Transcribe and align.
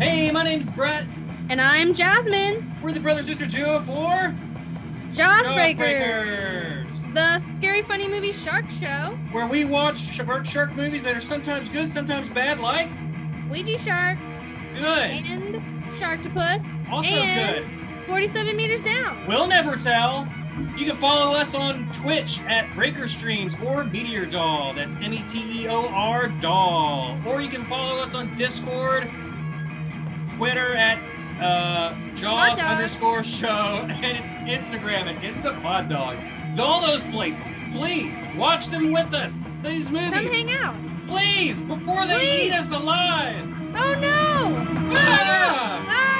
Hey, 0.00 0.30
my 0.30 0.42
name's 0.42 0.70
Brett. 0.70 1.04
And 1.50 1.60
I'm 1.60 1.92
Jasmine. 1.92 2.74
We're 2.82 2.92
the 2.92 3.00
brother 3.00 3.22
sister 3.22 3.44
duo 3.44 3.80
for 3.80 4.34
Jawsbreakers, 5.12 7.14
the 7.14 7.38
scary 7.52 7.82
funny 7.82 8.08
movie 8.08 8.32
shark 8.32 8.70
show. 8.70 9.18
where 9.32 9.46
we 9.46 9.66
watch 9.66 9.98
shark 9.98 10.46
shark 10.46 10.72
movies 10.74 11.02
that 11.02 11.14
are 11.14 11.20
sometimes 11.20 11.68
good, 11.68 11.90
sometimes 11.90 12.30
bad, 12.30 12.60
like 12.60 12.88
Ouija 13.50 13.76
Shark 13.78 14.18
good, 14.72 15.10
and 15.10 15.56
Sharktopus. 15.98 16.64
also 16.90 17.10
and 17.14 17.66
good. 17.68 18.06
47 18.06 18.56
meters 18.56 18.80
down. 18.80 19.26
We'll 19.26 19.48
never 19.48 19.76
tell. 19.76 20.26
You 20.78 20.86
can 20.86 20.96
follow 20.96 21.36
us 21.36 21.54
on 21.54 21.92
Twitch 21.92 22.40
at 22.42 22.74
Breaker 22.74 23.06
Streams 23.06 23.54
or 23.66 23.84
Meteor 23.84 24.24
Doll. 24.26 24.72
That's 24.72 24.94
M 24.94 25.12
E 25.12 25.22
T 25.24 25.62
E 25.62 25.68
O 25.68 25.88
R 25.88 26.28
Doll. 26.28 27.20
Or 27.26 27.42
you 27.42 27.50
can 27.50 27.66
follow 27.66 28.00
us 28.00 28.14
on 28.14 28.34
Discord, 28.36 29.10
Twitter 30.36 30.74
at 30.74 30.98
uh, 31.40 31.94
Jaws 32.14 32.58
underscore 32.60 33.22
show, 33.22 33.48
and 33.88 34.48
Instagram 34.48 35.14
at 35.16 35.24
It's 35.24 35.42
the 35.42 35.52
Pod 35.62 35.88
Dog. 35.88 36.16
All 36.58 36.80
those 36.80 37.04
places, 37.04 37.46
please 37.72 38.18
watch 38.36 38.66
them 38.66 38.92
with 38.92 39.14
us. 39.14 39.48
These 39.62 39.90
movies. 39.90 40.12
Come 40.12 40.26
hang 40.28 40.50
out. 40.50 40.74
please, 41.06 41.60
before 41.60 42.06
they 42.06 42.18
Please. 42.18 42.46
eat 42.48 42.52
us 42.52 42.70
alive. 42.72 43.46
Oh 43.76 43.94
no! 43.94 44.90
Ah! 44.96 45.86
Ah! 45.88 46.19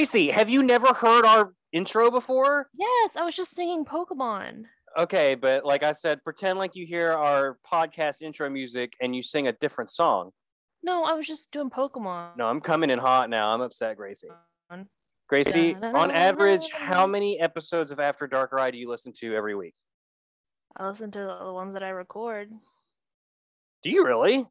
Gracie, 0.00 0.30
have 0.30 0.48
you 0.48 0.62
never 0.62 0.94
heard 0.94 1.26
our 1.26 1.52
intro 1.74 2.10
before? 2.10 2.70
Yes, 2.72 3.16
I 3.16 3.22
was 3.22 3.36
just 3.36 3.54
singing 3.54 3.84
Pokemon. 3.84 4.62
Okay, 4.98 5.34
but 5.34 5.62
like 5.66 5.82
I 5.82 5.92
said, 5.92 6.24
pretend 6.24 6.58
like 6.58 6.74
you 6.74 6.86
hear 6.86 7.12
our 7.12 7.58
podcast 7.70 8.22
intro 8.22 8.48
music 8.48 8.94
and 9.02 9.14
you 9.14 9.22
sing 9.22 9.48
a 9.48 9.52
different 9.52 9.90
song. 9.90 10.30
No, 10.82 11.04
I 11.04 11.12
was 11.12 11.26
just 11.26 11.52
doing 11.52 11.68
Pokemon. 11.68 12.38
No, 12.38 12.46
I'm 12.46 12.62
coming 12.62 12.88
in 12.88 12.98
hot 12.98 13.28
now. 13.28 13.50
I'm 13.50 13.60
upset, 13.60 13.98
Gracie. 13.98 14.28
Gracie, 15.28 15.74
on 15.74 16.10
average, 16.12 16.70
how 16.72 17.06
many 17.06 17.38
episodes 17.38 17.90
of 17.90 18.00
After 18.00 18.26
Darkrai 18.26 18.72
do 18.72 18.78
you 18.78 18.88
listen 18.88 19.12
to 19.18 19.34
every 19.34 19.54
week? 19.54 19.74
I 20.78 20.88
listen 20.88 21.10
to 21.10 21.36
the 21.44 21.52
ones 21.52 21.74
that 21.74 21.82
I 21.82 21.90
record. 21.90 22.48
Do 23.82 23.90
you 23.90 24.06
really? 24.06 24.46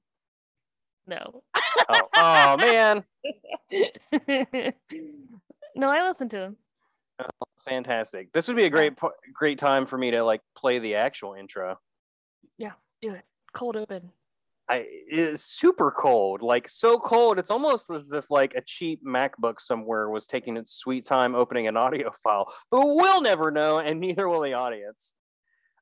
No. 1.07 1.41
Oh, 1.89 2.01
oh 2.15 2.57
man, 2.57 3.03
no, 5.79 5.89
I 5.89 6.07
listen 6.07 6.29
to 6.29 6.37
them. 6.37 6.57
fantastic! 7.65 8.31
This 8.33 8.47
would 8.47 8.57
be 8.57 8.65
a 8.65 8.69
great, 8.69 8.93
great 9.33 9.59
time 9.59 9.85
for 9.85 9.97
me 9.97 10.11
to 10.11 10.23
like 10.23 10.41
play 10.55 10.79
the 10.79 10.95
actual 10.95 11.33
intro. 11.33 11.79
Yeah, 12.57 12.73
do 13.01 13.13
it. 13.13 13.23
Cold 13.53 13.75
open. 13.75 14.11
I 14.69 14.85
it's 14.87 15.43
super 15.43 15.89
cold, 15.91 16.41
like 16.43 16.69
so 16.69 16.99
cold. 16.99 17.39
It's 17.39 17.49
almost 17.49 17.89
as 17.89 18.11
if 18.13 18.29
like 18.29 18.53
a 18.55 18.61
cheap 18.61 19.03
MacBook 19.03 19.59
somewhere 19.59 20.09
was 20.09 20.27
taking 20.27 20.57
its 20.57 20.73
sweet 20.75 21.05
time 21.05 21.33
opening 21.35 21.67
an 21.67 21.75
audio 21.75 22.11
file. 22.23 22.53
But 22.69 22.81
we'll 22.85 23.21
never 23.21 23.49
know, 23.51 23.79
and 23.79 23.99
neither 23.99 24.29
will 24.29 24.41
the 24.41 24.53
audience. 24.53 25.13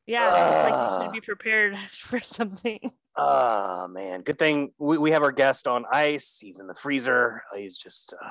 Yeah, 0.05 0.27
it's 0.29 0.63
like 0.63 0.71
you 0.71 0.77
Ah. 0.77 1.03
should 1.03 1.11
be 1.11 1.19
prepared 1.21 1.77
for 1.91 2.21
something. 2.21 2.91
Oh 3.17 3.88
man, 3.89 4.21
good 4.21 4.39
thing 4.39 4.71
we, 4.77 4.97
we 4.97 5.11
have 5.11 5.21
our 5.23 5.33
guest 5.33 5.67
on 5.67 5.83
ice. 5.91 6.38
He's 6.39 6.59
in 6.61 6.67
the 6.67 6.75
freezer. 6.75 7.44
He's 7.55 7.77
just 7.77 8.13
uh, 8.13 8.29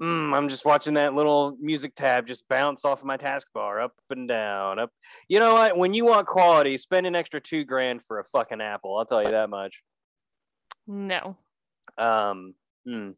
mm, 0.00 0.36
I'm 0.36 0.48
just 0.48 0.64
watching 0.64 0.94
that 0.94 1.14
little 1.14 1.56
music 1.60 1.94
tab 1.94 2.26
just 2.26 2.48
bounce 2.48 2.84
off 2.84 3.00
of 3.00 3.06
my 3.06 3.16
taskbar 3.16 3.82
up 3.82 3.92
and 4.10 4.28
down. 4.28 4.78
Up. 4.78 4.90
You 5.28 5.40
know 5.40 5.54
what? 5.54 5.76
When 5.76 5.94
you 5.94 6.04
want 6.04 6.26
quality, 6.26 6.76
spend 6.78 7.06
an 7.06 7.14
extra 7.14 7.40
two 7.40 7.64
grand 7.64 8.02
for 8.04 8.18
a 8.18 8.24
fucking 8.24 8.60
apple. 8.60 8.96
I'll 8.98 9.06
tell 9.06 9.22
you 9.22 9.30
that 9.30 9.50
much. 9.50 9.82
No. 10.86 11.36
Um, 11.98 12.54
hmm. 12.84 13.10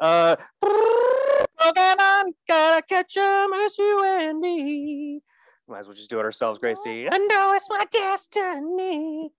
uh, 0.00 0.36
Pokemon, 0.62 2.32
gotta 2.48 2.82
catch 2.88 3.16
'em 3.16 3.52
as 3.52 3.78
you 3.78 4.04
and 4.04 4.40
me. 4.40 5.22
Might 5.68 5.80
as 5.80 5.86
well 5.86 5.94
just 5.94 6.08
do 6.08 6.18
it 6.18 6.24
ourselves, 6.24 6.58
Gracie. 6.58 7.08
I 7.10 7.18
know 7.18 7.52
it's 7.54 7.68
my 7.68 7.84
destiny. 7.92 9.30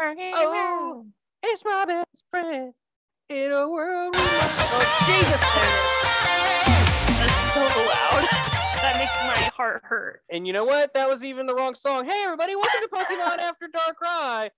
Oh, 0.00 1.06
it's 1.42 1.64
my 1.64 1.84
best 1.86 2.24
friend 2.30 2.74
in 3.28 3.52
a 3.52 3.68
world. 3.68 4.14
Without... 4.14 4.58
Oh, 4.70 5.06
Jesus! 5.06 5.97
So 7.58 7.64
loud. 7.64 8.28
that 8.82 8.94
makes 8.98 9.12
my 9.26 9.50
heart 9.56 9.82
hurt. 9.84 10.22
And 10.30 10.46
you 10.46 10.52
know 10.52 10.64
what? 10.64 10.94
That 10.94 11.08
was 11.08 11.24
even 11.24 11.46
the 11.46 11.54
wrong 11.54 11.74
song. 11.74 12.08
Hey, 12.08 12.22
everybody, 12.24 12.54
welcome 12.54 12.80
to 12.82 12.88
Pokemon 12.88 13.38
After 13.40 13.66
Darkrai. 13.68 14.50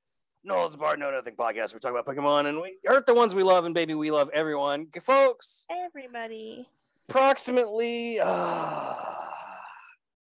No, 0.45 0.65
it's 0.67 0.77
Bar 0.77 0.97
No 0.97 1.11
Nothing 1.11 1.35
podcast. 1.35 1.73
We're 1.73 1.81
talking 1.81 1.99
about 1.99 2.07
Pokemon, 2.07 2.47
and 2.47 2.61
we 2.61 2.77
hurt 2.87 3.07
the 3.07 3.15
ones 3.15 3.35
we 3.35 3.43
love, 3.43 3.65
and 3.65 3.75
baby, 3.75 3.95
we 3.95 4.11
love 4.11 4.29
everyone, 4.35 4.87
folks. 5.03 5.67
Everybody. 5.71 6.69
approximately 7.09 8.21
uh, 8.21 8.95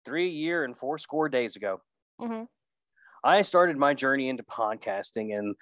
three 0.04 0.28
year 0.30 0.64
and 0.64 0.76
four 0.76 0.98
score 0.98 1.28
days 1.28 1.56
ago 1.56 1.80
hmm 2.20 2.42
i 3.24 3.42
started 3.42 3.76
my 3.76 3.92
journey 3.92 4.28
into 4.28 4.42
podcasting 4.44 5.36
and 5.36 5.54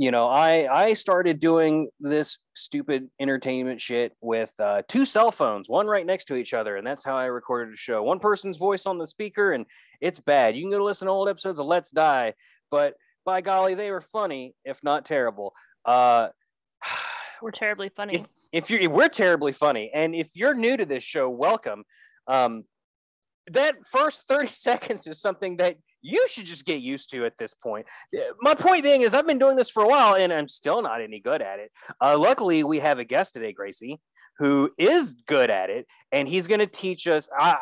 you 0.00 0.10
know 0.10 0.28
i 0.28 0.66
i 0.74 0.94
started 0.94 1.38
doing 1.40 1.90
this 2.00 2.38
stupid 2.56 3.10
entertainment 3.20 3.78
shit 3.78 4.16
with 4.22 4.50
uh, 4.58 4.80
two 4.88 5.04
cell 5.04 5.30
phones 5.30 5.68
one 5.68 5.86
right 5.86 6.06
next 6.06 6.24
to 6.24 6.36
each 6.36 6.54
other 6.54 6.76
and 6.76 6.86
that's 6.86 7.04
how 7.04 7.14
i 7.14 7.26
recorded 7.26 7.74
a 7.74 7.76
show. 7.76 8.02
One 8.02 8.18
person's 8.18 8.56
voice 8.56 8.86
on 8.86 8.96
the 8.96 9.06
speaker 9.06 9.52
and 9.52 9.66
it's 10.00 10.18
bad. 10.18 10.56
You 10.56 10.62
can 10.62 10.70
go 10.70 10.78
to 10.78 10.84
listen 10.84 11.04
to 11.04 11.12
old 11.12 11.28
episodes 11.28 11.58
of 11.58 11.66
let's 11.66 11.90
die 11.90 12.32
but 12.70 12.94
by 13.26 13.42
golly 13.42 13.74
they 13.74 13.90
were 13.90 14.00
funny 14.00 14.54
if 14.64 14.82
not 14.82 15.04
terrible. 15.04 15.52
Uh 15.84 16.28
We're 17.42 17.50
terribly 17.50 17.90
funny. 17.94 18.24
if 18.52 18.70
you're 18.70 18.88
we're 18.88 19.08
terribly 19.08 19.52
funny 19.52 19.90
and 19.92 20.14
if 20.14 20.30
you're 20.34 20.54
new 20.54 20.78
to 20.78 20.86
this 20.86 21.02
show 21.02 21.28
welcome. 21.28 21.84
Um 22.26 22.64
that 23.50 23.74
first 23.92 24.26
30 24.28 24.46
seconds 24.68 25.06
is 25.06 25.20
something 25.20 25.58
that 25.58 25.76
you 26.02 26.26
should 26.28 26.46
just 26.46 26.64
get 26.64 26.80
used 26.80 27.10
to 27.10 27.24
at 27.26 27.36
this 27.38 27.52
point. 27.54 27.86
My 28.40 28.54
point 28.54 28.82
being 28.82 29.02
is 29.02 29.12
i've 29.14 29.26
been 29.26 29.38
doing 29.38 29.56
this 29.56 29.70
for 29.70 29.82
a 29.82 29.88
while 29.88 30.14
and 30.14 30.32
i'm 30.32 30.48
still 30.48 30.82
not 30.82 31.00
any 31.00 31.20
good 31.20 31.42
at 31.42 31.58
it. 31.58 31.70
Uh, 32.00 32.16
luckily 32.18 32.64
we 32.64 32.78
have 32.78 32.98
a 32.98 33.04
guest 33.04 33.34
today 33.34 33.52
gracie 33.52 34.00
who 34.38 34.70
is 34.78 35.14
good 35.26 35.50
at 35.50 35.68
it 35.70 35.86
and 36.12 36.26
he's 36.26 36.46
going 36.46 36.60
to 36.60 36.66
teach 36.66 37.06
us 37.06 37.28
uh, 37.38 37.54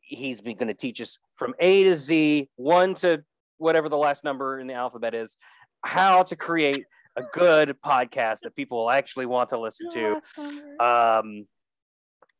he's 0.00 0.40
going 0.40 0.58
to 0.68 0.74
teach 0.74 1.00
us 1.00 1.18
from 1.36 1.54
a 1.60 1.84
to 1.84 1.96
z 1.96 2.48
one 2.56 2.94
to 2.94 3.22
whatever 3.58 3.88
the 3.88 3.96
last 3.96 4.22
number 4.24 4.60
in 4.60 4.66
the 4.66 4.74
alphabet 4.74 5.14
is 5.14 5.36
how 5.84 6.22
to 6.22 6.36
create 6.36 6.84
a 7.16 7.22
good 7.32 7.74
podcast 7.84 8.40
that 8.40 8.54
people 8.54 8.76
will 8.78 8.90
actually 8.90 9.24
want 9.24 9.48
to 9.48 9.58
listen 9.58 9.88
to. 9.90 10.20
um, 10.80 11.46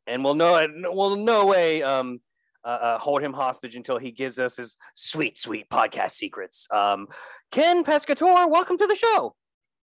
and 0.07 0.23
we'll 0.23 0.35
no 0.35 0.67
we'll 0.93 1.17
no 1.17 1.47
way 1.47 1.83
um, 1.83 2.21
uh, 2.67 2.69
uh, 2.69 2.99
hold 2.99 3.23
him 3.23 3.33
hostage 3.33 3.77
until 3.77 3.97
he 3.97 4.11
gives 4.11 4.39
us 4.39 4.57
his 4.57 4.77
sweet, 4.97 5.39
sweet 5.39 5.71
podcast 5.71 6.11
secrets. 6.13 6.67
Um, 6.75 7.07
Ken 7.53 7.85
Pescatore, 7.85 8.51
welcome 8.51 8.77
to 8.77 8.87
the 8.87 8.97
show. 8.97 9.35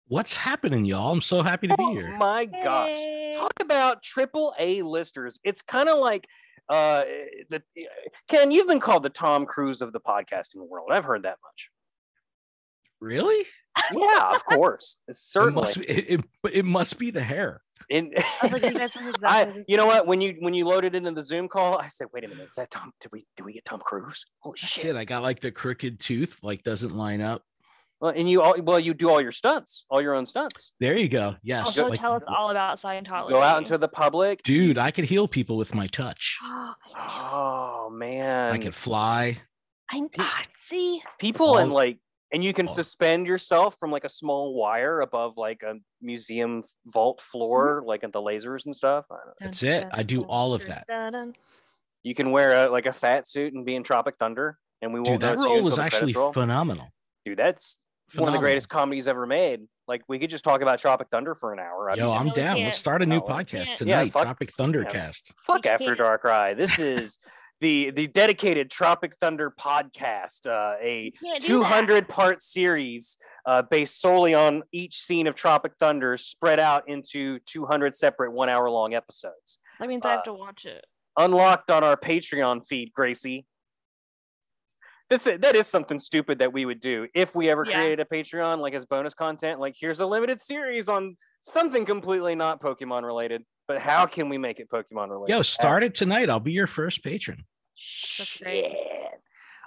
What's 0.10 0.36
happening, 0.36 0.86
y'all? 0.86 1.12
I'm 1.12 1.22
so 1.22 1.42
happy 1.42 1.68
to 1.68 1.76
be 1.76 1.84
Oh 1.84 1.92
here. 1.92 2.16
my 2.18 2.46
gosh! 2.46 2.98
Hey. 2.98 3.32
Talk 3.36 3.52
about 3.60 4.02
triple 4.04 4.54
A 4.60 4.82
listers. 4.84 5.38
It's 5.44 5.62
kind 5.62 5.90
of 5.90 5.98
like 5.98 6.26
uh, 6.70 7.04
the 7.50 7.62
Ken. 8.30 8.52
You've 8.52 8.68
been 8.68 8.80
called 8.80 9.04
the 9.04 9.10
Tom 9.10 9.46
Cruise 9.46 9.82
of 9.82 9.92
the 9.92 10.00
podcasting 10.00 10.66
world. 10.70 10.90
I've 10.94 11.04
heard 11.04 11.24
that 11.24 11.38
much. 11.44 11.70
Really? 13.02 13.46
Yeah, 13.94 14.32
of 14.34 14.44
course, 14.46 14.98
It 15.08 15.16
certainly. 15.16 15.62
must, 15.62 15.80
be, 15.80 15.86
it, 15.88 16.20
it, 16.20 16.52
it 16.54 16.66
must 16.66 16.98
be 16.98 17.12
the 17.12 17.22
hair. 17.22 17.62
In- 17.90 18.14
I 18.18 18.48
was 18.48 18.52
like, 18.62 18.62
that's 18.74 18.96
exactly 18.96 19.28
I, 19.28 19.64
you 19.68 19.78
know 19.78 19.86
what? 19.86 20.08
When 20.08 20.22
you 20.22 20.36
when 20.40 20.54
you 20.54 20.66
loaded 20.66 20.96
into 20.96 21.12
the 21.12 21.24
Zoom 21.24 21.48
call, 21.48 21.78
I 21.78 21.88
said, 21.88 22.08
"Wait 22.14 22.24
a 22.24 22.28
minute, 22.28 22.50
is 22.50 22.56
that 22.56 22.72
Tom? 22.72 22.92
Did 23.02 23.12
we 23.12 23.26
did 23.36 23.46
we 23.46 23.54
get 23.54 23.66
Tom 23.66 23.80
Cruise? 23.80 24.26
Holy 24.40 24.58
That's 24.62 24.72
shit!" 24.72 24.86
it. 24.88 24.96
I 24.96 25.06
got 25.06 25.22
like 25.22 25.40
the 25.40 25.52
crooked 25.52 26.00
tooth, 26.00 26.40
like 26.44 26.64
doesn't 26.64 26.96
line 26.96 27.22
up. 27.22 27.44
Well, 28.00 28.14
and 28.16 28.30
you 28.30 28.42
all 28.42 28.56
well, 28.62 28.80
you 28.80 28.94
do 28.94 29.10
all 29.10 29.20
your 29.20 29.32
stunts, 29.32 29.86
all 29.90 30.02
your 30.02 30.14
own 30.14 30.26
stunts. 30.26 30.74
There 30.80 30.96
you 30.96 31.10
go. 31.10 31.36
Yes. 31.42 31.68
Also, 31.68 31.90
like- 31.90 32.00
tell 32.00 32.14
us 32.14 32.24
all 32.28 32.52
about 32.52 32.78
Scientology. 32.78 33.30
Go 33.30 33.42
out 33.42 33.58
into 33.58 33.78
the 33.78 33.88
public. 33.88 34.44
dude, 34.44 34.78
I 34.78 34.92
could 34.92 35.06
heal 35.06 35.28
people 35.28 35.58
with 35.58 35.74
my 35.74 35.88
touch. 35.88 36.38
Oh 37.00 37.90
man, 37.90 38.52
I 38.52 38.58
could 38.58 38.76
fly. 38.76 39.38
I 39.90 40.02
ah, 40.20 40.44
see. 40.60 41.02
people 41.20 41.58
and 41.58 41.72
all- 41.72 41.76
like 41.76 42.00
and 42.32 42.44
you 42.44 42.54
can 42.54 42.68
all- 42.68 42.74
suspend 42.74 43.26
yourself 43.28 43.78
from 43.80 43.92
like 43.92 44.04
a 44.04 44.10
small 44.10 44.54
wire 44.54 45.02
above 45.02 45.38
like 45.38 45.64
a 45.64 45.76
museum 46.02 46.64
vault 46.88 47.22
floor 47.22 47.84
like 47.86 48.04
at 48.04 48.12
the 48.12 48.22
lasers 48.22 48.66
and 48.66 48.76
stuff 48.76 49.06
I 49.12 49.16
don't 49.16 49.28
know. 49.28 49.34
That's 49.42 49.64
it. 49.64 49.88
I 49.92 50.04
do 50.04 50.24
all 50.24 50.54
of 50.54 50.66
that. 50.66 50.86
You 52.04 52.16
can 52.16 52.32
wear 52.32 52.68
a, 52.68 52.70
like 52.70 52.86
a 52.86 52.94
fat 52.94 53.28
suit 53.28 53.54
and 53.54 53.66
be 53.66 53.76
in 53.76 53.84
tropic 53.84 54.16
thunder 54.18 54.58
and 54.82 54.94
we 54.94 55.00
won't 55.00 55.20
Dude, 55.20 55.22
that 55.22 55.38
know 55.38 55.44
it's 55.44 55.44
you 55.44 55.50
role 55.56 55.64
was 55.64 55.80
actually 55.80 56.14
credits 56.14 56.34
phenomenal. 56.34 56.88
dude 57.26 57.38
that's 57.40 57.78
one 58.16 58.28
of 58.30 58.34
the 58.34 58.40
greatest 58.40 58.70
comedies 58.70 59.08
ever 59.08 59.26
made 59.26 59.62
like 59.88 60.02
we 60.08 60.18
could 60.20 60.30
just 60.30 60.44
talk 60.44 60.62
about 60.62 60.80
tropic 60.80 61.08
thunder 61.12 61.36
for 61.36 61.52
an 61.54 61.60
hour 61.60 61.90
I'd 61.92 61.98
Yo, 61.98 62.10
be 62.12 62.18
I'm 62.18 62.30
down. 62.30 62.54
can't. 62.56 62.66
Let's 62.66 62.78
start 62.78 63.02
a 63.02 63.06
new 63.06 63.20
podcast 63.20 63.50
can't. 63.50 63.82
Yeah, 63.82 63.98
tonight. 64.00 64.14
fuck- 64.14 64.24
Tropic 64.24 64.54
Thundercast. 64.54 65.34
fuck 65.46 65.66
After 65.66 65.96
Darkrai 65.96 66.56
this 66.56 66.78
is 66.94 67.18
the 67.60 67.92
the 67.92 68.08
dedicated 68.08 68.70
tropic 68.70 69.16
thunder 69.20 69.52
podcast 69.60 70.46
uh 70.48 70.76
a 70.82 71.06
You 71.06 71.12
can't 71.20 71.42
do 71.42 71.60
that. 71.60 71.70
200 71.70 72.08
part 72.08 72.42
series 72.42 73.18
uh, 73.46 73.62
based 73.64 74.00
solely 74.02 74.34
on 74.34 74.64
each 74.72 74.98
scene 75.00 75.26
of 75.26 75.34
Tropic 75.34 75.72
Thunder 75.80 76.18
spread 76.18 76.60
out 76.60 76.84
into 76.90 77.40
200 77.46 77.96
separate 77.96 78.34
one 78.34 78.50
hour 78.50 78.70
long 78.70 78.94
episodes. 78.94 79.58
That 79.80 79.88
means 79.88 80.06
I 80.06 80.10
uh, 80.10 80.16
have 80.16 80.24
to 80.24 80.34
watch 80.34 80.66
it. 80.66 80.84
Unlocked 81.18 81.72
on 81.72 81.84
our 81.84 81.96
Patreon 81.96 82.68
feed, 82.68 82.92
Gracie. 82.94 83.46
This 85.10 85.26
is, 85.26 85.40
that 85.40 85.56
is 85.56 85.66
something 85.66 85.98
stupid 86.00 86.40
that 86.40 86.52
we 86.52 86.66
would 86.66 86.82
do 86.82 87.08
if 87.16 87.34
we 87.34 87.50
ever 87.50 87.66
Yeah. 87.66 87.76
created 87.76 88.00
a 88.02 88.06
Patreon, 88.14 88.60
like 88.60 88.74
as 88.74 88.86
bonus 88.86 89.14
content. 89.14 89.60
Like, 89.62 89.76
here's 89.80 90.02
a 90.02 90.06
limited 90.06 90.42
series 90.42 90.90
on 90.90 91.16
something 91.42 91.86
completely 91.86 92.36
not 92.36 92.62
Pokemon 92.62 93.04
related, 93.04 93.44
but 93.68 93.80
how 93.80 94.06
can 94.06 94.30
we 94.30 94.38
make 94.38 94.60
it 94.60 94.70
Pokemon 94.70 95.10
related? 95.10 95.34
Yo, 95.36 95.42
start 95.42 95.84
it 95.84 95.94
tonight. 95.96 96.30
I'll 96.30 96.40
be 96.40 96.52
your 96.54 96.68
first 96.68 97.04
patron. 97.04 97.44
Shit. 97.76 98.72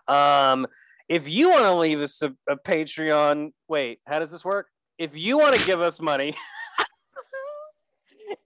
Um, 0.08 0.67
if 1.08 1.29
you 1.29 1.50
want 1.50 1.62
to 1.64 1.75
leave 1.75 2.00
us 2.00 2.23
a, 2.23 2.32
a 2.49 2.56
Patreon, 2.56 3.52
wait, 3.69 4.00
how 4.06 4.19
does 4.19 4.31
this 4.31 4.44
work? 4.44 4.67
If 4.99 5.17
you 5.17 5.38
want 5.38 5.55
to 5.58 5.64
give 5.67 5.81
us 5.81 6.00
money, 6.00 6.35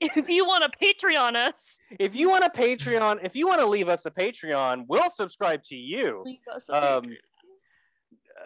If 0.00 0.28
you 0.28 0.46
want 0.46 0.64
to 0.70 0.78
Patreon 0.84 1.36
us, 1.36 1.78
if 1.98 2.14
you 2.16 2.30
want 2.30 2.42
a 2.44 2.48
Patreon, 2.48 3.20
if 3.22 3.36
you 3.36 3.46
want 3.46 3.60
to 3.60 3.66
leave 3.66 3.88
us 3.88 4.06
a 4.06 4.10
Patreon, 4.10 4.86
we'll 4.88 5.10
subscribe 5.10 5.62
to 5.64 5.76
you. 5.76 6.22
leave 6.24 6.38
us 6.54 6.68
a 6.70 6.96
Um, 6.96 7.02
Patreon. 7.04 7.16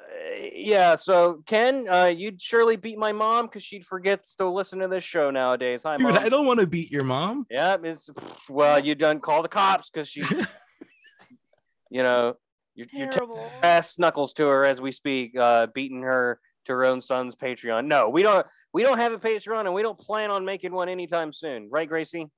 Uh, 0.09 0.49
yeah, 0.55 0.95
so 0.95 1.43
Ken, 1.47 1.87
uh, 1.91 2.07
you'd 2.07 2.41
surely 2.41 2.77
beat 2.77 2.99
my 2.99 3.13
mom 3.13 3.47
because 3.47 3.63
she'd 3.63 3.85
forget 3.85 4.25
to 4.39 4.49
listen 4.49 4.79
to 4.79 4.89
this 4.89 5.05
show 5.05 5.31
nowadays. 5.31 5.83
Hi, 5.85 5.97
Dude, 5.97 6.15
mom. 6.15 6.19
I 6.19 6.29
don't 6.29 6.47
want 6.47 6.61
to 6.61 6.67
beat 6.67 6.91
your 6.91 7.05
mom. 7.05 7.47
Yeah, 7.51 7.77
it's 7.83 8.09
well, 8.49 8.79
you 8.79 8.95
done 8.95 9.21
call 9.21 9.43
the 9.43 9.49
cops 9.49 9.91
because 9.91 10.09
she's, 10.09 10.31
you 11.91 12.03
know, 12.03 12.35
you're, 12.75 12.87
you're 12.93 13.09
terrible. 13.09 13.51
ass 13.63 13.99
knuckles 13.99 14.33
to 14.35 14.47
her 14.47 14.65
as 14.65 14.81
we 14.81 14.93
speak, 14.93 15.37
uh, 15.39 15.67
beating 15.75 16.03
her 16.03 16.41
to 16.67 16.73
her 16.73 16.85
own 16.85 17.01
son's 17.01 17.35
Patreon. 17.35 17.87
No, 17.87 18.09
we 18.09 18.23
don't. 18.23 18.47
We 18.73 18.83
don't 18.83 18.99
have 18.99 19.13
a 19.13 19.19
Patreon, 19.19 19.61
and 19.61 19.75
we 19.75 19.83
don't 19.83 19.99
plan 19.99 20.31
on 20.31 20.45
making 20.45 20.73
one 20.73 20.89
anytime 20.89 21.33
soon, 21.33 21.69
right, 21.71 21.89
Gracie? 21.89 22.29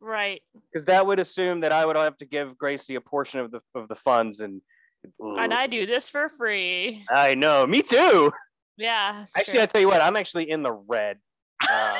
Right. 0.00 0.42
Because 0.70 0.86
that 0.86 1.06
would 1.06 1.18
assume 1.18 1.60
that 1.60 1.72
I 1.72 1.86
would 1.86 1.96
have 1.96 2.16
to 2.18 2.26
give 2.26 2.58
Gracie 2.58 2.96
a 2.96 3.00
portion 3.00 3.40
of 3.40 3.50
the 3.50 3.60
of 3.74 3.88
the 3.88 3.94
funds, 3.94 4.40
and 4.40 4.60
And 5.20 5.52
I 5.54 5.66
do 5.66 5.86
this 5.86 6.08
for 6.08 6.28
free. 6.28 7.04
I 7.10 7.34
know, 7.34 7.66
me 7.66 7.82
too. 7.82 8.32
Yeah. 8.78 9.22
it's 9.22 9.32
Actually, 9.38 9.62
I 9.62 9.66
tell 9.66 9.80
you 9.80 9.88
what, 9.88 10.02
I'm 10.02 10.16
actually 10.16 10.50
in 10.50 10.62
the 10.62 10.70
red. 10.72 11.16
Uh, 11.66 11.96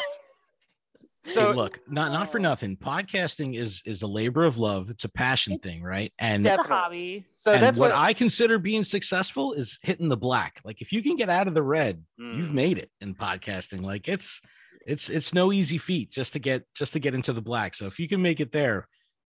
so 1.26 1.49
hey, 1.49 1.55
look, 1.56 1.81
not 1.88 2.12
not 2.12 2.31
for 2.31 2.38
nothing. 2.38 2.76
Podcasting 2.76 3.56
is 3.56 3.81
is 3.87 4.03
a 4.03 4.06
labor 4.06 4.44
of 4.44 4.58
love. 4.58 4.91
It's 4.91 5.05
a 5.05 5.08
passion 5.08 5.58
thing, 5.58 5.82
right? 5.82 6.12
And 6.19 6.44
Yeah, 6.44 6.56
it's 6.56 6.67
a 6.67 6.69
hobby. 6.69 7.25
so 7.35 7.53
and 7.53 7.62
that's 7.62 7.79
what, 7.79 7.93
what, 7.93 7.99
I 7.99 8.12
consider 8.12 8.58
being 8.58 8.85
successful 8.85 9.55
is 9.55 9.79
hitting 9.82 10.11
the 10.11 10.19
black. 10.19 10.61
Like 10.64 10.82
if 10.82 10.93
you 10.93 11.03
can 11.03 11.17
get 11.17 11.31
out 11.31 11.49
of 11.49 11.55
the 11.55 11.62
red, 11.62 12.05
you've 12.19 12.49
Mm. 12.49 12.53
made 12.53 12.76
it 12.79 12.91
in 13.00 13.14
podcasting. 13.14 13.81
Like 13.81 14.06
it's 14.06 14.43
it's 14.87 15.08
it's 15.08 15.32
no 15.32 15.53
easy 15.55 15.79
feat 15.79 16.11
just 16.12 16.35
to 16.35 16.38
get 16.38 16.64
just 16.75 16.93
to 16.93 17.00
get 17.00 17.14
into 17.14 17.32
the 17.32 17.41
black. 17.41 17.75
So 17.75 17.87
if 17.87 17.99
you 17.99 18.06
can 18.06 18.20
make 18.20 18.41
it 18.41 18.53
there, 18.53 18.87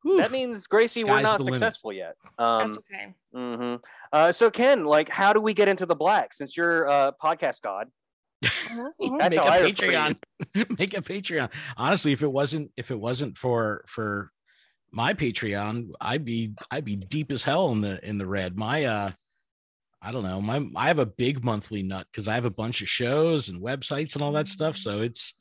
whew, 0.07 0.17
that 0.17 0.31
means 0.31 0.67
Gracie, 0.67 1.03
we're 1.03 1.21
not 1.21 1.37
the 1.37 1.43
limit. 1.45 1.57
successful 1.59 1.91
yet. 1.93 2.15
Um, 2.37 2.63
That's 2.65 2.77
okay. 2.77 3.13
mhm. 3.35 3.83
uh, 4.13 4.31
so 4.31 4.49
Ken, 4.49 4.85
like, 4.85 5.09
how 5.09 5.33
do 5.33 5.41
we 5.41 5.53
get 5.53 5.67
into 5.67 5.85
the 5.85 5.95
black? 5.95 6.33
Since 6.33 6.55
you're 6.55 6.89
uh, 6.89 7.11
podcast 7.21 7.61
god, 7.61 7.87
mhm. 8.43 9.19
That's 9.19 9.35
make 9.35 9.39
how 9.39 9.47
a 9.47 9.51
I 9.51 9.59
refer 9.59 9.73
to 9.73 9.85
you. 9.85 9.91
Patreon. 9.91 10.17
make 10.79 10.97
a 10.97 11.01
Patreon. 11.01 11.51
Honestly, 11.75 12.11
if 12.11 12.23
it 12.23 12.31
wasn't 12.31 12.71
if 12.77 12.91
it 12.91 12.99
wasn't 12.99 13.37
for 13.37 13.83
for 13.87 14.31
my 14.91 15.13
Patreon, 15.13 15.89
I'd 15.99 16.23
be 16.25 16.53
I'd 16.71 16.85
be 16.85 16.95
deep 16.95 17.31
as 17.31 17.43
hell 17.43 17.71
in 17.71 17.81
the 17.81 18.03
in 18.07 18.17
the 18.17 18.25
red. 18.27 18.57
My 18.57 18.85
uh 18.85 19.11
I 20.01 20.11
don't 20.11 20.23
know. 20.23 20.39
My 20.39 20.63
I 20.75 20.87
have 20.87 20.99
a 20.99 21.05
big 21.05 21.43
monthly 21.43 21.81
nut 21.83 22.05
because 22.11 22.27
I 22.27 22.35
have 22.35 22.45
a 22.45 22.51
bunch 22.51 22.81
of 22.81 22.89
shows 22.89 23.49
and 23.49 23.61
websites 23.61 24.13
and 24.13 24.21
all 24.21 24.31
that 24.33 24.47
stuff. 24.47 24.77
So 24.77 25.01
it's 25.01 25.33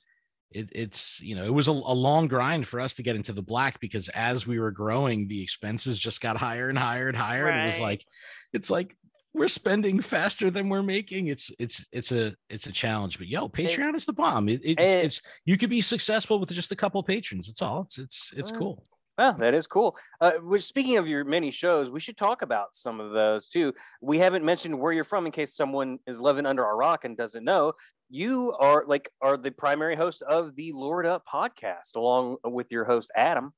it, 0.50 0.68
it's 0.72 1.20
you 1.20 1.34
know 1.34 1.44
it 1.44 1.52
was 1.52 1.68
a, 1.68 1.72
a 1.72 1.72
long 1.72 2.28
grind 2.28 2.66
for 2.66 2.80
us 2.80 2.94
to 2.94 3.02
get 3.02 3.16
into 3.16 3.32
the 3.32 3.42
black 3.42 3.80
because 3.80 4.08
as 4.10 4.46
we 4.46 4.58
were 4.58 4.70
growing, 4.70 5.28
the 5.28 5.42
expenses 5.42 5.98
just 5.98 6.20
got 6.20 6.36
higher 6.36 6.68
and 6.68 6.78
higher 6.78 7.08
and 7.08 7.16
higher. 7.16 7.48
And 7.48 7.62
it 7.62 7.64
was 7.64 7.80
like 7.80 8.04
it's 8.52 8.70
like 8.70 8.96
we're 9.34 9.48
spending 9.48 10.00
faster 10.00 10.50
than 10.50 10.68
we're 10.68 10.82
making. 10.82 11.28
It's 11.28 11.50
it's 11.58 11.86
it's 11.92 12.12
a 12.12 12.34
it's 12.48 12.66
a 12.66 12.72
challenge. 12.72 13.18
But 13.18 13.28
yo, 13.28 13.48
Patreon 13.48 13.94
is 13.94 14.04
the 14.06 14.12
bomb. 14.12 14.48
It, 14.48 14.60
it's 14.64 14.82
and- 14.82 15.06
it's 15.06 15.20
you 15.44 15.58
could 15.58 15.70
be 15.70 15.80
successful 15.80 16.38
with 16.38 16.50
just 16.50 16.72
a 16.72 16.76
couple 16.76 17.02
patrons. 17.02 17.46
That's 17.46 17.62
all. 17.62 17.82
It's 17.82 17.98
it's 17.98 18.32
it's 18.36 18.50
Well, 18.52 18.60
cool. 18.60 18.86
Well, 19.18 19.34
that 19.38 19.54
is 19.54 19.66
cool. 19.66 19.96
Uh, 20.20 20.32
which, 20.42 20.62
speaking 20.64 20.98
of 20.98 21.08
your 21.08 21.24
many 21.24 21.50
shows, 21.50 21.90
we 21.90 22.00
should 22.00 22.18
talk 22.18 22.42
about 22.42 22.74
some 22.76 23.00
of 23.00 23.12
those 23.12 23.48
too. 23.48 23.72
We 24.02 24.18
haven't 24.18 24.44
mentioned 24.44 24.78
where 24.78 24.92
you're 24.92 25.04
from 25.04 25.24
in 25.24 25.32
case 25.32 25.54
someone 25.54 25.98
is 26.06 26.20
living 26.20 26.44
under 26.44 26.62
a 26.64 26.74
rock 26.74 27.04
and 27.06 27.16
doesn't 27.16 27.42
know. 27.44 27.72
You 28.08 28.54
are 28.60 28.84
like 28.86 29.10
are 29.20 29.36
the 29.36 29.50
primary 29.50 29.96
host 29.96 30.22
of 30.22 30.54
the 30.54 30.72
Lured 30.72 31.06
Up 31.06 31.24
podcast, 31.32 31.96
along 31.96 32.36
with 32.44 32.70
your 32.70 32.84
host 32.84 33.10
Adam. 33.16 33.52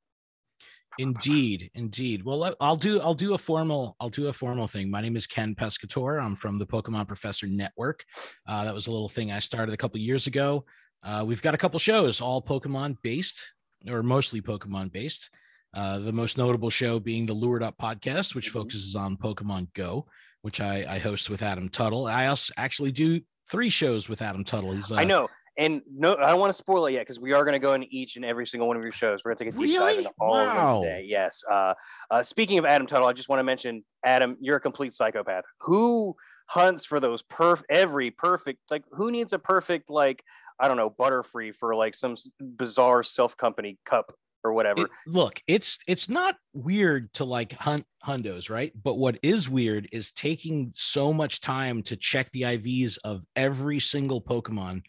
Indeed, 0.99 1.71
indeed. 1.75 2.25
Well, 2.25 2.55
I'll 2.61 2.77
do 2.77 3.01
I'll 3.01 3.15
do 3.15 3.35
a 3.35 3.39
formal 3.39 3.95
I'll 4.01 4.09
do 4.09 4.29
a 4.29 4.33
formal 4.33 4.67
thing. 4.67 4.91
My 4.91 5.01
name 5.01 5.17
is 5.17 5.27
Ken 5.27 5.55
Pescatore. 5.55 6.21
I'm 6.23 6.35
from 6.35 6.57
the 6.59 6.67
Pokemon 6.67 7.07
Professor 7.07 7.47
Network. 7.47 8.05
Uh, 8.47 8.65
that 8.65 8.75
was 8.75 8.87
a 8.87 8.91
little 8.91 9.09
thing 9.09 9.31
I 9.31 9.39
started 9.39 9.73
a 9.75 9.77
couple 9.77 10.01
years 10.01 10.27
ago. 10.27 10.65
Uh, 11.05 11.25
we've 11.27 11.43
got 11.43 11.55
a 11.55 11.59
couple 11.59 11.79
shows, 11.79 12.21
all 12.21 12.43
Pokemon 12.43 12.97
based, 13.03 13.47
or 13.89 14.03
mostly 14.03 14.41
Pokemon 14.41 14.91
based. 14.91 15.31
Uh, 15.75 15.99
the 16.01 16.13
most 16.13 16.39
notable 16.39 16.71
show 16.71 16.99
being 16.99 17.27
the 17.27 17.35
Lured 17.35 17.63
Up 17.63 17.77
podcast, 17.79 18.35
which 18.35 18.49
Mhm. 18.49 18.53
focuses 18.55 18.97
on 18.97 19.17
Pokemon 19.17 19.73
Go, 19.75 20.07
which 20.43 20.61
I, 20.61 20.85
I 20.89 20.99
host 20.99 21.29
with 21.31 21.43
Adam 21.43 21.69
Tuttle. 21.69 22.07
I 22.07 22.27
also 22.27 22.53
actually 22.57 22.91
do 22.91 23.21
three 23.51 23.71
shows 23.71 24.09
with 24.09 24.23
Adam 24.23 24.45
Tuttle. 24.45 24.73
He's 24.73 24.91
uh, 24.91 24.97
I 24.97 25.05
know, 25.05 25.29
and 25.57 25.83
no, 25.93 26.17
I 26.17 26.29
don't 26.29 26.41
want 26.41 26.51
to 26.51 26.57
spoil 26.57 26.87
it 26.87 26.93
yet 26.93 27.01
because 27.01 27.19
we 27.19 27.33
are 27.33 27.45
going 27.45 27.55
to 27.55 27.59
go 27.59 27.75
into 27.75 27.87
each 27.91 28.17
and 28.17 28.25
every 28.25 28.47
single 28.47 28.69
one 28.69 28.77
of 28.77 28.83
your 28.83 28.93
shows. 28.93 29.23
We're 29.25 29.35
going 29.35 29.39
to 29.39 29.45
take 29.45 29.55
a 29.55 29.67
deep 29.67 29.79
dive 29.79 29.99
into 29.99 30.11
all 30.21 30.37
of 30.37 30.47
them 30.47 30.83
today. 30.83 31.07
Yes. 31.07 31.43
Uh, 31.51 31.75
uh, 32.11 32.23
speaking 32.23 32.59
of 32.59 32.65
Adam 32.65 32.87
Tuttle, 32.87 33.09
I 33.09 33.13
just 33.13 33.29
want 33.29 33.41
to 33.41 33.45
mention 33.45 33.85
Adam. 34.05 34.37
You're 34.41 34.57
a 34.57 34.61
complete 34.61 34.95
psychopath. 34.95 35.45
Who 35.63 36.17
hunts 36.49 36.85
for 36.85 36.99
those 36.99 37.23
perf 37.23 37.63
every 37.69 38.11
perfect 38.11 38.59
like 38.71 38.83
who 38.93 39.11
needs 39.11 39.35
a 39.35 39.39
perfect 39.39 39.91
like 39.91 40.25
I 40.59 40.67
don't 40.67 40.79
know 40.79 40.91
Butterfree 40.91 41.55
for 41.55 41.75
like 41.75 41.95
some 41.95 42.15
bizarre 42.41 43.03
self 43.03 43.37
company 43.37 43.79
cup 43.85 44.15
or 44.49 44.53
whatever. 44.53 44.83
it- 44.83 44.91
look, 45.07 45.41
it's 45.47 45.79
it's 45.87 46.09
not 46.09 46.37
weird 46.53 47.13
to 47.15 47.25
like 47.25 47.53
hunt 47.53 47.85
hundos, 48.05 48.51
right? 48.51 48.73
But 48.83 48.95
what 48.95 49.19
is 49.23 49.49
weird 49.49 49.89
is 49.93 50.13
taking 50.13 50.73
so 50.75 51.13
much 51.13 51.41
time 51.41 51.83
to 51.85 51.97
check 51.97 52.31
the 52.33 52.43
IVs 52.43 52.99
of 53.05 53.23
every 53.37 53.81
single 53.81 54.21
Pokemon 54.21 54.83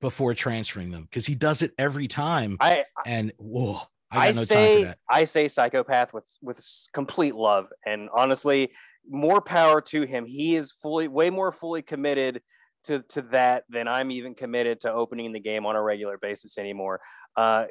before 0.00 0.34
transferring 0.34 0.90
them 0.90 1.02
because 1.02 1.26
he 1.26 1.34
does 1.34 1.62
it 1.62 1.72
every 1.78 2.08
time. 2.08 2.56
I 2.60 2.84
And 3.06 3.32
whoa, 3.38 3.80
I, 4.10 4.28
I 4.28 4.32
no 4.32 4.34
time 4.34 4.44
say 4.44 4.78
for 4.78 4.84
that. 4.86 4.98
I 5.10 5.24
say 5.24 5.48
psychopath 5.48 6.12
with 6.12 6.26
with 6.42 6.60
complete 6.92 7.34
love 7.34 7.68
and 7.86 8.08
honestly 8.14 8.70
more 9.08 9.40
power 9.40 9.80
to 9.80 10.02
him. 10.02 10.26
He 10.26 10.56
is 10.56 10.72
fully 10.72 11.08
way 11.08 11.30
more 11.30 11.52
fully 11.52 11.82
committed 11.82 12.42
to 12.84 13.02
to 13.10 13.22
that 13.32 13.64
than 13.68 13.88
I'm 13.88 14.10
even 14.10 14.34
committed 14.34 14.80
to 14.80 14.92
opening 14.92 15.32
the 15.32 15.40
game 15.40 15.66
on 15.66 15.76
a 15.76 15.82
regular 15.82 16.18
basis 16.18 16.58
anymore. 16.58 17.00
Uh, 17.36 17.66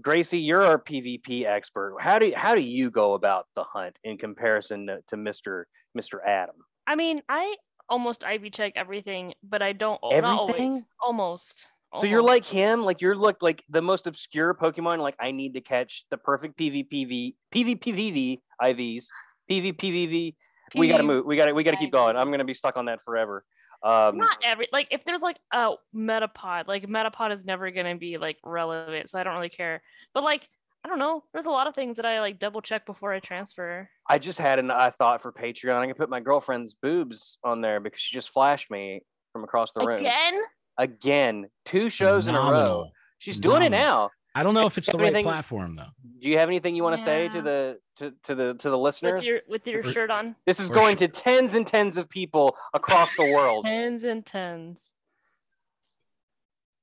Gracie, 0.00 0.38
you're 0.38 0.64
our 0.64 0.78
PvP 0.78 1.44
expert. 1.44 1.96
How 2.00 2.18
do 2.18 2.32
how 2.34 2.54
do 2.54 2.60
you 2.60 2.90
go 2.90 3.14
about 3.14 3.46
the 3.54 3.64
hunt 3.64 3.98
in 4.04 4.16
comparison 4.16 4.86
to, 4.86 5.00
to 5.08 5.16
Mr. 5.16 5.64
Mr. 5.96 6.18
Adam? 6.26 6.56
I 6.86 6.94
mean, 6.94 7.22
I 7.28 7.56
almost 7.88 8.24
IV 8.24 8.52
check 8.52 8.72
everything, 8.76 9.34
but 9.42 9.62
I 9.62 9.72
don't. 9.72 10.00
Not 10.02 10.24
always. 10.24 10.54
Everything? 10.54 10.84
Almost. 11.04 11.68
So 11.96 12.06
you're 12.06 12.22
like 12.22 12.44
him, 12.44 12.84
like 12.84 13.02
you're 13.02 13.14
look 13.14 13.42
like 13.42 13.62
the 13.68 13.82
most 13.82 14.06
obscure 14.06 14.54
Pokemon. 14.54 14.98
Like 14.98 15.16
I 15.20 15.30
need 15.30 15.52
to 15.54 15.60
catch 15.60 16.04
the 16.10 16.16
perfect 16.16 16.58
PvPV, 16.58 17.34
PvPVV 17.54 18.38
IVs, 18.62 19.04
PvPVV. 19.50 20.34
We 20.74 20.88
gotta 20.88 21.02
move. 21.02 21.26
We 21.26 21.36
gotta 21.36 21.52
we 21.52 21.64
gotta 21.64 21.76
keep 21.76 21.92
going. 21.92 22.16
I'm 22.16 22.30
gonna 22.30 22.46
be 22.46 22.54
stuck 22.54 22.78
on 22.78 22.86
that 22.86 23.02
forever. 23.04 23.44
Um, 23.84 24.18
Not 24.18 24.38
every 24.44 24.68
like 24.72 24.88
if 24.90 25.04
there's 25.04 25.22
like 25.22 25.38
a 25.52 25.72
Metapod, 25.94 26.68
like 26.68 26.86
Metapod 26.86 27.32
is 27.32 27.44
never 27.44 27.70
gonna 27.70 27.96
be 27.96 28.18
like 28.18 28.38
relevant, 28.44 29.10
so 29.10 29.18
I 29.18 29.24
don't 29.24 29.34
really 29.34 29.48
care. 29.48 29.82
But 30.14 30.22
like 30.22 30.48
I 30.84 30.88
don't 30.88 30.98
know, 30.98 31.24
there's 31.32 31.46
a 31.46 31.50
lot 31.50 31.66
of 31.66 31.74
things 31.74 31.96
that 31.96 32.06
I 32.06 32.20
like 32.20 32.38
double 32.38 32.60
check 32.60 32.86
before 32.86 33.12
I 33.12 33.20
transfer. 33.20 33.88
I 34.08 34.18
just 34.18 34.38
had 34.38 34.58
an 34.58 34.70
I 34.70 34.90
thought 34.90 35.22
for 35.22 35.32
Patreon. 35.32 35.76
I 35.76 35.86
can 35.86 35.94
put 35.94 36.10
my 36.10 36.20
girlfriend's 36.20 36.74
boobs 36.74 37.38
on 37.44 37.60
there 37.60 37.80
because 37.80 38.00
she 38.00 38.14
just 38.14 38.30
flashed 38.30 38.70
me 38.70 39.02
from 39.32 39.44
across 39.44 39.72
the 39.72 39.84
room. 39.84 40.00
Again, 40.00 40.40
Again, 40.78 41.46
two 41.64 41.88
shows 41.88 42.26
in 42.26 42.34
a 42.34 42.38
row. 42.38 42.44
Phenomenal. 42.44 42.90
She's 43.18 43.38
doing 43.38 43.62
it 43.62 43.70
now. 43.70 44.10
I 44.34 44.42
don't 44.42 44.54
know 44.54 44.66
if 44.66 44.78
it's 44.78 44.90
the 44.90 44.96
right 44.98 45.22
platform 45.22 45.74
though. 45.74 45.88
Do 46.20 46.28
you 46.30 46.38
have 46.38 46.48
anything 46.48 46.74
you 46.74 46.82
want 46.82 46.96
to 46.98 47.04
say 47.04 47.28
to 47.28 47.42
the 47.42 47.78
to, 47.96 48.12
to 48.24 48.34
the 48.34 48.54
to 48.54 48.70
the 48.70 48.78
listeners? 48.78 49.16
with 49.16 49.24
your 49.26 49.38
with 49.48 49.66
your 49.66 49.80
Or- 49.80 49.92
shirt 49.92 50.10
on, 50.10 50.36
this 50.46 50.58
is 50.60 50.70
or 50.70 50.74
going 50.74 50.96
sh- 50.96 51.00
to 51.00 51.08
tens 51.08 51.54
and 51.54 51.66
tens 51.66 51.96
of 51.98 52.08
people 52.08 52.56
across 52.72 53.14
the 53.16 53.24
world. 53.30 53.64
tens 53.66 54.04
and 54.04 54.24
tens. 54.24 54.90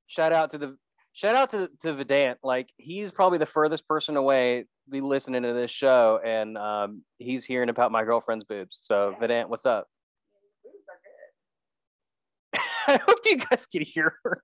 shout 0.07 0.31
out 0.33 0.51
to 0.51 0.57
the 0.59 0.77
shout 1.13 1.35
out 1.35 1.49
to 1.51 1.69
to 1.81 1.93
Vedant. 1.95 2.35
Like 2.43 2.69
he's 2.77 3.11
probably 3.11 3.37
the 3.39 3.45
furthest 3.47 3.87
person 3.87 4.15
away 4.15 4.61
to 4.85 4.89
be 4.91 5.01
listening 5.01 5.41
to 5.43 5.53
this 5.53 5.71
show, 5.71 6.19
and 6.23 6.57
um, 6.57 7.03
he's 7.17 7.45
hearing 7.45 7.69
about 7.69 7.91
my 7.91 8.03
girlfriend's 8.03 8.45
boobs. 8.45 8.79
So 8.83 9.15
Vedant, 9.19 9.49
what's 9.49 9.65
up? 9.65 9.87
I 12.87 12.99
hope 13.05 13.17
you 13.25 13.37
guys 13.37 13.65
can 13.65 13.81
hear 13.83 14.13
her. 14.23 14.43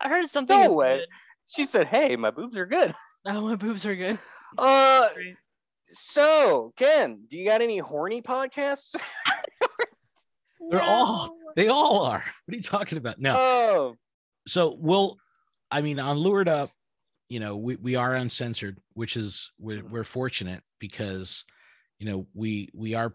I 0.00 0.08
heard 0.08 0.26
something. 0.26 0.58
No 0.58 0.72
way. 0.74 0.98
good. 0.98 1.08
She 1.54 1.64
said, 1.64 1.86
"Hey, 1.86 2.16
my 2.16 2.30
boobs 2.30 2.56
are 2.56 2.66
good." 2.66 2.94
Oh, 3.24 3.42
my 3.42 3.54
boobs 3.54 3.86
are 3.86 3.94
good. 3.94 4.18
Uh, 4.58 5.06
so 5.86 6.72
Ken, 6.76 7.20
do 7.28 7.38
you 7.38 7.44
got 7.46 7.62
any 7.62 7.78
horny 7.78 8.20
podcasts? 8.20 8.96
They're 10.70 10.82
all 10.82 11.36
they 11.54 11.68
all 11.68 12.00
are. 12.04 12.24
What 12.46 12.52
are 12.52 12.56
you 12.56 12.62
talking 12.62 12.98
about? 12.98 13.20
No. 13.20 13.36
Oh, 13.38 13.94
so 14.46 14.76
we'll 14.78 15.18
i 15.70 15.80
mean 15.80 15.98
on 15.98 16.16
lured 16.16 16.48
up 16.48 16.70
you 17.28 17.40
know 17.40 17.56
we, 17.56 17.76
we 17.76 17.96
are 17.96 18.14
uncensored 18.14 18.78
which 18.94 19.16
is 19.16 19.50
we're, 19.58 19.84
we're 19.84 20.04
fortunate 20.04 20.62
because 20.78 21.44
you 21.98 22.06
know 22.06 22.26
we 22.34 22.68
we 22.74 22.94
are 22.94 23.14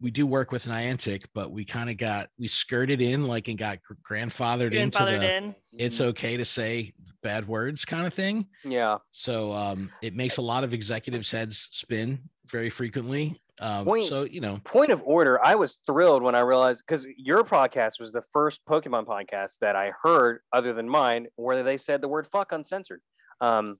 we 0.00 0.10
do 0.10 0.26
work 0.26 0.50
with 0.52 0.64
niantic 0.64 1.24
but 1.34 1.50
we 1.50 1.64
kind 1.64 1.90
of 1.90 1.96
got 1.96 2.28
we 2.38 2.48
skirted 2.48 3.00
in 3.00 3.26
like 3.26 3.48
and 3.48 3.58
got 3.58 3.78
gr- 3.82 3.94
grandfathered, 4.14 4.72
into 4.72 4.98
the 5.04 5.36
in. 5.36 5.54
it's 5.72 6.00
okay 6.00 6.36
to 6.36 6.44
say 6.44 6.92
bad 7.22 7.46
words 7.46 7.84
kind 7.84 8.06
of 8.06 8.14
thing 8.14 8.46
yeah. 8.64 8.96
so 9.10 9.52
um 9.52 9.90
it 10.02 10.14
makes 10.14 10.38
a 10.38 10.42
lot 10.42 10.64
of 10.64 10.72
executives 10.72 11.30
heads 11.30 11.68
spin 11.70 12.18
very 12.46 12.70
frequently 12.70 13.40
um 13.60 13.84
Point- 13.84 14.06
so 14.06 14.22
you 14.22 14.40
know 14.40 14.58
point 14.64 14.90
of 14.90 15.02
order 15.04 15.38
i 15.44 15.54
was 15.54 15.78
thrilled 15.86 16.22
when 16.22 16.34
i 16.34 16.40
realized 16.40 16.82
because 16.86 17.06
your 17.18 17.44
podcast 17.44 18.00
was 18.00 18.10
the 18.10 18.22
first 18.32 18.60
pokemon 18.64 19.04
podcast 19.04 19.58
that 19.60 19.76
i 19.76 19.92
heard 20.02 20.38
other 20.52 20.72
than 20.72 20.88
mine 20.88 21.26
where 21.36 21.62
they 21.62 21.76
said 21.76 22.00
the 22.00 22.08
word 22.08 22.26
fuck 22.26 22.52
uncensored 22.52 23.02
um, 23.42 23.78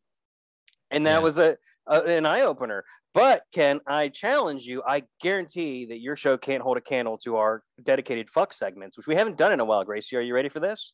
and 0.90 1.06
that 1.06 1.18
Yeah. 1.18 1.18
was 1.20 1.38
a, 1.38 1.56
a 1.90 2.02
an 2.04 2.24
eye-opener 2.26 2.84
but 3.12 3.42
ken 3.52 3.80
i 3.86 4.08
challenge 4.08 4.64
you 4.64 4.82
i 4.86 5.02
guarantee 5.20 5.84
that 5.86 6.00
your 6.00 6.14
show 6.16 6.38
can't 6.38 6.62
hold 6.62 6.76
a 6.76 6.80
candle 6.80 7.18
to 7.18 7.36
our 7.36 7.62
dedicated 7.82 8.30
fuck 8.30 8.52
segments 8.52 8.96
which 8.96 9.06
we 9.06 9.14
haven't 9.16 9.36
done 9.36 9.52
in 9.52 9.60
a 9.60 9.64
while 9.64 9.84
gracie 9.84 10.16
are 10.16 10.20
you 10.22 10.34
ready 10.34 10.48
for 10.48 10.60
this 10.60 10.92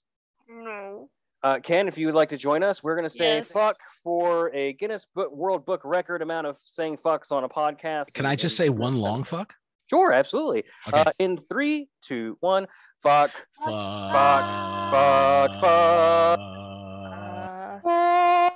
No. 0.48 1.08
uh, 1.42 1.58
Ken, 1.62 1.86
if 1.88 1.98
you 1.98 2.06
would 2.06 2.14
like 2.14 2.30
to 2.30 2.36
join 2.38 2.62
us, 2.62 2.82
we're 2.82 2.94
going 2.96 3.08
to 3.08 3.14
say 3.14 3.36
Yes. 3.36 3.50
fuck 3.52 3.76
for 4.02 4.52
a 4.54 4.72
Guinness 4.74 5.06
Book 5.14 5.30
World 5.32 5.64
Book 5.66 5.82
record 5.84 6.22
amount 6.22 6.46
of 6.46 6.56
saying 6.64 6.96
fucks 6.98 7.30
on 7.30 7.44
a 7.44 7.48
podcast. 7.48 8.14
can 8.14 8.24
i 8.26 8.34
just 8.34 8.56
say 8.56 8.68
one 8.68 8.96
long 8.96 9.22
fuck 9.24 9.54
Sure, 9.88 10.12
absolutely. 10.12 10.64
okay 10.88 11.00
Uh, 11.02 11.12
in 11.20 11.36
three, 11.36 11.88
two, 12.04 12.36
one, 12.40 12.66
fuck. 13.02 13.30
fuck 13.64 13.72
fuck, 14.92 15.50
fuck. 15.60 16.40
Uh, 17.84 18.50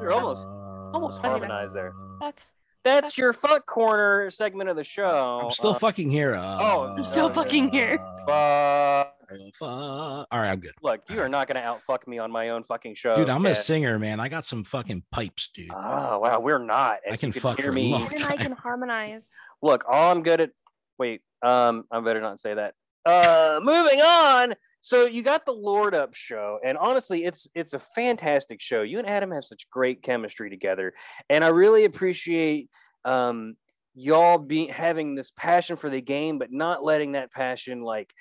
You're 0.00 0.12
almost- 0.12 0.48
almost 0.92 1.20
Fuck. 1.20 1.30
harmonized 1.30 1.74
there. 1.74 1.92
fuck. 2.20 2.40
That's 2.84 3.16
your 3.16 3.32
fuck 3.32 3.64
corner 3.66 4.28
segment 4.30 4.68
of 4.68 4.74
the 4.76 4.82
show. 4.82 5.40
I'm 5.44 5.50
still 5.52 5.70
Uh, 5.70 5.74
fucking 5.78 6.10
here. 6.10 6.34
Uh, 6.34 6.58
Oh, 6.60 6.94
I'm 6.96 7.04
still 7.04 7.32
fucking 7.32 7.70
here. 7.70 7.98
fuck. 8.26 9.14
fuck. 9.54 9.68
All 9.70 10.26
right, 10.32 10.50
I'm 10.50 10.58
good. 10.60 10.72
Look, 10.82 11.02
you 11.08 11.20
are 11.20 11.28
not 11.28 11.46
going 11.46 11.56
to 11.56 11.62
out 11.62 11.80
fuck 11.82 12.06
me 12.08 12.18
on 12.18 12.30
my 12.32 12.48
own 12.50 12.64
fucking 12.64 12.94
show. 12.96 13.14
Dude, 13.14 13.30
I'm 13.30 13.42
Ken. 13.44 13.52
a 13.52 13.54
singer, 13.54 13.98
man. 14.00 14.18
I 14.20 14.28
got 14.28 14.44
some 14.44 14.64
fucking 14.64 15.04
pipes, 15.12 15.48
dude. 15.54 15.70
Oh 15.72 16.18
wow, 16.18 16.40
we're 16.40 16.58
not. 16.58 16.98
I 17.08 17.12
As 17.14 17.20
can 17.20 17.30
fuck 17.32 17.58
hear 17.58 17.66
for 17.66 17.70
a 17.70 17.74
me. 17.74 17.92
long 17.92 18.08
And 18.12 18.22
I 18.24 18.36
can 18.36 18.52
harmonize. 18.52 19.28
Look, 19.62 19.84
all 19.88 20.10
I'm 20.10 20.22
good 20.24 20.40
at. 20.40 20.50
Wait, 20.98 21.22
um, 21.42 21.84
I 21.90 22.00
better 22.00 22.20
not 22.20 22.40
say 22.40 22.54
that. 22.54 22.74
Uh, 23.04 23.60
moving 23.62 24.00
on. 24.00 24.54
So 24.80 25.06
you 25.06 25.22
got 25.22 25.46
the 25.46 25.52
Lured 25.52 25.94
Up 25.94 26.14
show, 26.14 26.58
and 26.64 26.76
honestly, 26.76 27.24
it's 27.24 27.46
it's 27.54 27.72
a 27.72 27.78
fantastic 27.78 28.60
show. 28.60 28.82
You 28.82 28.98
and 28.98 29.08
Adam 29.08 29.30
have 29.30 29.44
such 29.44 29.70
great 29.70 30.02
chemistry 30.02 30.50
together, 30.50 30.92
and 31.28 31.44
I 31.44 31.48
really 31.48 31.84
appreciate 31.84 32.68
um 33.04 33.54
y'all 33.94 34.38
being 34.38 34.68
having 34.68 35.14
this 35.14 35.30
passion 35.36 35.76
for 35.76 35.90
the 35.90 36.00
game, 36.00 36.38
but 36.38 36.52
not 36.52 36.84
letting 36.84 37.12
that 37.12 37.32
passion 37.32 37.82
like. 37.82 38.12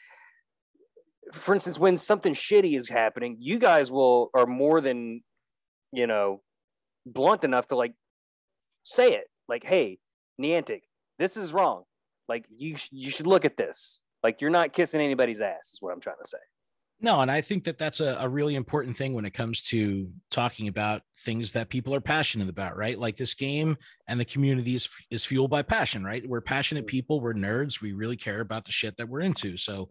For 1.31 1.53
instance, 1.53 1.79
when 1.79 1.97
something 1.97 2.33
shitty 2.33 2.77
is 2.77 2.89
happening, 2.89 3.38
you 3.39 3.57
guys 3.57 3.89
will 3.89 4.29
are 4.33 4.47
more 4.47 4.81
than, 4.81 5.21
you 5.93 6.05
know, 6.05 6.41
blunt 7.05 7.43
enough 7.43 7.67
to 7.67 7.75
like 7.75 7.93
say 8.83 9.13
it. 9.13 9.25
Like, 9.47 9.63
hey, 9.63 10.00
Niantic, 10.41 10.81
this 11.19 11.38
is 11.38 11.53
wrong. 11.53 11.83
Like 12.27 12.45
you, 12.50 12.75
you 12.91 13.11
should 13.11 13.27
look 13.27 13.45
at 13.45 13.55
this. 13.55 14.01
Like 14.23 14.41
you're 14.41 14.51
not 14.51 14.73
kissing 14.73 15.01
anybody's 15.01 15.41
ass, 15.41 15.73
is 15.73 15.77
what 15.81 15.93
I'm 15.93 15.99
trying 15.99 16.17
to 16.23 16.29
say. 16.29 16.37
No, 17.03 17.21
and 17.21 17.31
I 17.31 17.41
think 17.41 17.63
that 17.63 17.79
that's 17.79 17.99
a, 17.99 18.17
a 18.19 18.29
really 18.29 18.53
important 18.53 18.95
thing 18.95 19.15
when 19.15 19.25
it 19.25 19.33
comes 19.33 19.63
to 19.63 20.07
talking 20.29 20.67
about 20.67 21.01
things 21.25 21.51
that 21.53 21.69
people 21.69 21.95
are 21.95 22.01
passionate 22.01 22.47
about, 22.47 22.77
right? 22.77 22.97
Like 22.97 23.17
this 23.17 23.33
game 23.33 23.75
and 24.07 24.19
the 24.19 24.25
community 24.25 24.75
is, 24.75 24.87
is 25.09 25.25
fueled 25.25 25.49
by 25.49 25.63
passion, 25.63 26.03
right? 26.03 26.23
We're 26.27 26.41
passionate 26.41 26.85
people, 26.85 27.19
we're 27.19 27.33
nerds, 27.33 27.81
we 27.81 27.93
really 27.93 28.17
care 28.17 28.39
about 28.39 28.65
the 28.65 28.71
shit 28.71 28.97
that 28.97 29.09
we're 29.09 29.21
into. 29.21 29.57
So 29.57 29.89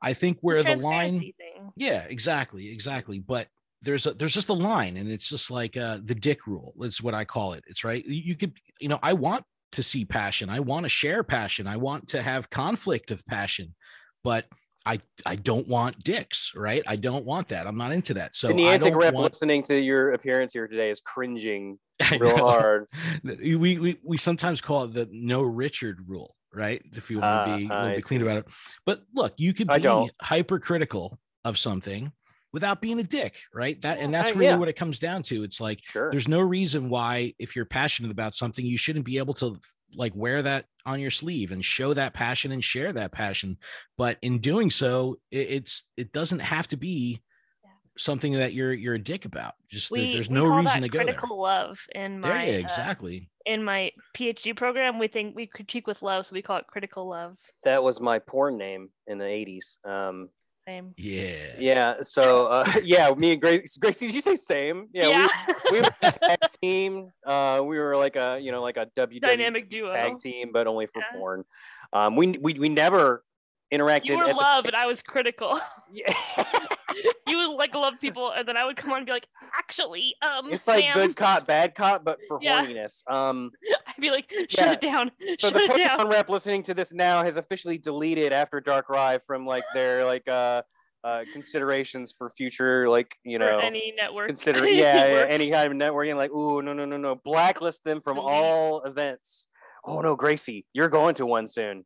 I 0.00 0.14
think 0.14 0.38
where 0.40 0.62
the 0.62 0.76
line 0.76 1.18
thing. 1.18 1.72
Yeah, 1.76 2.06
exactly, 2.08 2.72
exactly. 2.72 3.18
But 3.18 3.48
there's 3.82 4.06
a 4.06 4.14
there's 4.14 4.34
just 4.34 4.48
a 4.48 4.54
line, 4.54 4.96
and 4.96 5.10
it's 5.10 5.28
just 5.28 5.50
like 5.50 5.76
uh, 5.76 5.98
the 6.02 6.14
dick 6.14 6.46
rule. 6.46 6.74
It's 6.80 7.02
what 7.02 7.14
I 7.14 7.24
call 7.24 7.52
it. 7.52 7.64
It's 7.66 7.84
right. 7.84 8.04
You 8.04 8.22
you 8.24 8.34
could, 8.34 8.52
you 8.80 8.88
know, 8.88 8.98
I 9.02 9.12
want 9.12 9.44
to 9.74 9.82
see 9.82 10.04
passion. 10.04 10.48
I 10.50 10.60
want 10.60 10.84
to 10.84 10.88
share 10.88 11.22
passion. 11.22 11.66
I 11.66 11.76
want 11.76 12.08
to 12.08 12.22
have 12.22 12.50
conflict 12.50 13.10
of 13.10 13.24
passion, 13.26 13.74
but 14.22 14.46
I 14.86 14.98
I 15.24 15.36
don't 15.36 15.66
want 15.68 16.02
dicks. 16.04 16.52
Right. 16.54 16.82
I 16.86 16.96
don't 16.96 17.24
want 17.24 17.48
that. 17.48 17.66
I'm 17.66 17.76
not 17.76 17.92
into 17.92 18.14
that. 18.14 18.34
So 18.34 18.48
the 18.48 18.68
I 18.68 18.76
rep 18.76 19.14
want. 19.14 19.32
listening 19.32 19.62
to 19.64 19.78
your 19.78 20.12
appearance 20.12 20.52
here 20.52 20.66
today 20.66 20.90
is 20.90 21.00
cringing 21.00 21.78
real 22.18 22.36
hard. 22.38 22.86
we, 23.22 23.56
we 23.56 23.98
we 24.02 24.16
sometimes 24.16 24.60
call 24.60 24.84
it 24.84 24.94
the 24.94 25.08
no 25.10 25.42
Richard 25.42 26.00
rule, 26.06 26.34
right? 26.52 26.82
If 26.92 27.10
you 27.10 27.20
want 27.20 27.48
to 27.48 27.56
be, 27.56 27.68
Ah, 27.70 27.82
to 27.84 27.88
I 27.90 27.96
be 27.96 28.02
clean 28.02 28.22
about 28.22 28.38
it. 28.38 28.46
But 28.84 29.02
look, 29.14 29.34
you 29.38 29.52
could 29.54 29.70
I 29.70 29.76
be 29.78 29.82
don't. 29.84 30.12
hypercritical 30.20 31.18
of 31.44 31.56
something 31.58 32.12
without 32.54 32.80
being 32.80 33.00
a 33.00 33.02
dick, 33.02 33.34
right? 33.52 33.78
That 33.82 33.98
and 33.98 34.14
that's 34.14 34.30
Uh, 34.30 34.34
really 34.36 34.46
yeah. 34.46 34.56
what 34.56 34.68
it 34.68 34.76
comes 34.76 34.98
down 35.00 35.22
to. 35.24 35.42
It's 35.42 35.60
like 35.60 35.80
Sure. 35.82 36.10
there's 36.10 36.28
no 36.28 36.40
reason 36.40 36.88
why 36.88 37.34
if 37.38 37.54
you're 37.56 37.64
passionate 37.66 38.12
about 38.12 38.34
something, 38.34 38.64
you 38.64 38.78
shouldn't 38.78 39.04
be 39.04 39.18
able 39.18 39.34
to 39.34 39.58
like 39.96 40.12
wear 40.14 40.40
that 40.40 40.66
on 40.86 41.00
your 41.00 41.10
sleeve 41.10 41.50
and 41.50 41.64
show 41.64 41.92
that 41.94 42.14
passion 42.14 42.52
and 42.52 42.62
share 42.64 42.92
that 42.92 43.10
passion. 43.12 43.58
But 43.98 44.18
in 44.22 44.38
doing 44.38 44.70
so, 44.70 45.18
it, 45.30 45.48
it's 45.50 45.84
it 45.96 46.12
doesn't 46.12 46.38
have 46.38 46.68
to 46.68 46.76
be 46.76 47.20
something 47.96 48.32
that 48.34 48.52
you're 48.54 48.72
you're 48.72 48.94
a 48.94 48.98
dick 49.02 49.24
about. 49.24 49.54
Just 49.68 49.90
that 49.90 49.96
We, 49.98 50.12
there's 50.14 50.30
no 50.30 50.44
reason 50.44 50.82
to 50.82 50.88
go 50.88 50.98
there. 50.98 51.06
critical 51.06 51.40
love 51.40 51.78
in 51.94 52.20
There, 52.20 52.32
my 52.32 52.44
yeah, 52.46 52.56
uh, 52.56 52.60
exactly. 52.60 53.30
in 53.46 53.62
my 53.64 53.90
PhD 54.16 54.56
program. 54.56 54.98
We 55.00 55.08
think 55.08 55.34
we 55.34 55.46
critique 55.48 55.86
with 55.88 56.02
love, 56.02 56.26
so 56.26 56.34
we 56.34 56.42
call 56.42 56.58
it 56.58 56.66
critical 56.68 57.08
love. 57.08 57.36
That 57.64 57.82
was 57.82 58.00
my 58.00 58.18
porn 58.20 58.58
name 58.58 58.90
in 59.08 59.18
the 59.18 59.24
80s. 59.24 59.78
Um, 59.84 60.28
Same. 60.66 60.94
Yeah. 60.96 61.56
yeah. 61.58 61.94
So, 62.00 62.46
uh, 62.46 62.72
yeah, 62.84 63.10
me 63.10 63.32
and 63.32 63.40
Grace, 63.40 63.76
Gracie, 63.76 64.06
did 64.06 64.14
you 64.14 64.20
say 64.20 64.34
same? 64.34 64.88
Yeah. 64.92 65.26
We, 65.70 65.70
we 65.72 65.80
were 65.82 65.90
a 66.02 66.12
tag 66.12 66.38
team. 66.62 67.10
Uh, 67.26 67.60
we 67.64 67.78
were 67.78 67.96
like 67.96 68.16
a, 68.16 68.38
you 68.40 68.50
know, 68.50 68.62
like 68.62 68.76
a 68.78 68.86
WWE 68.96 69.20
dynamic 69.20 69.68
duo. 69.68 69.92
tag 69.92 70.18
team, 70.18 70.50
but 70.52 70.66
only 70.66 70.86
for 70.86 71.00
Yeah. 71.00 71.18
porn. 71.18 71.44
Um, 71.92 72.16
we, 72.16 72.38
we, 72.38 72.54
we 72.54 72.68
never 72.68 73.22
interacted. 73.78 74.06
You 74.06 74.18
were 74.18 74.32
love, 74.32 74.66
and 74.66 74.76
I 74.76 74.86
was 74.86 75.02
critical. 75.02 75.60
Yeah. 75.92 76.12
you 77.28 77.36
would 77.36 77.54
like 77.56 77.72
love 77.74 77.94
people, 78.00 78.32
and 78.32 78.48
then 78.48 78.56
I 78.56 78.64
would 78.64 78.76
come 78.76 78.90
on 78.90 78.96
and 78.98 79.06
be 79.06 79.12
like, 79.12 79.28
actually, 79.56 80.16
um, 80.22 80.52
it's 80.52 80.66
like 80.66 80.84
ma'am." 80.84 80.94
good 80.94 81.14
cop, 81.16 81.46
bad 81.46 81.76
cop, 81.76 82.04
but 82.04 82.18
for 82.26 82.38
Yeah. 82.42 82.64
horniness. 82.64 83.02
Um, 83.08 83.52
I'd 83.86 84.00
be 84.00 84.10
like, 84.10 84.28
shut 84.48 84.66
Yeah. 84.66 84.72
it 84.72 84.80
down, 84.80 85.12
so 85.38 85.48
shut 85.50 85.54
the 85.54 85.60
it 85.60 85.76
down. 85.76 86.08
Rep 86.08 86.28
listening 86.28 86.64
to 86.64 86.74
this 86.74 86.92
now 86.92 87.22
has 87.22 87.36
officially 87.36 87.78
deleted 87.78 88.32
After 88.32 88.60
Darkrai 88.60 89.20
from 89.24 89.46
like 89.46 89.62
their 89.72 90.04
like 90.04 90.28
uh, 90.28 90.62
uh 91.04 91.24
considerations 91.32 92.12
for 92.16 92.30
future 92.36 92.88
like 92.88 93.14
you 93.24 93.38
know 93.38 93.58
any 93.58 93.92
network. 93.96 94.26
consider 94.26 94.66
yeah, 94.68 95.08
network. 95.08 95.30
any 95.30 95.50
kind 95.50 95.70
of 95.70 95.78
networking 95.78 96.16
like 96.16 96.32
ooh 96.32 96.60
no 96.62 96.72
no 96.72 96.84
no 96.86 96.96
no 96.96 97.14
blacklist 97.24 97.84
them 97.84 98.00
from 98.00 98.16
Delete. 98.16 98.32
all 98.32 98.82
events. 98.82 99.46
Oh 99.84 100.00
no, 100.00 100.16
Gracie, 100.16 100.66
you're 100.72 100.88
going 100.88 101.14
to 101.16 101.26
one 101.26 101.46
soon. 101.46 101.84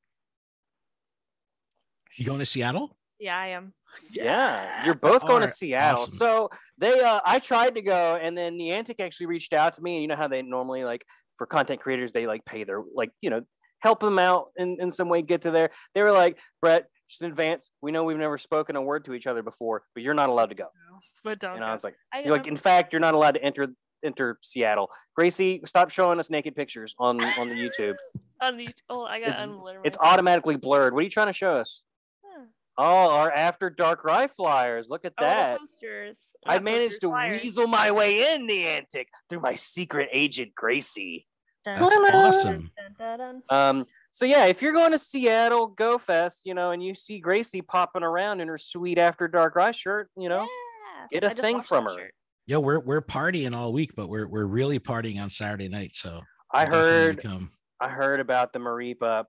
You 2.18 2.26
going 2.26 2.40
to 2.40 2.46
Seattle? 2.46 2.96
Yeah, 3.20 3.38
I 3.38 3.48
am. 3.48 3.72
Yeah, 4.10 4.84
you're 4.84 4.94
both 4.94 5.24
going 5.26 5.42
to 5.42 5.48
Seattle. 5.48 6.02
awesome. 6.02 6.16
So 6.16 6.50
they, 6.76 7.00
uh, 7.00 7.20
I 7.24 7.38
tried 7.38 7.76
to 7.76 7.82
go, 7.82 8.18
and 8.20 8.36
then 8.36 8.58
Niantic 8.58 8.96
actually 9.00 9.26
reached 9.26 9.52
out 9.52 9.74
to 9.74 9.82
me. 9.82 9.94
And 9.94 10.02
you 10.02 10.08
know 10.08 10.16
how 10.16 10.26
they 10.28 10.42
normally 10.42 10.84
like 10.84 11.04
for 11.36 11.46
content 11.46 11.80
creators, 11.80 12.12
they 12.12 12.26
like 12.26 12.44
pay 12.44 12.64
their 12.64 12.82
like 12.94 13.10
you 13.20 13.30
know 13.30 13.42
help 13.80 14.00
them 14.00 14.18
out 14.18 14.48
in 14.56 14.76
in 14.80 14.90
some 14.90 15.08
way 15.08 15.22
get 15.22 15.42
to 15.42 15.52
there. 15.52 15.70
They 15.94 16.02
were 16.02 16.10
like, 16.12 16.38
Brett, 16.60 16.86
just 17.08 17.22
in 17.22 17.28
advance, 17.30 17.70
we 17.80 17.92
know 17.92 18.02
we've 18.04 18.16
never 18.18 18.36
spoken 18.36 18.74
a 18.74 18.82
word 18.82 19.04
to 19.04 19.14
each 19.14 19.28
other 19.28 19.42
before, 19.44 19.84
but 19.94 20.02
you're 20.02 20.14
not 20.14 20.28
allowed 20.28 20.50
to 20.50 20.56
go. 20.56 20.66
But 21.22 21.38
don't. 21.38 21.54
And 21.56 21.64
I 21.64 21.72
was 21.72 21.84
like, 21.84 21.94
I, 22.12 22.20
you're 22.20 22.32
like, 22.32 22.48
in 22.48 22.56
fact, 22.56 22.92
you're 22.92 23.00
not 23.00 23.14
allowed 23.14 23.34
to 23.34 23.42
enter 23.44 23.68
enter 24.04 24.38
Seattle. 24.42 24.90
Gracie, 25.16 25.60
stop 25.66 25.90
showing 25.90 26.18
us 26.18 26.30
naked 26.30 26.56
pictures 26.56 26.94
on 26.98 27.24
on 27.24 27.48
the 27.48 27.54
YouTube. 27.54 27.94
on 28.40 28.56
the, 28.56 28.68
oh, 28.88 29.04
I 29.04 29.20
got 29.20 29.30
It's- 29.30 29.40
unlimited. 29.40 29.82
It's 29.84 29.96
automatically 30.00 30.56
blurred. 30.56 30.92
What 30.94 31.00
are 31.00 31.04
you 31.04 31.10
trying 31.10 31.26
to 31.28 31.32
show 31.32 31.56
us? 31.56 31.84
Huh. 32.78 32.84
Oh, 32.84 33.10
our 33.10 33.32
After 33.32 33.70
Darkrai 33.70 34.30
flyers. 34.30 34.88
Look 34.88 35.04
at 35.04 35.12
Oh, 35.18 35.24
that. 35.24 35.58
posters. 35.58 36.18
I 36.46 36.54
Not 36.54 36.62
managed 36.64 36.82
posters, 36.84 36.98
to 37.00 37.08
flyers. 37.08 37.42
weasel 37.42 37.66
my 37.66 37.90
way 37.90 38.34
in 38.34 38.46
the 38.46 38.66
antic 38.66 39.08
through 39.28 39.40
my 39.40 39.54
secret 39.56 40.08
agent 40.12 40.54
Gracie. 40.54 41.26
That's 41.64 41.80
dun, 41.80 41.90
dun, 41.90 42.14
awesome. 42.14 42.72
Um, 43.50 43.86
so 44.12 44.24
yeah, 44.24 44.46
if 44.46 44.62
you're 44.62 44.72
going 44.72 44.92
to 44.92 44.98
Seattle 44.98 45.66
Go 45.66 45.98
Fest, 45.98 46.42
you 46.46 46.54
know, 46.54 46.70
and 46.70 46.82
you 46.82 46.94
see 46.94 47.18
Gracie 47.18 47.60
popping 47.62 48.02
around 48.04 48.40
in 48.40 48.48
her 48.48 48.56
sweet 48.56 48.96
After 48.96 49.28
Darkrai 49.28 49.74
shirt, 49.74 50.08
you 50.16 50.28
know, 50.28 50.42
Yeah. 51.12 51.20
get 51.20 51.24
a 51.24 51.34
thing 51.42 51.60
from 51.60 51.84
her. 51.86 51.94
shirt. 51.94 52.14
Yo, 52.46 52.60
we're 52.60 52.78
we're 52.80 53.02
partying 53.02 53.54
all 53.54 53.72
week, 53.72 53.90
but 53.94 54.08
we're 54.08 54.26
we're 54.26 54.46
really 54.46 54.78
partying 54.78 55.20
on 55.20 55.28
Saturday 55.28 55.68
night. 55.68 55.94
So 55.94 56.22
I 56.52 56.64
heard. 56.64 57.22
I 57.80 57.88
heard 57.88 58.18
about 58.20 58.52
the 58.52 58.58
Mareep 58.58 59.02
up 59.02 59.28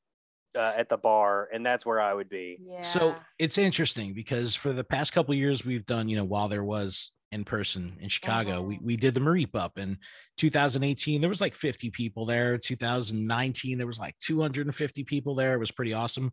uh, 0.56 0.74
at 0.76 0.90
the 0.90 0.98
bar, 0.98 1.48
and 1.54 1.66
that's 1.66 1.86
where 1.86 2.00
I 2.02 2.14
would 2.14 2.30
be. 2.30 2.58
Yeah. 2.62 2.82
So 2.82 3.16
it's 3.38 3.58
interesting 3.58 4.14
because 4.14 4.56
for 4.56 4.74
the 4.74 4.84
past 4.84 5.14
couple 5.14 5.32
of 5.34 5.38
years 5.38 5.66
we've 5.66 5.86
done, 5.86 6.08
you 6.10 6.18
know, 6.18 6.24
while 6.24 6.48
there 6.48 6.64
was 6.64 7.12
in 7.32 7.44
person 7.44 7.96
in 8.02 8.10
Chicago, 8.10 8.62
we 8.62 8.78
Mhm. 8.78 8.82
we 8.82 8.98
did 8.98 9.14
the 9.14 9.20
Mareep 9.20 9.54
up 9.56 9.78
in 9.78 9.98
2018. 10.38 11.22
There 11.22 11.30
was 11.30 11.42
like 11.42 11.54
50 11.54 11.92
people 11.92 12.26
there. 12.26 12.58
2019 12.58 13.78
there 13.78 13.86
was 13.86 14.00
like 14.00 14.18
250 14.20 15.04
people 15.04 15.36
there. 15.36 15.54
It 15.54 15.60
was 15.60 15.72
pretty 15.72 15.94
awesome. 15.94 16.32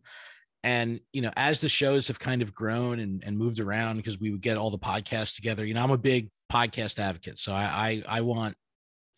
And 0.63 0.99
you 1.13 1.21
know, 1.21 1.31
as 1.37 1.59
the 1.59 1.69
shows 1.69 2.07
have 2.07 2.17
kind 2.19 2.41
of 2.41 2.53
grown 2.53 2.99
and, 2.99 3.23
and 3.23 3.37
moved 3.37 3.59
around 3.59 3.97
because 3.97 4.19
we 4.19 4.31
would 4.31 4.41
get 4.41 4.57
all 4.57 4.71
the 4.71 4.79
podcasts 4.79 5.35
together. 5.35 5.63
You 5.65 5.75
know, 5.75 5.83
I'm 5.83 5.91
a 5.91 5.97
big 5.99 6.29
podcast 6.51 6.97
advocate, 6.97 7.37
so 7.37 7.53
I 7.53 8.03
I, 8.07 8.17
I 8.17 8.21
want 8.21 8.55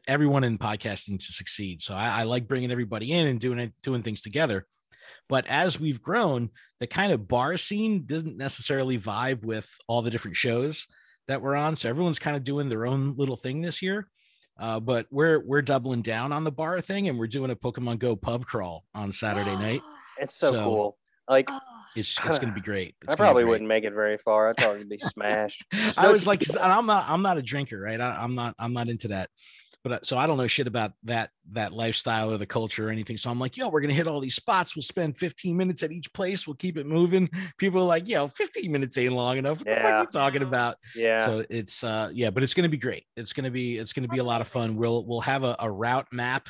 everyone 0.08 0.44
in 0.44 0.58
podcasting 0.58 1.18
to 1.20 1.32
succeed. 1.32 1.82
So 1.82 1.94
I, 1.94 2.22
I 2.22 2.24
like 2.24 2.48
bringing 2.48 2.72
everybody 2.72 3.12
in 3.14 3.28
and 3.28 3.40
doing 3.40 3.60
it, 3.60 3.74
doing 3.84 4.02
things 4.02 4.22
together. 4.22 4.66
But 5.28 5.48
as 5.48 5.80
we've 5.80 6.02
grown, 6.02 6.50
the 6.80 6.88
kind 6.88 7.12
of 7.12 7.28
bar 7.28 7.58
scene 7.58 8.06
doesn't 8.06 8.38
necessarily 8.38 8.98
vibe 8.98 9.44
with 9.44 9.70
all 9.88 10.02
the 10.02 10.12
different 10.12 10.38
shows 10.38 10.88
that 11.28 11.42
we're 11.42 11.56
on. 11.56 11.76
So 11.76 11.90
everyone's 11.90 12.20
kind 12.20 12.36
of 12.36 12.44
doing 12.44 12.70
their 12.70 12.86
own 12.88 13.16
little 13.18 13.38
thing 13.38 13.62
this 13.62 13.82
year. 13.82 14.08
Uh, 14.60 14.80
but 14.80 15.06
we're 15.10 15.40
we're 15.40 15.62
doubling 15.62 16.02
down 16.02 16.32
on 16.34 16.44
the 16.44 16.52
bar 16.52 16.82
thing, 16.82 17.08
and 17.08 17.18
we're 17.18 17.28
doing 17.28 17.50
a 17.52 17.56
Pokemon 17.56 18.00
Go 18.00 18.16
pub 18.16 18.46
crawl 18.46 18.84
on 18.94 19.12
Saturday 19.12 19.56
night. 19.56 19.82
It's 20.18 20.36
so, 20.38 20.52
So- 20.52 20.64
cool. 20.64 20.98
Like 21.30 21.48
Oh, 21.52 21.60
It's 21.96 22.18
it's 22.26 22.40
gonna 22.40 22.54
be 22.54 22.60
great. 22.62 22.96
It's 23.04 23.14
I 23.14 23.16
probably 23.16 23.44
great. 23.44 23.52
wouldn't 23.52 23.68
make 23.68 23.84
it 23.84 23.94
very 23.94 24.18
far. 24.18 24.50
I'd 24.50 24.58
probably 24.58 24.84
be 24.84 24.98
smashed. 25.14 25.64
I 25.96 26.08
was 26.12 26.26
like, 26.26 26.44
I'm 26.60 26.88
not, 26.88 27.06
I'm 27.08 27.22
not 27.22 27.38
a 27.38 27.42
drinker, 27.44 27.80
right? 27.80 28.02
I, 28.02 28.18
I'm 28.22 28.34
not, 28.34 28.56
I'm 28.58 28.74
not 28.74 28.90
into 28.90 29.10
that. 29.10 29.30
But 29.90 29.96
uh, 29.96 30.00
so 30.04 30.18
I 30.18 30.28
don't 30.28 30.38
know 30.38 30.48
shit 30.48 30.68
about 30.68 30.94
that, 31.04 31.32
that 31.52 31.74
lifestyle 31.74 32.32
or 32.32 32.38
the 32.38 32.46
culture 32.46 32.88
or 32.88 32.92
anything. 32.92 33.18
So 33.18 33.30
I'm 33.30 33.40
like, 33.40 33.58
yo, 33.58 33.70
we're 33.70 33.82
gonna 33.82 33.94
hit 33.94 34.08
all 34.08 34.20
these 34.20 34.36
spots. 34.36 34.76
We'll 34.76 34.84
spend 34.84 35.18
15 35.18 35.56
minutes 35.58 35.84
at 35.84 35.92
each 35.92 36.12
place. 36.14 36.46
We'll 36.48 36.56
keep 36.56 36.78
it 36.78 36.86
moving. 36.86 37.30
People 37.58 37.82
are 37.82 37.86
like, 37.86 38.08
yo, 38.08 38.28
15 38.28 38.72
minutes 38.72 38.98
ain't 38.98 39.14
long 39.14 39.38
enough. 39.38 39.60
What 39.60 39.66
the 39.66 39.76
fuck 39.76 39.84
are 39.86 40.00
you 40.02 40.08
talking 40.08 40.42
about? 40.44 40.76
Yeah. 40.96 41.26
So 41.26 41.44
it's, 41.50 41.84
uh, 41.84 42.10
yeah, 42.14 42.30
but 42.30 42.44
it's 42.44 42.54
gonna 42.54 42.70
be 42.70 42.78
great. 42.78 43.06
It's 43.18 43.34
gonna 43.34 43.52
be, 43.52 43.78
it's 43.78 43.94
gonna 43.94 44.08
be 44.08 44.20
a 44.20 44.24
lot 44.24 44.42
of 44.42 44.48
fun. 44.48 44.76
We'll, 44.76 45.06
we'll 45.06 45.22
have 45.22 45.44
a, 45.44 45.56
a 45.60 45.70
route 45.72 46.08
map 46.12 46.50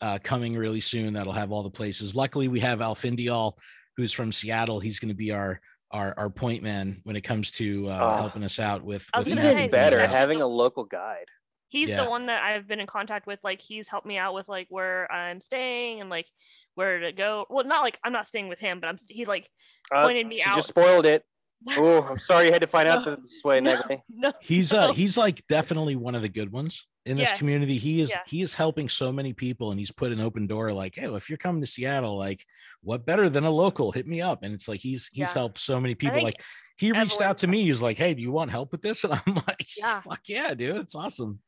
uh, 0.00 0.18
coming 0.22 0.56
really 0.56 0.80
soon 0.80 1.14
that'll 1.14 1.32
have 1.32 1.52
all 1.52 1.62
the 1.62 1.70
places. 1.70 2.16
Luckily, 2.16 2.48
we 2.48 2.58
have 2.60 2.80
Alfindial, 2.80 3.52
who's 3.96 4.12
from 4.12 4.32
Seattle. 4.32 4.80
He's 4.80 4.98
gonna 4.98 5.14
be 5.14 5.30
our 5.30 5.60
our 5.92 6.14
our 6.16 6.30
point 6.30 6.62
man 6.62 7.00
when 7.04 7.14
it 7.16 7.20
comes 7.20 7.50
to 7.52 7.88
uh, 7.88 7.98
Oh. 8.00 8.16
helping 8.22 8.42
us 8.42 8.58
out 8.58 8.82
with. 8.82 9.06
I 9.14 9.18
was 9.18 9.28
with 9.28 9.36
gonna 9.36 9.50
Even 9.50 9.64
say, 9.64 9.68
better 9.68 10.04
having 10.06 10.40
a 10.40 10.46
local 10.46 10.84
guide. 10.84 11.26
He's 11.72 11.88
Yeah. 11.90 12.04
the 12.04 12.10
one 12.10 12.26
that 12.26 12.42
I've 12.44 12.68
been 12.68 12.80
in 12.80 12.86
contact 12.86 13.26
with. 13.26 13.40
Like 13.42 13.60
he's 13.62 13.88
helped 13.88 14.06
me 14.06 14.18
out 14.18 14.34
with 14.34 14.46
like 14.48 14.66
where 14.68 15.10
I'm 15.10 15.40
staying 15.40 16.00
and 16.02 16.10
like 16.10 16.28
where 16.74 17.00
to 17.00 17.12
go. 17.12 17.46
Well, 17.48 17.64
not 17.64 17.80
like 17.80 17.98
I'm 18.04 18.12
not 18.12 18.26
staying 18.26 18.48
with 18.48 18.60
him, 18.60 18.78
but 18.78 18.88
I'm 18.88 18.98
st- 18.98 19.16
he 19.16 19.24
like 19.24 19.48
Uh, 19.92 20.04
Pointed 20.04 20.26
me 20.26 20.36
she 20.36 20.42
out. 20.44 20.56
just 20.56 20.68
spoiled 20.68 21.06
it. 21.06 21.24
Oh, 21.76 22.02
I'm 22.02 22.18
sorry 22.18 22.46
you 22.46 22.52
had 22.52 22.60
to 22.62 22.66
find 22.66 22.88
out 22.88 23.04
this 23.04 23.40
way, 23.44 23.60
no, 23.60 23.80
no, 24.10 24.32
He's 24.40 24.72
uh 24.72 24.88
No. 24.88 24.92
he's 24.92 25.16
like 25.16 25.46
definitely 25.48 25.96
one 25.96 26.14
of 26.14 26.22
the 26.22 26.28
good 26.28 26.50
ones 26.52 26.86
in 27.06 27.16
this 27.16 27.30
Yes. 27.30 27.38
community. 27.38 27.78
He 27.78 28.00
is 28.00 28.10
Yeah. 28.10 28.20
he 28.26 28.42
is 28.42 28.52
helping 28.54 28.88
so 28.88 29.10
many 29.12 29.32
people 29.32 29.70
and 29.70 29.78
he's 29.80 29.92
put 29.92 30.12
an 30.12 30.20
open 30.20 30.46
door 30.46 30.72
like, 30.72 30.94
hey, 30.96 31.06
if 31.14 31.28
you're 31.30 31.38
coming 31.38 31.62
to 31.62 31.66
Seattle, 31.66 32.18
like 32.18 32.44
what 32.82 33.06
better 33.06 33.28
than 33.30 33.44
a 33.44 33.50
local? 33.50 33.92
Hit 33.92 34.06
me 34.06 34.20
up. 34.20 34.42
And 34.42 34.52
it's 34.52 34.66
like 34.68 34.80
he's 34.80 35.08
he's 35.12 35.28
Yeah. 35.28 35.40
helped 35.40 35.58
so 35.58 35.80
many 35.80 35.94
people. 35.94 36.22
Like 36.22 36.42
he 36.78 36.90
reached 36.92 37.20
out 37.20 37.38
to 37.38 37.46
me. 37.46 37.62
He 37.62 37.68
was 37.68 37.82
like, 37.82 37.96
Hey, 37.96 38.12
do 38.14 38.22
you 38.22 38.32
want 38.32 38.50
help 38.50 38.72
with 38.72 38.82
this? 38.82 39.04
And 39.08 39.14
I'm 39.24 39.34
like, 39.46 39.66
Yeah. 39.78 40.00
fuck 40.00 40.20
yeah, 40.26 40.52
dude. 40.54 40.76
It's 40.78 40.94
awesome. 40.96 41.38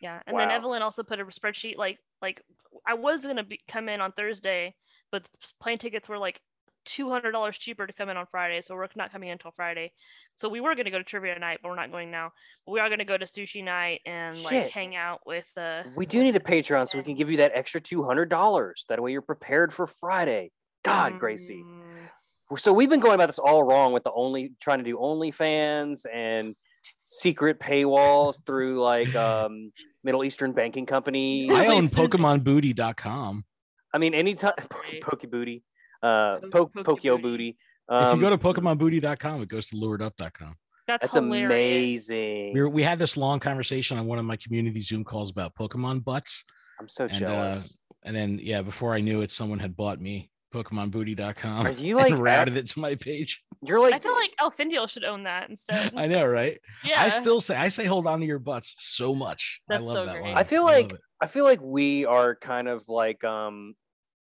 Yeah, 0.00 0.20
and 0.26 0.38
then 0.38 0.50
Evelyn 0.50 0.82
also 0.82 1.02
put 1.02 1.20
a 1.20 1.24
spreadsheet 1.26 1.76
like 1.76 1.98
like 2.22 2.42
I 2.86 2.94
was 2.94 3.24
gonna 3.26 3.44
be, 3.44 3.60
come 3.68 3.88
in 3.88 4.00
on 4.00 4.12
Thursday, 4.12 4.74
but 5.12 5.28
plane 5.60 5.78
tickets 5.78 6.08
were 6.08 6.18
like 6.18 6.40
two 6.86 7.10
hundred 7.10 7.32
dollars 7.32 7.58
cheaper 7.58 7.86
to 7.86 7.92
come 7.92 8.08
in 8.08 8.16
on 8.16 8.26
Friday, 8.30 8.62
so 8.62 8.74
we're 8.74 8.88
not 8.96 9.12
coming 9.12 9.28
in 9.28 9.34
until 9.34 9.52
Friday. 9.54 9.92
So 10.36 10.48
we 10.48 10.60
were 10.60 10.74
gonna 10.74 10.90
go 10.90 10.98
to 10.98 11.04
trivia 11.04 11.38
night, 11.38 11.60
but 11.62 11.68
we're 11.68 11.76
not 11.76 11.92
going 11.92 12.10
now. 12.10 12.32
But 12.64 12.72
we 12.72 12.80
are 12.80 12.88
gonna 12.88 13.04
go 13.04 13.18
to 13.18 13.26
sushi 13.26 13.62
night 13.62 14.00
and 14.06 14.42
like 14.42 14.70
hang 14.70 14.96
out 14.96 15.20
with 15.26 15.50
uh 15.56 15.82
We 15.94 16.06
do 16.06 16.22
need 16.22 16.36
a 16.36 16.40
Patreon 16.40 16.88
so 16.88 16.98
we 16.98 17.04
can 17.04 17.14
give 17.14 17.30
you 17.30 17.38
that 17.38 17.52
extra 17.54 17.80
two 17.80 18.02
hundred 18.02 18.30
dollars. 18.30 18.86
That 18.88 19.02
way 19.02 19.12
you're 19.12 19.22
prepared 19.22 19.72
for 19.72 19.86
Friday. 19.86 20.50
God, 20.82 21.18
Gracie. 21.18 21.62
mm, 21.62 22.58
So 22.58 22.72
we've 22.72 22.88
been 22.88 23.00
going 23.00 23.14
about 23.14 23.26
this 23.26 23.38
all 23.38 23.62
wrong 23.62 23.92
with 23.92 24.04
the 24.04 24.12
only 24.12 24.52
trying 24.60 24.78
to 24.78 24.84
do 24.84 24.96
OnlyFans 24.96 26.06
and 26.10 26.56
secret 27.04 27.60
paywalls 27.60 28.44
through 28.46 28.80
like 28.80 29.14
um 29.14 29.70
Middle 30.04 30.24
Eastern 30.24 30.52
banking 30.52 30.86
companies. 30.86 31.50
I 31.50 31.54
Wait, 31.54 31.68
own 31.68 31.88
so- 31.88 32.06
PokemonBooty.com. 32.08 33.44
I 33.92 33.98
mean, 33.98 34.14
anytime 34.14 34.52
Great. 34.68 35.02
Poke 35.02 35.28
Booty, 35.30 35.62
uh, 36.02 36.38
Poke 36.52 36.72
Poke 36.72 37.00
Pokeo 37.00 37.20
Booty. 37.20 37.22
Booty. 37.22 37.58
if 37.90 37.94
Um, 38.04 38.16
you 38.16 38.22
go 38.22 38.30
to 38.30 38.38
PokemonBooty.com, 38.38 39.42
it 39.42 39.48
goes 39.48 39.66
to 39.68 39.76
luredup.com. 39.76 40.54
That's, 40.86 41.02
that's 41.02 41.16
amazing. 41.16 42.52
We, 42.54 42.60
were, 42.62 42.68
we 42.68 42.82
had 42.82 42.98
this 42.98 43.16
long 43.16 43.40
conversation 43.40 43.98
on 43.98 44.06
one 44.06 44.18
of 44.18 44.24
my 44.24 44.36
community 44.36 44.80
Zoom 44.80 45.04
calls 45.04 45.30
about 45.30 45.54
Pokemon 45.54 46.04
butts. 46.04 46.44
I'm 46.80 46.88
so 46.88 47.04
and, 47.04 47.14
uh, 47.14 47.18
jealous. 47.18 47.76
And 48.04 48.16
then, 48.16 48.40
yeah, 48.42 48.62
before 48.62 48.94
I 48.94 49.00
knew 49.00 49.22
it, 49.22 49.30
someone 49.30 49.58
had 49.58 49.76
bought 49.76 50.00
me 50.00 50.29
PokemonBooty.com 50.52 51.66
Are 51.66 51.70
you 51.72 51.96
like 51.96 52.16
routed 52.16 52.56
it 52.56 52.66
to 52.68 52.80
my 52.80 52.94
page. 52.94 53.42
you're 53.62 53.80
like 53.80 53.94
I 53.94 53.98
feel 53.98 54.14
like 54.14 54.34
Elfindiel 54.40 54.88
should 54.88 55.04
own 55.04 55.24
that 55.24 55.48
instead. 55.48 55.92
I 55.96 56.06
know, 56.06 56.26
right? 56.26 56.58
yeah. 56.84 57.02
I 57.02 57.08
still 57.08 57.40
say 57.40 57.56
I 57.56 57.68
say 57.68 57.84
hold 57.84 58.06
on 58.06 58.20
to 58.20 58.26
your 58.26 58.38
butts 58.38 58.74
so 58.78 59.14
much. 59.14 59.60
That's 59.68 59.82
I 59.82 59.84
love 59.84 59.94
so 59.94 60.06
that 60.06 60.12
great. 60.14 60.24
line. 60.24 60.36
I 60.38 60.42
feel 60.42 60.64
love 60.64 60.74
like 60.74 60.92
it. 60.92 61.00
I 61.20 61.26
feel 61.26 61.44
like 61.44 61.60
we 61.60 62.06
are 62.06 62.34
kind 62.34 62.68
of 62.68 62.88
like 62.88 63.22
um 63.24 63.74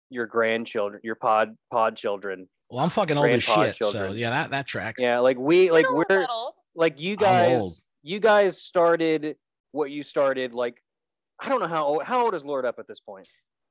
your 0.09 0.25
grandchildren, 0.25 1.01
your 1.03 1.15
pod 1.15 1.55
pod 1.71 1.95
children. 1.95 2.47
well, 2.69 2.83
I'm 2.83 2.89
fucking 2.89 3.17
old 3.17 3.29
as 3.29 3.45
grandpa 3.45 3.71
shit. 3.71 3.91
So 3.91 4.11
yeah, 4.13 4.29
that 4.31 4.51
that 4.51 4.67
tracks. 4.67 5.01
Yeah, 5.01 5.19
like 5.19 5.37
we 5.37 5.71
like 5.71 5.89
we're 5.91 6.05
that 6.09 6.29
like 6.75 6.99
you 6.99 7.15
guys 7.15 7.83
you 8.03 8.19
guys 8.19 8.61
started 8.61 9.35
what 9.71 9.91
you 9.91 10.01
started 10.03 10.53
like 10.53 10.81
I 11.39 11.49
don't 11.49 11.59
know 11.59 11.67
how 11.67 11.85
old 11.85 12.03
how 12.03 12.23
old 12.25 12.33
is 12.33 12.43
Lured 12.45 12.65
Up 12.65 12.79
at 12.79 12.87
this 12.87 12.99
point? 12.99 13.27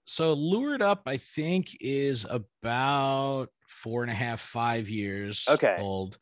So 0.06 0.32
lured 0.32 0.82
up, 0.82 1.02
I 1.06 1.16
think, 1.16 1.76
is 1.80 2.24
about 2.28 3.48
four 3.68 4.02
and 4.02 4.10
a 4.10 4.14
half, 4.14 4.40
five 4.40 4.88
years 4.88 5.46
Okay. 5.50 5.76
old. 5.80 6.18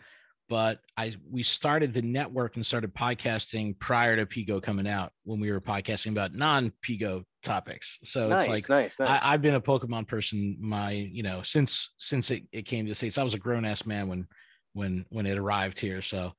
But 0.48 0.80
I 0.96 1.14
we 1.30 1.42
started 1.42 1.94
the 1.94 2.02
network 2.02 2.56
and 2.56 2.64
started 2.66 2.94
podcasting 2.94 3.78
prior 3.78 4.16
to 4.16 4.26
PoGo 4.26 4.62
coming 4.62 4.86
out 4.86 5.12
when 5.24 5.40
we 5.40 5.50
were 5.50 5.60
podcasting 5.60 6.12
about 6.12 6.34
non-PoGo 6.34 7.24
topics. 7.42 7.98
So 8.04 8.28
nice, 8.28 8.40
it's 8.40 8.48
like 8.48 8.68
nice, 8.68 8.98
nice. 8.98 9.22
I, 9.22 9.32
I've 9.32 9.42
been 9.42 9.54
a 9.54 9.60
Pokemon 9.60 10.06
person 10.06 10.56
my, 10.60 10.90
you 10.90 11.22
know, 11.22 11.42
since 11.42 11.94
since 11.96 12.30
it, 12.30 12.44
it 12.52 12.62
came 12.62 12.84
to 12.84 12.90
the 12.90 12.94
States. 12.94 13.16
I 13.16 13.22
was 13.22 13.34
a 13.34 13.38
grown 13.38 13.64
ass 13.64 13.86
man 13.86 14.06
when 14.08 14.26
when 14.74 15.06
when 15.08 15.24
it 15.24 15.38
arrived 15.38 15.78
here. 15.78 16.02
So, 16.02 16.32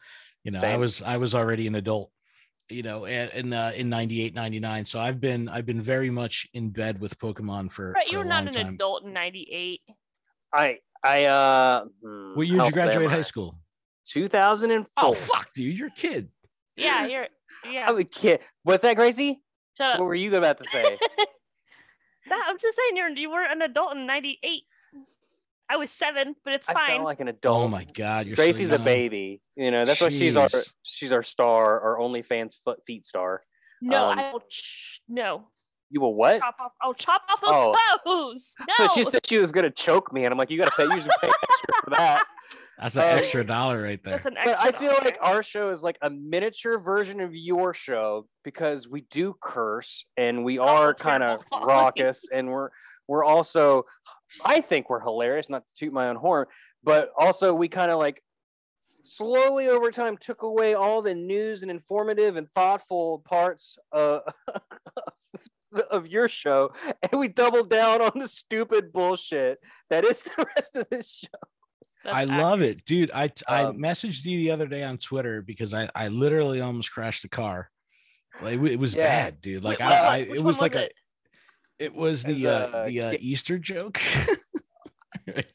you 0.44 0.52
know, 0.52 0.64
I 0.64 0.76
was 0.78 1.02
I 1.02 1.18
was 1.18 1.34
already 1.34 1.66
an 1.66 1.76
adult, 1.76 2.12
you 2.70 2.84
know, 2.84 3.06
in 3.06 3.54
uh, 3.54 3.72
in 3.76 3.90
98, 3.90 4.34
99. 4.34 4.86
So 4.86 5.00
I've 5.00 5.20
been 5.20 5.48
I've 5.50 5.66
been 5.66 5.82
very 5.82 6.10
much 6.10 6.48
in 6.54 6.70
bed 6.70 7.00
with 7.00 7.18
Pokemon 7.20 7.72
for, 7.72 7.92
Right, 7.92 8.06
for 8.08 8.12
you 8.14 8.18
a 8.20 8.24
were 8.24 8.28
not 8.28 8.48
an 8.48 8.54
time. 8.54 8.74
adult 8.74 9.04
in 9.06 9.14
'98. 9.14 9.82
I 10.54 10.78
I 11.04 11.26
uh 11.26 11.86
hmm, 12.02 12.36
What 12.36 12.48
year 12.48 12.58
did 12.60 12.66
you 12.68 12.72
graduate 12.72 13.10
high 13.12 13.22
school? 13.22 13.58
2004. 14.08 14.86
Oh 14.98 15.14
fuck, 15.14 15.54
dude, 15.54 15.78
you're 15.78 15.88
a 15.88 15.92
kid. 15.92 16.30
Yeah, 16.76 17.06
you're. 17.06 17.28
Yeah. 17.72 17.88
I'm 17.88 17.98
a 17.98 18.04
kid. 18.04 18.42
What's 18.64 18.84
that, 18.84 18.96
Gracie? 18.96 19.42
Shut 19.78 19.94
up. 19.94 20.00
What 20.00 20.06
were 20.06 20.16
you 20.16 20.36
about 20.36 20.58
to 20.58 20.64
say? 20.66 20.98
That, 22.28 22.44
I'm 22.48 22.58
just 22.58 22.76
saying 22.76 22.98
you're 22.98 23.10
you 23.10 23.30
were 23.30 23.44
an 23.44 23.62
adult 23.62 23.96
in 23.96 24.08
'98. 24.08 24.64
I 25.70 25.78
was 25.78 25.90
seven, 25.90 26.36
but 26.44 26.54
it's 26.54 26.70
I 26.70 26.74
fine. 26.74 26.88
felt 26.98 27.04
like 27.06 27.20
an 27.20 27.28
adult. 27.28 27.64
Oh 27.64 27.68
my 27.68 27.86
god, 27.86 28.28
you're 28.28 28.36
so 28.70 28.76
a 28.76 28.80
baby. 28.80 29.42
You 29.56 29.72
know, 29.72 29.86
that's 29.86 30.00
why 30.02 30.10
she's 30.10 30.36
our 30.36 30.48
she's 30.84 31.12
our 31.12 31.24
star, 31.24 31.80
our 31.82 31.98
OnlyFans 32.00 32.54
foot 32.64 32.80
feet 32.86 33.06
star. 33.06 33.42
no, 33.82 34.10
um, 34.12 34.20
I 34.20 34.32
will. 34.32 34.42
Ch- 34.50 35.02
no, 35.10 35.48
You 35.90 36.02
will 36.02 36.14
what? 36.14 36.40
chop 36.40 36.56
off. 36.60 36.72
I'll 36.82 36.94
chop 36.94 37.22
off 37.30 37.42
those 37.42 37.50
Oh. 37.54 37.98
toes. 38.06 38.54
No. 38.68 38.74
thought 38.88 38.94
she 38.96 39.04
said 39.04 39.26
she 39.26 39.38
was 39.40 39.52
gonna 39.52 39.72
choke 39.72 40.14
me, 40.14 40.26
and 40.26 40.32
I'm 40.32 40.38
like, 40.38 40.50
you 40.52 40.60
gotta 40.60 40.72
pay. 40.76 40.84
You 40.84 41.00
should 41.00 41.12
pay 41.22 41.30
extra 41.30 41.74
for 41.84 41.90
that. 41.92 42.24
That's 42.78 42.96
an 42.98 43.04
Uh, 43.04 43.06
extra 43.06 43.44
dollar 43.46 43.82
right 43.82 44.04
there. 44.04 44.20
But 44.22 44.38
I 44.38 44.68
extra 44.68 44.72
feel 44.72 44.94
like 45.02 45.18
our 45.22 45.42
show 45.42 45.70
is 45.72 45.82
like 45.82 45.98
a 46.02 46.10
miniature 46.10 46.78
version 46.78 47.22
of 47.22 47.34
your 47.34 47.74
show 47.74 48.28
because 48.44 48.88
we 48.88 49.02
do 49.10 49.34
curse 49.42 50.06
and 50.18 50.44
we 50.44 50.58
Also 50.60 50.84
are 50.84 50.94
kind 50.94 51.24
of 51.24 51.42
raucous 51.52 52.28
and 52.34 52.50
we're 52.50 52.70
we're 53.08 53.24
also 53.24 53.86
I 54.44 54.62
think 54.62 54.90
we're 54.90 55.00
hilarious, 55.02 55.50
not 55.50 55.68
to 55.68 55.74
toot 55.76 55.94
my 55.94 56.10
own 56.10 56.16
horn, 56.16 56.48
but 56.84 57.12
also 57.18 57.54
we 57.54 57.68
kind 57.68 57.92
of 57.92 58.00
like 58.00 58.22
slowly 59.04 59.68
over 59.68 59.92
time 59.92 60.18
took 60.18 60.42
away 60.42 60.74
all 60.74 61.02
the 61.02 61.14
news 61.14 61.62
and 61.62 61.70
informative 61.72 62.36
and 62.38 62.50
thoughtful 62.52 63.20
parts 63.26 63.78
uh, 63.92 64.20
of 65.92 66.08
your 66.08 66.28
show 66.28 66.72
and 67.04 67.20
we 67.20 67.28
doubled 67.28 67.70
down 67.70 68.02
on 68.02 68.12
the 68.16 68.28
stupid 68.28 68.94
bullshit 68.94 69.60
that 69.90 70.06
is 70.06 70.24
the 70.24 70.46
rest 70.56 70.76
of 70.76 70.88
this 70.90 71.12
show. 71.12 71.28
That's 72.04 72.16
I 72.16 72.24
love 72.26 72.62
it, 72.62 72.86
dude. 72.86 73.12
I 73.14 73.32
I 73.48 73.64
Um, 73.66 73.78
messaged 73.78 74.26
you 74.26 74.38
the 74.38 74.52
other 74.52 74.68
day 74.68 74.84
on 74.84 74.98
Twitter 74.98 75.42
because 75.42 75.74
I 75.74 75.90
I 75.96 76.08
literally 76.08 76.62
almost 76.62 76.92
crashed 76.92 77.24
the 77.24 77.30
car. 77.30 77.70
Like 78.42 78.60
it, 78.60 78.64
it 78.74 78.80
was 78.80 78.94
Yeah. 78.96 79.08
bad, 79.08 79.42
dude. 79.42 79.64
Like 79.64 79.80
Wait, 79.80 79.86
I, 79.86 79.90
what- 80.02 80.12
I 80.12 80.18
it 80.36 80.44
was 80.44 80.62
like 80.62 80.76
it? 80.76 80.78
a 80.78 80.84
it 80.86 80.94
was 81.94 82.24
the 82.24 82.48
uh, 82.48 82.52
uh, 82.52 82.86
the 82.88 83.02
uh, 83.02 83.12
get- 83.12 83.22
Easter 83.22 83.58
joke. 83.58 84.02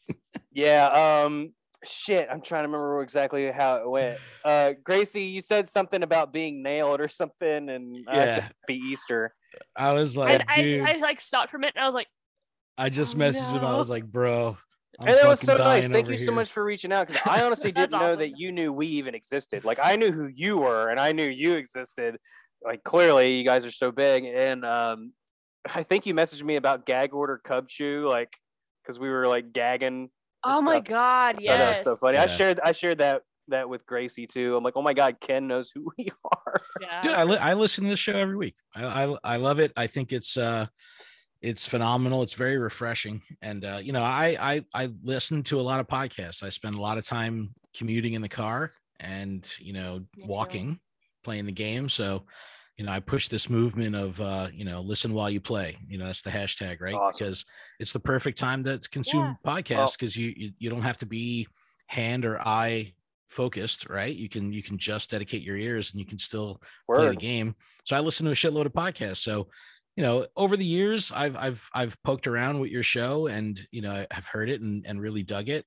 Yeah. 0.52 1.22
Um. 1.24 1.52
Shit. 1.84 2.28
I'm 2.30 2.42
trying 2.42 2.64
to 2.64 2.68
remember 2.68 3.02
exactly 3.02 3.50
how 3.50 3.76
it 3.76 3.88
went. 3.88 4.18
Uh, 4.44 4.72
Gracie, 4.82 5.22
you 5.22 5.40
said 5.40 5.68
something 5.68 6.02
about 6.02 6.32
being 6.32 6.62
nailed 6.62 7.00
or 7.00 7.08
something, 7.08 7.70
and 7.70 8.04
I 8.08 8.14
said 8.14 8.26
Yeah. 8.26 8.42
Happy 8.42 8.80
Easter. 8.90 9.34
I 9.74 9.92
was 9.92 10.16
like, 10.16 10.42
I, 10.48 10.60
dude, 10.60 10.82
I, 10.82 10.92
I, 10.92 10.96
like 10.96 11.20
stopped 11.20 11.50
for 11.50 11.56
a 11.56 11.60
minute 11.60 11.74
and 11.76 11.82
I 11.82 11.86
was 11.86 11.94
like, 11.94 12.06
I 12.78 12.88
just 12.88 13.14
Oh, 13.14 13.18
messaged 13.18 13.56
him. 13.56 13.64
I 13.64 13.76
was 13.76 13.88
like, 13.90 14.04
bro. 14.04 14.56
I'm 15.00 15.08
and 15.08 15.16
it 15.16 15.26
was 15.26 15.40
so 15.40 15.56
nice. 15.56 15.88
Thank 15.88 16.06
over 16.06 16.12
you 16.12 16.24
so 16.24 16.32
much 16.32 16.50
for 16.50 16.62
reaching 16.62 16.92
out 16.92 17.08
because 17.08 17.22
I 17.26 17.42
honestly 17.42 17.72
didn't 17.72 17.92
know 17.92 17.98
awesome. 17.98 18.18
that 18.20 18.38
you 18.38 18.52
knew 18.52 18.72
we 18.72 18.86
even 18.88 19.14
existed. 19.14 19.64
Like 19.64 19.78
I 19.82 19.96
knew 19.96 20.12
who 20.12 20.28
you 20.32 20.58
were, 20.58 20.88
and 20.90 21.00
I 21.00 21.12
knew 21.12 21.28
you 21.28 21.54
existed. 21.54 22.18
Like 22.62 22.84
clearly, 22.84 23.36
you 23.36 23.44
guys 23.44 23.64
are 23.64 23.70
so 23.70 23.90
big, 23.90 24.24
and 24.24 24.64
um, 24.66 25.12
I 25.74 25.82
think 25.82 26.06
you 26.06 26.14
messaged 26.14 26.42
me 26.42 26.56
about 26.56 26.86
gag 26.86 27.12
order 27.12 27.40
Cub 27.42 27.68
Chew, 27.68 28.08
like 28.08 28.34
because 28.82 28.98
we 28.98 29.08
were 29.10 29.26
like 29.28 29.52
gagging. 29.52 30.10
oh 30.44 30.62
my 30.62 30.76
stuff. 30.76 30.84
god, 30.84 31.36
I 31.36 31.46
thought 31.46 31.58
that 31.58 31.68
was 31.76 31.84
so 31.84 31.96
funny. 31.96 32.18
I 32.18 32.26
shared 32.26 32.60
I 32.64 32.72
shared 32.72 32.98
that 32.98 33.22
that 33.48 33.68
with 33.68 33.84
Gracie 33.84 34.26
too. 34.26 34.56
I'm 34.56 34.62
like, 34.64 34.74
oh 34.76 34.82
my 34.82 34.94
god, 34.94 35.16
Ken 35.20 35.46
knows 35.48 35.70
who 35.74 35.90
we 35.98 36.08
are. 36.46 36.60
yeah. 36.80 37.00
Dude, 37.02 37.12
I, 37.12 37.24
li- 37.24 37.36
I 37.36 37.54
listen 37.54 37.84
to 37.84 37.90
this 37.90 37.98
show 37.98 38.12
every 38.16 38.36
week. 38.36 38.54
I, 38.74 38.84
I 39.04 39.16
I 39.24 39.36
love 39.36 39.58
it. 39.58 39.72
I 39.76 39.86
think 39.86 40.12
it's 40.12 40.36
uh 40.36 40.66
it's 41.42 41.66
phenomenal. 41.66 42.22
It's 42.22 42.34
very 42.34 42.58
refreshing. 42.58 43.22
And 43.42 43.64
uh, 43.64 43.80
you 43.82 43.92
know, 43.92 44.02
I 44.02 44.36
I 44.40 44.64
I 44.74 44.90
listen 45.02 45.42
to 45.44 45.60
a 45.60 45.62
lot 45.62 45.80
of 45.80 45.88
podcasts. 45.88 46.42
I 46.42 46.48
spend 46.50 46.74
a 46.74 46.80
lot 46.80 46.98
of 46.98 47.04
time 47.06 47.54
commuting 47.76 48.12
in 48.14 48.22
the 48.22 48.28
car 48.28 48.72
and 48.98 49.50
you 49.58 49.72
know, 49.72 50.00
Me 50.16 50.22
too. 50.22 50.28
walking, 50.28 50.80
playing 51.24 51.46
the 51.46 51.52
game. 51.52 51.88
So 51.88 52.24
you 52.80 52.86
know, 52.86 52.92
I 52.92 53.00
push 53.00 53.28
this 53.28 53.50
movement 53.50 53.94
of 53.94 54.18
uh, 54.22 54.48
you 54.54 54.64
know, 54.64 54.80
listen 54.80 55.12
while 55.12 55.28
you 55.28 55.38
play. 55.38 55.76
You 55.86 55.98
know, 55.98 56.06
that's 56.06 56.22
the 56.22 56.30
hashtag, 56.30 56.80
right? 56.80 56.94
Awesome. 56.94 57.26
Because 57.26 57.44
it's 57.78 57.92
the 57.92 58.00
perfect 58.00 58.38
time 58.38 58.64
to 58.64 58.80
consume 58.90 59.36
podcasts 59.46 59.98
because 59.98 60.16
you, 60.16 60.32
you 60.34 60.52
you 60.58 60.70
don't 60.70 60.80
have 60.80 60.96
to 60.98 61.06
be 61.06 61.46
hand 61.88 62.24
or 62.24 62.40
eye 62.40 62.94
focused, 63.28 63.90
right? 63.90 64.16
You 64.16 64.30
can 64.30 64.50
you 64.50 64.62
can 64.62 64.78
just 64.78 65.10
dedicate 65.10 65.42
your 65.42 65.58
ears 65.58 65.90
and 65.90 66.00
you 66.00 66.06
can 66.06 66.16
still 66.16 66.62
play 66.90 67.10
the 67.10 67.16
game. 67.16 67.54
So 67.84 67.96
I 67.96 68.00
listen 68.00 68.24
to 68.24 68.32
a 68.32 68.34
shitload 68.34 68.64
of 68.64 68.72
podcasts. 68.72 69.18
So, 69.18 69.48
you 69.94 70.02
know, 70.02 70.26
over 70.34 70.56
the 70.56 70.64
years, 70.64 71.12
I've 71.14 71.36
I've 71.36 71.68
I've 71.74 72.02
poked 72.02 72.26
around 72.26 72.60
with 72.60 72.70
your 72.70 72.82
show 72.82 73.26
and 73.26 73.60
you 73.72 73.82
know 73.82 74.06
I've 74.10 74.26
heard 74.26 74.48
it 74.48 74.62
and 74.62 74.86
and 74.86 75.02
really 75.02 75.22
dug 75.22 75.50
it. 75.50 75.66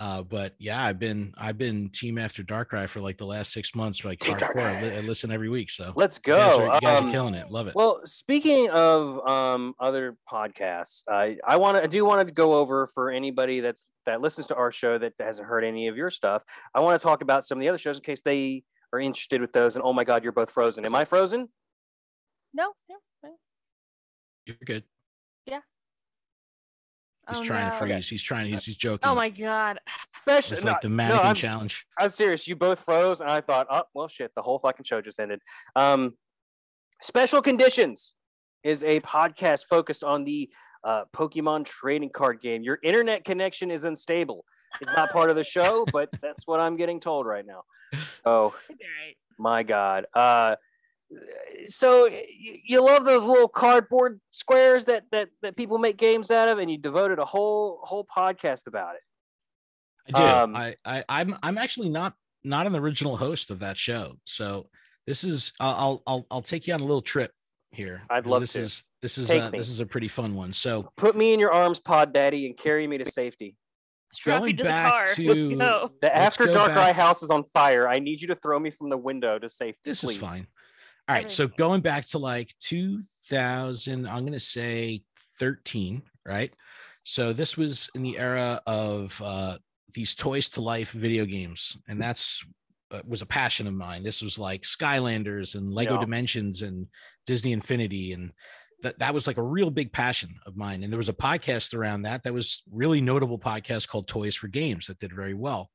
Uh, 0.00 0.22
but 0.22 0.54
yeah, 0.58 0.82
I've 0.82 0.98
been 0.98 1.34
I've 1.36 1.58
been 1.58 1.90
Team 1.90 2.16
After 2.16 2.42
Darkrai 2.42 2.88
for 2.88 3.00
like 3.00 3.18
the 3.18 3.26
last 3.26 3.52
six 3.52 3.74
months, 3.74 4.02
like 4.02 4.18
Team 4.18 4.34
hardcore. 4.34 4.64
I, 4.64 4.74
Darkrai. 4.76 4.82
li- 4.82 4.96
I 4.96 5.00
listen 5.00 5.30
every 5.30 5.50
week. 5.50 5.70
So 5.70 5.92
Let's 5.94 6.18
you 6.26 6.32
guys 6.32 6.54
are, 6.58 6.66
go. 6.68 6.74
you 6.74 6.80
guys 6.80 6.98
Um, 7.00 7.08
are 7.08 7.12
killing 7.12 7.34
it. 7.34 7.50
Love 7.50 7.66
it. 7.66 7.74
Well, 7.74 8.00
speaking 8.06 8.70
of 8.70 9.28
um, 9.28 9.74
other 9.78 10.16
podcasts, 10.32 11.02
I 11.06 11.36
I 11.46 11.58
want 11.58 11.76
to 11.76 11.82
I 11.82 11.86
do 11.86 12.02
want 12.06 12.26
to 12.26 12.32
go 12.32 12.54
over 12.54 12.86
for 12.86 13.10
anybody 13.10 13.60
that's 13.60 13.88
that 14.06 14.22
listens 14.22 14.46
to 14.46 14.54
our 14.56 14.70
show 14.70 14.96
that 14.96 15.12
hasn't 15.20 15.46
heard 15.46 15.64
any 15.64 15.88
of 15.88 15.98
your 15.98 16.08
stuff. 16.08 16.42
I 16.74 16.80
want 16.80 16.98
to 16.98 17.06
talk 17.06 17.20
about 17.20 17.44
some 17.44 17.58
of 17.58 17.60
the 17.60 17.68
other 17.68 17.76
shows 17.76 17.96
in 17.98 18.02
case 18.02 18.22
they 18.24 18.64
are 18.94 19.00
interested 19.00 19.42
with 19.42 19.52
those. 19.52 19.76
And 19.76 19.84
oh 19.84 19.92
my 19.92 20.04
God, 20.04 20.22
you're 20.22 20.32
both 20.32 20.50
frozen. 20.50 20.86
Am 20.86 20.94
I 20.94 21.04
frozen? 21.04 21.46
No, 22.54 22.72
no. 22.88 22.96
no. 23.22 23.36
You're 24.46 24.56
good. 24.64 24.84
He's 27.30 27.40
Oh, 27.40 27.44
trying 27.44 27.66
no. 27.66 27.70
to 27.72 27.76
freeze. 27.76 28.08
He's 28.08 28.22
trying. 28.22 28.50
He's, 28.52 28.64
he's 28.64 28.76
joking. 28.76 29.08
Oh 29.08 29.14
my 29.14 29.30
god. 29.30 29.78
Especially 30.18 30.54
It's 30.56 30.64
no, 30.64 30.72
like 30.72 30.80
the 30.80 30.88
no, 30.88 30.94
mannequin 30.96 31.26
I'm, 31.28 31.34
challenge. 31.34 31.86
I'm 31.98 32.10
serious. 32.10 32.46
You 32.46 32.56
both 32.56 32.80
froze, 32.80 33.20
and 33.20 33.30
I 33.30 33.40
thought, 33.40 33.66
oh 33.70 33.82
well, 33.94 34.08
shit. 34.08 34.30
The 34.36 34.42
whole 34.42 34.58
fucking 34.58 34.84
show 34.84 35.00
just 35.00 35.18
ended. 35.20 35.40
Um, 35.76 36.14
Special 37.02 37.40
Conditions 37.40 38.14
is 38.62 38.84
a 38.84 39.00
podcast 39.00 39.64
focused 39.70 40.04
on 40.04 40.24
the 40.24 40.50
uh, 40.84 41.04
Pokemon 41.16 41.64
trading 41.64 42.10
card 42.10 42.40
game. 42.42 42.62
Your 42.62 42.78
internet 42.82 43.24
connection 43.24 43.70
is 43.70 43.84
unstable. 43.84 44.44
It's 44.80 44.92
not 44.92 45.10
part 45.10 45.30
of 45.30 45.36
the 45.36 45.42
show, 45.44 45.84
but 45.92 46.10
that's 46.22 46.46
what 46.46 46.60
I'm 46.60 46.76
getting 46.76 47.00
told 47.00 47.26
right 47.26 47.44
now. 47.46 47.62
Oh 48.24 48.54
It'll 48.68 48.76
be 48.78 48.84
all 48.84 49.06
right. 49.06 49.16
my 49.38 49.62
god. 49.64 50.06
Uh, 50.14 50.54
so 51.66 52.08
you 52.38 52.84
love 52.84 53.04
those 53.04 53.24
little 53.24 53.48
cardboard 53.48 54.20
squares 54.30 54.84
that 54.86 55.04
that 55.12 55.28
that 55.42 55.56
people 55.56 55.78
make 55.78 55.96
games 55.96 56.30
out 56.30 56.48
of, 56.48 56.58
and 56.58 56.70
you 56.70 56.78
devoted 56.78 57.18
a 57.18 57.24
whole 57.24 57.80
whole 57.82 58.04
podcast 58.06 58.66
about 58.66 58.94
it. 58.94 60.14
I 60.14 60.18
do. 60.18 60.22
Um, 60.22 60.56
I, 60.56 60.76
I 60.84 61.04
I'm 61.08 61.36
I'm 61.42 61.58
actually 61.58 61.88
not 61.88 62.14
not 62.44 62.66
an 62.66 62.74
original 62.76 63.16
host 63.16 63.50
of 63.50 63.60
that 63.60 63.76
show. 63.76 64.16
So 64.24 64.68
this 65.06 65.24
is 65.24 65.52
I'll 65.60 65.74
I'll 65.74 66.02
I'll, 66.06 66.26
I'll 66.30 66.42
take 66.42 66.66
you 66.66 66.74
on 66.74 66.80
a 66.80 66.84
little 66.84 67.02
trip 67.02 67.32
here. 67.72 68.02
I'd 68.10 68.26
love 68.26 68.40
this 68.40 68.54
to. 68.54 68.60
is 68.60 68.84
this 69.02 69.18
is 69.18 69.28
Take 69.28 69.42
uh, 69.42 69.50
me. 69.50 69.58
this 69.58 69.68
is 69.68 69.80
a 69.80 69.86
pretty 69.86 70.08
fun 70.08 70.34
one. 70.34 70.52
So 70.52 70.90
Put 70.96 71.16
me 71.16 71.32
in 71.32 71.40
your 71.40 71.52
arms, 71.52 71.80
Pod 71.80 72.12
Daddy, 72.12 72.46
and 72.46 72.56
carry 72.56 72.86
me 72.86 72.98
to 72.98 73.10
safety. 73.10 73.56
Strap 74.12 74.40
Going 74.40 74.50
you 74.50 74.56
to 74.56 74.62
the 74.64 74.68
back 74.68 74.92
car. 74.92 75.14
to- 75.14 75.28
Let's 75.28 75.44
go. 75.52 75.90
The 76.00 76.08
Let's 76.08 76.18
After 76.18 76.46
Darkrai 76.48 76.92
house 76.92 77.22
is 77.22 77.30
on 77.30 77.44
fire. 77.44 77.88
I 77.88 78.00
need 78.00 78.20
you 78.20 78.26
to 78.28 78.34
throw 78.34 78.58
me 78.58 78.70
from 78.70 78.90
the 78.90 78.96
window 78.96 79.38
to 79.38 79.48
safety. 79.48 79.78
this 79.84 80.02
please. 80.02 80.16
is 80.16 80.20
fine. 80.20 80.48
All 81.10 81.16
right. 81.16 81.30
So 81.30 81.48
going 81.48 81.80
back 81.80 82.06
to 82.08 82.18
like 82.18 82.54
2000, 82.60 84.06
I'm 84.06 84.20
going 84.20 84.32
to 84.32 84.38
say 84.38 85.02
13, 85.40 86.02
right? 86.24 86.52
So 87.02 87.32
this 87.32 87.56
was 87.56 87.90
in 87.96 88.02
the 88.02 88.16
era 88.16 88.62
of 88.64 89.20
uh, 89.24 89.58
these 89.92 90.14
toys 90.14 90.48
to 90.50 90.60
life 90.60 90.92
video 90.92 91.24
games, 91.24 91.76
and 91.88 92.00
that's 92.00 92.44
uh, 92.92 93.00
was 93.04 93.22
a 93.22 93.26
passion 93.26 93.66
of 93.66 93.74
mine. 93.74 94.04
This 94.04 94.22
was 94.22 94.38
like 94.38 94.62
Skylanders 94.62 95.56
and 95.56 95.72
Lego 95.72 95.94
Yeah. 95.94 96.00
Dimensions 96.00 96.62
and 96.62 96.86
Disney 97.26 97.52
Infinity, 97.52 98.12
and 98.12 98.30
that 98.84 99.00
that 99.00 99.12
was 99.12 99.26
like 99.26 99.38
a 99.38 99.42
real 99.42 99.70
big 99.70 99.92
passion 99.92 100.30
of 100.46 100.56
mine. 100.56 100.84
And 100.84 100.92
there 100.92 100.96
was 100.96 101.08
a 101.08 101.12
podcast 101.12 101.74
around 101.74 102.02
that 102.02 102.22
that 102.22 102.34
was 102.34 102.62
really 102.70 103.00
notable 103.00 103.38
podcast 103.38 103.88
called 103.88 104.06
Toys 104.06 104.36
for 104.36 104.46
Games 104.46 104.86
that 104.86 105.00
did 105.00 105.12
very 105.12 105.34
well 105.34 105.70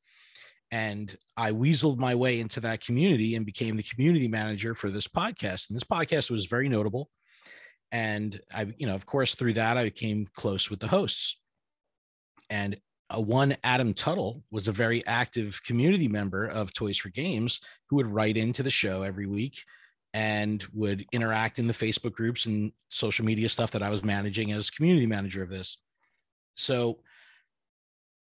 and 0.72 1.16
I 1.38 1.52
weaseled 1.52 1.98
my 1.98 2.16
way 2.16 2.40
into 2.40 2.60
that 2.62 2.82
community 2.82 3.36
and 3.36 3.46
became 3.46 3.76
the 3.76 3.84
community 3.84 4.28
manager 4.28 4.76
for 4.76 4.90
this 4.90 5.08
podcast. 5.08 5.70
And 5.70 5.76
this 5.76 5.84
podcast 5.84 6.30
was 6.30 6.46
very 6.46 6.70
notable. 6.70 7.10
And 7.92 8.40
I, 8.54 8.74
you 8.78 8.88
know, 8.88 8.96
of 8.96 9.06
course, 9.06 9.36
through 9.36 9.54
that, 9.54 9.78
I 9.78 9.84
became 9.86 10.28
close 10.36 10.70
with 10.70 10.80
the 10.80 10.88
hosts. 10.88 11.38
And 12.50 12.78
a 13.10 13.22
one 13.22 13.56
Adam 13.64 13.94
Tuttle 13.94 14.44
was 14.52 14.68
a 14.68 14.72
very 14.72 15.06
active 15.06 15.62
community 15.64 16.08
member 16.08 16.46
of 16.46 16.74
Toys 16.74 16.98
for 16.98 17.10
Games 17.10 17.62
who 17.90 17.98
would 17.98 18.08
write 18.08 18.36
into 18.36 18.64
the 18.64 18.72
show 18.72 19.04
every 19.04 19.28
week 19.28 19.64
and 20.14 20.66
would 20.74 21.06
interact 21.12 21.60
in 21.60 21.68
the 21.68 21.74
Facebook 21.74 22.14
groups 22.14 22.46
and 22.46 22.72
social 22.90 23.26
media 23.26 23.50
stuff 23.50 23.72
that 23.72 23.84
I 23.84 23.90
was 23.90 24.04
managing 24.04 24.52
as 24.52 24.72
community 24.72 25.06
manager 25.06 25.44
of 25.44 25.50
this. 25.50 25.78
So 26.56 27.00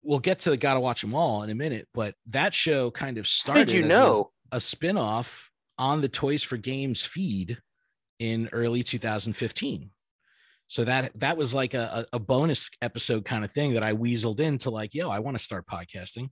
we'll 0.03 0.19
get 0.19 0.39
to 0.39 0.49
the 0.49 0.57
gotta 0.57 0.79
watch 0.79 1.01
them 1.01 1.13
all 1.13 1.43
in 1.43 1.49
a 1.49 1.55
minute, 1.55 1.87
but 1.93 2.15
that 2.27 2.53
show 2.53 2.91
kind 2.91 3.17
of 3.17 3.25
How 3.25 3.29
started 3.29 3.67
did 3.67 3.75
you 3.75 3.81
as 3.81 3.85
a- 3.85 3.89
know? 3.89 4.31
a, 4.51 4.59
spin-off 4.59 5.49
on 5.77 6.01
the 6.01 6.09
Toys 6.09 6.43
for 6.43 6.57
Games 6.57 7.03
feed 7.03 7.57
in 8.19 8.49
early 8.51 8.83
2015. 8.83 9.89
So 10.67 10.83
that 10.85 11.13
that 11.19 11.35
was 11.37 11.53
like 11.53 11.73
a, 11.73 12.05
a 12.11 12.15
a 12.15 12.19
bonus 12.19 12.69
episode 12.81 13.25
kind 13.25 13.43
of 13.43 13.51
thing 13.51 13.73
that 13.73 13.83
I 13.83 13.93
weaseled 13.93 14.39
into 14.39 14.69
like, 14.69 14.93
yo, 14.93 15.09
I 15.09 15.19
want 15.19 15.37
to 15.37 15.43
start 15.43 15.65
podcasting. 15.67 16.29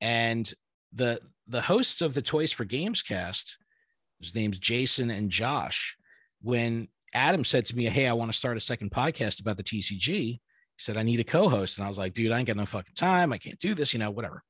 And 0.00 0.50
the 0.92 1.20
the 1.46 1.60
hosts 1.60 2.00
of 2.00 2.14
the 2.14 2.22
Toys 2.22 2.52
for 2.52 2.64
Games 2.64 3.02
cast, 3.02 3.58
his 4.20 4.34
name's 4.34 4.58
Jason 4.58 5.10
and 5.10 5.30
Josh. 5.30 5.96
When 6.40 6.88
Adam 7.12 7.44
said 7.44 7.64
to 7.66 7.76
me, 7.76 7.84
Hey, 7.84 8.08
I 8.08 8.12
want 8.14 8.32
to 8.32 8.36
start 8.38 8.56
a 8.56 8.60
second 8.60 8.90
podcast 8.90 9.40
about 9.40 9.56
the 9.58 9.62
TCG, 9.62 10.40
He 10.76 10.82
said, 10.82 10.96
I 10.96 11.02
need 11.02 11.20
a 11.20 11.24
co-host. 11.24 11.78
And 11.78 11.84
I 11.84 11.88
was 11.88 11.98
like, 11.98 12.14
dude, 12.14 12.32
I 12.32 12.38
ain't 12.38 12.48
got 12.48 12.56
no 12.56 12.66
fucking 12.66 12.94
time. 12.96 13.32
I 13.32 13.38
can't 13.38 13.58
do 13.58 13.74
this, 13.74 13.92
you 13.92 13.98
know, 13.98 14.10
whatever. 14.10 14.42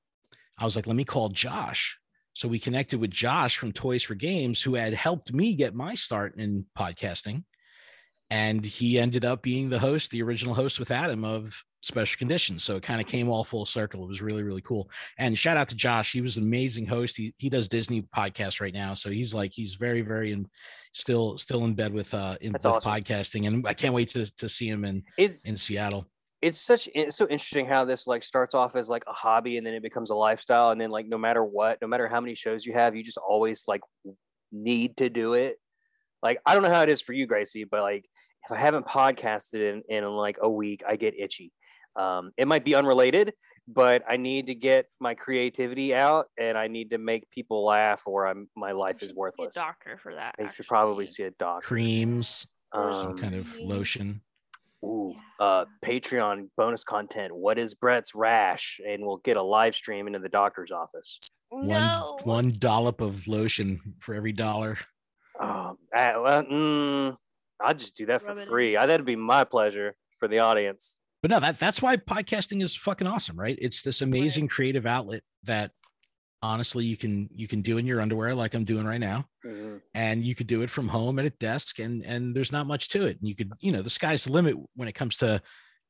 I 0.58 0.64
was 0.64 0.76
like, 0.76 0.86
let 0.86 0.96
me 0.96 1.04
call 1.04 1.28
Josh. 1.28 1.98
So 2.32 2.48
we 2.48 2.58
connected 2.58 3.00
with 3.00 3.10
Josh 3.10 3.58
from 3.58 3.72
Toys 3.72 4.02
for 4.02 4.14
Games, 4.14 4.60
who 4.60 4.74
had 4.74 4.92
helped 4.92 5.32
me 5.32 5.54
get 5.54 5.74
my 5.74 5.94
start 5.94 6.36
in 6.36 6.66
podcasting. 6.76 7.44
And 8.30 8.64
he 8.64 8.98
ended 8.98 9.24
up 9.24 9.42
being 9.42 9.68
the 9.68 9.78
host, 9.78 10.10
the 10.10 10.22
original 10.22 10.54
host 10.54 10.80
with 10.80 10.90
Adam 10.90 11.24
of 11.24 11.62
Special 11.82 12.18
Conditions. 12.18 12.64
So 12.64 12.76
it 12.76 12.82
kind 12.82 13.00
of 13.00 13.06
came 13.06 13.28
all 13.28 13.44
full 13.44 13.66
circle. 13.66 14.02
It 14.02 14.08
was 14.08 14.22
really, 14.22 14.42
really 14.42 14.62
cool. 14.62 14.90
And 15.18 15.38
shout 15.38 15.56
out 15.56 15.68
to 15.68 15.76
Josh. 15.76 16.12
He 16.12 16.22
was 16.22 16.36
an 16.36 16.42
amazing 16.42 16.86
host. 16.86 17.16
He, 17.16 17.34
he 17.38 17.48
does 17.50 17.68
Disney 17.68 18.02
podcasts 18.02 18.60
right 18.60 18.74
now. 18.74 18.94
So 18.94 19.10
he's 19.10 19.34
like, 19.34 19.52
he's 19.52 19.74
very, 19.74 20.00
very 20.00 20.32
in 20.32 20.48
still, 20.92 21.36
still 21.36 21.64
in 21.64 21.74
bed 21.74 21.92
with, 21.92 22.12
uh, 22.14 22.36
in 22.40 22.52
with 22.52 22.64
awesome. 22.64 22.90
podcasting. 22.90 23.46
And 23.46 23.68
I 23.68 23.74
can't 23.74 23.94
wait 23.94 24.08
to, 24.10 24.34
to 24.36 24.48
see 24.48 24.68
him 24.68 24.84
in, 24.84 25.04
It's 25.18 25.44
in 25.44 25.56
Seattle. 25.56 26.06
It's 26.44 26.60
such 26.60 26.88
it's 26.94 27.16
so 27.16 27.26
interesting 27.34 27.66
how 27.66 27.84
this 27.86 28.06
like 28.06 28.22
starts 28.22 28.54
off 28.54 28.76
as 28.76 28.88
like 28.88 29.04
a 29.06 29.12
hobby 29.12 29.56
and 29.56 29.66
then 29.66 29.72
it 29.74 29.82
becomes 29.82 30.10
a 30.10 30.14
lifestyle 30.14 30.70
and 30.72 30.80
then 30.80 30.90
like 30.90 31.06
no 31.08 31.16
matter 31.16 31.42
what 31.42 31.78
no 31.80 31.88
matter 31.88 32.06
how 32.06 32.20
many 32.20 32.34
shows 32.34 32.66
you 32.66 32.72
have 32.74 32.94
you 32.94 33.02
just 33.02 33.16
always 33.18 33.64
like 33.66 33.80
need 34.52 34.96
to 34.96 35.08
do 35.08 35.32
it 35.34 35.56
like 36.22 36.38
i 36.46 36.52
don't 36.54 36.62
know 36.62 36.70
how 36.76 36.82
it 36.82 36.88
is 36.88 37.00
for 37.00 37.12
you 37.14 37.26
gracie 37.26 37.64
but 37.64 37.80
like 37.82 38.04
if 38.44 38.52
i 38.52 38.58
haven't 38.58 38.86
podcasted 38.86 39.60
in, 39.72 39.82
in 39.88 40.04
like 40.04 40.38
a 40.42 40.48
week 40.48 40.82
i 40.88 40.96
get 40.96 41.14
itchy 41.18 41.50
um, 41.96 42.32
it 42.36 42.48
might 42.48 42.64
be 42.64 42.74
unrelated 42.74 43.32
but 43.68 44.02
i 44.08 44.16
need 44.16 44.48
to 44.48 44.54
get 44.54 44.86
my 45.00 45.14
creativity 45.14 45.94
out 45.94 46.26
and 46.38 46.58
i 46.58 46.66
need 46.68 46.90
to 46.90 46.98
make 46.98 47.30
people 47.30 47.64
laugh 47.64 48.02
or 48.04 48.26
i'm 48.26 48.48
my 48.56 48.72
life 48.72 49.02
is 49.02 49.14
worthless 49.14 49.56
A 49.56 49.60
doctor 49.60 49.98
for 50.02 50.14
that. 50.14 50.34
i 50.38 50.50
should 50.52 50.66
probably 50.66 51.06
see 51.06 51.22
a 51.22 51.30
doctor 51.30 51.66
Creams, 51.66 52.46
Or 52.74 52.92
some 52.92 53.12
Um, 53.12 53.18
kind 53.18 53.34
of 53.34 53.48
Creams. 53.50 53.70
lotion. 53.70 54.20
Ooh, 54.84 55.14
Yeah. 55.40 55.46
uh, 55.46 55.64
Patreon 55.84 56.48
bonus 56.56 56.84
content. 56.84 57.34
What 57.34 57.58
is 57.58 57.74
Brett's 57.74 58.14
rash? 58.14 58.80
And 58.86 59.04
we'll 59.04 59.18
get 59.18 59.36
a 59.36 59.42
live 59.42 59.74
stream 59.74 60.06
into 60.06 60.18
the 60.18 60.28
doctor's 60.28 60.70
office. 60.70 61.18
No. 61.52 62.16
One, 62.22 62.46
one 62.48 62.52
dollop 62.58 63.00
of 63.00 63.26
lotion 63.28 63.80
for 64.00 64.14
every 64.14 64.32
dollar. 64.32 64.78
Oh, 65.40 65.76
ah, 65.96 66.12
well, 66.22 66.42
mm, 66.44 67.16
I'll 67.60 67.74
just 67.74 67.96
do 67.96 68.06
that 68.06 68.22
for 68.22 68.34
Rub 68.34 68.46
free. 68.46 68.76
I, 68.76 68.86
that'd 68.86 69.06
be 69.06 69.16
my 69.16 69.44
pleasure 69.44 69.94
for 70.18 70.28
the 70.28 70.38
audience. 70.40 70.96
But 71.22 71.30
no, 71.30 71.40
that 71.40 71.58
that's 71.58 71.80
why 71.80 71.96
podcasting 71.96 72.62
is 72.62 72.76
fucking 72.76 73.06
awesome, 73.06 73.38
right? 73.38 73.58
It's 73.60 73.82
this 73.82 74.02
amazing 74.02 74.48
creative 74.48 74.84
outlet 74.84 75.22
that 75.44 75.70
honestly 76.42 76.84
you 76.84 76.96
can 76.98 77.30
you 77.32 77.48
can 77.48 77.62
do 77.62 77.78
in 77.78 77.86
your 77.86 78.00
underwear 78.02 78.34
like 78.34 78.52
I'm 78.54 78.64
doing 78.64 78.84
right 78.86 79.00
now. 79.00 79.26
Mhm. 79.44 79.80
And 79.94 80.24
you 80.24 80.34
could 80.34 80.46
do 80.46 80.62
it 80.62 80.70
from 80.70 80.88
home 80.88 81.18
at 81.18 81.26
a 81.26 81.30
desk 81.30 81.78
and 81.78 82.02
and 82.04 82.34
there's 82.34 82.52
not 82.52 82.66
much 82.66 82.88
to 82.90 83.06
it. 83.06 83.18
And 83.20 83.28
you 83.28 83.34
could, 83.36 83.52
you 83.60 83.72
know, 83.72 83.82
the 83.82 83.90
sky's 83.90 84.24
the 84.24 84.32
limit 84.32 84.56
when 84.74 84.88
it 84.88 84.94
comes 84.94 85.16
to 85.18 85.42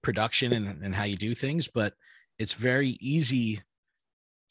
production 0.02 0.52
and, 0.52 0.82
and 0.82 0.94
how 0.94 1.04
you 1.04 1.16
do 1.16 1.34
things, 1.34 1.68
but 1.68 1.94
it's 2.38 2.52
very 2.52 2.96
easy 3.00 3.62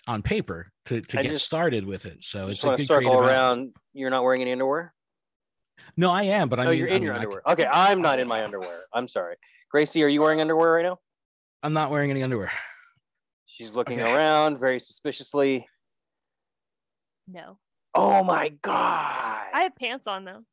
on 0.07 0.21
paper 0.21 0.71
to, 0.85 1.01
to 1.01 1.19
I 1.19 1.23
get 1.23 1.29
just- 1.31 1.45
started 1.45 1.85
with 1.85 2.05
it. 2.05 2.23
So 2.23 2.47
it's 2.47 2.63
a 2.63 2.75
good 2.75 2.87
circle 2.87 2.95
creative 3.11 3.13
outlet. 3.19 3.29
around. 3.29 3.73
You're 3.93 4.09
not 4.09 4.23
wearing 4.23 4.41
any 4.41 4.51
underwear? 4.53 4.93
No, 5.97 6.09
I 6.09 6.23
am, 6.23 6.49
but 6.49 6.59
I 6.59 6.65
oh, 6.65 6.69
mean, 6.69 6.79
you're 6.79 6.89
I 6.89 6.93
in 6.95 7.03
your 7.03 7.13
mean, 7.13 7.19
I 7.19 7.23
c- 7.23 7.25
underwear. 7.27 7.41
Okay, 7.53 7.65
I'm 7.71 8.01
not 8.01 8.19
in 8.19 8.27
my 8.27 8.43
underwear. 8.43 8.83
I'm 8.93 9.07
sorry. 9.07 9.35
Gracie, 9.69 10.01
are 10.03 10.07
you 10.07 10.21
wearing 10.21 10.39
underwear 10.41 10.71
right 10.73 10.83
now? 10.83 10.99
I'm 11.61 11.73
not 11.73 11.91
wearing 11.91 12.09
any 12.11 12.23
underwear. 12.23 12.51
She's 13.47 13.75
looking 13.75 13.99
Okay. 14.01 14.11
around 14.11 14.59
very 14.59 14.79
suspiciously. 14.79 15.67
No. 17.27 17.57
Oh 17.95 18.23
my 18.23 18.49
god. 18.49 19.45
I 19.53 19.61
have 19.63 19.75
pants 19.75 20.07
on 20.07 20.25
though. 20.25 20.43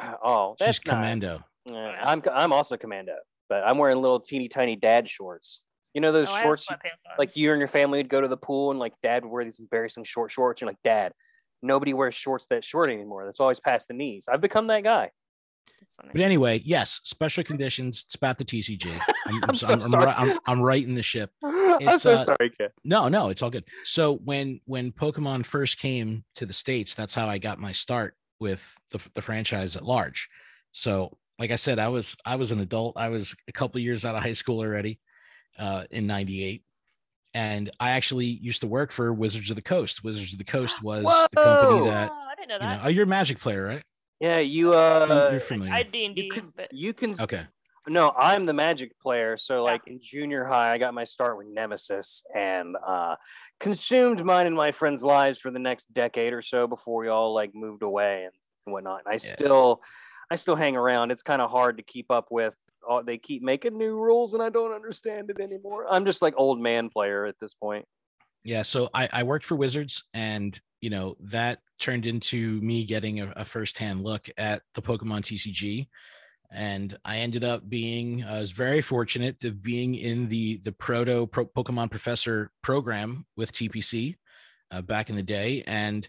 Uh, 0.00 0.14
oh, 0.22 0.56
that's 0.58 0.78
She's 0.78 0.86
not- 0.86 0.94
commando. 0.94 1.44
Oh, 1.68 1.72
yeah, 1.72 2.02
I'm 2.04 2.22
I'm 2.30 2.52
also 2.52 2.76
commando, 2.76 3.14
but 3.48 3.62
I'm 3.64 3.78
wearing 3.78 3.96
little 4.02 4.20
teeny 4.20 4.48
tiny 4.48 4.76
dad 4.76 5.08
shorts. 5.08 5.64
You 5.94 6.00
know 6.00 6.12
those 6.12 6.28
Oh, 6.30 6.40
shorts, 6.40 6.68
you- 6.70 6.76
like 7.18 7.36
you 7.36 7.52
and 7.52 7.58
your 7.58 7.68
family 7.68 7.98
would 8.00 8.08
go 8.08 8.20
to 8.20 8.28
the 8.28 8.36
pool 8.36 8.70
and 8.70 8.78
like 8.80 8.92
dad 9.02 9.24
would 9.24 9.30
wear 9.30 9.44
these 9.44 9.60
embarrassing 9.60 10.04
short 10.04 10.30
shorts. 10.30 10.60
You're 10.60 10.68
like, 10.68 10.82
Dad, 10.84 11.12
nobody 11.62 11.94
wears 11.94 12.14
shorts 12.14 12.46
that 12.50 12.64
short 12.64 12.88
anymore. 12.90 13.24
That's 13.24 13.40
always 13.40 13.60
past 13.60 13.88
the 13.88 13.94
knees. 13.94 14.28
I've 14.30 14.40
become 14.40 14.66
that 14.66 14.82
guy. 14.84 15.10
But 16.12 16.20
anyway, 16.20 16.60
yes, 16.64 17.00
special 17.04 17.44
conditions. 17.44 18.04
It's 18.06 18.14
about 18.14 18.38
the 18.38 18.44
TCG. 18.44 18.90
I'm, 19.26 19.34
I'm 19.42 19.50
I'm, 19.50 19.54
so 19.54 19.72
I'm, 19.72 19.80
sorry. 19.80 20.06
I'm, 20.06 20.38
I'm 20.46 20.60
writing 20.60 20.94
the 20.94 21.02
ship. 21.02 21.30
I'm 21.42 21.98
so 21.98 22.14
uh, 22.14 22.24
sorry, 22.24 22.50
kid. 22.58 22.70
No, 22.84 23.08
no, 23.08 23.28
it's 23.28 23.42
all 23.42 23.50
good. 23.50 23.64
So 23.84 24.16
when 24.24 24.60
when 24.66 24.92
Pokemon 24.92 25.44
first 25.44 25.78
came 25.78 26.24
to 26.36 26.46
the 26.46 26.52
states, 26.52 26.94
that's 26.94 27.14
how 27.14 27.28
I 27.28 27.38
got 27.38 27.58
my 27.58 27.72
start 27.72 28.16
with 28.40 28.76
the, 28.90 29.04
the 29.14 29.22
franchise 29.22 29.76
at 29.76 29.84
large. 29.84 30.28
So 30.72 31.16
like 31.38 31.50
I 31.50 31.56
said, 31.56 31.78
I 31.78 31.88
was 31.88 32.16
I 32.24 32.36
was 32.36 32.52
an 32.52 32.60
adult. 32.60 32.96
I 32.96 33.08
was 33.08 33.34
a 33.48 33.52
couple 33.52 33.80
years 33.80 34.04
out 34.04 34.14
of 34.14 34.22
high 34.22 34.32
school 34.32 34.60
already 34.60 35.00
uh, 35.58 35.84
in 35.90 36.06
'98, 36.06 36.62
and 37.32 37.70
I 37.80 37.90
actually 37.90 38.26
used 38.26 38.60
to 38.60 38.66
work 38.66 38.92
for 38.92 39.12
Wizards 39.12 39.50
of 39.50 39.56
the 39.56 39.62
Coast. 39.62 40.04
Wizards 40.04 40.32
of 40.32 40.38
the 40.38 40.44
Coast 40.44 40.82
was 40.82 41.04
the 41.04 41.36
company 41.36 41.80
Whoa! 41.80 41.84
that 41.86 42.10
oh, 42.12 42.14
I 42.14 42.34
didn't 42.36 42.48
know 42.48 42.54
you 42.54 42.60
know. 42.60 42.68
that. 42.68 42.80
Oh, 42.84 42.88
you're 42.88 43.04
a 43.04 43.08
Magic 43.08 43.40
player, 43.40 43.64
right? 43.64 43.82
Yeah, 44.24 44.38
you 44.38 44.70
You're- 44.70 44.76
uh, 44.76 45.30
you're 45.32 45.40
familiar. 45.40 45.74
I 45.74 45.82
D 45.82 46.06
and 46.06 46.16
you 46.16 46.22
D, 46.22 46.28
can 46.30 46.52
but 46.56 46.72
you 46.72 46.94
can 46.94 47.14
okay. 47.20 47.46
No, 47.86 48.14
I'm 48.16 48.46
the 48.46 48.54
Magic 48.54 48.98
player. 48.98 49.36
So, 49.36 49.62
like 49.62 49.82
in 49.86 50.00
junior 50.00 50.46
high, 50.46 50.72
I 50.72 50.78
got 50.78 50.94
my 50.94 51.04
start 51.04 51.36
with 51.36 51.46
Nemesis 51.48 52.22
and 52.34 52.74
uh, 52.86 53.16
consumed 53.60 54.24
mine 54.24 54.46
and 54.46 54.56
my 54.56 54.72
friends' 54.72 55.04
lives 55.04 55.38
for 55.38 55.50
the 55.50 55.58
next 55.58 55.92
decade 55.92 56.32
or 56.32 56.40
so 56.40 56.66
before 56.66 57.02
we 57.02 57.08
all 57.08 57.34
like 57.34 57.54
moved 57.54 57.82
away 57.82 58.24
and 58.24 58.72
whatnot. 58.72 59.02
And 59.04 59.12
I 59.12 59.18
still, 59.18 59.82
I 60.30 60.36
still 60.36 60.56
hang 60.56 60.76
around. 60.76 61.10
It's 61.10 61.20
kind 61.20 61.42
of 61.42 61.50
hard 61.50 61.76
to 61.76 61.82
keep 61.82 62.10
up 62.10 62.28
with. 62.30 62.54
Uh, 62.88 63.02
they 63.02 63.18
keep 63.18 63.42
making 63.42 63.76
new 63.76 63.94
rules, 63.98 64.32
and 64.32 64.42
I 64.42 64.48
don't 64.48 64.72
understand 64.72 65.28
it 65.28 65.38
anymore. 65.38 65.86
I'm 65.90 66.06
just 66.06 66.22
like 66.22 66.32
old 66.38 66.58
man 66.58 66.88
player 66.88 67.26
at 67.26 67.34
this 67.38 67.52
point. 67.52 67.84
Yeah, 68.44 68.62
so 68.62 68.90
I, 68.92 69.08
I 69.12 69.22
worked 69.22 69.46
for 69.46 69.56
Wizards, 69.56 70.04
and 70.12 70.58
you 70.80 70.90
know 70.90 71.16
that 71.20 71.60
turned 71.78 72.06
into 72.06 72.60
me 72.60 72.84
getting 72.84 73.20
a, 73.20 73.32
a 73.36 73.44
firsthand 73.44 74.02
look 74.02 74.28
at 74.36 74.62
the 74.74 74.82
Pokemon 74.82 75.22
TCG, 75.22 75.88
and 76.52 76.96
I 77.04 77.18
ended 77.18 77.42
up 77.42 77.68
being 77.68 78.22
I 78.22 78.38
was 78.38 78.50
very 78.50 78.82
fortunate 78.82 79.40
to 79.40 79.50
being 79.50 79.94
in 79.94 80.28
the 80.28 80.58
the 80.58 80.72
proto 80.72 81.26
Pro, 81.26 81.46
Pokemon 81.46 81.90
Professor 81.90 82.50
program 82.62 83.24
with 83.36 83.52
TPC 83.52 84.16
uh, 84.70 84.82
back 84.82 85.08
in 85.08 85.16
the 85.16 85.22
day, 85.22 85.64
and 85.66 86.08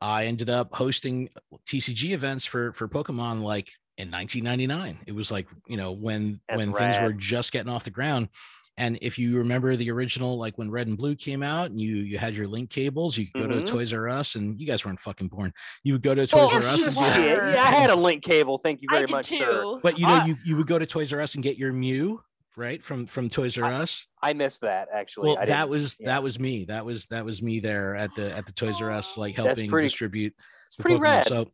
I 0.00 0.24
ended 0.24 0.50
up 0.50 0.74
hosting 0.74 1.28
TCG 1.66 2.12
events 2.12 2.46
for 2.46 2.72
for 2.72 2.88
Pokemon 2.88 3.42
like 3.42 3.70
in 3.98 4.10
1999. 4.10 5.00
It 5.06 5.12
was 5.12 5.30
like 5.30 5.46
you 5.66 5.76
know 5.76 5.92
when 5.92 6.40
That's 6.48 6.58
when 6.58 6.72
things 6.72 6.98
were 7.00 7.12
just 7.12 7.52
getting 7.52 7.70
off 7.70 7.84
the 7.84 7.90
ground. 7.90 8.28
And 8.76 8.98
if 9.02 9.18
you 9.18 9.36
remember 9.38 9.76
the 9.76 9.90
original, 9.90 10.36
like 10.36 10.58
when 10.58 10.68
Red 10.70 10.88
and 10.88 10.96
Blue 10.96 11.14
came 11.14 11.42
out, 11.44 11.70
and 11.70 11.80
you 11.80 11.96
you 11.96 12.18
had 12.18 12.34
your 12.34 12.48
link 12.48 12.70
cables, 12.70 13.16
you 13.16 13.26
could 13.32 13.48
go 13.48 13.54
Mhm. 13.54 13.64
to 13.64 13.72
Toys 13.72 13.92
R 13.94 14.08
Us, 14.08 14.34
and 14.34 14.58
you 14.60 14.66
guys 14.66 14.84
weren't 14.84 14.98
fucking 14.98 15.28
born. 15.28 15.52
You 15.84 15.92
would 15.94 16.02
go 16.02 16.14
to 16.14 16.26
Well, 16.32 16.48
Toys 16.48 16.64
R 16.64 16.72
Us, 16.72 16.86
and 16.86 16.96
get, 16.96 17.14
Sure. 17.14 17.52
Yeah, 17.52 17.62
I 17.62 17.66
had 17.66 17.90
a 17.90 17.94
link 17.96 18.24
cable. 18.24 18.58
Thank 18.58 18.82
you 18.82 18.88
very 18.90 19.06
did 19.06 19.12
much, 19.12 19.28
too. 19.28 19.38
sir. 19.38 19.78
but 19.82 19.98
you 19.98 20.06
know 20.06 20.14
I- 20.14 20.24
you 20.26 20.36
you 20.44 20.56
would 20.56 20.66
go 20.66 20.78
to 20.78 20.86
Toys 20.86 21.12
R 21.12 21.20
Us 21.20 21.34
and 21.34 21.44
get 21.44 21.56
your 21.56 21.72
Mew, 21.72 22.20
right 22.56 22.82
from 22.82 23.06
from 23.06 23.28
Toys 23.28 23.56
R 23.58 23.70
Us. 23.72 24.06
I 24.20 24.32
missed 24.32 24.62
that 24.62 24.88
actually. 24.92 25.28
Well, 25.28 25.38
I 25.38 25.44
that 25.46 25.68
was 25.68 25.96
yeah. 26.00 26.06
that 26.08 26.22
was 26.24 26.40
me. 26.40 26.64
That 26.64 26.84
was 26.84 27.04
that 27.06 27.24
was 27.24 27.42
me 27.42 27.60
there 27.60 27.94
at 27.94 28.12
the 28.16 28.36
at 28.36 28.44
the 28.46 28.52
Toys 28.52 28.80
R 28.82 28.90
Us, 28.90 29.16
like 29.16 29.36
helping 29.36 29.68
pretty- 29.70 29.86
distribute 29.86 30.34
it's 30.66 30.74
pretty 30.74 30.96
Pokemon. 30.96 31.00
rad. 31.02 31.26
So, 31.26 31.46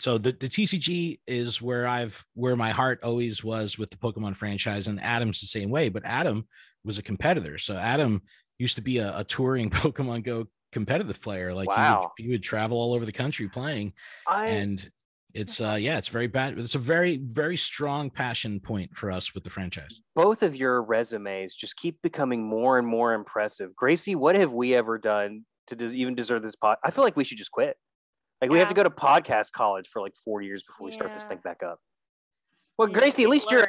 so 0.00 0.18
the, 0.18 0.32
the 0.32 0.48
TCG 0.48 1.20
is 1.26 1.60
where 1.62 1.86
I've 1.86 2.24
where 2.34 2.56
my 2.56 2.70
heart 2.70 3.00
always 3.02 3.42
was 3.44 3.78
with 3.78 3.90
the 3.90 3.96
Pokemon 3.96 4.36
franchise, 4.36 4.88
and 4.88 5.00
Adam's 5.00 5.40
the 5.40 5.46
same 5.46 5.70
way. 5.70 5.88
But 5.88 6.04
Adam 6.04 6.46
was 6.84 6.98
a 6.98 7.02
competitor, 7.02 7.58
so 7.58 7.76
Adam 7.76 8.22
used 8.58 8.76
to 8.76 8.82
be 8.82 8.98
a, 8.98 9.16
a 9.18 9.24
touring 9.24 9.70
Pokemon 9.70 10.24
Go 10.24 10.46
competitive 10.72 11.20
player. 11.20 11.54
Like 11.54 11.68
he, 11.70 11.76
Wow. 11.76 12.00
would, 12.18 12.24
he 12.24 12.30
would 12.30 12.42
travel 12.42 12.76
all 12.78 12.94
over 12.94 13.06
the 13.06 13.12
country 13.12 13.48
playing, 13.48 13.92
I 14.26 14.46
and 14.46 14.90
it's 15.34 15.60
uh 15.60 15.76
yeah, 15.78 15.98
it's 15.98 16.08
very 16.08 16.26
bad. 16.26 16.58
It's 16.58 16.74
a 16.74 16.78
very 16.78 17.18
very 17.18 17.56
strong 17.56 18.10
passion 18.10 18.60
point 18.60 18.96
for 18.96 19.10
us 19.10 19.34
with 19.34 19.44
the 19.44 19.50
franchise. 19.50 20.00
both 20.14 20.42
of 20.42 20.56
your 20.56 20.82
resumes 20.82 21.54
just 21.54 21.76
keep 21.76 22.00
becoming 22.02 22.42
more 22.42 22.78
and 22.78 22.86
more 22.86 23.12
impressive. 23.14 23.76
Gracie, 23.76 24.14
what 24.14 24.34
have 24.36 24.52
we 24.52 24.74
ever 24.74 24.98
done 24.98 25.44
to 25.66 25.76
des- 25.76 25.94
even 25.94 26.14
deserve 26.14 26.42
this 26.42 26.56
pot? 26.56 26.78
I 26.82 26.90
feel 26.90 27.04
like 27.04 27.14
we 27.16 27.24
should 27.24 27.36
just 27.38 27.50
quit. 27.50 27.76
Like 28.40 28.50
we 28.50 28.58
have 28.58 28.68
to 28.68 28.74
go 28.74 28.82
to 28.84 28.90
podcast 28.90 29.52
college 29.52 29.88
for 29.88 30.00
like 30.00 30.14
four 30.14 30.42
years 30.42 30.62
before 30.62 30.86
we 30.86 30.92
start 30.92 31.12
this 31.12 31.24
Yeah. 31.24 31.28
thing 31.28 31.38
back 31.42 31.62
up. 31.62 31.80
Well, 32.78 32.88
Gracie, 32.88 33.24
at 33.24 33.28
least 33.28 33.50
you're 33.50 33.66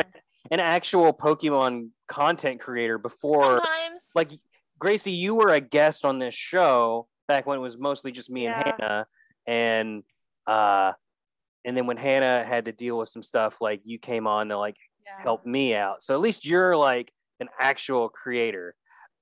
an 0.52 0.60
actual 0.60 1.14
Pokemon 1.14 1.90
content 2.08 2.60
creator 2.62 2.98
before, 2.98 3.58
Sometimes, 3.58 4.04
like 4.14 4.30
Gracie, 4.78 5.12
you 5.12 5.34
were 5.36 5.54
a 5.54 5.60
guest 5.60 6.06
on 6.06 6.20
this 6.20 6.36
show 6.36 7.08
back 7.28 7.46
when 7.48 7.58
it 7.58 7.62
was 7.62 7.78
mostly 7.78 8.12
just 8.12 8.30
me 8.30 8.44
Yeah. 8.44 8.62
and 8.62 8.74
Hannah, 8.80 9.08
and 9.48 10.04
uh, 10.46 10.94
and 11.66 11.76
then 11.76 11.88
when 11.88 11.98
Hannah 11.98 12.46
had 12.46 12.66
to 12.66 12.72
deal 12.72 12.98
with 12.98 13.10
some 13.10 13.24
stuff, 13.24 13.62
like 13.62 13.82
you 13.84 13.98
came 13.98 14.28
on 14.28 14.50
to 14.50 14.58
like 14.58 14.78
yeah. 15.04 15.22
help 15.22 15.46
me 15.46 15.76
out. 15.76 16.04
So 16.04 16.14
at 16.14 16.22
least 16.22 16.46
you're 16.46 16.78
like 16.78 17.12
an 17.40 17.50
actual 17.60 18.10
creator. 18.10 18.76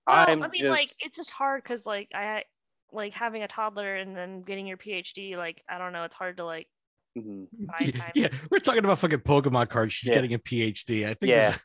Well, 0.05 0.25
I'm 0.27 0.43
I 0.43 0.47
mean, 0.49 0.62
just 0.62 0.69
like 0.69 0.89
it's 0.99 1.15
just 1.15 1.31
hard 1.31 1.63
because 1.63 1.86
like 1.86 2.10
I 2.13 2.43
like 2.91 3.13
having 3.13 3.43
a 3.43 3.47
toddler 3.47 3.95
and 3.97 4.15
then 4.15 4.41
getting 4.43 4.67
your 4.67 4.78
PhD. 4.78 5.36
Like 5.38 5.62
I 5.69 5.78
don't 5.78 5.93
know, 5.93 6.04
it's 6.04 6.15
hard 6.15 6.38
to 6.38 6.45
like 6.45 6.67
Mhm. 7.17 7.47
Yeah, 8.15 8.28
we're 8.52 8.60
talking 8.60 8.86
about 8.86 9.00
fucking 9.00 9.19
Pokemon 9.21 9.69
cards. 9.69 9.91
She's 9.93 10.10
Yeah. 10.10 10.15
getting 10.15 10.34
a 10.36 10.39
PhD. 10.39 11.04
I 11.08 11.15
think. 11.15 11.32
Yeah. 11.32 11.56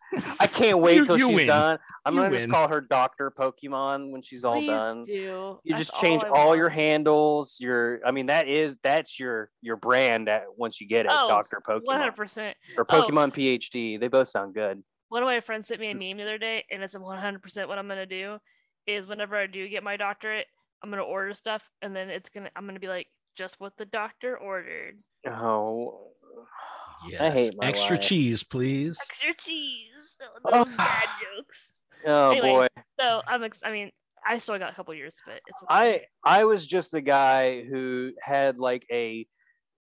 I 0.41 0.47
can't 0.47 0.79
wait 0.79 0.97
You- 0.97 1.05
till 1.07 1.19
you 1.19 1.27
she's 1.29 1.37
win. 1.37 1.47
done. 1.49 1.79
I'm 2.07 2.15
You 2.15 2.23
gonna 2.23 2.37
just 2.39 2.49
call 2.51 2.69
her 2.69 2.81
Doctor 2.81 3.31
Pokemon 3.31 4.11
when 4.13 4.23
she's 4.23 4.45
all 4.45 4.55
Please 4.59 4.69
done. 4.69 5.03
do. 5.05 5.13
You 5.13 5.61
That's 5.67 5.81
just 5.91 6.01
change 6.01 6.25
I 6.25 6.29
all, 6.31 6.57
your 6.57 6.71
handles. 6.71 7.59
Your, 7.61 8.01
I 8.07 8.13
mean, 8.13 8.27
that 8.27 8.49
is 8.49 8.79
that's 8.83 9.21
your 9.21 9.51
your 9.61 9.77
brand. 9.77 10.29
At 10.31 10.45
once 10.57 10.81
you 10.81 10.89
get 10.89 11.05
it, 11.05 11.13
Oh, 11.13 11.29
Doctor 11.29 11.61
One 11.67 11.81
hundred 11.99 12.13
Pokemon 12.13 12.17
percent. 12.17 12.57
or 12.79 12.87
Oh. 12.89 13.03
Pokemon 13.03 13.35
PhD. 13.35 14.01
They 14.01 14.09
both 14.09 14.29
sound 14.29 14.55
good. 14.55 14.83
One 15.11 15.23
of 15.23 15.27
my 15.27 15.41
friends 15.41 15.69
sent 15.69 15.81
me 15.81 15.91
a 15.91 15.95
meme 15.95 16.17
the 16.17 16.23
other 16.23 16.39
day, 16.39 16.65
and 16.71 16.83
it's 16.83 16.97
one 16.99 17.19
hundred 17.19 17.43
percent 17.43 17.69
what 17.69 17.79
I'm 17.79 17.87
gonna 17.89 18.07
do. 18.07 18.39
Is 18.87 19.07
whenever 19.07 19.37
I 19.37 19.47
do 19.47 19.69
get 19.69 19.83
my 19.85 19.99
doctorate, 19.99 20.47
I'm 20.83 20.91
gonna 20.91 21.03
order 21.03 21.33
stuff, 21.35 21.69
and 21.83 21.95
then 21.95 22.11
it's 22.11 22.29
gonna 22.31 22.51
I'm 22.57 22.67
gonna 22.67 22.81
be 22.81 22.89
like 22.89 23.07
just 23.37 23.61
what 23.61 23.73
the 23.79 23.85
doctor 23.87 24.37
ordered. 24.37 24.99
Oh, 25.27 26.09
Yes. 27.09 27.21
I 27.21 27.31
hate 27.31 27.55
my 27.57 27.67
Extra 27.67 27.97
life. 27.97 28.05
cheese, 28.07 28.45
please. 28.45 28.99
Extra 29.09 29.35
cheese. 29.37 30.17
Oh, 30.23 30.41
Oh. 30.53 30.65
those 30.65 30.75
bad 30.75 31.09
jokes. 31.37 31.73
Oh 32.07 32.31
Anyway, 32.33 32.49
boy. 32.49 32.67
So 32.99 33.23
I'm. 33.29 33.45
Ex- 33.45 33.63
I 33.65 33.71
mean, 33.71 33.93
I 34.27 34.39
still 34.39 34.59
got 34.59 34.73
a 34.73 34.75
couple 34.75 34.93
years, 34.95 35.21
but 35.25 35.37
it's. 35.47 35.63
I. 35.69 36.03
I 36.25 36.45
was 36.45 36.67
just 36.67 36.91
the 36.91 37.01
guy 37.01 37.63
who 37.63 38.11
had 38.21 38.59
like 38.59 38.85
a 38.91 39.25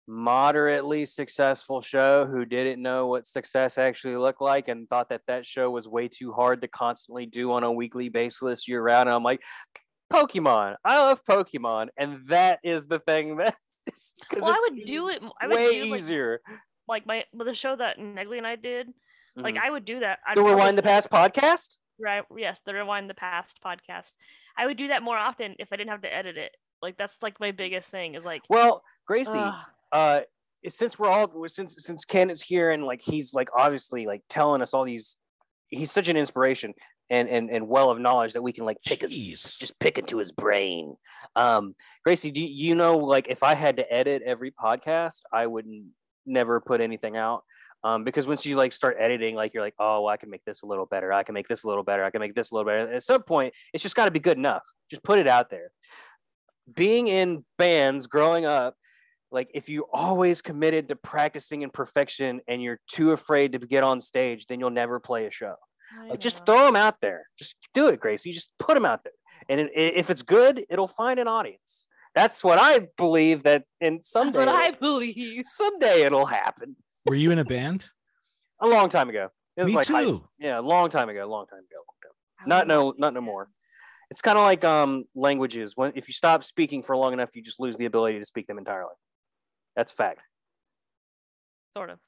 moderately 0.07 1.05
successful 1.05 1.81
show 1.81 2.25
who 2.25 2.43
didn't 2.45 2.81
know 2.81 3.05
what 3.05 3.27
success 3.27 3.77
actually 3.77 4.15
looked 4.15 4.41
like 4.41 4.67
and 4.67 4.89
thought 4.89 5.09
that 5.09 5.21
that 5.27 5.45
show 5.45 5.69
was 5.69 5.87
way 5.87 6.07
too 6.07 6.31
hard 6.31 6.63
to 6.63 6.67
constantly 6.67 7.27
do 7.27 7.51
on 7.51 7.63
a 7.63 7.71
weekly 7.71 8.09
basis 8.09 8.67
year 8.67 8.81
round. 8.81 9.07
And 9.07 9.15
I'm 9.15 9.21
like, 9.23 9.43
Pokemon, 10.11 10.75
I 10.83 10.97
love 10.99 11.23
Pokemon, 11.23 11.87
and 11.97 12.27
that 12.27 12.59
is 12.63 12.87
the 12.87 12.99
thing 12.99 13.37
that. 13.37 13.55
Well, 14.35 14.49
I 14.49 14.67
would 14.69 14.85
do 14.85 15.09
it. 15.09 15.21
I 15.41 15.47
would 15.47 15.55
way 15.55 15.71
do 15.83 15.91
like, 15.91 15.99
easier. 16.01 16.41
like 16.87 17.05
my 17.05 17.25
the 17.33 17.53
show 17.53 17.75
that 17.75 17.97
Negley 17.99 18.37
and 18.37 18.47
I 18.47 18.55
did. 18.55 18.89
Like 19.35 19.55
Mhm. 19.55 19.61
I 19.63 19.69
would 19.69 19.85
do 19.85 19.99
that. 20.01 20.19
I'd 20.27 20.37
the 20.37 20.43
Rewind 20.43 20.77
the 20.77 20.83
Past 20.83 21.09
podcast. 21.09 21.77
Right. 21.99 22.23
Yes, 22.35 22.59
the 22.65 22.73
Rewind 22.73 23.09
the 23.09 23.13
Past 23.13 23.59
podcast. 23.65 24.11
I 24.57 24.65
would 24.65 24.77
do 24.77 24.87
that 24.89 25.03
more 25.03 25.17
often 25.17 25.55
if 25.59 25.69
I 25.71 25.75
didn't 25.75 25.91
have 25.91 26.01
to 26.01 26.13
edit 26.13 26.37
it. 26.37 26.55
Like 26.81 26.97
that's 26.97 27.17
like 27.21 27.39
my 27.39 27.51
biggest 27.51 27.89
thing 27.89 28.15
is 28.15 28.25
like. 28.25 28.41
Well, 28.49 28.83
Gracie, 29.07 29.51
uh 29.91 30.21
since 30.67 30.99
we're 30.99 31.07
all 31.09 31.47
since 31.47 31.75
since 31.77 32.03
Ken 32.05 32.29
is 32.29 32.41
here 32.41 32.71
and 32.71 32.83
like 32.83 33.01
he's 33.01 33.33
like 33.33 33.49
obviously 33.57 34.05
like 34.05 34.21
telling 34.29 34.61
us 34.61 34.73
all 34.73 34.83
these 34.83 35.15
he's 35.69 35.91
such 35.91 36.09
an 36.09 36.17
inspiration 36.17 36.73
and 37.09 37.27
and 37.29 37.49
and 37.49 37.67
well 37.67 37.89
of 37.89 37.99
knowledge 37.99 38.33
that 38.33 38.41
we 38.41 38.51
can 38.51 38.65
like 38.65 38.77
pick 38.85 39.01
his 39.01 39.11
just 39.11 39.77
pick 39.79 39.97
into 39.97 40.17
his 40.17 40.31
brain. 40.31 40.95
Um 41.35 41.75
gracie 42.03 42.31
do 42.31 42.41
you 42.41 42.75
know 42.75 42.97
like 42.97 43.27
if 43.29 43.43
i 43.43 43.53
had 43.53 43.77
to 43.77 43.93
edit 43.93 44.21
every 44.25 44.51
podcast 44.51 45.21
i 45.33 45.45
would 45.45 45.65
never 46.25 46.59
put 46.61 46.81
anything 46.81 47.17
out. 47.17 47.43
Um 47.83 48.03
because 48.03 48.27
once 48.27 48.45
you 48.45 48.55
like 48.55 48.71
start 48.71 48.97
editing 48.99 49.35
like 49.35 49.53
you're 49.53 49.63
like 49.63 49.75
oh 49.79 50.01
well, 50.01 50.13
i 50.13 50.17
can 50.17 50.29
make 50.29 50.45
this 50.45 50.63
a 50.63 50.65
little 50.65 50.85
better. 50.85 51.11
I 51.11 51.23
can 51.23 51.33
make 51.33 51.47
this 51.47 51.63
a 51.63 51.67
little 51.67 51.83
better. 51.83 52.03
I 52.03 52.09
can 52.09 52.21
make 52.21 52.35
this 52.35 52.51
a 52.51 52.55
little 52.55 52.69
better. 52.69 52.93
At 52.93 53.03
some 53.03 53.23
point 53.23 53.53
it's 53.73 53.83
just 53.83 53.95
got 53.95 54.05
to 54.05 54.11
be 54.11 54.19
good 54.19 54.37
enough. 54.37 54.63
Just 54.89 55.03
put 55.03 55.19
it 55.19 55.27
out 55.27 55.49
there. 55.49 55.71
Being 56.73 57.07
in 57.07 57.43
bands 57.57 58.05
growing 58.05 58.45
up 58.45 58.75
like 59.31 59.49
if 59.53 59.69
you 59.69 59.85
always 59.93 60.41
committed 60.41 60.89
to 60.89 60.95
practicing 60.95 61.61
in 61.61 61.69
perfection 61.69 62.41
and 62.47 62.61
you're 62.61 62.79
too 62.87 63.11
afraid 63.11 63.51
to 63.51 63.59
get 63.59 63.83
on 63.83 64.01
stage 64.01 64.45
then 64.47 64.59
you'll 64.59 64.69
never 64.69 64.99
play 64.99 65.25
a 65.25 65.31
show 65.31 65.55
I 65.97 66.07
like 66.09 66.19
just 66.19 66.39
know. 66.39 66.45
throw 66.45 66.65
them 66.65 66.75
out 66.75 66.95
there 67.01 67.25
just 67.37 67.55
do 67.73 67.87
it 67.87 67.99
gracie 67.99 68.31
just 68.31 68.51
put 68.59 68.75
them 68.75 68.85
out 68.85 69.03
there 69.03 69.13
and 69.49 69.59
it, 69.61 69.71
i- 69.75 69.97
if 69.99 70.09
it's 70.09 70.23
good 70.23 70.65
it'll 70.69 70.87
find 70.87 71.19
an 71.19 71.27
audience 71.27 71.85
that's 72.15 72.43
what 72.43 72.59
i 72.59 72.87
believe 72.97 73.43
that 73.43 73.63
in 73.81 74.01
someday 74.01 74.31
That's 74.31 74.37
what 74.37 74.47
I 74.49 74.71
believe. 74.71 75.43
someday 75.45 76.01
it'll 76.01 76.25
happen 76.25 76.75
Were 77.07 77.15
you 77.15 77.31
in 77.31 77.39
a 77.39 77.45
band? 77.45 77.85
a 78.61 78.67
long 78.67 78.89
time 78.89 79.09
ago 79.09 79.29
it 79.57 79.61
was 79.63 79.71
Me 79.71 79.75
like 79.77 79.87
too. 79.87 80.09
s- 80.09 80.19
yeah 80.39 80.59
a 80.59 80.61
long 80.61 80.89
time 80.89 81.09
ago 81.09 81.25
a 81.25 81.27
long 81.29 81.45
time 81.47 81.59
ago 81.59 81.77
long 81.77 81.97
time. 82.03 82.11
I 82.39 82.47
not 82.47 82.67
no 82.67 82.93
not 82.97 83.13
no 83.13 83.21
more 83.21 83.49
it's 84.11 84.21
kind 84.21 84.37
of 84.37 84.43
like 84.43 84.63
um 84.63 85.05
languages 85.15 85.73
when 85.75 85.91
if 85.95 86.07
you 86.07 86.13
stop 86.13 86.43
speaking 86.43 86.81
for 86.83 86.95
long 86.97 87.13
enough 87.13 87.35
you 87.35 87.41
just 87.43 87.59
lose 87.59 87.77
the 87.77 87.85
ability 87.85 88.17
to 88.19 88.25
speak 88.25 88.47
them 88.47 88.57
entirely 88.57 88.95
that's 89.75 89.91
a 89.91 89.95
fact 89.95 90.21
Sort 91.77 91.91
of. 91.91 91.99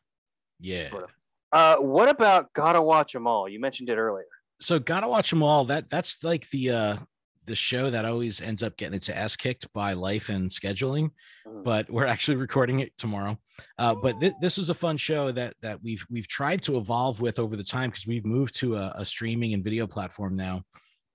Yeah. 0.60 0.90
Sort 0.90 1.04
of. 1.04 1.10
Uh 1.54 1.76
what 1.78 2.10
about 2.10 2.52
gotta 2.54 2.82
watch 2.82 3.14
them 3.14 3.28
all 3.28 3.48
you 3.50 3.60
mentioned 3.60 3.90
it 3.90 3.98
earlier 3.98 4.26
So 4.62 4.78
gotta 4.80 5.08
watch 5.08 5.30
them 5.30 5.42
all. 5.44 5.66
That 5.66 5.90
that's 5.90 6.24
like 6.24 6.50
the 6.52 6.70
uh 6.72 6.98
the 7.48 7.56
show 7.56 7.90
that 7.90 8.06
always 8.06 8.40
ends 8.40 8.62
up 8.62 8.78
getting 8.78 8.94
its 8.94 9.10
ass 9.10 9.36
kicked 9.36 9.66
by 9.74 9.94
life 9.94 10.30
and 10.30 10.50
scheduling. 10.52 11.10
Mhm. 11.48 11.64
But 11.64 11.90
we're 11.90 12.06
actually 12.06 12.38
recording 12.38 12.82
it 12.82 12.96
tomorrow. 13.00 13.36
Uh, 13.80 13.96
but 13.96 14.20
thi- 14.20 14.36
this 14.42 14.60
is 14.60 14.70
a 14.70 14.76
fun 14.76 14.96
show 14.98 15.32
that 15.32 15.56
that 15.62 15.82
we've 15.82 16.06
we've 16.12 16.28
tried 16.28 16.62
to 16.64 16.78
evolve 16.78 17.20
with 17.20 17.40
over 17.40 17.56
the 17.58 17.64
time 17.64 17.90
because 17.90 18.06
we've 18.06 18.26
moved 18.26 18.54
to 18.60 18.76
a, 18.76 18.94
a 18.98 19.04
streaming 19.06 19.56
and 19.56 19.64
video 19.64 19.88
platform 19.88 20.36
now. 20.36 20.62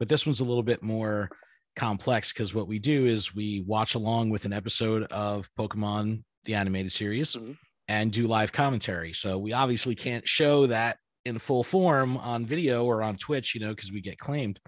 But 0.01 0.09
this 0.09 0.27
one's 0.27 0.41
a 0.41 0.45
little 0.45 0.65
bit 0.65 0.83
more 0.83 1.31
complex 1.77 2.33
because 2.33 2.53
what 2.53 2.67
we 2.67 2.81
do 2.81 3.07
is 3.07 3.33
we 3.35 3.61
watch 3.67 3.95
along 3.95 4.31
with 4.31 4.45
an 4.47 4.53
episode 4.53 5.05
of 5.13 5.49
Pokemon 5.57 6.25
the 6.45 6.55
animated 6.55 6.91
series 6.93 7.37
Mhm. 7.37 7.57
And 7.89 8.13
do 8.13 8.27
live 8.27 8.53
commentary. 8.53 9.13
So 9.13 9.39
we 9.39 9.53
obviously 9.53 9.95
can't 9.95 10.27
show 10.27 10.67
that 10.67 10.99
in 11.25 11.39
full 11.39 11.65
form 11.65 12.17
on 12.17 12.47
video 12.47 12.85
or 12.85 13.03
on 13.03 13.17
Twitch, 13.17 13.55
you 13.55 13.61
know, 13.61 13.75
because 13.75 13.93
we 13.93 14.01
get 14.01 14.19
claimed. 14.19 14.61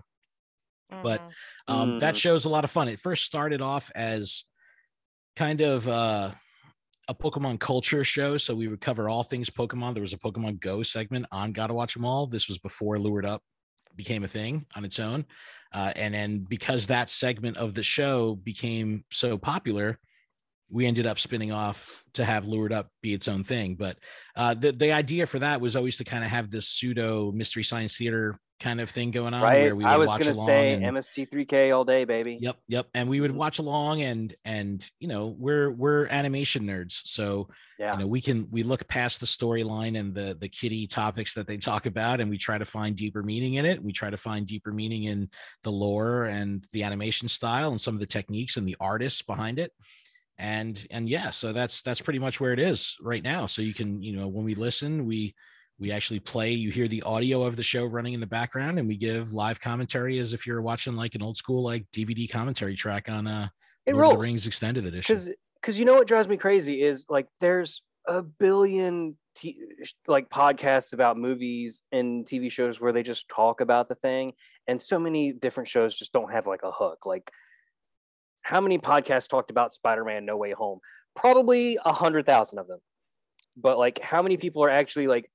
But 1.02 1.20
Mhm. 1.22 1.34
Um, 1.68 1.98
That 1.98 2.14
Mhm. 2.14 2.18
show's 2.18 2.44
a 2.44 2.48
lot 2.48 2.64
of 2.64 2.70
fun. 2.70 2.88
It 2.88 3.00
first 3.00 3.24
started 3.24 3.60
off 3.60 3.90
as 3.94 4.44
kind 5.36 5.60
of 5.60 5.86
uh, 5.86 6.34
a 7.08 7.14
Pokemon 7.14 7.60
culture 7.60 8.04
show. 8.04 8.38
So 8.38 8.54
we 8.54 8.68
would 8.68 8.80
cover 8.80 9.08
all 9.08 9.22
things 9.22 9.50
Pokemon. 9.50 9.94
There 9.94 10.00
was 10.02 10.12
a 10.12 10.18
Pokemon 10.18 10.60
Go 10.60 10.82
segment 10.82 11.26
on 11.30 11.52
Gotta 11.52 11.74
Watch 11.74 11.94
Them 11.94 12.04
All. 12.04 12.26
This 12.26 12.48
was 12.48 12.58
before 12.58 12.98
Lured 12.98 13.26
Up 13.26 13.42
became 13.94 14.24
a 14.24 14.28
thing 14.28 14.66
on 14.76 14.84
its 14.84 14.98
own. 14.98 15.26
Uh, 15.72 15.92
and 15.96 16.14
then 16.14 16.38
because 16.48 16.86
that 16.86 17.10
segment 17.10 17.56
of 17.56 17.74
the 17.74 17.82
show 17.82 18.36
became 18.36 19.04
so 19.10 19.36
popular, 19.36 19.98
we 20.70 20.86
ended 20.86 21.06
up 21.06 21.18
spinning 21.18 21.52
off 21.52 22.04
to 22.14 22.24
have 22.24 22.46
Lured 22.46 22.72
Up 22.72 22.88
be 23.02 23.14
its 23.14 23.28
own 23.28 23.44
thing. 23.44 23.74
But 23.74 23.98
uh, 24.36 24.54
the, 24.54 24.72
the 24.72 24.92
idea 24.92 25.26
for 25.26 25.38
that 25.38 25.60
was 25.60 25.76
always 25.76 25.96
to 25.98 26.04
kind 26.04 26.24
of 26.24 26.30
have 26.30 26.50
this 26.50 26.68
pseudo 26.68 27.32
mystery 27.32 27.62
science 27.64 27.96
theater 27.96 28.38
kind 28.60 28.80
of 28.80 28.90
thing 28.90 29.12
going 29.12 29.34
on 29.34 29.40
right 29.40 29.62
where 29.62 29.76
we 29.76 29.84
would 29.84 29.90
i 29.92 29.96
was 29.96 30.08
watch 30.08 30.18
gonna 30.18 30.32
along 30.32 30.46
say 30.46 30.72
and- 30.72 30.96
mst3k 30.96 31.72
all 31.72 31.84
day 31.84 32.04
baby 32.04 32.38
Yep, 32.40 32.56
yep. 32.66 32.88
And 32.92 33.08
we 33.08 33.20
would 33.20 33.30
watch 33.30 33.60
along 33.60 34.02
and 34.02 34.34
and 34.44 34.84
you 34.98 35.06
know, 35.06 35.36
we're 35.38 35.70
we're 35.70 36.06
animation 36.08 36.64
nerds. 36.64 37.00
So 37.04 37.48
yeah 37.78 37.92
you 37.92 38.00
know, 38.00 38.06
we 38.08 38.20
can 38.20 38.48
we 38.50 38.64
look 38.64 38.88
past 38.88 39.20
the 39.20 39.26
storyline 39.26 39.96
and 39.96 40.12
the 40.12 40.36
the 40.40 40.48
kitty 40.48 40.88
topics 40.88 41.34
that 41.34 41.46
they 41.46 41.56
talk 41.56 41.86
about 41.86 42.20
and 42.20 42.28
we 42.28 42.36
try 42.36 42.58
to 42.58 42.64
find 42.64 42.96
deeper 42.96 43.22
meaning 43.22 43.54
in 43.54 43.64
it. 43.64 43.80
We 43.80 43.92
try 43.92 44.10
to 44.10 44.16
find 44.16 44.44
deeper 44.44 44.72
meaning 44.72 45.04
in 45.04 45.30
the 45.62 45.70
lore 45.70 46.24
and 46.24 46.66
the 46.72 46.82
animation 46.82 47.28
style 47.28 47.70
and 47.70 47.80
some 47.80 47.94
of 47.94 48.00
the 48.00 48.06
techniques 48.06 48.56
and 48.56 48.66
the 48.66 48.76
artists 48.80 49.22
behind 49.22 49.60
it. 49.60 49.70
And 50.38 50.86
and 50.90 51.08
yeah, 51.08 51.30
so 51.30 51.52
that's 51.52 51.82
that's 51.82 52.00
pretty 52.00 52.18
much 52.18 52.40
where 52.40 52.52
it 52.52 52.60
is 52.60 52.96
right 53.00 53.22
now. 53.22 53.46
So 53.46 53.62
you 53.62 53.74
can, 53.74 54.00
you 54.02 54.16
know, 54.16 54.28
when 54.28 54.44
we 54.44 54.54
listen, 54.54 55.04
we 55.04 55.34
we 55.78 55.90
actually 55.90 56.20
play 56.20 56.52
you 56.52 56.70
hear 56.70 56.88
the 56.88 57.02
audio 57.02 57.42
of 57.42 57.56
the 57.56 57.62
show 57.62 57.84
running 57.84 58.12
in 58.12 58.20
the 58.20 58.26
background 58.26 58.78
and 58.78 58.88
we 58.88 58.96
give 58.96 59.32
live 59.32 59.60
commentary 59.60 60.18
as 60.18 60.32
if 60.32 60.46
you're 60.46 60.60
watching 60.60 60.94
like 60.94 61.14
an 61.14 61.22
old 61.22 61.36
school 61.36 61.62
like 61.62 61.86
dvd 61.92 62.28
commentary 62.28 62.74
track 62.74 63.08
on 63.08 63.28
uh 63.28 63.48
it 63.86 63.92
Lord 63.92 64.02
rolls 64.02 64.14
the 64.14 64.18
rings 64.18 64.46
extended 64.46 64.86
edition. 64.86 65.14
Because 65.14 65.30
because 65.60 65.78
you 65.78 65.84
know 65.84 65.94
what 65.94 66.08
drives 66.08 66.26
me 66.26 66.36
crazy 66.36 66.82
is 66.82 67.06
like 67.08 67.28
there's 67.40 67.82
a 68.08 68.22
billion 68.22 69.16
t- 69.36 69.60
like 70.08 70.28
podcasts 70.30 70.92
about 70.94 71.16
movies 71.16 71.82
and 71.92 72.26
tv 72.26 72.50
shows 72.50 72.80
where 72.80 72.92
they 72.92 73.02
just 73.04 73.28
talk 73.28 73.60
about 73.60 73.88
the 73.88 73.94
thing 73.96 74.32
and 74.68 74.80
so 74.80 74.98
many 74.98 75.32
different 75.32 75.68
shows 75.68 75.96
just 75.96 76.12
don't 76.12 76.30
have 76.30 76.46
like 76.46 76.62
a 76.62 76.70
hook. 76.70 77.06
Like 77.06 77.32
how 78.48 78.62
many 78.62 78.78
podcasts 78.78 79.28
talked 79.28 79.50
about 79.50 79.74
spider-man 79.74 80.24
no 80.24 80.38
way 80.38 80.52
home? 80.52 80.78
Probably 81.14 81.78
a 81.84 81.92
hundred 81.92 82.24
thousand 82.24 82.58
of 82.58 82.66
them. 82.66 82.78
But 83.58 83.76
like 83.76 83.98
how 83.98 84.22
many 84.22 84.38
people 84.38 84.64
are 84.64 84.70
actually 84.70 85.06
like 85.06 85.30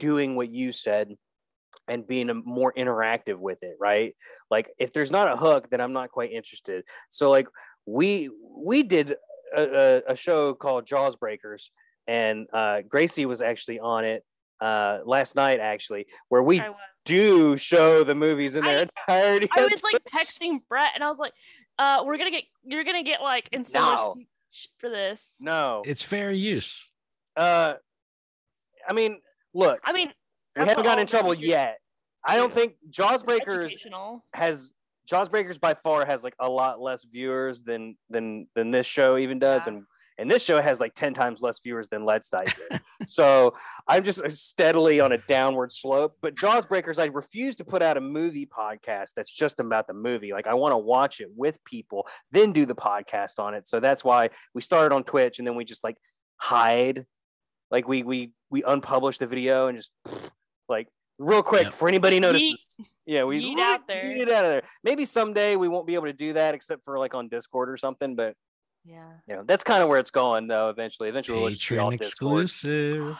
doing 0.00 0.34
what 0.34 0.50
you 0.50 0.72
said 0.72 1.14
and 1.86 2.04
being 2.04 2.42
more 2.44 2.72
interactive 2.76 3.38
with 3.38 3.62
it 3.62 3.76
right? 3.80 4.16
Like 4.50 4.68
if 4.80 4.92
there's 4.92 5.12
not 5.12 5.32
a 5.32 5.36
hook 5.36 5.70
then 5.70 5.80
i'm 5.80 5.92
not 5.92 6.10
quite 6.10 6.32
interested. 6.32 6.82
So 7.08 7.30
like 7.30 7.46
we 7.86 8.30
we 8.42 8.82
did 8.82 9.14
a, 9.56 9.62
a, 9.62 10.12
a 10.12 10.16
show 10.16 10.52
called 10.52 10.86
jaws 10.86 11.14
breakers 11.14 11.70
and 12.08 12.48
uh 12.52 12.80
gracie 12.88 13.26
was 13.26 13.40
actually 13.40 13.78
on 13.78 14.04
it 14.04 14.24
uh 14.60 14.98
last 15.04 15.36
night 15.36 15.60
actually 15.60 16.06
where 16.30 16.42
we 16.42 16.60
do 17.06 17.56
show 17.56 18.02
the 18.04 18.14
movies 18.14 18.56
in 18.56 18.64
their 18.64 18.80
I- 18.80 18.82
entirety 18.82 19.48
I 19.56 19.64
was 19.64 19.82
like 19.82 20.02
texting 20.04 20.58
Brett, 20.68 20.90
and 20.94 21.02
I 21.02 21.08
was 21.08 21.18
like, 21.18 21.32
"Uh, 21.78 22.02
we're 22.04 22.16
gonna 22.18 22.30
get, 22.30 22.44
you're 22.64 22.84
gonna 22.84 23.02
get 23.02 23.20
like 23.22 23.48
in 23.52 23.64
so 23.64 23.80
much 23.80 23.98
No. 23.98 24.14
heat 24.16 24.28
sh- 24.50 24.66
for 24.78 24.88
this." 24.90 25.22
no 25.40 25.82
it's 25.84 26.02
fair 26.02 26.32
use 26.32 26.90
uh 27.36 27.74
i 28.88 28.92
mean 28.92 29.20
look 29.54 29.80
I 29.84 29.92
mean, 29.92 30.12
we 30.56 30.64
haven't 30.66 30.84
gotten 30.84 31.00
in 31.02 31.06
trouble 31.06 31.32
shows 31.34 31.42
do. 31.42 31.48
yet 31.48 31.78
i 32.24 32.36
don't 32.36 32.52
think 32.52 32.74
jaws 32.90 33.22
breakers 33.22 33.76
has 34.32 34.72
Jaws 35.08 35.28
Breakers 35.28 35.56
by 35.56 35.72
far 35.84 36.04
has 36.04 36.24
like 36.24 36.34
a 36.40 36.48
lot 36.48 36.80
less 36.80 37.04
viewers 37.04 37.62
than 37.62 37.96
than 38.10 38.48
than 38.56 38.72
this 38.72 38.86
show 38.86 39.16
even 39.16 39.38
does, 39.38 39.64
Yeah. 39.68 39.74
and 39.74 39.84
and 40.18 40.30
this 40.30 40.42
show 40.42 40.60
has 40.60 40.80
like 40.80 40.94
10 40.94 41.14
times 41.14 41.42
less 41.42 41.60
viewers 41.60 41.88
than 41.88 42.04
Let's 42.04 42.28
Dive 42.28 42.54
did. 42.70 42.80
so 43.06 43.54
I'm 43.86 44.02
just 44.02 44.20
uh, 44.20 44.28
steadily 44.28 44.98
on 45.00 45.12
a 45.12 45.18
downward 45.18 45.70
slope. 45.72 46.16
But 46.22 46.34
Jaws 46.36 46.64
Breakers, 46.64 46.98
I 46.98 47.06
refuse 47.06 47.56
to 47.56 47.64
put 47.64 47.82
out 47.82 47.96
a 47.96 48.00
movie 48.00 48.46
podcast 48.46 49.12
that's 49.14 49.30
just 49.30 49.60
about 49.60 49.86
the 49.86 49.92
movie. 49.94 50.32
Like 50.32 50.46
I 50.46 50.54
want 50.54 50.72
to 50.72 50.78
watch 50.78 51.20
it 51.20 51.28
with 51.36 51.62
people, 51.64 52.06
then 52.32 52.52
do 52.52 52.64
the 52.64 52.74
podcast 52.74 53.38
on 53.38 53.54
it. 53.54 53.68
So 53.68 53.78
that's 53.80 54.04
why 54.04 54.30
we 54.54 54.62
started 54.62 54.94
on 54.94 55.04
Twitch 55.04 55.38
and 55.38 55.46
then 55.46 55.54
we 55.54 55.64
just 55.64 55.84
like 55.84 55.96
hide. 56.38 57.04
Like 57.70 57.86
we 57.86 58.02
we 58.02 58.32
we 58.50 58.62
unpublished 58.62 59.20
the 59.20 59.26
video 59.26 59.66
and 59.66 59.76
just 59.76 59.92
like 60.68 60.88
real 61.18 61.42
quick 61.42 61.64
Yep. 61.64 61.74
for 61.74 61.88
anybody 61.88 62.20
notices. 62.20 62.56
Yeet. 62.80 62.86
Yeah, 63.06 63.24
we 63.24 63.42
Yeet 63.44 63.60
out 63.60 63.86
there. 63.86 64.04
Yeet 64.04 64.30
out 64.30 64.44
of 64.44 64.50
there. 64.50 64.62
Maybe 64.82 65.04
someday 65.04 65.56
we 65.56 65.68
won't 65.68 65.86
be 65.86 65.94
able 65.94 66.06
to 66.06 66.12
do 66.12 66.32
that 66.34 66.54
except 66.54 66.84
for 66.84 66.98
like 66.98 67.14
on 67.14 67.28
Discord 67.28 67.68
or 67.68 67.76
something. 67.76 68.16
But 68.16 68.34
Yeah. 68.88 69.08
you 69.28 69.34
know, 69.34 69.42
that's 69.46 69.64
kind 69.64 69.82
of 69.82 69.88
where 69.88 69.98
it's 69.98 70.10
going 70.10 70.46
though. 70.46 70.68
Eventually, 70.68 71.08
eventually 71.08 71.40
we'll 71.40 71.50
just 71.50 71.68
be 71.68 71.78
all 71.78 71.90
Patreon 71.90 71.98
Discord. 72.00 72.44
exclusive. 72.44 73.18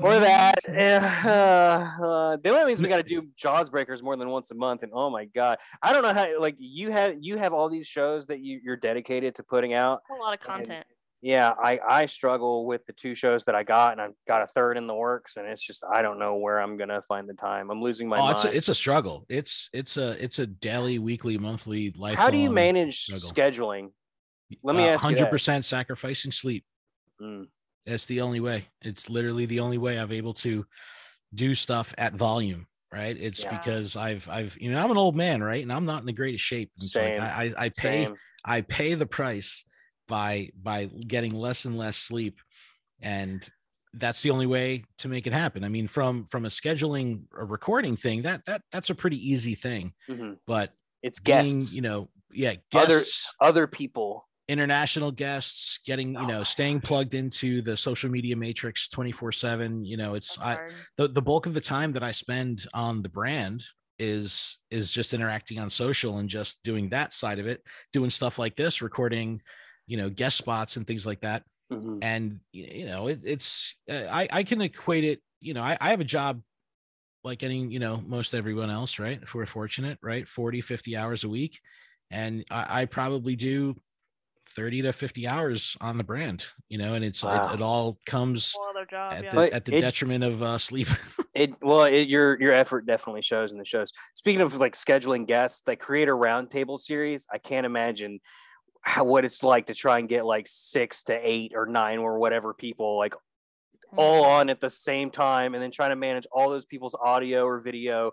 Or 0.00 0.18
that. 0.20 0.54
uh, 0.68 2.02
uh, 2.04 2.36
the 2.42 2.48
only 2.50 2.64
means 2.66 2.80
we 2.80 2.88
got 2.88 2.98
to 2.98 3.02
do 3.02 3.26
Jaws 3.36 3.70
Breakers 3.70 4.02
more 4.02 4.16
than 4.16 4.28
once 4.30 4.50
a 4.50 4.54
month, 4.54 4.82
and 4.82 4.92
oh 4.94 5.10
my 5.10 5.24
god, 5.26 5.58
I 5.82 5.92
don't 5.92 6.02
know 6.02 6.12
how. 6.14 6.40
Like 6.40 6.56
you 6.58 6.90
have 6.90 7.14
you 7.20 7.36
have 7.38 7.52
all 7.52 7.68
these 7.68 7.86
shows 7.86 8.26
that 8.28 8.40
you 8.40 8.60
you're 8.62 8.76
dedicated 8.76 9.34
to 9.36 9.42
putting 9.42 9.74
out. 9.74 10.00
A 10.10 10.20
lot 10.22 10.34
of 10.34 10.40
content. 10.40 10.86
Yeah, 11.22 11.52
I 11.62 11.78
I 11.88 12.06
struggle 12.06 12.66
with 12.66 12.84
the 12.86 12.92
two 12.92 13.14
shows 13.14 13.44
that 13.46 13.54
I 13.54 13.62
got, 13.62 13.92
and 13.92 14.00
I've 14.00 14.12
got 14.28 14.42
a 14.42 14.46
third 14.48 14.76
in 14.76 14.86
the 14.86 14.94
works, 14.94 15.36
and 15.36 15.46
it's 15.46 15.62
just 15.66 15.82
I 15.90 16.02
don't 16.02 16.18
know 16.18 16.36
where 16.36 16.60
I'm 16.60 16.76
gonna 16.76 17.02
find 17.08 17.28
the 17.28 17.34
time. 17.34 17.70
I'm 17.70 17.80
losing 17.80 18.08
my 18.08 18.18
Oh, 18.18 18.24
mind. 18.24 18.36
it's 18.36 18.44
a, 18.44 18.56
it's 18.56 18.68
a 18.68 18.74
struggle. 18.74 19.24
It's 19.28 19.70
it's 19.72 19.96
a 19.96 20.22
it's 20.22 20.38
a 20.38 20.46
daily, 20.46 20.98
weekly, 20.98 21.38
monthly 21.38 21.92
life. 21.96 22.18
How 22.18 22.28
do 22.30 22.36
you 22.36 22.50
manage 22.50 23.04
struggle. 23.04 23.30
scheduling? 23.30 23.90
Let 24.62 24.76
me 24.76 24.82
ask 24.84 24.88
you 24.88 24.90
that. 24.92 24.98
Hundred 25.18 25.30
percent 25.30 25.64
sacrificing 25.64 26.32
sleep. 26.32 26.64
Mm, 27.20 27.46
That's 27.86 28.06
the 28.06 28.20
only 28.20 28.40
way. 28.40 28.66
It's 28.82 29.08
literally 29.10 29.46
the 29.46 29.60
only 29.60 29.78
way 29.78 29.98
I've 29.98 30.12
able 30.12 30.34
to 30.34 30.64
do 31.34 31.54
stuff 31.54 31.92
at 31.98 32.14
volume. 32.14 32.66
Right. 32.92 33.16
It's 33.18 33.42
Yeah. 33.42 33.58
because 33.58 33.96
I've 33.96 34.28
I've 34.28 34.56
you 34.60 34.70
know 34.70 34.78
I'm 34.78 34.90
an 34.92 34.96
old 34.96 35.16
man, 35.16 35.42
right, 35.42 35.62
and 35.62 35.72
I'm 35.72 35.84
not 35.84 36.00
in 36.00 36.06
the 36.06 36.12
greatest 36.12 36.44
shape. 36.44 36.70
It's 36.76 36.92
Same. 36.92 37.18
like 37.18 37.28
I 37.28 37.44
I, 37.44 37.64
I 37.64 37.68
pay 37.70 38.04
same. 38.04 38.14
I 38.44 38.60
pay 38.60 38.94
the 38.94 39.06
price 39.06 39.64
by 40.06 40.50
by 40.60 40.84
getting 40.86 41.32
less 41.34 41.64
and 41.64 41.76
less 41.76 41.96
sleep, 41.96 42.38
and 43.00 43.44
that's 43.94 44.22
the 44.22 44.30
only 44.30 44.46
way 44.46 44.84
to 44.98 45.08
make 45.08 45.26
it 45.26 45.32
happen. 45.32 45.64
I 45.64 45.68
mean, 45.68 45.88
from 45.88 46.24
from 46.26 46.44
a 46.44 46.48
scheduling 46.48 47.24
a 47.36 47.44
recording 47.44 47.96
thing, 47.96 48.22
that 48.22 48.44
that 48.46 48.62
that's 48.70 48.90
a 48.90 48.94
pretty 48.94 49.18
easy 49.28 49.54
thing. 49.56 49.92
Mhm. 50.08 50.38
But 50.46 50.72
It's 51.02 51.18
being, 51.18 51.44
guests, 51.58 51.72
you 51.74 51.82
know, 51.82 52.08
yeah, 52.32 52.54
Other- 52.74 52.98
guests, 52.98 53.32
other 53.40 53.66
people. 53.66 54.28
International 54.48 55.10
guests, 55.12 55.80
getting 55.86 56.14
you 56.18 56.26
Oh 56.26 56.26
know, 56.26 56.42
staying 56.44 56.80
plugged 56.80 57.14
into 57.14 57.62
the 57.62 57.76
social 57.76 58.10
media 58.10 58.36
matrix 58.36 58.88
twenty 58.88 59.12
four 59.12 59.32
seven. 59.32 59.84
You 59.84 59.96
know, 59.96 60.14
it's 60.14 60.36
That's 60.36 60.42
I 60.42 60.58
hard. 60.58 60.86
the, 60.96 61.08
the 61.08 61.22
bulk 61.22 61.46
of 61.46 61.54
the 61.54 61.60
time 61.60 61.92
that 61.92 62.02
I 62.02 62.12
spend 62.12 62.66
on 62.74 63.02
the 63.02 63.08
brand 63.08 63.64
is 63.98 64.58
is 64.70 64.92
just 64.92 65.14
interacting 65.14 65.58
on 65.58 65.70
social 65.70 66.18
and 66.18 66.28
just 66.28 66.62
doing 66.62 66.90
that 66.90 67.12
side 67.12 67.38
of 67.38 67.46
it, 67.46 67.62
doing 67.92 68.10
stuff 68.10 68.38
like 68.38 68.56
this, 68.56 68.82
recording, 68.82 69.40
you 69.86 69.96
know, 69.96 70.10
guest 70.10 70.36
spots 70.36 70.76
and 70.76 70.86
things 70.86 71.06
like 71.06 71.20
that. 71.20 71.44
Mhm. 71.70 72.02
And 72.02 72.40
you 72.52 72.86
know, 72.86 73.08
it, 73.08 73.20
it's 73.24 73.76
uh, 73.90 74.06
I 74.10 74.28
I 74.30 74.44
can 74.44 74.60
equate 74.60 75.04
it. 75.04 75.22
You 75.40 75.54
know, 75.54 75.62
I, 75.62 75.76
I 75.80 75.90
have 75.90 76.00
a 76.00 76.04
job 76.04 76.42
like 77.22 77.42
any 77.42 77.66
you 77.66 77.78
know 77.78 78.00
most 78.00 78.34
everyone 78.34 78.70
else, 78.70 78.98
right? 78.98 79.22
If 79.22 79.34
we're 79.34 79.46
fortunate, 79.46 79.98
right? 80.02 80.28
40, 80.28 80.60
50 80.60 80.96
hours 80.96 81.24
a 81.24 81.28
week, 81.28 81.60
and 82.10 82.44
I, 82.50 82.82
I 82.82 82.84
probably 82.86 83.36
do 83.36 83.76
30 84.50 84.82
to 84.82 84.92
50 84.92 85.26
hours 85.26 85.76
on 85.80 85.98
the 85.98 86.04
brand 86.04 86.46
you 86.68 86.78
know 86.78 86.94
and 86.94 87.04
it's 87.04 87.22
Wow. 87.24 87.50
it, 87.50 87.54
it 87.56 87.62
all 87.62 87.98
comes 88.06 88.54
job. 88.90 89.12
at 89.12 89.24
yeah. 89.24 89.30
the, 89.30 89.52
at 89.54 89.64
the 89.64 89.74
it- 89.76 89.80
detriment 89.80 90.22
of 90.24 90.42
uh, 90.42 90.58
sleep 90.58 90.88
It 91.34 91.52
well, 91.60 91.82
it, 91.82 92.06
your 92.08 92.40
your 92.40 92.52
effort 92.52 92.86
definitely 92.86 93.22
shows 93.22 93.50
in 93.50 93.58
the 93.58 93.64
shows. 93.64 93.90
Speaking 94.14 94.40
of 94.40 94.54
like 94.54 94.74
scheduling 94.74 95.26
guests, 95.26 95.62
the 95.66 95.74
creator 95.74 96.14
roundtable 96.16 96.78
series, 96.78 97.26
I 97.32 97.38
can't 97.38 97.66
imagine 97.66 98.20
how 98.82 99.02
what 99.02 99.24
it's 99.24 99.42
like 99.42 99.66
to 99.66 99.74
try 99.74 99.98
and 99.98 100.08
get 100.08 100.24
like 100.24 100.46
six 100.48 101.02
to 101.04 101.14
eight 101.14 101.50
or 101.56 101.66
nine 101.66 101.98
or 101.98 102.20
whatever 102.20 102.54
people 102.54 102.96
like 102.98 103.14
all 103.96 104.22
Mhm. 104.22 104.28
on 104.28 104.48
at 104.50 104.60
the 104.60 104.70
same 104.70 105.10
time, 105.10 105.54
and 105.54 105.62
then 105.62 105.72
trying 105.72 105.90
to 105.90 105.96
manage 105.96 106.26
all 106.30 106.50
those 106.50 106.64
people's 106.66 106.94
audio 106.94 107.44
or 107.44 107.58
video. 107.58 108.12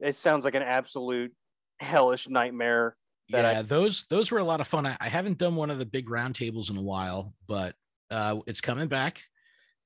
It 0.00 0.14
sounds 0.14 0.46
like 0.46 0.54
an 0.54 0.62
absolute 0.62 1.34
hellish 1.78 2.26
nightmare. 2.26 2.96
That 3.30 3.44
I- 3.44 3.52
yeah 3.52 3.62
those 3.62 4.04
those 4.10 4.30
were 4.30 4.38
a 4.38 4.44
lot 4.44 4.60
of 4.60 4.68
fun 4.68 4.86
I, 4.86 4.96
I 5.00 5.08
haven't 5.08 5.38
done 5.38 5.56
one 5.56 5.70
of 5.70 5.78
the 5.78 5.86
big 5.86 6.08
roundtables 6.08 6.70
in 6.70 6.76
a 6.76 6.82
while 6.82 7.34
but 7.48 7.74
uh 8.10 8.36
it's 8.46 8.60
coming 8.60 8.88
back 8.88 9.22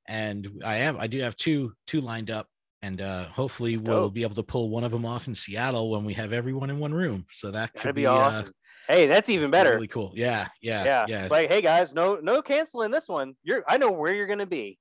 and 0.07 0.63
i 0.65 0.77
am 0.77 0.99
i 0.99 1.07
do 1.07 1.21
have 1.21 1.37
two 1.37 1.73
two 1.87 2.01
lined 2.01 2.31
up 2.31 2.47
and 2.83 3.01
uh 3.01 3.27
hopefully 3.27 3.77
That's 3.77 3.89
we'll 3.89 4.05
dope. 4.05 4.15
be 4.15 4.23
able 4.23 4.35
to 4.37 4.43
pull 4.43 4.69
one 4.71 4.85
of 4.85 4.91
them 4.93 5.05
off 5.07 5.29
in 5.29 5.35
seattle 5.35 5.91
when 5.91 6.05
we 6.05 6.15
have 6.15 6.33
everyone 6.33 6.71
in 6.71 6.79
one 6.79 6.93
room 6.95 7.27
so 7.31 7.51
that 7.51 7.73
could 7.73 7.83
That'd 7.83 7.95
be 7.97 8.07
uh, 8.07 8.13
awesome. 8.13 8.53
hey, 8.89 9.07
that's 9.07 9.29
even 9.29 9.51
better. 9.51 9.71
really 9.75 9.89
cool 9.89 10.13
yeah 10.15 10.49
yeah 10.63 10.85
yeah. 10.85 11.05
yeah 11.09 11.29
Like, 11.31 11.49
hey 11.51 11.61
guys, 11.63 11.95
no 11.95 12.17
no 12.17 12.43
canceling 12.43 12.91
this 12.91 13.09
one. 13.09 13.35
You're 13.43 13.63
I 13.69 13.79
know 13.79 13.91
where 13.91 14.15
you're 14.15 14.27
gonna 14.27 14.47
be. 14.47 14.79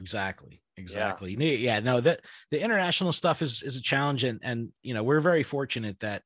exactly 0.00 0.62
exactly 0.76 1.34
yeah. 1.38 1.74
yeah 1.74 1.80
no 1.80 2.00
that 2.00 2.20
the 2.50 2.60
international 2.62 3.12
stuff 3.12 3.42
is 3.42 3.62
is 3.62 3.76
a 3.76 3.82
challenge 3.82 4.24
and 4.24 4.40
and 4.42 4.70
you 4.82 4.94
know 4.94 5.02
we're 5.02 5.20
very 5.20 5.42
fortunate 5.42 5.98
that 6.00 6.22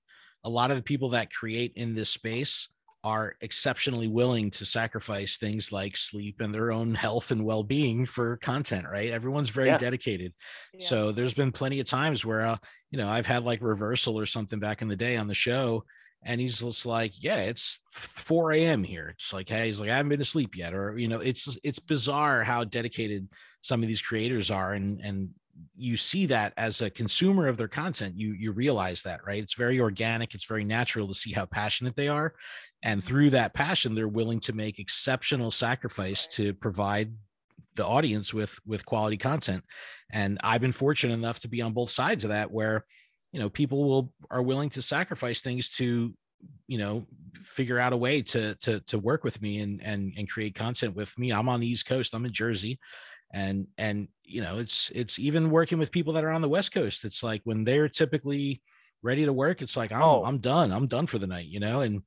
a 0.47 0.51
lot 0.59 0.71
of 0.71 0.77
the 0.77 0.83
people 0.83 1.11
that 1.11 1.33
create 1.33 1.73
in 1.77 1.95
this 1.95 2.09
space 2.11 2.69
are 3.05 3.37
exceptionally 3.41 4.09
willing 4.09 4.51
to 4.51 4.65
sacrifice 4.65 5.37
things 5.37 5.71
like 5.71 5.97
sleep 5.97 6.41
and 6.41 6.53
their 6.55 6.73
own 6.73 6.95
health 7.07 7.31
and 7.31 7.45
well-being 7.45 8.07
for 8.07 8.37
content 8.39 8.87
right 8.91 9.11
everyone's 9.11 9.51
very 9.51 9.69
Yeah. 9.69 9.79
dedicated 9.79 10.33
Yeah. 10.73 10.87
so 10.89 11.13
there's 11.13 11.35
been 11.35 11.53
plenty 11.53 11.79
of 11.81 11.87
times 11.87 12.25
where 12.25 12.47
uh, 12.47 12.57
you 12.91 12.99
know 12.99 13.09
i've 13.09 13.27
had 13.27 13.45
like 13.45 13.61
reversal 13.61 14.19
or 14.19 14.27
something 14.27 14.59
back 14.59 14.83
in 14.83 14.89
the 14.89 14.97
day 14.97 15.17
on 15.17 15.27
the 15.29 15.35
show 15.35 15.85
and 16.25 16.41
he's 16.41 16.61
just 16.61 16.87
like 16.87 17.13
yeah 17.23 17.41
it's 17.51 17.79
4 17.93 18.53
a.m 18.55 18.83
here 18.83 19.09
it's 19.15 19.33
like 19.33 19.49
hey 19.49 19.67
he's 19.67 19.81
like 19.81 19.91
i 19.91 19.97
haven't 19.97 20.09
been 20.11 20.19
to 20.19 20.25
sleep 20.25 20.57
yet 20.57 20.75
or 20.75 20.97
you 20.99 21.07
know 21.09 21.21
it's 21.21 21.57
it's 21.63 21.79
bizarre 21.79 22.43
how 22.43 22.65
dedicated 22.65 23.29
some 23.61 23.83
of 23.83 23.89
these 23.89 24.03
creators 24.03 24.51
are 24.51 24.73
and 24.73 25.01
and 25.01 25.29
you 25.77 25.97
see 25.97 26.27
that 26.27 26.53
as 26.57 26.81
a 26.81 26.91
consumer 26.91 27.47
of 27.47 27.57
their 27.57 27.69
content 27.69 28.19
you 28.19 28.33
you 28.33 28.53
realize 28.53 29.03
that 29.03 29.21
right? 29.27 29.43
It's 29.43 29.55
very 29.55 29.81
organic 29.81 30.35
it's 30.35 30.47
very 30.47 30.65
natural 30.65 31.09
to 31.09 31.15
see 31.15 31.33
how 31.33 31.47
passionate 31.47 31.97
they 31.97 32.09
are. 32.09 32.35
And 32.83 33.03
through 33.03 33.31
that 33.31 33.55
passion 33.55 33.95
they're 33.95 34.09
willing 34.09 34.41
to 34.41 34.53
make 34.53 34.79
exceptional 34.79 35.51
sacrifice 35.51 36.27
to 36.29 36.55
provide 36.55 37.13
the 37.75 37.87
audience 37.87 38.33
with 38.33 38.59
with 38.67 38.87
quality 38.87 39.17
content. 39.17 39.65
And 40.13 40.39
i've 40.43 40.61
been 40.61 40.73
fortunate 40.73 41.15
enough 41.15 41.41
to 41.41 41.49
be 41.49 41.63
on 41.63 41.73
both 41.73 41.91
sides 41.91 42.25
of 42.25 42.31
that 42.31 42.51
where 42.51 42.85
you 43.33 43.41
know 43.41 43.51
people 43.51 43.85
will 43.85 44.13
are 44.31 44.43
willing 44.43 44.71
to 44.71 44.83
sacrifice 44.83 45.41
things 45.41 45.71
to 45.77 46.15
you 46.69 46.79
know 46.79 47.05
figure 47.35 47.79
out 47.79 47.93
a 47.93 47.97
way 47.97 48.23
to 48.23 48.55
to 48.57 48.81
to 48.81 48.99
work 48.99 49.25
with 49.25 49.41
me 49.43 49.59
and 49.61 49.83
and 49.83 50.13
and 50.17 50.29
create 50.29 50.55
content 50.55 50.95
with 50.95 51.17
me. 51.19 51.33
I'm 51.33 51.49
on 51.49 51.61
the 51.61 51.69
east 51.69 51.87
coast 51.87 52.15
i'm 52.15 52.25
in 52.25 52.33
jersey 52.33 52.79
and 53.33 53.67
and 53.79 54.09
you 54.25 54.41
know 54.41 54.59
it's 54.59 54.91
it's 54.95 55.19
even 55.19 55.51
working 55.51 55.79
with 55.79 55.91
people 55.91 56.13
that 56.13 56.25
are 56.25 56.31
on 56.31 56.43
the 56.43 56.49
west 56.49 56.73
coast 56.73 57.05
it's 57.05 57.23
like 57.23 57.41
when 57.45 57.65
they're 57.65 57.89
typically 57.89 58.63
ready 59.03 59.25
to 59.25 59.33
work 59.33 59.63
it's 59.63 59.77
like 59.77 59.93
i'm 59.93 60.03
Oh. 60.03 60.25
i'm 60.25 60.39
done 60.39 60.73
i'm 60.73 60.87
done 60.87 61.07
for 61.07 61.19
the 61.19 61.27
night 61.27 61.47
you 61.47 61.61
know 61.61 61.81
and 61.81 62.03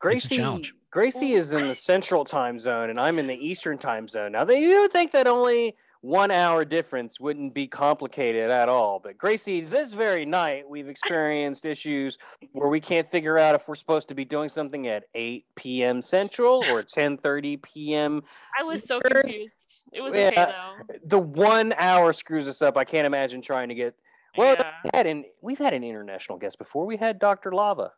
Gracie, 0.00 0.36
challenge. 0.36 0.74
Gracie 0.90 1.32
is 1.32 1.52
in 1.52 1.66
the 1.68 1.74
central 1.74 2.24
time 2.24 2.58
zone 2.58 2.90
and 2.90 3.00
I'm 3.00 3.18
in 3.18 3.26
the 3.26 3.34
eastern 3.34 3.78
time 3.78 4.08
zone. 4.08 4.32
Now, 4.32 4.44
they, 4.44 4.60
you 4.60 4.82
would 4.82 4.92
think 4.92 5.10
that 5.12 5.26
only 5.26 5.74
one 6.00 6.30
hour 6.30 6.64
difference 6.64 7.18
wouldn't 7.18 7.52
be 7.52 7.66
complicated 7.66 8.50
at 8.50 8.68
all. 8.68 9.00
But 9.02 9.18
Gracie, 9.18 9.60
this 9.60 9.92
very 9.92 10.24
night, 10.24 10.68
we've 10.68 10.88
experienced 10.88 11.66
issues 11.66 12.16
where 12.52 12.68
we 12.68 12.80
can't 12.80 13.10
figure 13.10 13.38
out 13.38 13.56
if 13.56 13.66
we're 13.66 13.74
supposed 13.74 14.08
to 14.08 14.14
be 14.14 14.24
doing 14.24 14.48
something 14.48 14.86
at 14.86 15.04
8 15.14 15.44
p.m. 15.56 16.00
Central 16.00 16.64
or 16.70 16.84
10:30 16.84 17.60
p.m. 17.62 18.22
I 18.58 18.62
was 18.62 18.84
so 18.84 19.00
confused. 19.00 19.50
It 19.92 20.00
was 20.00 20.14
Yeah. 20.14 20.28
okay 20.28 20.36
though. 20.36 20.94
The 21.04 21.18
one 21.18 21.74
hour 21.78 22.12
screws 22.12 22.46
us 22.46 22.62
up. 22.62 22.76
I 22.76 22.84
can't 22.84 23.06
imagine 23.06 23.40
trying 23.40 23.68
to 23.68 23.74
get. 23.74 23.94
Well, 24.36 24.54
yeah. 24.58 24.70
we 24.84 24.90
had 24.94 25.06
an, 25.06 25.24
we've 25.40 25.58
had 25.58 25.74
an 25.74 25.82
international 25.82 26.38
guest 26.38 26.58
before. 26.58 26.86
We 26.86 26.96
had 26.96 27.18
Dr. 27.18 27.52
Lava. 27.52 27.92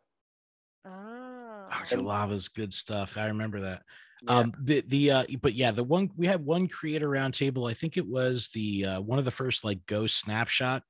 Ah. 0.85 1.67
Dr. 1.71 1.97
And- 1.97 2.05
Lava's 2.07 2.47
good 2.47 2.73
stuff. 2.73 3.17
I 3.17 3.27
remember 3.27 3.61
that. 3.61 3.83
Yeah. 4.23 4.37
Um, 4.37 4.53
the 4.61 4.81
the 4.87 5.11
uh, 5.11 5.23
but 5.41 5.55
yeah, 5.55 5.71
the 5.71 5.83
one 5.83 6.11
we 6.15 6.27
had 6.27 6.45
one 6.45 6.67
creator 6.67 7.09
roundtable. 7.09 7.69
I 7.69 7.73
think 7.73 7.97
it 7.97 8.07
was 8.07 8.49
the 8.53 8.85
uh, 8.85 9.01
one 9.01 9.17
of 9.17 9.25
the 9.25 9.31
first 9.31 9.63
like 9.63 9.83
Ghost 9.87 10.19
Snapshot 10.19 10.83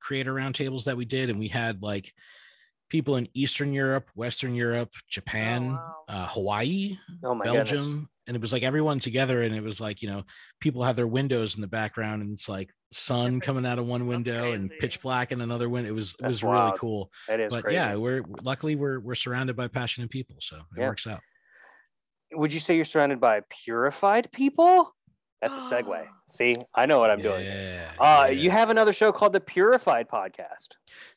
creator 0.00 0.34
roundtables 0.34 0.84
that 0.84 0.96
we 0.96 1.04
did, 1.04 1.30
and 1.30 1.38
we 1.38 1.46
had 1.46 1.82
like 1.84 2.12
people 2.88 3.16
in 3.16 3.28
Eastern 3.32 3.72
Europe, 3.72 4.10
Western 4.16 4.56
Europe, 4.56 4.90
Japan, 5.08 5.72
wow. 5.72 5.94
uh, 6.08 6.26
Hawaii, 6.26 6.98
oh 7.24 7.34
my 7.34 7.44
Belgium, 7.44 7.78
goodness. 7.78 8.06
And 8.26 8.36
it 8.36 8.40
was 8.40 8.52
like 8.52 8.62
everyone 8.62 8.98
together, 8.98 9.42
and 9.42 9.54
it 9.54 9.62
was 9.62 9.80
like 9.80 10.02
you 10.02 10.08
know 10.08 10.24
people 10.60 10.82
have 10.82 10.96
their 10.96 11.06
windows 11.06 11.54
in 11.54 11.60
the 11.60 11.66
background, 11.68 12.22
and 12.22 12.32
it's 12.32 12.48
like 12.48 12.70
sun 12.92 13.40
coming 13.40 13.64
out 13.64 13.78
of 13.78 13.86
one 13.86 14.06
window 14.06 14.52
and 14.52 14.70
pitch 14.78 15.00
black 15.00 15.32
in 15.32 15.40
another 15.40 15.68
window. 15.68 15.88
It 15.88 15.94
was 15.94 16.10
it 16.12 16.16
That's 16.20 16.28
was 16.28 16.44
really 16.44 16.72
cool 16.78 17.10
it 17.28 17.40
is 17.40 17.50
but 17.50 17.62
crazy. 17.64 17.76
yeah 17.76 17.94
we're 17.96 18.22
luckily 18.42 18.76
we're 18.76 19.00
we're 19.00 19.14
surrounded 19.14 19.56
by 19.56 19.68
passionate 19.68 20.10
people 20.10 20.36
so 20.40 20.56
it 20.56 20.62
Yeah. 20.80 20.88
works 20.88 21.06
out 21.06 21.20
Would 22.32 22.52
you 22.52 22.60
say 22.60 22.76
you're 22.76 22.84
surrounded 22.84 23.18
by 23.20 23.40
purified 23.64 24.30
people? 24.32 24.94
That's 25.42 25.58
a 25.58 25.60
segue. 25.60 26.06
See, 26.28 26.54
I 26.74 26.86
know 26.86 26.98
what 27.00 27.10
I'm 27.10 27.20
doing. 27.20 27.44
Yeah, 27.44 27.90
Uh, 27.98 28.26
yeah. 28.26 28.28
you 28.30 28.50
have 28.50 28.70
another 28.70 28.92
show 28.92 29.12
called 29.12 29.32
the 29.34 29.40
Purified 29.40 30.08
Podcast. 30.08 30.68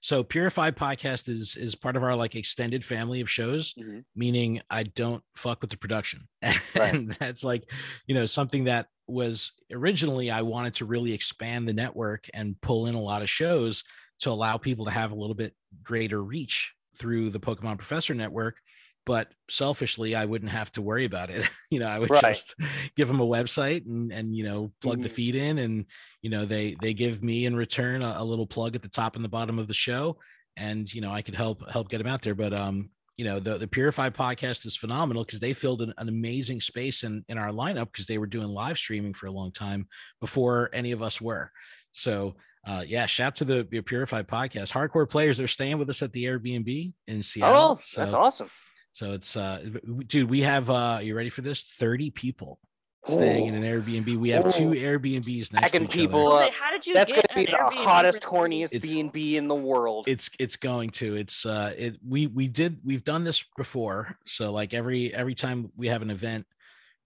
So 0.01 0.23
Purified 0.23 0.75
Podcast 0.75 1.29
is 1.29 1.55
is 1.55 1.75
part 1.75 1.95
of 1.95 2.03
our 2.03 2.15
like 2.15 2.35
extended 2.35 2.83
family 2.83 3.21
of 3.21 3.29
shows, 3.29 3.73
Mhm. 3.75 4.03
meaning 4.15 4.61
I 4.69 4.83
don't 4.83 5.23
fuck 5.37 5.61
with 5.61 5.69
the 5.69 5.77
production. 5.77 6.27
Right. 6.75 6.93
and 6.93 7.11
that's 7.19 7.43
like, 7.45 7.71
you 8.07 8.15
know, 8.15 8.25
something 8.25 8.65
that 8.65 8.87
was 9.07 9.51
originally 9.71 10.31
I 10.31 10.41
wanted 10.41 10.73
to 10.75 10.85
really 10.85 11.13
expand 11.13 11.67
the 11.69 11.73
network 11.73 12.27
and 12.33 12.59
pull 12.59 12.87
in 12.87 12.95
a 12.95 13.01
lot 13.01 13.21
of 13.21 13.29
shows 13.29 13.83
to 14.21 14.31
allow 14.31 14.57
people 14.57 14.85
to 14.85 14.91
have 14.91 15.11
a 15.11 15.15
little 15.15 15.35
bit 15.35 15.53
greater 15.83 16.23
reach 16.23 16.73
through 16.97 17.29
the 17.29 17.39
Pokemon 17.39 17.77
Professor 17.77 18.13
network. 18.15 18.57
But 19.05 19.31
selfishly, 19.49 20.15
I 20.15 20.25
wouldn't 20.25 20.51
have 20.51 20.71
to 20.73 20.81
worry 20.81 21.05
about 21.05 21.29
it. 21.29 21.47
you 21.69 21.79
know, 21.79 21.87
I 21.87 21.99
would 21.99 22.09
Right. 22.09 22.21
just 22.33 22.55
give 22.95 23.07
them 23.07 23.19
a 23.19 23.25
website 23.25 23.85
and 23.85 24.11
and 24.11 24.35
you 24.35 24.43
know 24.43 24.71
plug 24.81 25.01
the 25.01 25.09
Mhm. 25.09 25.13
feed 25.13 25.35
in 25.35 25.57
and 25.59 25.85
you 26.21 26.29
know 26.29 26.45
they 26.45 26.75
they 26.81 26.93
give 26.93 27.23
me 27.23 27.45
in 27.45 27.55
return 27.55 28.01
a, 28.01 28.15
a 28.17 28.23
little 28.23 28.47
plug 28.47 28.75
at 28.75 28.81
the 28.81 28.89
top 28.89 29.15
and 29.15 29.23
the 29.23 29.29
bottom 29.29 29.59
of 29.59 29.67
the 29.67 29.73
show 29.73 30.17
and 30.57 30.91
you 30.93 31.01
know 31.01 31.11
i 31.11 31.21
could 31.21 31.35
help 31.35 31.69
help 31.69 31.89
get 31.89 31.97
them 31.99 32.07
out 32.07 32.21
there 32.21 32.33
but 32.35 32.53
um 32.53 32.89
you 33.17 33.25
know 33.25 33.39
the 33.39 33.57
the 33.57 33.67
purify 33.67 34.09
podcast 34.09 34.65
is 34.65 34.75
phenomenal 34.77 35.23
because 35.23 35.39
they 35.39 35.53
filled 35.53 35.81
an, 35.81 35.93
an 35.97 36.07
amazing 36.09 36.59
space 36.61 37.03
in 37.03 37.23
in 37.29 37.37
our 37.37 37.49
lineup 37.49 37.91
because 37.91 38.05
they 38.07 38.17
were 38.17 38.25
doing 38.27 38.47
live 38.47 38.77
streaming 38.77 39.13
for 39.13 39.27
a 39.27 39.31
long 39.31 39.51
time 39.51 39.87
before 40.21 40.69
any 40.73 40.91
of 40.93 41.01
us 41.01 41.19
were 41.21 41.51
so 41.91 42.35
uh 42.67 42.83
yeah 42.87 43.05
shout 43.05 43.35
to 43.35 43.43
the, 43.45 43.67
the 43.69 43.81
purified 43.81 44.27
podcast 44.27 44.71
hardcore 44.71 45.09
players 45.09 45.37
they're 45.37 45.47
staying 45.47 45.77
with 45.77 45.89
us 45.89 46.01
at 46.01 46.11
the 46.13 46.23
airbnb 46.23 46.93
in 47.07 47.21
seattle 47.23 47.71
Oh, 47.71 47.75
that's 47.75 48.11
so, 48.11 48.17
awesome. 48.17 48.49
So 48.95 49.11
it's 49.11 49.35
uh 49.35 49.61
dude 50.07 50.29
we 50.29 50.41
have 50.41 50.69
uh 50.69 50.99
you 51.03 51.15
ready 51.15 51.27
for 51.29 51.41
this? 51.41 51.63
30 51.63 52.11
people 52.11 52.59
staying 53.03 53.47
in 53.47 53.53
an 53.55 53.61
airbnb. 53.63 54.15
We 54.15 54.29
have 54.29 54.55
two 54.55 54.69
airbnbs 54.71 55.51
next 55.51 55.71
to 55.73 55.83
each 55.83 55.89
people 55.91 56.31
other 56.31 56.45
up. 56.45 56.53
How 56.53 56.71
did 56.71 56.87
you 56.87 56.93
That's 56.93 57.11
going 57.11 57.23
to 57.29 57.35
be 57.35 57.45
the 57.45 57.51
Airbnb 57.51 57.73
hottest, 57.75 58.21
horniest 58.23 58.73
It's- 58.73 58.93
B 58.93 59.01
and 59.01 59.11
B 59.11 59.35
in 59.35 59.49
the 59.49 59.53
world. 59.55 60.07
it's 60.07 60.29
it's 60.39 60.55
going 60.55 60.91
to 60.91 61.17
it's 61.17 61.45
uh 61.45 61.73
it 61.77 61.97
we 62.07 62.27
we 62.27 62.47
did 62.47 62.79
we've 62.85 63.03
done 63.03 63.25
this 63.25 63.43
before. 63.57 64.17
So 64.25 64.53
like 64.53 64.73
every 64.73 65.13
every 65.13 65.35
time 65.35 65.71
we 65.75 65.89
have 65.89 66.01
an 66.01 66.09
event 66.09 66.47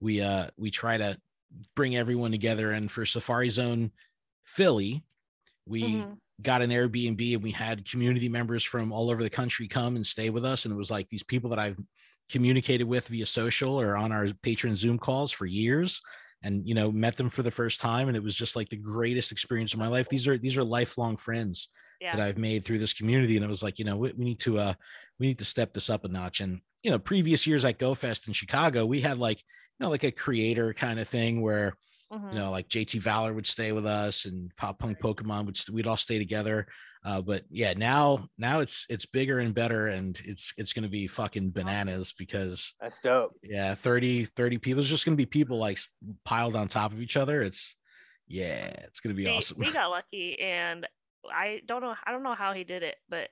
we 0.00 0.20
uh 0.22 0.46
we 0.56 0.70
try 0.70 0.96
to 0.96 1.18
bring 1.74 1.96
everyone 1.96 2.30
together. 2.30 2.70
And 2.70 2.88
for 2.88 3.04
safari 3.04 3.50
zone 3.50 3.90
philly 4.44 5.02
we 5.66 5.82
Mhm. 5.82 6.16
Got 6.42 6.62
an 6.62 6.70
airbnb 6.70 7.34
and 7.34 7.42
we 7.42 7.50
had 7.50 7.88
community 7.88 8.28
members 8.28 8.64
from 8.64 8.92
all 8.92 9.10
over 9.10 9.22
the 9.22 9.30
country 9.30 9.68
come 9.68 9.96
and 9.96 10.06
stay 10.06 10.30
with 10.30 10.44
us 10.44 10.64
and 10.64 10.72
it 10.72 10.76
was 10.76 10.90
like 10.90 11.08
these 11.08 11.22
people 11.22 11.50
that 11.50 11.58
i've 11.58 11.78
communicated 12.30 12.84
with 12.84 13.08
via 13.08 13.26
social 13.26 13.80
or 13.80 13.96
on 13.96 14.12
our 14.12 14.26
Patreon 14.26 14.76
zoom 14.76 14.98
calls 14.98 15.32
for 15.32 15.46
years 15.46 16.00
and 16.42 16.66
you 16.66 16.74
know 16.74 16.90
met 16.92 17.16
them 17.16 17.28
for 17.28 17.42
the 17.42 17.50
first 17.50 17.80
time 17.80 18.08
and 18.08 18.16
it 18.16 18.22
was 18.22 18.34
just 18.34 18.54
like 18.56 18.68
the 18.68 18.76
greatest 18.76 19.32
experience 19.32 19.72
of 19.72 19.78
my 19.78 19.88
life 19.88 20.08
these 20.08 20.28
are 20.28 20.38
these 20.38 20.56
are 20.56 20.64
lifelong 20.64 21.16
friends 21.16 21.68
Yeah. 22.00 22.16
that 22.16 22.24
I've 22.24 22.38
made 22.38 22.64
through 22.64 22.78
this 22.78 22.94
community. 22.94 23.36
And 23.36 23.44
it 23.44 23.48
was 23.48 23.62
like, 23.62 23.78
you 23.78 23.84
know, 23.84 23.96
we, 23.98 24.12
we 24.16 24.24
need 24.24 24.40
to 24.40 24.58
uh 24.58 24.74
we 25.18 25.26
need 25.26 25.38
to 25.40 25.44
step 25.44 25.74
this 25.74 25.90
up 25.90 26.04
a 26.04 26.08
notch. 26.08 26.40
And 26.40 26.60
you 26.82 26.90
know, 26.90 26.98
previous 26.98 27.46
years 27.46 27.64
at 27.64 27.78
GoFest 27.78 28.26
in 28.26 28.32
Chicago, 28.32 28.86
we 28.86 29.02
had 29.02 29.18
like, 29.18 29.38
you 29.38 29.84
know, 29.84 29.90
like 29.90 30.04
a 30.04 30.10
creator 30.10 30.72
kind 30.72 30.98
of 30.98 31.06
thing 31.08 31.42
where, 31.42 31.74
Mhm. 32.12 32.32
you 32.32 32.38
know, 32.38 32.50
like 32.50 32.68
JT 32.68 32.98
Valor 33.00 33.32
would 33.34 33.46
stay 33.46 33.72
with 33.72 33.86
us 33.86 34.24
and 34.24 34.54
Pop 34.56 34.78
Punk 34.78 34.98
Pokemon 34.98 35.46
would 35.46 35.56
st- 35.56 35.74
we'd 35.74 35.86
all 35.86 35.96
stay 35.96 36.18
together. 36.18 36.66
Uh, 37.04 37.20
but 37.22 37.44
yeah, 37.50 37.72
now 37.74 38.28
now 38.36 38.60
it's 38.60 38.84
it's 38.90 39.06
bigger 39.06 39.38
and 39.38 39.54
better 39.54 39.86
and 39.88 40.20
it's 40.24 40.52
it's 40.58 40.72
gonna 40.72 40.88
be 40.88 41.06
fucking 41.06 41.50
bananas 41.50 42.12
because 42.12 42.74
That's 42.80 43.00
dope. 43.00 43.32
yeah, 43.42 43.74
30, 43.74 44.26
30 44.26 44.58
people. 44.58 44.80
It's 44.80 44.88
just 44.90 45.04
gonna 45.04 45.16
be 45.16 45.24
people 45.26 45.58
like 45.58 45.78
piled 46.24 46.56
on 46.56 46.68
top 46.68 46.92
of 46.92 47.00
each 47.00 47.16
other. 47.16 47.40
It's 47.42 47.74
yeah, 48.26 48.66
it's 48.84 49.00
gonna 49.00 49.14
be 49.14 49.24
See, 49.24 49.30
awesome. 49.36 49.58
We 49.58 49.72
got 49.72 49.88
lucky, 49.90 50.38
and 50.40 50.86
I 51.32 51.62
don't 51.66 51.80
know. 51.80 51.94
I 52.04 52.12
don't 52.12 52.22
know 52.22 52.34
how 52.34 52.52
he 52.52 52.64
did 52.64 52.82
it, 52.82 52.96
but 53.08 53.28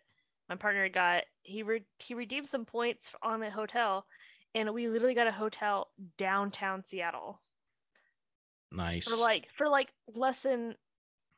my 0.49 0.57
partner 0.57 0.89
got 0.89 1.25
he 1.43 1.63
re- 1.63 1.87
he 1.99 2.15
redeemed 2.15 2.49
some 2.49 2.65
points 2.65 3.15
on 3.23 3.43
a 3.43 3.51
hotel, 3.51 4.07
and 4.55 4.73
we 4.73 4.89
literally 4.89 5.15
got 5.15 5.27
a 5.27 5.33
hotel 5.33 5.89
downtown 6.17 6.85
Seattle 6.87 7.41
nice. 8.73 9.09
for 9.09 9.17
like 9.17 9.47
for 9.57 9.69
like 9.69 9.89
less 10.15 10.43
than 10.43 10.75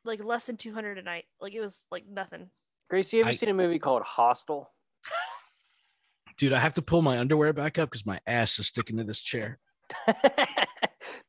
like 0.05 0.23
less 0.23 0.45
than 0.45 0.57
two 0.57 0.73
hundred 0.73 0.97
a 0.97 1.01
night. 1.03 1.25
Like 1.39 1.53
it 1.53 1.61
was 1.61 1.79
like 1.91 2.05
nothing. 2.09 2.49
Gracie, 2.89 3.17
you 3.17 3.23
ever 3.23 3.29
I- 3.29 3.33
seen 3.33 3.49
a 3.49 3.53
movie 3.53 3.79
called 3.79 4.03
Hostel? 4.03 4.69
Dude, 6.37 6.53
I 6.53 6.59
have 6.59 6.73
to 6.75 6.81
pull 6.81 7.01
my 7.01 7.19
underwear 7.19 7.53
back 7.53 7.77
up 7.77 7.89
because 7.91 8.05
my 8.05 8.19
ass 8.25 8.57
is 8.57 8.67
sticking 8.67 8.97
to 8.97 9.03
this 9.03 9.21
chair. 9.21 9.59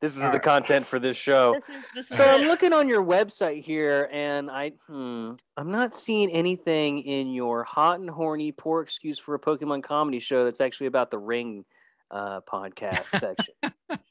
this 0.00 0.16
is 0.16 0.22
All 0.22 0.28
the 0.30 0.38
right. 0.38 0.42
content 0.42 0.86
for 0.86 0.98
this 0.98 1.16
show. 1.16 1.55
This 1.55 1.68
is 1.68 1.84
this 1.94 2.11
is 2.11 2.16
So 2.16 2.24
I'm 2.24 2.42
looking 2.42 2.72
on 2.72 2.88
your 2.88 3.05
website 3.05 3.62
here, 3.62 4.09
and 4.12 4.50
I 4.50 4.72
hmm, 4.86 5.32
I'm 5.57 5.70
not 5.70 5.94
seeing 5.94 6.30
anything 6.30 7.00
in 7.00 7.32
your 7.32 7.62
hot 7.64 8.00
and 8.00 8.09
horny 8.09 8.53
poor 8.53 8.80
excuse 8.80 9.18
for 9.18 9.34
a 9.34 9.38
Pokemon 9.38 9.82
comedy 9.82 10.18
show 10.18 10.44
that's 10.44 10.61
actually 10.61 10.86
about 10.86 11.11
the 11.11 11.18
Ring 11.18 11.64
uh, 12.11 12.40
podcast 12.42 13.07
section. 13.20 13.55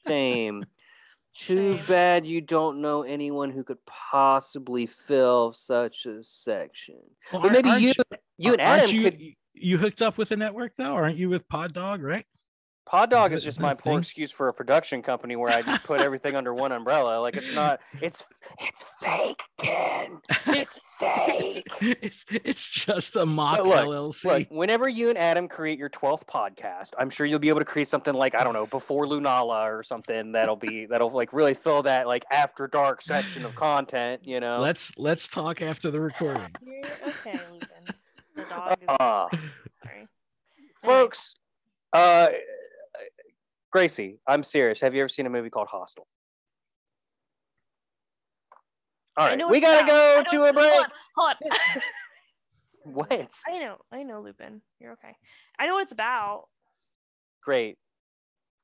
Shame. 0.08 0.66
Too 1.38 1.78
Shame. 1.78 1.86
bad 1.88 2.26
you 2.26 2.42
don't 2.42 2.82
know 2.82 3.04
anyone 3.04 3.52
who 3.52 3.64
could 3.64 3.84
possibly 3.86 4.86
fill 4.86 5.52
such 5.52 6.06
a 6.06 6.24
section. 6.24 7.00
Well, 7.32 7.42
But 7.42 7.54
maybe 7.54 7.70
aren't 7.70 7.82
you, 7.82 7.94
you 8.38 8.52
and 8.54 8.62
Adam 8.62 8.96
you, 8.96 9.04
could. 9.04 9.22
you 9.54 9.78
hooked 9.78 10.02
up 10.02 10.18
with 10.18 10.32
a 10.32 10.38
network 10.38 10.76
though, 10.76 10.94
aren't 10.94 11.18
you 11.18 11.30
with 11.30 11.48
Pod 11.48 11.74
Dog, 11.74 12.04
right? 12.04 12.26
Pod 12.86 13.10
Dog 13.10 13.32
is 13.32 13.42
just 13.44 13.60
my 13.60 13.74
poor 13.74 14.00
excuse 14.00 14.32
for 14.32 14.50
a 14.50 14.54
production 14.54 15.02
company 15.02 15.36
where 15.38 15.50
I 15.54 15.62
just 15.62 15.84
put 15.84 16.02
everything 16.08 16.36
under 16.36 16.54
one 16.54 16.72
umbrella. 16.74 17.22
Like 17.22 17.38
it's 17.38 17.54
not. 17.56 17.80
It's 18.02 18.26
it's 18.60 18.84
fake, 19.00 19.42
Ken. 19.58 20.20
It's 20.48 20.80
fake. 21.00 21.68
it's 21.80 22.26
it's 22.30 22.68
just 22.68 23.16
a 23.16 23.26
mock 23.26 23.60
But 23.60 23.68
look, 23.68 23.84
LLC. 23.86 24.26
Look, 24.26 24.48
whenever 24.50 24.90
you 24.90 25.08
and 25.10 25.18
Adam 25.18 25.48
create 25.48 25.80
your 25.80 25.90
12th 25.90 26.26
podcast, 26.26 26.90
I'm 26.98 27.10
sure 27.10 27.26
you'll 27.26 27.40
be 27.40 27.50
able 27.50 27.60
to 27.60 27.66
create 27.66 27.88
something 27.88 28.14
like, 28.14 28.36
I 28.36 28.44
don't 28.44 28.54
know, 28.54 28.66
before 28.66 29.06
Lunala 29.06 29.64
or 29.72 29.84
something 29.84 30.34
that'll 30.34 30.58
be, 30.58 30.86
that'll 30.88 31.12
like 31.12 31.32
really 31.32 31.54
fill 31.54 31.84
that 31.84 32.08
like 32.08 32.26
after 32.32 32.68
dark 32.68 33.02
section 33.04 33.46
of 33.46 33.56
content, 33.56 34.22
you 34.26 34.40
know? 34.42 34.60
let's 34.60 34.92
let's 34.98 35.30
talk 35.30 35.62
after 35.62 35.92
the 35.92 36.02
recording. 36.02 36.50
You're 36.62 36.84
okay, 37.10 37.40
Lucan. 37.52 37.96
The 38.36 38.44
dog 38.44 38.78
is 38.82 38.88
Uh, 38.90 39.28
sorry. 39.86 40.08
folks, 40.84 41.36
uh, 41.94 42.28
Gracie, 43.72 44.20
I'm 44.28 44.44
serious. 44.44 44.82
Have 44.82 44.94
you 44.94 45.02
ever 45.02 45.10
seen 45.10 45.26
a 45.26 45.30
movie 45.30 45.50
called 45.50 45.68
Hostel? 45.70 46.08
All 49.18 49.26
I 49.26 49.30
right, 49.30 49.38
know 49.38 49.48
we 49.50 49.60
gotta 49.60 49.84
about- 49.86 50.26
go 50.28 50.38
to 50.38 50.44
a 50.50 50.54
break. 50.54 50.66
Hold 50.72 50.84
on, 50.86 50.92
hold 51.18 51.36
on. 51.76 51.82
What? 52.84 53.12
I 53.48 53.60
know, 53.60 53.78
I 53.92 54.02
know, 54.02 54.22
Lupin. 54.22 54.60
You're 54.80 54.94
okay. 54.94 55.16
I 55.60 55.68
know 55.68 55.76
what 55.76 55.84
it's 55.84 55.92
about. 55.92 56.46
Great. 57.44 57.78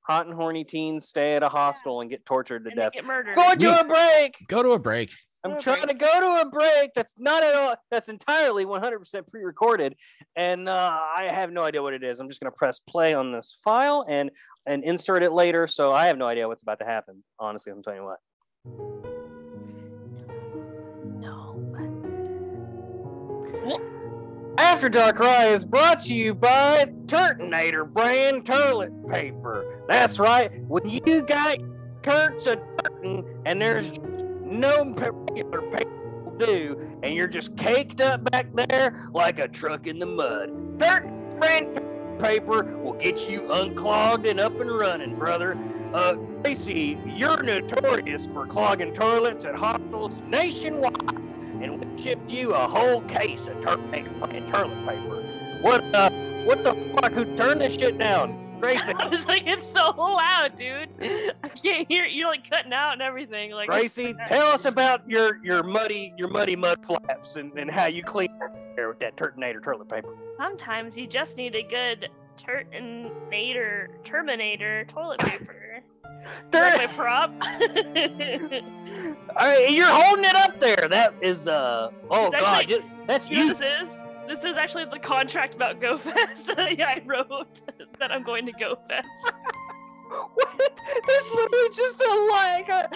Hot 0.07 0.25
and 0.25 0.33
horny 0.33 0.63
teens 0.63 1.07
stay 1.07 1.35
at 1.35 1.43
a 1.43 1.49
hostel 1.49 2.01
and 2.01 2.09
get 2.09 2.25
tortured 2.25 2.63
to 2.63 2.71
And 2.71 2.79
they 2.79 2.81
death. 2.81 2.93
get 2.93 3.05
murdered. 3.05 3.35
Going 3.35 3.59
to 3.59 3.67
We- 3.69 3.77
a 3.79 3.83
break. 3.83 4.35
Go 4.47 4.63
to 4.63 4.71
a 4.71 4.79
break. 4.79 5.11
I'm 5.43 5.59
trying 5.59 5.88
to 5.88 5.93
go 5.93 6.19
to 6.19 6.41
a 6.41 6.49
break. 6.49 6.93
That's 6.93 7.13
not 7.17 7.43
at 7.43 7.55
all. 7.55 7.75
That's 7.91 8.09
entirely 8.09 8.65
100% 8.65 9.27
pre-recorded, 9.29 9.95
and 10.35 10.67
uh, 10.67 10.99
I 11.17 11.29
have 11.31 11.51
no 11.51 11.61
idea 11.61 11.81
what 11.81 11.93
it 11.93 12.03
is. 12.03 12.19
I'm 12.19 12.27
just 12.27 12.41
gonna 12.41 12.51
press 12.51 12.79
play 12.79 13.13
on 13.13 13.31
this 13.31 13.57
file 13.63 14.05
and 14.07 14.31
and 14.65 14.83
insert 14.83 15.23
it 15.23 15.31
later. 15.31 15.67
So 15.67 15.93
I 15.93 16.07
have 16.07 16.17
no 16.17 16.27
idea 16.27 16.47
what's 16.47 16.63
about 16.63 16.79
to 16.79 16.85
happen. 16.85 17.23
Honestly, 17.39 17.71
I'm 17.71 17.83
telling 17.83 17.99
you 17.99 18.05
what. 18.05 18.19
No. 21.19 21.57
After 24.57 24.89
Darkrai 24.89 25.51
is 25.51 25.63
brought 25.63 25.99
to 26.01 26.15
you 26.15 26.33
by 26.33 26.91
Turtonator 27.05 27.88
brand 27.91 28.45
toilet 28.45 28.91
paper. 29.07 29.83
That's 29.88 30.17
right. 30.19 30.51
When 30.63 30.89
you 30.89 31.21
got 31.21 31.59
turts 32.01 32.47
a 32.47 32.57
turtin 32.81 33.41
and 33.45 33.61
there's 33.61 33.91
no 34.47 34.93
paper 34.93 35.61
will 35.61 36.35
do, 36.37 36.89
and 37.03 37.13
you're 37.13 37.27
just 37.27 37.55
caked 37.57 38.01
up 38.01 38.29
back 38.31 38.47
there 38.53 39.09
like 39.13 39.39
a 39.39 39.47
truck 39.47 39.87
in 39.87 39.99
the 39.99 40.05
mud. 40.05 40.79
Turton 40.79 41.17
brand 41.39 41.79
paper 42.19 42.63
will 42.77 42.93
get 42.93 43.29
you 43.29 43.51
unclogged 43.51 44.25
and 44.25 44.39
up 44.39 44.59
and 44.59 44.71
running, 44.71 45.15
brother. 45.15 45.57
Uh, 45.93 46.15
Tracy, 46.43 46.97
you're 47.05 47.43
notorious 47.43 48.25
for 48.27 48.45
clogging 48.45 48.93
toilets 48.93 49.45
at 49.45 49.55
hospitals 49.55 50.21
nationwide 50.27 51.17
and 51.61 51.79
we 51.79 52.01
shipped 52.01 52.29
you 52.29 52.53
a 52.53 52.67
whole 52.67 53.01
case 53.01 53.47
of 53.47 53.59
toilet 53.63 53.91
paper. 53.91 55.23
What 55.61 55.83
uh 55.93 56.09
what 56.45 56.63
the 56.63 56.73
fuck 56.95 57.11
who 57.13 57.25
turned 57.35 57.61
this 57.61 57.75
shit 57.75 57.97
down? 57.97 58.46
Gracie 58.59 58.93
I 58.97 59.07
was 59.07 59.25
like, 59.27 59.45
it's 59.45 59.67
so 59.67 59.89
loud, 59.97 60.55
dude. 60.55 60.89
I 61.43 61.47
can't 61.49 61.87
hear 61.87 62.05
it. 62.05 62.11
You're 62.13 62.27
like 62.27 62.49
cutting 62.49 62.73
out 62.73 62.93
and 62.93 63.01
everything. 63.01 63.51
Like 63.51 63.69
Gracie, 63.69 64.15
tell 64.25 64.47
us 64.47 64.65
about 64.65 65.07
your 65.09 65.43
your 65.43 65.63
muddy 65.63 66.13
your 66.17 66.27
muddy 66.29 66.55
mud 66.55 66.85
flaps 66.85 67.35
and, 67.35 67.51
and 67.57 67.69
how 67.69 67.85
you 67.85 68.03
clean 68.03 68.29
your 68.75 68.89
with 68.89 68.99
that 68.99 69.15
Turtonator 69.17 69.63
toilet 69.63 69.89
paper. 69.89 70.15
sometimes 70.37 70.97
you 70.97 71.07
just 71.07 71.37
need 71.37 71.55
a 71.55 71.63
good 71.63 72.09
Terminator 72.35 73.89
Terminator 74.03 74.85
toilet 74.85 75.19
paper. 75.19 75.81
Is 76.23 76.51
that 76.51 76.77
my 76.77 76.87
prop? 76.87 77.31
All 79.37 79.47
right, 79.47 79.69
you're 79.71 79.85
holding 79.87 80.25
it 80.25 80.35
up 80.35 80.59
there. 80.59 80.87
That 80.89 81.13
is 81.21 81.47
uh 81.47 81.89
oh 82.09 82.29
That's 82.31 82.43
god, 82.43 82.69
like- 82.69 83.07
that's 83.07 83.29
you 83.29 83.35
know 83.37 83.43
you. 83.43 83.53
this 83.53 83.61
is? 83.61 83.95
This 84.28 84.43
is 84.43 84.57
actually 84.57 84.86
the 84.86 84.99
contract 84.99 85.55
about 85.55 85.80
GoFest 85.80 86.45
that 86.55 86.59
I 86.59 87.01
wrote 87.05 87.61
that 87.99 88.11
I'm 88.11 88.23
going 88.23 88.45
to 88.45 88.51
GoFest. 88.53 89.03
What? 90.09 90.80
That's 91.05 91.32
literally 91.36 91.67
just 91.75 91.99
a 91.99 92.28
like. 92.32 92.69
Uh, 92.69 92.88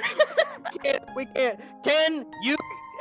can't, 0.82 1.04
we 1.14 1.26
can't. 1.26 1.60
Ken, 1.84 2.26
you 2.42 2.56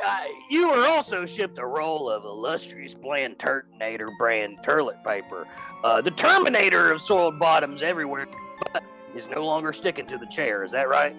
uh, 0.05 0.17
you 0.49 0.67
were 0.67 0.85
also 0.85 1.25
shipped 1.25 1.57
a 1.59 1.65
roll 1.65 2.09
of 2.09 2.25
illustrious 2.25 2.93
bland 2.93 3.39
Terminator 3.39 4.09
brand 4.19 4.59
toilet 4.63 4.97
paper. 5.05 5.47
Uh, 5.85 6.01
the 6.01 6.11
Terminator 6.11 6.91
of 6.91 6.99
soiled 6.99 7.39
bottoms 7.39 7.81
everywhere, 7.81 8.27
but 8.73 8.83
is 9.15 9.29
no 9.29 9.45
longer 9.45 9.71
sticking 9.71 10.05
to 10.07 10.17
the 10.17 10.27
chair. 10.27 10.65
Is 10.65 10.73
that 10.73 10.89
right? 10.89 11.15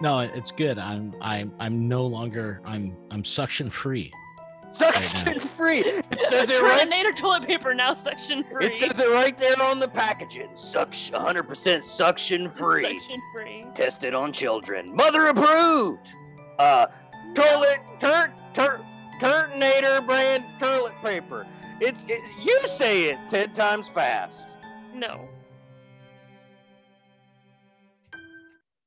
No, 0.00 0.20
it's 0.20 0.52
good. 0.52 0.78
I'm 0.78 1.14
I'm 1.20 1.52
I'm 1.60 1.86
no 1.86 2.06
longer 2.06 2.62
I'm 2.64 2.96
I'm 3.10 3.24
suction 3.24 3.68
free. 3.68 4.10
Suction 4.70 5.40
free. 5.40 5.80
It 5.80 6.04
says 6.28 6.50
it 6.50 6.62
right. 6.62 6.80
Terminator 6.80 7.12
toilet 7.12 7.46
paper 7.46 7.74
now 7.74 7.94
section 7.94 8.44
free. 8.44 8.66
It 8.66 8.74
says 8.74 8.98
it 8.98 9.08
right 9.10 9.36
there 9.36 9.60
on 9.62 9.80
the 9.80 9.88
packaging. 9.88 10.50
Suction, 10.54 11.14
100% 11.14 11.82
suction 11.84 12.50
free. 12.50 12.82
Section 12.82 13.22
free. 13.32 13.64
Tested 13.74 14.14
on 14.14 14.32
children. 14.32 14.94
Mother 14.94 15.28
approved. 15.28 16.12
Uh, 16.58 16.86
toilet, 17.34 17.80
tur, 18.00 18.32
tur, 18.54 18.80
Terminator 19.18 20.02
brand 20.02 20.44
toilet 20.58 20.92
paper. 21.02 21.46
It's, 21.80 22.04
it's 22.06 22.28
you 22.42 22.60
say 22.66 23.04
it 23.04 23.18
ten 23.28 23.52
times 23.54 23.88
fast. 23.88 24.56
No. 24.94 25.26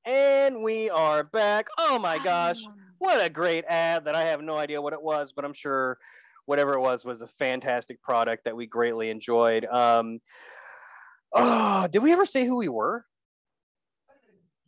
And 0.06 0.62
we 0.62 0.90
are 0.90 1.24
back. 1.24 1.68
Oh 1.80 1.98
my 1.98 2.20
gosh, 2.20 2.60
what 3.00 3.24
a 3.26 3.30
great 3.30 3.66
ad 3.68 4.06
that 4.06 4.16
I 4.16 4.26
have 4.26 4.42
no 4.42 4.56
idea 4.58 4.82
what 4.82 4.94
it 4.94 5.02
was, 5.02 5.34
but 5.34 5.44
I'm 5.46 5.54
sure 5.54 5.98
whatever 6.46 6.74
it 6.74 6.80
was 6.80 7.04
was 7.06 7.22
a 7.22 7.28
fantastic 7.28 8.02
product 8.02 8.46
that 8.46 8.56
we 8.56 8.66
greatly 8.68 9.10
enjoyed. 9.10 9.66
Um, 9.66 10.20
oh, 11.34 11.88
did 11.92 12.02
we 12.04 12.12
ever 12.14 12.26
say 12.26 12.46
who 12.46 12.58
we 12.58 12.70
were? 12.70 13.06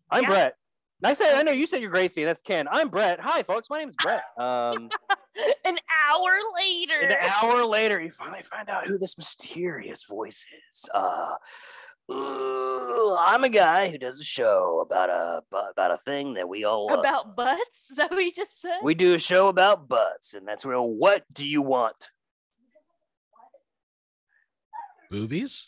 I'm 0.10 0.24
Yeah. 0.24 0.30
Brett. 0.30 0.56
I 1.04 1.14
said, 1.14 1.34
I 1.36 1.42
know 1.42 1.52
you 1.52 1.66
said 1.66 1.82
you're 1.82 1.90
Gracie. 1.90 2.24
That's 2.24 2.42
Ken. 2.42 2.68
I'm 2.72 2.90
Brett. 2.90 3.20
Hi, 3.20 3.42
folks. 3.42 3.70
My 3.72 3.80
name's 3.80 3.96
Brett. 3.96 4.22
Um, 4.38 4.90
An 5.66 5.78
hour 6.12 6.32
later. 6.56 7.00
an 7.00 7.16
hour 7.42 7.66
later, 7.66 8.00
you 8.02 8.12
finally 8.12 8.44
find 8.44 8.70
out 8.70 8.86
who 8.86 8.98
this 9.00 9.18
mysterious 9.18 10.04
voice 10.04 10.46
is. 10.72 10.90
Uh, 10.94 10.98
uh, 10.98 11.36
I'm 12.12 13.44
a 13.44 13.50
guy 13.50 13.90
who 13.90 13.98
does 13.98 14.20
a 14.20 14.24
show 14.24 14.80
about 14.86 15.10
a 15.10 15.42
about 15.54 15.92
a 15.92 15.98
thing 15.98 16.34
that 16.36 16.48
we 16.48 16.64
all 16.66 16.88
love. 16.88 17.00
About 17.00 17.36
butts? 17.36 17.62
Is 17.90 17.98
that 17.98 18.12
what 18.12 18.24
you 18.24 18.32
just 18.32 18.60
said? 18.62 18.80
We 18.84 18.94
do 18.96 19.14
a 19.16 19.20
show 19.20 19.48
about 19.48 19.88
butts, 19.88 20.34
and 20.34 20.48
that's 20.48 20.66
real. 20.66 20.88
What 20.88 21.24
do 21.34 21.48
you 21.48 21.62
want? 21.62 22.10
Boobies? 25.12 25.68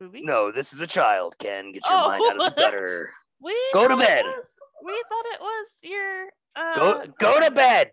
Boobies? 0.00 0.22
No, 0.24 0.50
this 0.50 0.72
is 0.72 0.80
a 0.80 0.86
child, 0.86 1.34
Ken. 1.38 1.72
Get 1.72 1.82
your 1.88 1.98
Oh. 1.98 2.08
mind 2.08 2.22
out 2.40 2.46
of 2.48 2.54
the 2.54 2.60
gutter. 2.62 3.10
We 3.40 3.54
Go 3.72 3.86
to 3.88 3.96
bed. 3.96 4.24
was- 4.24 4.56
we 4.84 4.92
thought 5.08 5.24
it 5.34 5.40
was 5.40 5.68
your. 5.82 6.26
Uh, 6.56 6.74
Go 6.74 7.04
go 7.18 7.40
to 7.40 7.50
bed. 7.50 7.92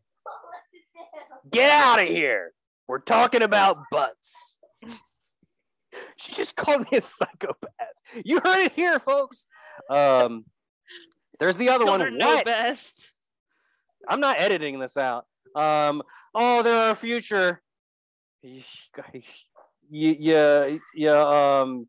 Get 1.51 1.69
out 1.69 2.01
of 2.01 2.07
here. 2.07 2.53
We're 2.87 2.99
talking 2.99 3.41
about 3.43 3.77
butts. 3.91 4.59
She 6.17 6.31
just 6.33 6.55
called 6.55 6.89
me 6.91 6.97
a 6.97 7.01
psychopath. 7.01 7.69
You 8.25 8.39
heard 8.43 8.65
it 8.65 8.73
here, 8.73 8.99
folks. 8.99 9.47
Um, 9.89 10.45
there's 11.39 11.57
the 11.57 11.69
other 11.69 11.85
Children 11.85 12.13
one. 12.13 12.17
know 12.17 12.35
What? 12.35 12.45
best. 12.45 13.13
I'm 14.09 14.19
not 14.19 14.39
editing 14.39 14.79
this 14.79 14.97
out. 14.97 15.25
Um, 15.55 16.01
oh, 16.33 16.63
they're 16.63 16.89
our 16.89 16.95
future. 16.95 17.61
You, 18.41 18.61
you, 19.89 20.79
you, 20.95 21.11
um, 21.11 21.87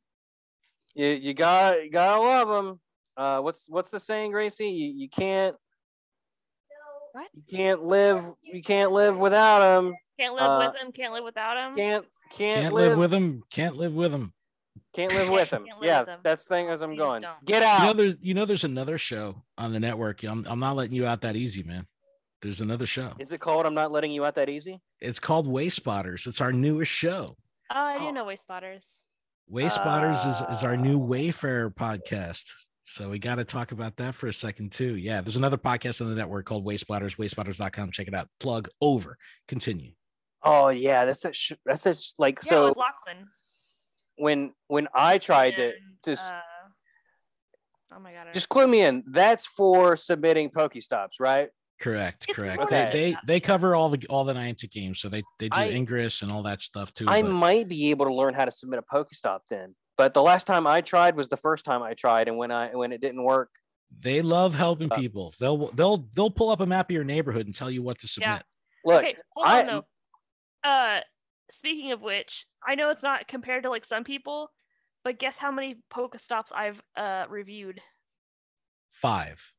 you, 0.95 1.07
you 1.09 1.35
got, 1.35 1.83
you 1.85 1.91
gotta 1.91 2.21
love 2.21 2.49
them. 2.49 2.81
Uh, 3.17 3.41
what's, 3.41 3.69
what's 3.69 3.91
the 3.91 4.01
saying, 4.01 4.33
Gracie? 4.33 4.69
You, 4.69 4.93
you 4.95 5.09
can't, 5.09 5.57
What? 7.13 7.29
you 7.35 7.43
can't 7.57 7.83
live, 7.85 8.23
you 8.43 8.63
can't 8.63 8.93
live 8.93 9.19
without 9.19 9.61
them. 9.61 9.95
Can't 10.19 10.35
live 10.35 10.43
Uh, 10.45 10.59
with 10.73 10.81
them. 10.81 10.93
Can't 10.93 11.13
live 11.13 11.25
without 11.25 11.55
them. 11.55 11.77
Can't, 11.77 12.05
can't, 12.31 12.55
Can't 12.63 12.75
live, 12.75 12.91
live 12.91 12.99
with 12.99 13.11
them. 13.11 13.43
Can't 13.51 13.77
live 13.77 13.95
with 13.95 14.13
them. 14.13 14.33
can't 14.95 15.13
live 15.13 15.29
with 15.31 15.51
them. 15.51 15.65
Live 15.81 15.89
Yeah, 15.89 16.01
with 16.01 16.09
'em. 16.11 16.21
that's 16.23 16.47
the 16.47 16.55
thing 16.55 16.69
as 16.69 16.81
I'm 16.81 16.91
Please 16.91 16.99
going. 16.99 17.23
don't. 17.23 17.45
Get 17.45 17.63
You 17.63 17.85
know 17.85 17.91
out. 17.91 17.97
there's 17.97 18.15
you 18.21 18.35
know 18.35 18.45
there's 18.45 18.65
another 18.65 18.99
show 18.99 19.43
on 19.57 19.73
the 19.73 19.81
network. 19.81 20.23
I'm 20.23 20.47
I'm 20.49 20.59
not 20.61 20.77
letting 20.77 20.95
you 20.95 21.07
out 21.07 21.21
that 21.23 21.37
easy, 21.37 21.63
man. 21.63 21.87
There's 22.43 22.61
another 22.61 22.87
show. 22.87 23.13
Is 23.19 23.33
it 23.33 23.41
called? 23.41 23.67
I'm 23.67 23.75
not 23.75 23.91
letting 23.91 24.13
you 24.13 24.25
out 24.25 24.37
that 24.37 24.49
easy. 24.49 24.81
It's 25.01 25.19
called 25.19 25.47
Way 25.49 25.69
Spotters. 25.69 26.27
It's 26.27 26.41
our 26.41 26.53
newest 26.53 26.93
show. 26.93 27.37
Oh, 27.71 27.75
I 27.77 27.99
do 27.99 28.05
Oh. 28.07 28.11
know 28.13 28.25
Way 28.25 28.37
Spotters. 28.37 28.87
Way 29.49 29.69
Spotters 29.69 30.25
is, 30.25 30.43
is 30.51 30.63
our 30.63 30.77
new 30.77 31.01
Ah. 31.01 31.05
Wayfarer 31.07 31.71
podcast. 31.71 32.45
So 32.85 33.11
we 33.11 33.19
got 33.19 33.35
to 33.37 33.45
talk 33.45 33.73
about 33.73 33.97
that 33.97 34.15
for 34.15 34.29
a 34.29 34.33
second 34.33 34.73
too. 34.73 34.97
Yeah, 34.97 35.21
there's 35.21 35.37
another 35.37 35.59
podcast 35.59 36.01
on 36.01 36.09
the 36.09 36.15
network 36.15 36.47
called 36.47 36.65
Way 36.65 36.77
Spotters, 36.77 37.17
wayspotters.com. 37.17 37.91
Check 37.93 38.09
it 38.09 38.15
out. 38.15 38.29
Plug 38.41 38.69
over. 38.81 39.19
Continue. 39.49 39.93
Oh 40.43 40.69
yeah, 40.69 41.05
that's 41.05 41.21
that. 41.21 41.35
Sh- 41.35 41.53
that's 41.65 41.83
that. 41.83 41.97
Sh- 41.97 42.13
like 42.19 42.39
Yeah, 42.45 42.49
so 42.51 42.69
with 42.69 42.77
Lachlan. 42.77 43.29
when 44.17 44.53
when 44.69 44.89
I 44.95 45.19
tried 45.19 45.53
to 45.57 45.65
and, 45.67 45.75
to 46.05 46.13
s- 46.13 46.21
uh, 46.33 46.41
oh 47.97 48.01
my 48.01 48.13
god. 48.13 48.29
Just 48.33 48.49
clue 48.49 48.67
me 48.67 48.83
in. 48.83 49.05
That's 49.11 49.47
for 49.47 49.97
submitting 49.97 50.51
Pokestops, 50.51 51.19
right? 51.21 51.49
Correct. 51.81 52.25
It's 52.29 52.37
correct. 52.37 52.59
more 52.59 52.69
They, 52.69 52.91
they 52.93 53.17
they 53.27 53.41
cover 53.41 53.75
all 53.75 53.89
the 53.89 54.05
all 54.09 54.25
the 54.25 54.35
Niantic 54.35 54.71
games. 54.73 55.01
So 55.01 55.09
they 55.09 55.23
they 55.39 55.49
do 55.49 55.59
I- 55.59 55.71
Ingress 55.71 56.23
and 56.23 56.31
all 56.33 56.43
that 56.45 56.63
stuff 56.63 56.93
too. 56.95 57.07
I 57.09 57.23
but- 57.23 57.31
might 57.31 57.69
be 57.69 57.91
able 57.91 58.07
to 58.07 58.15
learn 58.15 58.35
how 58.35 58.45
to 58.45 58.53
submit 58.53 58.81
a 58.81 58.95
Pokestop 58.97 59.41
then. 59.49 59.75
But 59.97 60.15
the 60.15 60.23
last 60.23 60.47
time 60.47 60.67
I 60.67 60.81
tried 60.81 61.17
was 61.17 61.29
the 61.29 61.37
first 61.37 61.65
time 61.65 61.83
I 61.83 61.95
tried, 61.95 62.29
and 62.29 62.37
when 62.39 62.53
I 62.53 62.75
when 62.75 62.93
it 62.93 63.01
didn't 63.01 63.25
work, 63.25 63.51
they 64.01 64.21
love 64.23 64.55
helping 64.55 64.93
Uh, 64.93 64.97
people. 64.97 65.35
They'll 65.41 65.67
they'll 65.73 66.07
they'll 66.15 66.31
pull 66.31 66.51
up 66.51 66.61
a 66.61 66.67
map 66.67 66.89
of 66.91 66.95
your 66.95 67.03
neighborhood 67.05 67.47
and 67.47 67.55
tell 67.55 67.71
you 67.71 67.83
what 67.83 67.99
to 68.01 68.07
submit. 68.07 68.45
look, 68.85 69.01
okay, 69.03 69.17
hold 69.35 69.47
I- 69.49 69.61
on 69.63 69.67
though. 69.67 69.85
Uh, 70.65 71.01
speaking 71.51 71.93
of 71.93 72.01
which, 72.03 72.47
I 72.67 72.75
know 72.75 72.91
it's 72.91 73.03
not 73.03 73.29
compared 73.29 73.63
to 73.65 73.71
like 73.71 73.85
some 73.85 74.05
people, 74.05 74.51
but 75.05 75.19
guess 75.19 75.37
how 75.37 75.51
many 75.53 75.77
Pokestops 75.93 76.53
I've 76.55 76.83
uh 76.97 77.25
reviewed? 77.29 77.81
Five. 78.93 79.53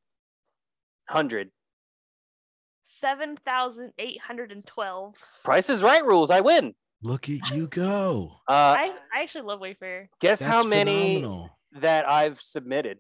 hundred 1.08 1.52
Seven 2.84 3.38
thousand 3.46 3.94
eight 4.00 4.20
hundred 4.22 4.52
and 4.52 4.66
twelve. 4.66 5.16
Price 5.44 5.70
is 5.70 5.84
Right 5.84 6.04
rules. 6.04 6.32
I 6.32 6.42
win. 6.42 6.74
Look 7.02 7.30
at 7.30 7.52
you 7.52 7.68
go. 7.68 8.32
Uh, 8.50 8.54
I 8.54 8.92
I 9.16 9.22
actually 9.22 9.44
love 9.46 9.60
Wayfarer. 9.62 10.10
guess 10.20 10.40
That's 10.40 10.52
how 10.52 10.64
many 10.64 11.16
phenomenal. 11.16 11.50
that 11.82 12.10
I've 12.10 12.42
submitted? 12.42 12.98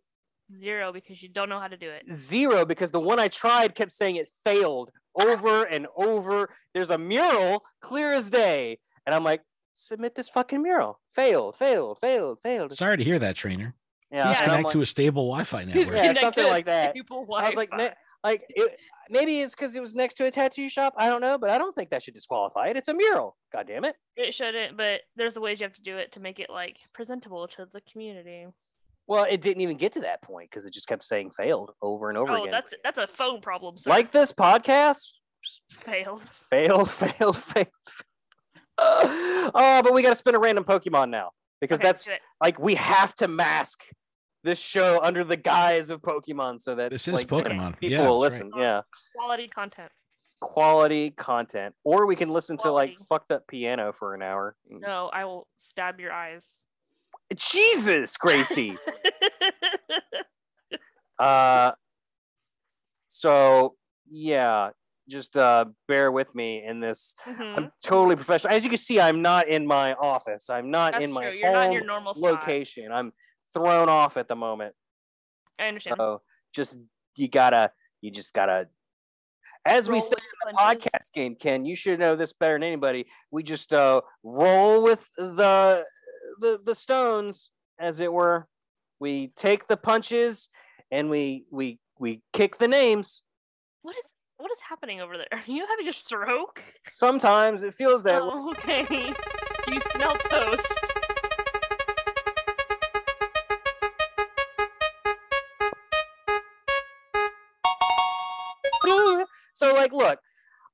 Zero 0.61 0.93
because 0.93 1.21
you 1.21 1.29
don't 1.29 1.49
know 1.49 1.59
how 1.59 1.67
to 1.67 1.75
do 1.77 1.89
it. 1.89 2.03
Zero 2.13 2.65
because 2.65 2.91
the 2.91 2.99
one 2.99 3.19
I 3.19 3.27
tried 3.27 3.75
kept 3.75 3.91
saying 3.91 4.15
it 4.15 4.29
failed 4.43 4.89
over 5.19 5.63
and 5.63 5.87
over. 5.95 6.49
There's 6.73 6.89
a 6.89 6.97
mural 6.97 7.63
clear 7.81 8.11
as 8.13 8.29
day, 8.29 8.79
and 9.05 9.13
I'm 9.15 9.23
like, 9.23 9.41
submit 9.75 10.15
this 10.15 10.29
fucking 10.29 10.61
mural. 10.61 10.99
Failed, 11.13 11.57
failed, 11.57 11.97
failed, 12.01 12.39
failed. 12.43 12.73
Sorry 12.73 12.97
to 12.97 13.03
hear 13.03 13.19
that, 13.19 13.35
trainer. 13.35 13.75
Yeah, 14.11 14.25
Please 14.25 14.37
and 14.41 14.43
I'm 14.43 14.49
connect 14.49 14.63
like- 14.65 14.73
to 14.73 14.81
a 14.81 14.85
stable 14.85 15.27
Wi-Fi 15.27 15.65
network. 15.65 15.97
Yeah, 15.97 16.13
something 16.13 16.47
like 16.47 16.65
that. 16.65 16.91
stable 16.91 17.27
I 17.35 17.47
was 17.47 17.55
like, 17.55 17.69
like 18.23 18.43
it, 18.49 18.79
maybe 19.09 19.39
it's 19.39 19.55
because 19.55 19.75
it 19.75 19.79
was 19.79 19.93
next 19.95 20.15
to 20.15 20.25
a 20.25 20.31
tattoo 20.31 20.67
shop. 20.67 20.93
I 20.97 21.07
don't 21.07 21.21
know, 21.21 21.37
but 21.37 21.51
I 21.51 21.57
don't 21.57 21.73
think 21.75 21.89
that 21.91 22.03
should 22.03 22.15
disqualify 22.15 22.67
it. 22.67 22.75
It's 22.75 22.87
a 22.89 22.93
mural. 22.93 23.37
God 23.53 23.67
damn 23.67 23.85
it. 23.85 23.95
It 24.17 24.33
shouldn't, 24.33 24.75
but 24.75 25.01
there's 25.15 25.35
the 25.35 25.41
ways 25.41 25.59
you 25.59 25.65
have 25.65 25.73
to 25.75 25.81
do 25.81 25.95
it 25.97 26.11
to 26.13 26.19
make 26.19 26.39
it 26.39 26.49
like 26.49 26.77
presentable 26.93 27.47
to 27.49 27.65
the 27.71 27.81
community. 27.81 28.45
Well, 29.09 29.25
it 29.29 29.41
didn't 29.41 29.61
even 29.61 29.75
get 29.77 29.93
to 29.93 30.01
that 30.01 30.21
point 30.21 30.49
because 30.51 30.65
it 30.65 30.71
just 30.73 30.87
kept 30.87 31.03
saying 31.03 31.31
failed 31.31 31.71
over 31.81 32.09
and 32.09 32.17
over 32.17 32.31
Oh, 32.31 32.41
again. 32.43 32.51
that's 32.51 32.73
that's 32.83 32.99
a 32.99 33.07
phone 33.07 33.41
problem. 33.41 33.75
Sir. 33.77 33.89
like 33.89 34.11
this 34.11 34.31
podcast. 34.31 35.07
failed. 35.71 36.21
Failed, 36.51 36.89
failed, 37.01 37.37
failed. 37.37 37.67
Uh, 38.77 39.51
oh, 39.53 39.81
but 39.83 39.93
we 39.93 40.01
got 40.01 40.09
to 40.09 40.15
spin 40.15 40.35
a 40.35 40.39
random 40.39 40.63
Pokemon 40.63 41.09
now 41.09 41.31
because 41.59 41.79
Okay, 41.79 41.87
that's 41.87 42.09
like 42.41 42.59
we 42.59 42.75
have 42.75 43.13
to 43.15 43.27
mask 43.27 43.83
this 44.43 44.59
show 44.59 45.01
under 45.03 45.23
the 45.25 45.35
guise 45.35 45.89
of 45.89 46.01
Pokemon 46.01 46.61
so 46.61 46.75
that 46.75 46.91
This 46.91 47.07
is 47.07 47.15
like, 47.15 47.27
Pokemon. 47.27 47.77
people 47.79 47.97
Yeah, 47.97 48.07
will 48.07 48.19
listen. 48.19 48.51
right. 48.51 48.61
Yeah, 48.61 48.81
quality 49.17 49.47
content. 49.49 49.91
quality 50.39 51.11
content, 51.11 51.75
or 51.83 52.05
we 52.05 52.15
can 52.15 52.29
listen 52.29 52.57
to 52.59 52.71
like 52.71 52.95
fucked 53.09 53.31
up 53.31 53.45
piano 53.47 53.91
for 53.91 54.13
an 54.13 54.21
hour. 54.21 54.55
No, 54.69 55.09
I 55.11 55.25
will 55.25 55.47
stab 55.57 55.99
your 55.99 56.13
eyes. 56.13 56.59
Jesus, 57.35 58.17
Gracie. 58.17 58.77
uh, 61.19 61.71
so 63.07 63.75
yeah, 64.09 64.69
just 65.09 65.37
uh, 65.37 65.65
bear 65.87 66.11
with 66.11 66.33
me 66.33 66.63
in 66.65 66.79
this. 66.79 67.15
Mhm. 67.27 67.57
I'm 67.57 67.71
totally 67.83 68.15
professional. 68.15 68.53
As 68.53 68.63
you 68.63 68.69
can 68.69 68.77
see, 68.77 68.99
I'm 68.99 69.21
not 69.21 69.47
in 69.47 69.65
my 69.67 69.93
office. 69.93 70.49
I'm 70.49 70.71
not 70.71 70.93
That's 70.93 71.05
in 71.05 71.13
my. 71.13 71.29
You're 71.29 71.51
not 71.51 71.67
in 71.67 71.73
your 71.73 71.85
normal 71.85 72.13
spot. 72.13 72.33
location. 72.33 72.91
I'm 72.91 73.11
thrown 73.53 73.89
off 73.89 74.17
at 74.17 74.27
the 74.27 74.35
moment. 74.35 74.75
I 75.59 75.67
understand. 75.67 75.97
So 75.97 76.21
just 76.53 76.77
you 77.15 77.27
gotta, 77.27 77.71
you 78.01 78.11
just 78.11 78.33
gotta. 78.33 78.67
As 79.65 79.89
we 79.89 79.93
Roll 79.93 80.01
say 80.01 80.15
with 80.15 80.49
in 80.49 80.55
the 80.55 80.61
podcast 80.61 81.13
game, 81.13 81.35
Ken, 81.35 81.65
you 81.65 81.75
should 81.75 81.99
know 81.99 82.15
this 82.15 82.31
better 82.31 82.55
than 82.55 82.63
anybody. 82.63 83.05
We 83.29 83.43
just 83.43 83.73
uh, 83.73 84.01
roll 84.23 84.81
with 84.81 85.05
the 85.17 85.83
the 86.39 86.59
the 86.63 86.75
stones, 86.75 87.49
as 87.79 87.99
it 87.99 88.11
were. 88.11 88.47
We 88.99 89.31
take 89.35 89.67
the 89.67 89.77
punches 89.77 90.49
and 90.91 91.09
we 91.09 91.45
we 91.51 91.79
we 91.99 92.21
kick 92.33 92.57
the 92.57 92.67
names. 92.67 93.23
What 93.81 93.95
is 93.97 94.13
what 94.37 94.51
is 94.51 94.59
happening 94.61 95.01
over 95.01 95.17
there? 95.17 95.27
Are 95.31 95.41
you 95.51 95.65
having 95.67 95.87
a 95.87 95.93
stroke? 95.93 96.61
Sometimes 96.89 97.63
it 97.63 97.73
feels 97.73 98.03
that 98.03 98.21
way. 98.21 98.29
Oh, 98.31 98.49
okay. 98.51 99.13
You 99.67 99.79
smell 99.81 100.15
toast. 100.15 100.79
so 109.53 109.73
like 109.73 109.91
look 109.91 110.17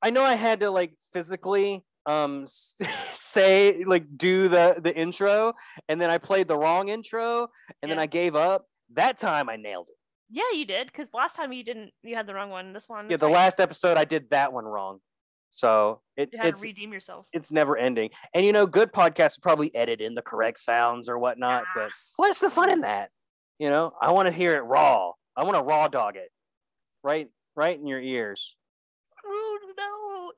i 0.01 0.09
know 0.09 0.23
i 0.23 0.35
had 0.35 0.59
to 0.61 0.69
like 0.69 0.93
physically 1.11 1.83
um 2.07 2.45
say 3.11 3.83
like 3.85 4.05
do 4.17 4.47
the 4.47 4.75
the 4.81 4.95
intro 4.95 5.53
and 5.89 5.99
then 5.99 6.09
i 6.09 6.17
played 6.17 6.47
the 6.47 6.57
wrong 6.57 6.89
intro 6.89 7.47
and 7.81 7.89
then 7.91 7.97
Yeah. 7.97 8.03
i 8.03 8.05
gave 8.05 8.35
up 8.35 8.67
that 8.93 9.17
time 9.17 9.49
i 9.49 9.55
nailed 9.55 9.87
it 9.89 9.95
Yeah, 10.29 10.43
you 10.53 10.65
did. 10.65 10.87
Because 10.87 11.07
last 11.13 11.35
time 11.35 11.53
you 11.53 11.63
didn't. 11.63 11.91
You 12.03 12.15
had 12.15 12.25
the 12.27 12.33
wrong 12.33 12.49
one. 12.49 12.73
This 12.73 12.89
one. 12.89 13.09
yeah 13.09 13.17
the 13.17 13.29
last 13.29 13.59
episode 13.59 13.97
i 13.97 14.05
did 14.05 14.29
that 14.31 14.51
one 14.53 14.65
wrong 14.65 14.99
so 15.51 16.01
it, 16.17 16.29
You 16.33 16.39
had 16.39 16.47
it's 16.49 16.61
to 16.61 16.67
redeem 16.67 16.91
yourself. 16.91 17.27
it's 17.31 17.51
never 17.51 17.77
ending 17.77 18.09
and 18.33 18.45
you 18.45 18.51
know 18.51 18.65
good 18.65 18.91
podcasts 18.91 19.37
would 19.37 19.43
probably 19.43 19.73
edit 19.75 20.01
in 20.01 20.13
the 20.15 20.21
correct 20.21 20.59
sounds 20.59 21.07
or 21.09 21.17
whatnot 21.19 21.63
but 21.75 21.89
what's 22.17 22.39
the 22.39 22.49
fun 22.49 22.69
in 22.71 22.81
that 22.81 23.09
you 23.59 23.69
know 23.69 23.93
i 24.01 24.11
want 24.11 24.27
to 24.27 24.33
hear 24.33 24.55
it 24.55 24.61
raw 24.61 25.11
i 25.37 25.43
want 25.43 25.55
to 25.55 25.61
raw 25.63 25.87
dog 25.87 26.15
it 26.17 26.29
right 27.03 27.27
right 27.55 27.79
in 27.79 27.87
your 27.87 28.01
ears 28.01 28.55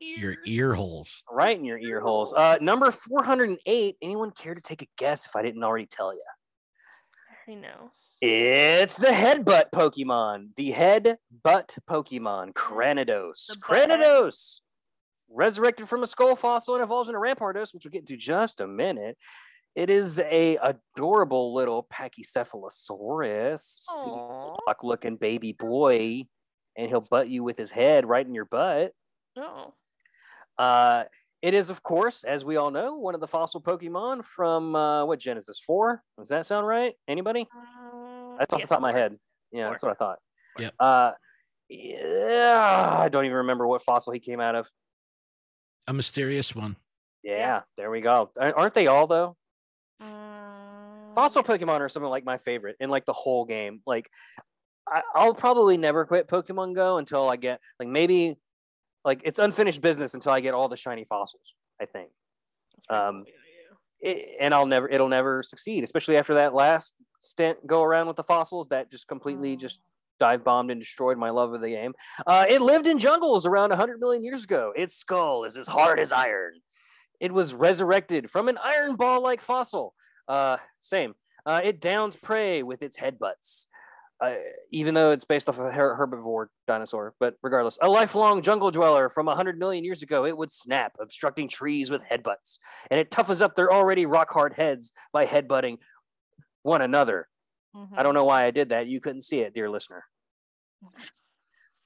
no, 0.02 0.08
Your 0.08 0.32
ears. 0.32 0.40
ear 0.46 0.74
holes. 0.74 1.24
right 1.32 1.58
in 1.58 1.66
your 1.66 1.78
ear 1.80 2.00
holes. 2.02 2.34
Uh, 2.34 2.58
number 2.62 2.92
408. 2.92 3.96
Anyone 4.02 4.32
care 4.32 4.56
to 4.56 4.62
take 4.62 4.82
a 4.82 4.88
guess 4.98 5.26
if 5.26 5.36
I 5.36 5.42
didn't 5.42 5.64
already 5.64 5.86
tell 5.88 6.14
you? 6.14 6.22
I 7.48 7.54
know. 7.56 7.92
It's 8.22 8.98
the 8.98 9.08
headbutt 9.08 9.66
Pokemon. 9.74 10.50
The 10.58 10.72
head 10.72 11.18
butt 11.44 11.78
Pokemon, 11.90 12.54
Cranidos. 12.54 13.46
The. 13.48 13.56
Cranidos! 13.58 14.62
Resurrected 15.30 15.88
from 15.88 16.04
a 16.04 16.08
skull 16.08 16.36
fossil 16.36 16.76
and 16.76 16.84
evolves 16.84 17.10
into 17.10 17.20
Rampardos, 17.20 17.74
which 17.74 17.86
we'll 17.86 17.92
get 17.92 18.08
to 18.08 18.18
just 18.18 18.60
a 18.62 18.68
minute. 18.68 19.18
It 19.76 19.90
is 19.92 20.20
a 20.20 20.58
adorable 20.64 21.54
little 21.54 21.86
Pachycephalosaurus, 21.94 23.84
Aww. 23.98 24.56
looking 24.84 25.18
baby 25.18 25.52
boy, 25.52 26.24
and 26.76 26.88
he'll 26.90 27.02
butt 27.02 27.30
you 27.30 27.44
with 27.44 27.58
his 27.58 27.70
head 27.72 28.06
right 28.08 28.26
in 28.26 28.34
your 28.34 28.46
butt. 28.46 28.94
No. 29.36 29.74
Uh, 30.58 31.04
it 31.42 31.54
is, 31.54 31.70
of 31.70 31.84
course, 31.84 32.24
as 32.24 32.44
we 32.44 32.58
all 32.58 32.72
know, 32.72 32.98
one 32.98 33.14
of 33.14 33.22
the 33.22 33.28
fossil 33.28 33.62
Pokemon 33.62 34.26
from 34.26 34.76
uh, 34.76 35.06
what 35.06 35.20
Genesis 35.20 35.60
4? 35.60 36.02
Does 36.18 36.30
that 36.30 36.46
sound 36.46 36.66
right? 36.66 36.96
Anybody? 37.08 37.48
Uh, 37.56 38.38
That's 38.40 38.54
off 38.54 38.60
yes, 38.60 38.70
the 38.70 38.76
top 38.76 38.80
of 38.80 38.82
my 38.82 38.92
head. 38.94 39.18
Yeah, 39.52 39.66
Four. 39.66 39.72
that's 39.72 39.84
what 39.84 39.92
I 39.92 39.96
thought. 39.96 40.20
Yep. 40.60 40.74
Uh, 40.80 41.12
yeah, 41.70 42.96
I 43.00 43.10
don't 43.10 43.26
even 43.26 43.38
remember 43.38 43.68
what 43.68 43.82
fossil 43.84 44.14
he 44.14 44.20
came 44.20 44.40
out 44.40 44.56
of. 44.56 44.70
A 45.88 45.94
mysterious 45.94 46.56
one. 46.56 46.76
Yeah, 47.24 47.38
Yeah. 47.38 47.62
there 47.78 47.92
we 47.92 48.02
go. 48.02 48.32
Aren't 48.40 48.74
they 48.74 48.88
all 48.88 49.08
though? 49.08 49.36
Mm, 50.02 51.16
Fossil. 51.16 51.44
Pokemon 51.44 51.80
are 51.82 51.90
something 51.90 52.10
like 52.10 52.26
my 52.26 52.38
favorite 52.38 52.78
in 52.80 52.90
like 52.90 53.06
the 53.06 53.14
whole 53.14 53.46
game. 53.46 53.82
Like, 53.86 54.10
I, 54.88 55.02
I'll 55.16 55.34
probably 55.34 55.78
never 55.78 56.06
quit 56.06 56.28
Pokemon 56.28 56.76
Go 56.76 56.98
until 56.98 57.30
I 57.30 57.36
get 57.36 57.60
like 57.80 57.90
maybe 57.90 58.38
like 59.08 59.22
it's 59.26 59.40
unfinished 59.40 59.82
business 59.82 60.14
until 60.14 60.32
I 60.34 60.40
get 60.42 60.54
all 60.54 60.68
the 60.70 60.76
shiny 60.76 61.06
fossils. 61.06 61.54
I 61.82 61.86
think. 61.86 62.10
Um, 62.90 62.98
cool, 62.98 63.24
yeah, 63.26 64.12
yeah. 64.12 64.12
it, 64.12 64.36
and 64.40 64.54
I'll 64.54 64.66
never 64.68 64.88
it'll 64.88 65.08
never 65.08 65.42
succeed, 65.42 65.84
especially 65.84 66.18
after 66.18 66.36
that 66.36 66.54
last 66.54 66.94
stint 67.22 67.66
go 67.66 67.82
around 67.82 68.08
with 68.08 68.18
the 68.18 68.24
fossils 68.24 68.68
that 68.68 68.92
just 68.92 69.08
completely 69.08 69.56
Mm. 69.56 69.60
just 69.60 69.80
dive 70.20 70.44
bombed 70.44 70.72
and 70.72 70.80
destroyed 70.82 71.18
my 71.18 71.30
love 71.30 71.54
of 71.54 71.62
the 71.62 71.70
game. 71.70 71.94
Uh, 72.26 72.46
it 72.50 72.60
lived 72.62 72.88
in 72.88 72.98
jungles 73.00 73.46
around 73.46 73.70
100 73.70 74.00
million 74.00 74.24
years 74.24 74.44
ago. 74.44 74.74
Its 74.76 74.96
skull 74.96 75.44
is 75.44 75.58
as 75.58 75.68
hard 75.68 76.00
as 76.00 76.12
iron. 76.12 76.54
It 77.20 77.32
was 77.32 77.54
resurrected 77.54 78.30
from 78.30 78.50
an 78.50 78.58
iron 78.64 78.96
ball 78.96 79.22
like 79.22 79.42
fossil. 79.42 79.94
Uh, 80.28 80.58
same. 80.80 81.14
Uh, 81.46 81.62
it 81.64 81.80
downs 81.80 82.16
prey 82.16 82.62
with 82.64 82.82
its 82.82 82.98
headbutts. 82.98 83.68
Uh, 84.20 84.34
even 84.72 84.96
though 84.96 85.12
it's 85.12 85.26
based 85.26 85.48
off 85.48 85.60
of 85.60 85.66
a 85.68 85.72
her- 85.72 85.96
herbivore 85.96 86.48
dinosaur, 86.68 87.14
but 87.20 87.36
regardless, 87.44 87.78
a 87.82 87.88
lifelong 87.88 88.42
jungle 88.42 88.72
dweller 88.72 89.10
from 89.10 89.28
100 89.28 89.60
million 89.60 89.84
years 89.84 90.02
ago, 90.02 90.26
it 90.26 90.36
would 90.36 90.52
snap, 90.52 90.94
obstructing 91.00 91.48
trees 91.48 91.92
with 91.92 92.02
headbutts 92.02 92.58
and 92.90 93.00
it 93.00 93.12
toughens 93.12 93.42
up 93.42 93.56
their 93.56 93.72
already 93.72 94.08
rock 94.08 94.32
hard 94.32 94.54
heads 94.54 94.92
by 95.14 95.26
headbutting 95.28 95.78
one 96.64 96.82
another. 96.82 97.28
I 97.76 97.78
Mhm. 97.78 98.04
don't 98.04 98.14
know 98.16 98.24
why 98.24 98.46
I 98.46 98.52
did 98.52 98.70
that. 98.70 98.88
You 98.88 99.00
couldn't 99.00 99.22
see 99.22 99.42
it, 99.42 99.54
dear 99.54 99.70
listener. 99.70 100.04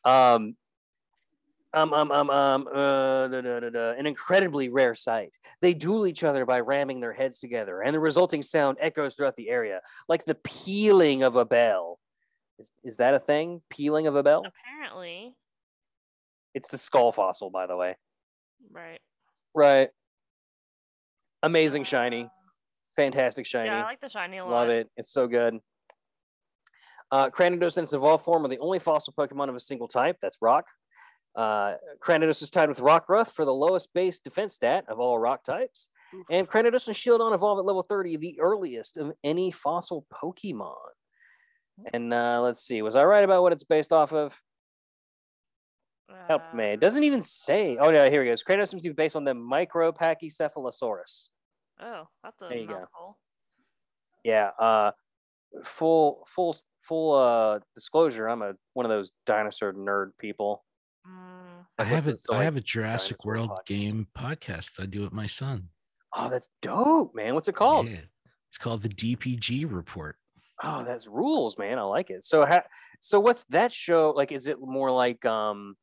Um, 0.05 0.55
um, 1.73 1.93
um, 1.93 2.11
um, 2.11 2.29
um, 2.29 2.67
uh, 2.67 3.27
da, 3.27 3.41
da, 3.41 3.69
da, 3.69 3.91
an 3.91 4.05
incredibly 4.05 4.69
rare 4.69 4.95
sight. 4.95 5.31
They 5.61 5.73
duel 5.73 6.07
each 6.07 6.23
other 6.23 6.45
by 6.45 6.59
ramming 6.61 6.99
their 6.99 7.13
heads 7.13 7.39
together, 7.39 7.81
and 7.81 7.93
the 7.93 7.99
resulting 7.99 8.41
sound 8.41 8.77
echoes 8.81 9.15
throughout 9.15 9.35
the 9.37 9.49
area, 9.49 9.81
like 10.09 10.25
the 10.25 10.35
pealing 10.35 11.23
of 11.23 11.35
a 11.35 11.45
bell. 11.45 11.99
Is, 12.61 12.71
is 12.83 12.97
that 12.97 13.15
a 13.15 13.19
thing? 13.19 13.61
Peeling 13.71 14.05
of 14.05 14.15
a 14.15 14.21
bell? 14.21 14.43
Apparently, 14.45 15.33
It's 16.53 16.69
the 16.69 16.77
skull 16.77 17.11
fossil, 17.11 17.49
by 17.49 17.65
the 17.67 17.75
way. 17.75 17.95
right. 18.71 18.99
Right. 19.53 19.89
Amazing 21.43 21.83
shiny. 21.85 22.29
Fantastic 22.95 23.45
shiny. 23.45 23.67
Yeah, 23.69 23.79
I 23.81 23.83
like 23.83 23.99
the 23.99 24.07
shiny 24.09 24.37
a 24.37 24.45
lot. 24.45 24.51
Love 24.51 24.69
it. 24.69 24.89
It's 24.95 25.11
so 25.11 25.27
good. 25.27 25.59
Uh, 27.11 27.29
Cranidos 27.29 27.77
in 27.77 27.83
its 27.83 27.93
evolved 27.93 28.23
form 28.23 28.45
are 28.45 28.47
the 28.47 28.59
only 28.59 28.79
fossil 28.79 29.13
Pokemon 29.17 29.49
of 29.49 29.55
a 29.55 29.59
single 29.59 29.87
type. 29.87 30.17
That's 30.21 30.37
rock. 30.41 30.67
Uh, 31.35 31.73
Cranidos 31.99 32.41
is 32.43 32.49
tied 32.51 32.69
with 32.69 32.79
Rockruff 32.79 33.31
for 33.33 33.43
the 33.43 33.53
lowest 33.53 33.89
base 33.93 34.19
defense 34.19 34.53
stat 34.55 34.85
of 34.87 34.99
all 34.99 35.17
rock 35.17 35.43
types. 35.43 35.87
And 36.29 36.47
Cranidos 36.47 36.87
and 36.87 36.95
Shieldon 36.95 37.33
evolved 37.33 37.59
at 37.59 37.65
level 37.65 37.83
30, 37.83 38.17
the 38.17 38.39
earliest 38.39 38.97
of 38.97 39.13
any 39.23 39.49
fossil 39.49 40.05
Pokemon. 40.13 40.75
And 41.93 42.13
uh, 42.13 42.41
let's 42.41 42.61
see, 42.61 42.81
was 42.81 42.95
I 42.95 43.03
right 43.03 43.23
about 43.23 43.41
what 43.43 43.53
it's 43.53 43.63
based 43.63 43.91
off 43.91 44.13
of? 44.13 44.35
Help 46.27 46.53
me. 46.53 46.71
Uh, 46.71 46.73
It 46.73 46.79
doesn't 46.79 47.03
even 47.03 47.21
say. 47.21 47.77
Oh, 47.79 47.89
yeah, 47.91 48.09
here 48.09 48.23
he 48.23 48.29
goes. 48.29 48.43
Cranidos 48.43 48.69
seems 48.69 48.83
to 48.83 48.89
be 48.89 48.93
based 48.93 49.15
on 49.15 49.23
the 49.23 49.33
Micropachycephalosaurus. 49.33 51.29
Oh, 51.81 52.07
that's 52.23 52.41
a 52.41 52.47
There 52.49 52.57
you 52.57 52.67
go. 52.67 52.73
mouthful. 52.79 53.17
yeah 54.23 54.49
uh 54.59 54.91
full 55.63 56.23
full 56.27 56.55
full 56.81 57.13
uh 57.15 57.59
disclosure 57.75 58.27
i'm 58.29 58.41
a 58.41 58.53
one 58.73 58.85
of 58.85 58.89
those 58.89 59.11
dinosaur 59.25 59.73
nerd 59.73 60.11
people 60.19 60.63
Mm, 61.07 61.65
I 61.79 61.83
have 61.83 62.05
a 62.05 62.11
listens 62.11 62.23
to, 62.25 62.33
I 62.33 62.35
like, 62.37 62.43
have 62.45 62.55
a 62.57 62.61
Jurassic 62.61 63.17
dinosaur 63.17 63.33
World 63.33 63.49
podcast. 63.49 63.65
game 63.65 64.07
podcast 64.15 64.69
I 64.79 64.85
do 64.85 65.01
with 65.01 65.11
my 65.11 65.25
son. 65.25 65.69
oh 66.15 66.29
that's 66.29 66.47
dope 66.61 67.15
man 67.15 67.33
what's 67.33 67.47
it 67.47 67.55
called 67.55 67.87
Yeah. 67.89 68.01
It's 68.49 68.57
called 68.59 68.81
the 68.83 68.89
DPG 68.89 69.65
Report. 69.67 70.17
Oh 70.63 70.83
that's 70.83 71.07
rules 71.07 71.57
man 71.57 71.79
i 71.79 71.81
like 71.81 72.09
it 72.09 72.23
so 72.23 72.45
ha- 72.45 72.63
so 72.99 73.19
what's 73.19 73.43
that 73.45 73.71
show 73.71 74.13
like 74.15 74.31
is 74.31 74.47
it 74.47 74.57
more 74.61 74.91
like 74.91 75.25
um 75.25 75.75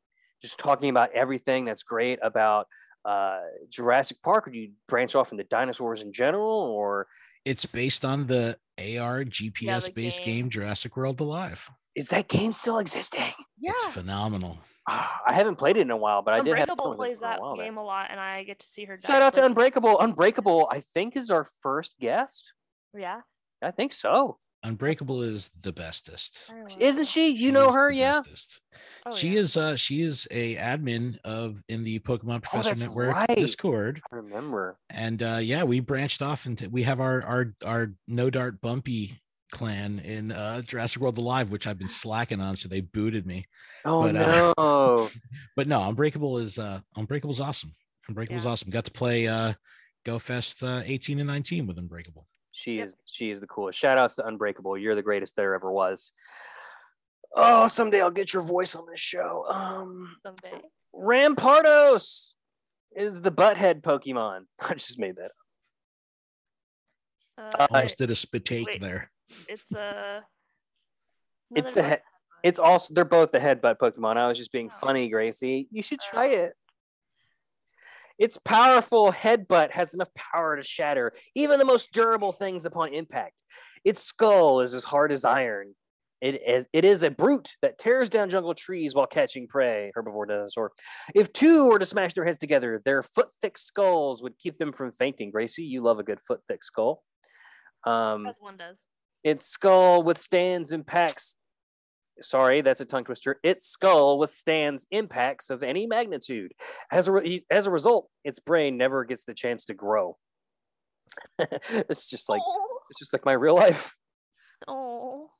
just 0.42 0.58
talking 0.58 0.88
about 0.90 1.10
everything 1.12 1.64
that's 1.64 1.82
great 1.82 2.18
about 2.22 2.66
uh 3.04 3.40
jurassic 3.68 4.16
park 4.22 4.46
or 4.46 4.50
do 4.50 4.58
you 4.58 4.70
branch 4.86 5.14
off 5.14 5.32
into 5.32 5.44
dinosaurs 5.44 6.02
in 6.02 6.12
general 6.12 6.60
or 6.76 7.06
It's 7.44 7.66
based 7.66 8.04
on 8.04 8.26
the 8.26 8.56
AR 8.78 9.24
GPS 9.24 9.86
the 9.86 9.92
based 9.92 10.22
game. 10.22 10.44
game 10.44 10.50
Jurassic 10.50 10.96
World 10.96 11.20
Alive. 11.20 11.68
is 11.96 12.08
that 12.08 12.28
game 12.28 12.52
still 12.52 12.78
existing 12.78 13.32
yeah. 13.60 13.72
It's 13.72 13.84
phenomenal. 13.86 14.58
Ah, 14.90 15.20
i 15.26 15.32
haven't 15.34 15.56
played 15.56 15.76
it 15.76 15.80
in 15.82 15.90
a 15.90 15.96
while 15.96 16.22
but 16.22 16.32
i 16.34 16.40
did 16.40 16.56
have 16.56 16.68
Unbreakable 16.68 16.94
plays 16.96 17.18
for 17.18 17.24
a 17.26 17.28
that 17.28 17.40
while 17.40 17.56
there. 17.56 17.66
game 17.66 17.76
a 17.76 17.84
lot, 17.84 18.06
and 18.10 18.18
I 18.20 18.42
get 18.44 18.58
to 18.60 18.66
see 18.66 18.84
her. 18.84 18.98
shout 19.04 19.22
out 19.22 19.34
to 19.34 19.44
unbreakable 19.44 19.98
unbreakable 20.00 20.68
i 20.70 20.80
think 20.94 21.16
is 21.16 21.30
our 21.30 21.44
first 21.62 21.94
guest 22.00 22.52
Yeah. 22.94 23.20
i 23.62 23.70
think 23.70 23.92
so 23.92 24.38
Unbreakable 24.64 25.22
is 25.22 25.50
the 25.60 25.72
bestest. 25.72 26.52
Isn't 26.78 27.06
she? 27.06 27.28
You 27.30 27.36
She 27.48 27.50
know 27.52 27.70
her, 27.70 27.90
yeah. 27.92 28.22
Oh, 29.06 29.10
she 29.12 29.28
yeah. 29.34 29.40
is 29.40 29.56
uh 29.56 29.76
she 29.76 30.02
is 30.02 30.26
a 30.30 30.56
admin 30.56 31.18
of 31.24 31.62
in 31.68 31.84
the 31.84 32.00
Pokemon 32.00 32.42
Professor 32.42 32.74
Oh, 32.76 32.78
Network 32.86 33.14
right. 33.16 33.36
Discord. 33.36 34.00
I 34.12 34.16
remember. 34.16 34.76
And 34.90 35.22
uh 35.22 35.38
yeah, 35.40 35.62
we 35.62 35.80
branched 35.80 36.22
off 36.22 36.46
into 36.46 36.68
we 36.68 36.82
have 36.82 37.00
our 37.00 37.22
our 37.22 37.54
our 37.64 37.92
no 38.08 38.30
dart 38.30 38.60
bumpy 38.60 39.20
clan 39.50 40.00
in 40.00 40.30
uh, 40.30 40.60
Jurassic 40.60 41.00
World 41.00 41.16
Alive, 41.16 41.50
which 41.50 41.66
I've 41.66 41.78
been 41.78 41.88
slacking 41.88 42.40
on, 42.40 42.54
so 42.54 42.68
they 42.68 42.82
booted 42.82 43.26
me. 43.26 43.46
Oh 43.84 44.02
But, 44.02 44.16
uh, 44.16 44.52
no. 44.58 45.10
But 45.56 45.68
no, 45.68 45.88
Unbreakable 45.88 46.38
is 46.38 46.58
uh, 46.58 46.80
Unbreakable 46.96 47.32
is 47.32 47.40
awesome. 47.40 47.74
Unbreakable 48.08 48.38
is 48.38 48.44
Yeah. 48.44 48.50
awesome. 48.50 48.70
Got 48.70 48.84
to 48.86 48.90
play 48.90 49.26
uh, 49.26 49.54
Go 50.04 50.18
Fest 50.18 50.62
uh, 50.62 50.82
18 50.84 51.20
and 51.20 51.26
19 51.28 51.66
with 51.66 51.78
Unbreakable. 51.78 52.26
She 52.58 52.78
Yep. 52.78 52.86
is 52.88 52.94
she 53.04 53.30
is 53.30 53.40
the 53.40 53.46
coolest. 53.46 53.78
Shout 53.78 53.98
outs 53.98 54.16
to 54.16 54.26
Unbreakable. 54.26 54.76
You're 54.76 54.96
the 54.96 55.02
greatest 55.02 55.36
there 55.36 55.54
ever 55.54 55.70
was. 55.70 56.10
Oh, 57.36 57.68
someday 57.68 58.00
I'll 58.00 58.10
get 58.10 58.32
your 58.32 58.42
voice 58.42 58.74
on 58.74 58.84
this 58.90 58.98
show. 58.98 59.44
Um 59.48 60.16
Someday. 60.24 60.60
Rampardos 60.92 62.32
is 62.96 63.20
the 63.20 63.30
butthead 63.30 63.82
Pokemon. 63.82 64.46
I 64.60 64.74
just 64.74 64.98
made 64.98 65.16
that. 65.16 65.30
Uh, 67.38 67.50
Uh, 67.60 67.66
Almost 67.70 67.98
did 67.98 68.10
a 68.10 68.16
spit 68.16 68.44
take 68.44 68.66
wait. 68.66 68.80
there. 68.80 69.12
it's 69.48 69.72
uh. 69.72 70.22
It's 71.54 71.70
the 71.72 71.82
there's 71.82 71.94
he- 72.00 72.02
It's 72.48 72.58
also 72.58 72.92
they're 72.92 73.04
both 73.04 73.30
the 73.30 73.38
headbutt 73.38 73.76
Pokemon. 73.78 74.16
I 74.16 74.26
was 74.26 74.36
just 74.36 74.50
being 74.50 74.70
Oh. 74.72 74.78
funny, 74.80 75.08
Gracie. 75.08 75.68
You 75.70 75.82
should 75.82 76.00
Oh. 76.02 76.10
try 76.10 76.26
it. 76.28 76.54
Its 78.18 78.38
powerful 78.44 79.12
headbutt 79.12 79.70
has 79.70 79.94
enough 79.94 80.08
power 80.14 80.56
to 80.56 80.62
shatter 80.62 81.12
even 81.34 81.58
the 81.58 81.64
most 81.64 81.92
durable 81.92 82.32
things 82.32 82.64
upon 82.64 82.92
impact. 82.92 83.34
Its 83.84 84.02
skull 84.02 84.60
is 84.60 84.74
as 84.74 84.84
hard 84.84 85.12
as 85.12 85.24
iron. 85.24 85.74
It 86.20 86.42
is, 86.44 86.64
it 86.72 86.84
is 86.84 87.04
a 87.04 87.10
brute 87.10 87.48
that 87.62 87.78
tears 87.78 88.08
down 88.08 88.28
jungle 88.28 88.52
trees 88.54 88.92
while 88.92 89.06
catching 89.06 89.46
prey, 89.46 89.92
herbivore 89.96 90.26
dinosaur. 90.26 90.72
If 91.14 91.32
two 91.32 91.66
were 91.66 91.78
to 91.78 91.84
smash 91.84 92.14
their 92.14 92.24
heads 92.24 92.38
together, 92.38 92.82
their 92.84 93.04
foot 93.04 93.28
thick 93.40 93.56
skulls 93.56 94.20
would 94.20 94.36
keep 94.36 94.58
them 94.58 94.72
from 94.72 94.90
fainting. 94.90 95.30
Gracie, 95.30 95.62
you 95.62 95.80
love 95.80 96.00
a 96.00 96.02
good 96.02 96.18
foot 96.20 96.40
thick 96.48 96.64
skull. 96.64 97.04
Um, 97.84 98.26
As 98.26 98.38
one 98.40 98.56
does. 98.56 98.82
its 99.22 99.46
skull 99.46 100.02
withstands 100.02 100.72
impacts. 100.72 101.36
Sorry, 102.20 102.62
that's 102.62 102.80
a 102.80 102.84
tongue 102.84 103.04
twister. 103.04 103.38
Its 103.42 103.68
skull 103.68 104.18
withstands 104.18 104.86
impacts 104.90 105.50
of 105.50 105.62
any 105.62 105.86
magnitude. 105.86 106.52
As 106.90 107.08
a, 107.08 107.12
re- 107.12 107.44
as 107.50 107.66
a 107.66 107.70
result, 107.70 108.08
its 108.24 108.38
brain 108.38 108.76
never 108.76 109.04
gets 109.04 109.24
the 109.24 109.34
chance 109.34 109.66
to 109.66 109.74
grow. 109.74 110.16
it's 111.38 112.08
just 112.08 112.28
like 112.28 112.40
oh, 112.44 112.78
it's 112.90 112.98
just 112.98 113.12
like 113.12 113.24
my 113.24 113.32
real 113.32 113.54
life. 113.54 113.94
oh. 114.66 115.30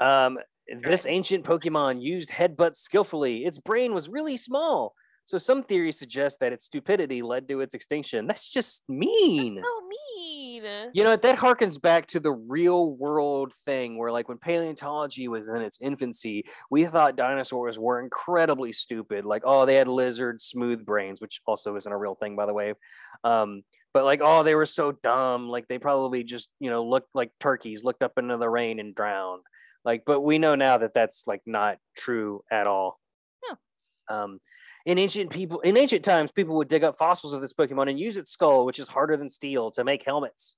Um, 0.00 0.38
this 0.82 1.06
ancient 1.06 1.44
Pokemon 1.44 2.02
used 2.02 2.30
headbutts 2.30 2.76
skillfully. 2.76 3.44
Its 3.44 3.58
brain 3.58 3.94
was 3.94 4.08
really 4.08 4.36
small, 4.36 4.94
so 5.24 5.38
some 5.38 5.62
theories 5.62 5.98
suggest 5.98 6.40
that 6.40 6.52
its 6.52 6.64
stupidity 6.64 7.20
led 7.22 7.48
to 7.48 7.60
its 7.60 7.74
extinction. 7.74 8.26
That's 8.26 8.50
just 8.50 8.82
mean. 8.88 9.56
That's 9.56 9.66
so 9.66 9.87
mean. 10.62 10.90
You 10.92 11.04
know, 11.04 11.16
that 11.16 11.38
harkens 11.38 11.80
back 11.80 12.06
to 12.08 12.20
the 12.20 12.32
real 12.32 12.94
world 12.94 13.52
thing 13.64 13.98
where, 13.98 14.12
like, 14.12 14.28
when 14.28 14.38
paleontology 14.38 15.28
was 15.28 15.48
in 15.48 15.56
its 15.56 15.78
infancy, 15.80 16.44
we 16.70 16.86
thought 16.86 17.16
dinosaurs 17.16 17.78
were 17.78 18.00
incredibly 18.00 18.72
stupid. 18.72 19.24
Like, 19.24 19.42
oh, 19.44 19.66
they 19.66 19.76
had 19.76 19.88
lizard 19.88 20.40
smooth 20.40 20.84
brains, 20.84 21.20
which 21.20 21.40
also 21.46 21.76
isn't 21.76 21.92
a 21.92 21.96
real 21.96 22.14
thing, 22.14 22.36
by 22.36 22.46
the 22.46 22.54
way. 22.54 22.74
Um, 23.24 23.62
but, 23.94 24.04
like, 24.04 24.20
oh, 24.22 24.42
they 24.42 24.54
were 24.54 24.66
so 24.66 24.92
dumb. 24.92 25.48
Like, 25.48 25.66
they 25.68 25.78
probably 25.78 26.24
just, 26.24 26.48
you 26.60 26.70
know, 26.70 26.84
looked 26.84 27.10
like 27.14 27.30
turkeys, 27.40 27.84
looked 27.84 28.02
up 28.02 28.18
into 28.18 28.36
the 28.36 28.48
rain 28.48 28.80
and 28.80 28.94
drowned. 28.94 29.42
Like, 29.84 30.02
but 30.06 30.20
we 30.20 30.38
know 30.38 30.54
now 30.54 30.78
that 30.78 30.94
that's, 30.94 31.24
like, 31.26 31.42
not 31.46 31.78
true 31.96 32.42
at 32.50 32.66
all. 32.66 33.00
Yeah. 33.48 33.56
Um, 34.22 34.40
in 34.88 34.96
ancient 34.96 35.28
people, 35.30 35.60
in 35.60 35.76
ancient 35.76 36.02
times, 36.02 36.32
people 36.32 36.56
would 36.56 36.66
dig 36.68 36.82
up 36.82 36.96
fossils 36.96 37.34
of 37.34 37.42
this 37.42 37.52
Pokemon 37.52 37.90
and 37.90 38.00
use 38.00 38.16
its 38.16 38.30
skull, 38.30 38.64
which 38.64 38.78
is 38.78 38.88
harder 38.88 39.18
than 39.18 39.28
steel, 39.28 39.70
to 39.72 39.84
make 39.84 40.02
helmets. 40.02 40.56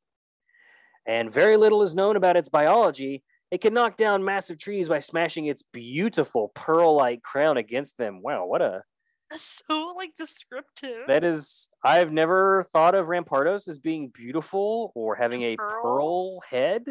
And 1.05 1.33
very 1.33 1.57
little 1.57 1.83
is 1.83 1.97
known 1.97 2.15
about 2.15 2.37
its 2.37 2.49
biology. 2.49 3.25
It 3.51 3.61
can 3.61 3.75
knock 3.75 3.97
down 3.97 4.25
massive 4.25 4.57
trees 4.57 4.89
by 4.89 5.01
smashing 5.01 5.47
its 5.47 5.65
beautiful 5.73 6.53
pearl-like 6.55 7.23
crown 7.23 7.57
against 7.57 7.99
them. 7.99 8.23
Wow, 8.23 8.47
what 8.47 8.63
a 8.63 8.85
That's 9.33 9.63
so 9.69 9.95
like 9.97 10.15
descriptive. 10.17 11.09
that 11.09 11.25
is! 11.25 11.69
I've 11.83 12.13
never 12.13 12.65
thought 12.73 12.95
of 12.95 13.09
Rampardos 13.09 13.67
as 13.67 13.81
being 13.81 14.11
beautiful 14.15 14.93
or 14.95 15.17
having 15.17 15.43
a 15.43 15.57
Pearl? 15.57 15.83
pearl 15.83 16.41
head, 16.49 16.85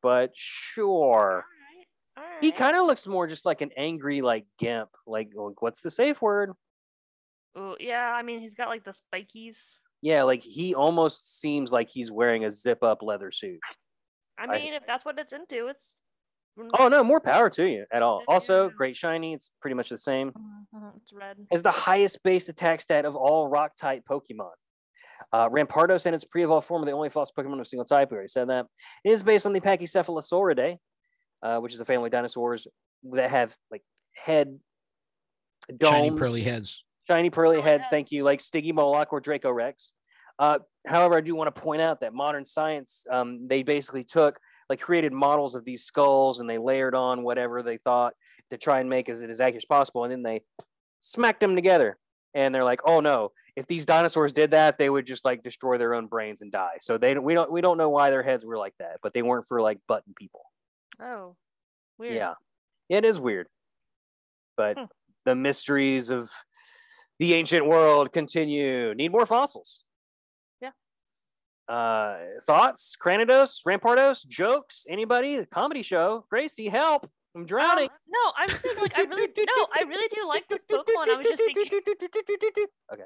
but 0.00 0.30
sure. 0.36 1.44
He 2.40 2.52
kind 2.52 2.76
of 2.76 2.86
looks 2.86 3.04
more 3.08 3.26
just 3.26 3.44
like 3.44 3.62
an 3.62 3.70
angry, 3.76 4.22
like 4.22 4.46
gimp. 4.60 4.90
Like, 5.08 5.30
like, 5.34 5.60
what's 5.60 5.80
the 5.80 5.90
safe 5.90 6.22
word? 6.22 6.52
Ooh, 7.56 7.76
yeah, 7.80 8.12
I 8.14 8.22
mean 8.22 8.40
he's 8.40 8.54
got 8.54 8.68
like 8.68 8.84
the 8.84 8.92
spikies. 9.14 9.56
Yeah, 10.02 10.22
like 10.24 10.42
he 10.42 10.74
almost 10.74 11.40
seems 11.40 11.72
like 11.72 11.88
he's 11.88 12.10
wearing 12.10 12.44
a 12.44 12.50
zip-up 12.52 13.02
leather 13.02 13.30
suit. 13.30 13.58
I 14.38 14.44
I- 14.44 14.58
mean, 14.58 14.74
if 14.74 14.84
that's 14.86 15.04
what 15.04 15.18
it's 15.18 15.32
into, 15.32 15.68
it's. 15.68 15.94
Oh 16.78 16.88
no, 16.88 17.04
more 17.04 17.20
power 17.20 17.48
to 17.50 17.68
you 17.68 17.86
at 17.92 18.02
all. 18.02 18.22
Also, 18.26 18.68
great 18.68 18.96
shiny. 18.96 19.32
It's 19.32 19.50
pretty 19.60 19.74
much 19.76 19.90
the 19.90 19.98
same. 19.98 20.32
Mhm, 20.74 20.96
It's 21.02 21.12
red. 21.12 21.36
Has 21.52 21.62
the 21.62 21.70
highest 21.70 22.20
base 22.24 22.48
attack 22.48 22.80
stat 22.80 23.04
of 23.04 23.14
all 23.14 23.46
rock 23.46 23.76
type 23.76 24.02
Pokemon. 24.10 24.50
Uh, 25.32 25.48
Rampardos 25.48 26.06
and 26.06 26.14
its 26.16 26.24
pre-evolved 26.24 26.66
form 26.66 26.82
are 26.82 26.86
the 26.86 26.90
only 26.92 27.10
false 27.10 27.30
Pokemon 27.30 27.60
of 27.60 27.68
single 27.68 27.84
type. 27.84 28.10
We 28.10 28.16
already 28.16 28.28
said 28.28 28.48
that. 28.48 28.66
It 29.04 29.10
is 29.12 29.22
based 29.22 29.46
on 29.46 29.52
the 29.52 29.60
Pachycephalosauridae, 29.60 30.78
uh, 31.42 31.58
which 31.60 31.74
is 31.74 31.80
a 31.80 31.84
family 31.84 32.06
of 32.06 32.12
dinosaurs 32.12 32.66
that 33.12 33.30
have 33.30 33.56
like 33.70 33.82
head 34.14 34.58
domes, 35.76 35.92
Shiny 35.94 36.10
pearly 36.10 36.42
heads. 36.42 36.84
Shiny 37.08 37.30
pearly 37.30 37.56
Pearly 37.56 37.68
heads. 37.68 37.86
Thank 37.90 38.12
you, 38.12 38.24
like 38.24 38.40
Stygimoloch 38.40 39.06
or 39.10 39.20
Dracorex. 39.20 39.90
Uh, 40.38 40.58
however, 40.86 41.16
I 41.16 41.20
do 41.20 41.34
want 41.34 41.54
to 41.54 41.60
point 41.60 41.82
out 41.82 42.00
that 42.00 42.14
modern 42.14 42.44
science, 42.44 43.04
um, 43.10 43.48
they 43.48 43.62
basically 43.62 44.04
took 44.04 44.38
like 44.68 44.80
created 44.80 45.12
models 45.12 45.54
of 45.54 45.64
these 45.64 45.84
skulls 45.84 46.40
and 46.40 46.48
they 46.48 46.58
layered 46.58 46.94
on 46.94 47.22
whatever 47.22 47.62
they 47.62 47.78
thought 47.78 48.12
to 48.50 48.58
try 48.58 48.80
and 48.80 48.88
make 48.88 49.08
as 49.08 49.20
it 49.20 49.30
as 49.30 49.40
accurate 49.40 49.62
as 49.62 49.64
possible, 49.64 50.04
and 50.04 50.12
then 50.12 50.22
they 50.22 50.42
smacked 51.00 51.40
them 51.40 51.54
together. 51.54 51.96
And 52.34 52.54
they're 52.54 52.64
like, 52.64 52.80
oh 52.84 53.00
no, 53.00 53.32
if 53.56 53.66
these 53.66 53.86
dinosaurs 53.86 54.32
did 54.32 54.52
that, 54.52 54.78
they 54.78 54.90
would 54.90 55.06
just 55.06 55.24
like 55.24 55.42
destroy 55.42 55.78
their 55.78 55.94
own 55.94 56.06
brains 56.06 56.42
and 56.42 56.52
die. 56.52 56.76
So 56.80 56.98
they 56.98 57.14
don't, 57.14 57.24
we 57.24 57.34
don't 57.34 57.50
we 57.50 57.60
don't 57.60 57.78
know 57.78 57.88
why 57.88 58.10
their 58.10 58.22
heads 58.22 58.44
were 58.44 58.58
like 58.58 58.74
that, 58.78 58.98
but 59.02 59.14
they 59.14 59.22
weren't 59.22 59.46
for 59.48 59.60
like 59.60 59.78
button 59.88 60.12
people. 60.16 60.42
Oh, 61.02 61.36
weird. 61.98 62.14
Yeah, 62.14 62.34
it 62.88 63.04
is 63.04 63.18
weird, 63.18 63.48
but 64.56 64.76
Hmm. 64.76 64.84
the 65.24 65.34
mysteries 65.34 66.10
of 66.10 66.30
the 67.18 67.34
ancient 67.34 67.66
world 67.66 68.12
continue. 68.12 68.94
Need 68.94 69.12
more 69.12 69.26
fossils. 69.26 69.82
Yeah. 70.60 70.70
Uh, 71.68 72.18
thoughts? 72.44 72.96
Cranidos, 73.02 73.60
Rampardos, 73.66 74.26
jokes? 74.26 74.84
Anybody? 74.88 75.44
Comedy 75.46 75.82
show? 75.82 76.24
Gracie, 76.30 76.68
help! 76.68 77.10
I'm 77.34 77.44
drowning. 77.46 77.84
Um, 77.84 77.96
no, 78.08 78.32
I'm 78.36 78.48
saying 78.48 78.76
like 78.78 78.98
I 78.98 79.02
really 79.02 79.28
no, 79.36 79.66
I 79.72 79.82
really 79.82 80.08
do 80.08 80.26
like 80.26 80.48
this 80.48 80.64
Pokemon. 80.64 81.08
I 81.08 81.14
was 81.16 81.26
just 81.26 81.42
thinking 81.42 81.80
Okay. 82.92 83.02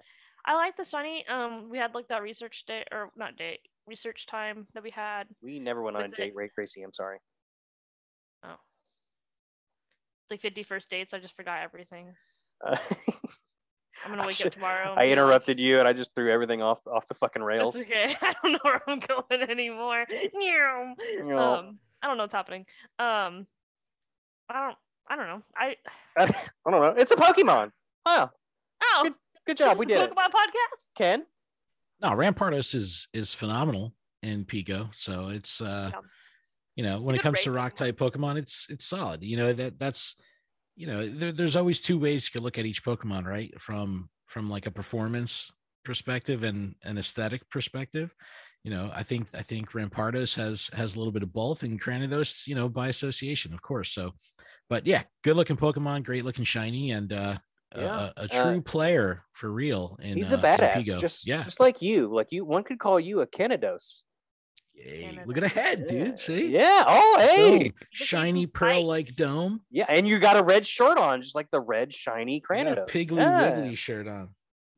I 0.46 0.54
like 0.54 0.76
the 0.76 0.84
sunny. 0.84 1.24
Um, 1.28 1.68
we 1.70 1.78
had 1.78 1.94
like 1.94 2.08
that 2.08 2.22
research 2.22 2.64
day 2.66 2.84
or 2.90 3.10
not 3.16 3.36
day 3.36 3.58
research 3.86 4.26
time 4.26 4.66
that 4.74 4.82
we 4.82 4.90
had. 4.90 5.24
We 5.42 5.58
never 5.58 5.82
went 5.82 5.96
on 5.96 6.02
a 6.02 6.06
it- 6.06 6.16
date, 6.16 6.32
right, 6.34 6.50
Gracie? 6.54 6.82
I'm 6.82 6.92
sorry. 6.92 7.18
Oh, 8.44 8.56
like 10.30 10.40
51st 10.40 10.88
dates. 10.88 11.14
I 11.14 11.18
just 11.18 11.36
forgot 11.36 11.62
everything. 11.62 12.14
Uh, 12.64 12.76
I'm 14.04 14.10
gonna 14.12 14.22
I 14.22 14.26
wake 14.26 14.34
should- 14.36 14.46
up 14.48 14.52
tomorrow. 14.54 14.92
I 14.92 14.94
be 14.94 15.00
like, 15.00 15.08
interrupted 15.10 15.60
you, 15.60 15.78
and 15.78 15.86
I 15.88 15.92
just 15.92 16.14
threw 16.14 16.30
everything 16.32 16.62
off 16.62 16.80
off 16.86 17.06
the 17.08 17.14
fucking 17.14 17.42
That's 17.42 17.46
rails. 17.46 17.76
okay. 17.76 18.14
I 18.22 18.34
don't 18.42 18.52
know 18.52 18.58
where 18.62 18.80
I'm 18.86 18.98
going 19.00 19.42
anymore. 19.50 20.06
Meow. 20.34 20.94
No. 21.24 21.38
Um, 21.38 21.78
I 22.02 22.06
don't 22.08 22.16
know 22.16 22.24
what's 22.24 22.34
happening. 22.34 22.66
Um, 22.98 23.46
I 24.48 24.66
don't. 24.66 24.76
I 25.08 25.16
don't 25.16 25.26
know. 25.26 25.42
I. 25.56 25.76
I 26.16 26.70
don't 26.70 26.80
know. 26.80 26.94
It's 26.96 27.10
a 27.10 27.16
Pokemon. 27.16 27.70
Wow, 28.06 28.30
Oh, 28.82 29.10
good 29.46 29.56
this 29.58 29.66
job. 29.66 29.78
We 29.78 29.86
a 29.86 29.88
did 29.88 30.00
it. 30.02 30.10
Pokemon 30.10 30.30
podcast. 30.30 30.78
Ken. 30.96 31.22
No, 32.00 32.10
Rampardos 32.10 32.74
is 32.74 33.08
is 33.12 33.32
phenomenal 33.34 33.94
in 34.22 34.44
PoGo. 34.44 34.92
So 34.94 35.28
it's 35.28 35.60
uh 35.60 35.90
Yeah. 35.92 36.00
you 36.76 36.82
know, 36.84 37.00
when 37.00 37.14
it 37.14 37.18
Good 37.18 37.22
comes 37.24 37.42
to 37.42 37.52
rock 37.52 37.74
type 37.74 37.96
Pokemon, 37.98 38.38
it's 38.38 38.66
it's 38.70 38.84
solid. 38.84 39.22
You 39.22 39.36
know, 39.36 39.52
that 39.52 39.78
that's 39.78 40.16
you 40.76 40.86
know, 40.86 41.08
there, 41.08 41.32
there's 41.32 41.56
always 41.56 41.80
two 41.80 41.98
ways 41.98 42.26
you 42.26 42.32
could 42.32 42.42
look 42.44 42.58
at 42.58 42.66
each 42.66 42.84
Pokemon, 42.84 43.26
right? 43.26 43.52
From 43.60 44.08
from 44.26 44.48
like 44.48 44.66
a 44.66 44.70
performance 44.70 45.54
perspective 45.84 46.42
and 46.42 46.74
an 46.84 46.96
aesthetic 46.98 47.48
perspective. 47.50 48.14
You 48.64 48.70
know, 48.70 48.90
I 48.94 49.02
think 49.02 49.28
I 49.34 49.42
think 49.42 49.72
Rampardos 49.72 50.36
has 50.36 50.68
has 50.72 50.94
a 50.94 50.98
little 50.98 51.12
bit 51.12 51.22
of 51.22 51.32
both, 51.32 51.62
and 51.62 51.80
Cranidos, 51.80 52.46
you 52.46 52.54
know, 52.54 52.68
by 52.68 52.88
association, 52.88 53.52
of 53.52 53.60
course. 53.62 53.92
So, 53.92 54.12
but 54.68 54.86
yeah, 54.86 55.02
good 55.24 55.36
looking 55.36 55.56
Pokemon, 55.56 56.04
great 56.04 56.24
looking 56.24 56.44
shiny, 56.44 56.92
and 56.92 57.12
uh, 57.12 57.38
a- 57.72 57.80
Yeah. 57.80 57.94
a, 57.96 58.12
a, 58.16 58.24
Uh, 58.24 58.28
true 58.28 58.62
player 58.62 59.24
for 59.32 59.50
real. 59.52 59.98
In, 60.00 60.16
He's 60.16 60.30
uh, 60.30 60.34
a 60.34 60.38
badass, 60.38 60.98
just 61.00 61.26
yeah, 61.26 61.42
just 61.42 61.60
like 61.60 61.82
you. 61.82 62.12
Like 62.14 62.28
you, 62.30 62.44
one 62.44 62.64
could 62.64 62.78
call 62.78 63.00
you 63.00 63.20
a 63.20 63.26
Kenidos. 63.26 64.02
Hey, 64.74 65.18
look 65.26 65.36
at 65.36 65.44
a 65.44 65.48
head, 65.48 65.86
dude. 65.86 66.18
See? 66.18 66.48
Yeah. 66.48 66.84
Oh, 66.86 67.16
hey. 67.20 67.58
Boom. 67.58 67.72
Shiny 67.92 68.46
pearl 68.46 68.84
like 68.84 69.14
dome. 69.14 69.60
Yeah, 69.70 69.86
and 69.88 70.08
you 70.08 70.18
got 70.18 70.36
a 70.36 70.42
red 70.42 70.66
shirt 70.66 70.98
on, 70.98 71.22
just 71.22 71.34
like 71.34 71.50
the 71.50 71.60
red 71.60 71.92
shiny 71.92 72.34
You 72.34 72.64
got 72.64 72.78
a 72.78 72.82
Cranidos. 72.82 72.88
Piggly 72.88 73.16
Yeah. 73.18 73.54
Wiggly 73.54 73.74
shirt 73.74 74.08
on. 74.08 74.30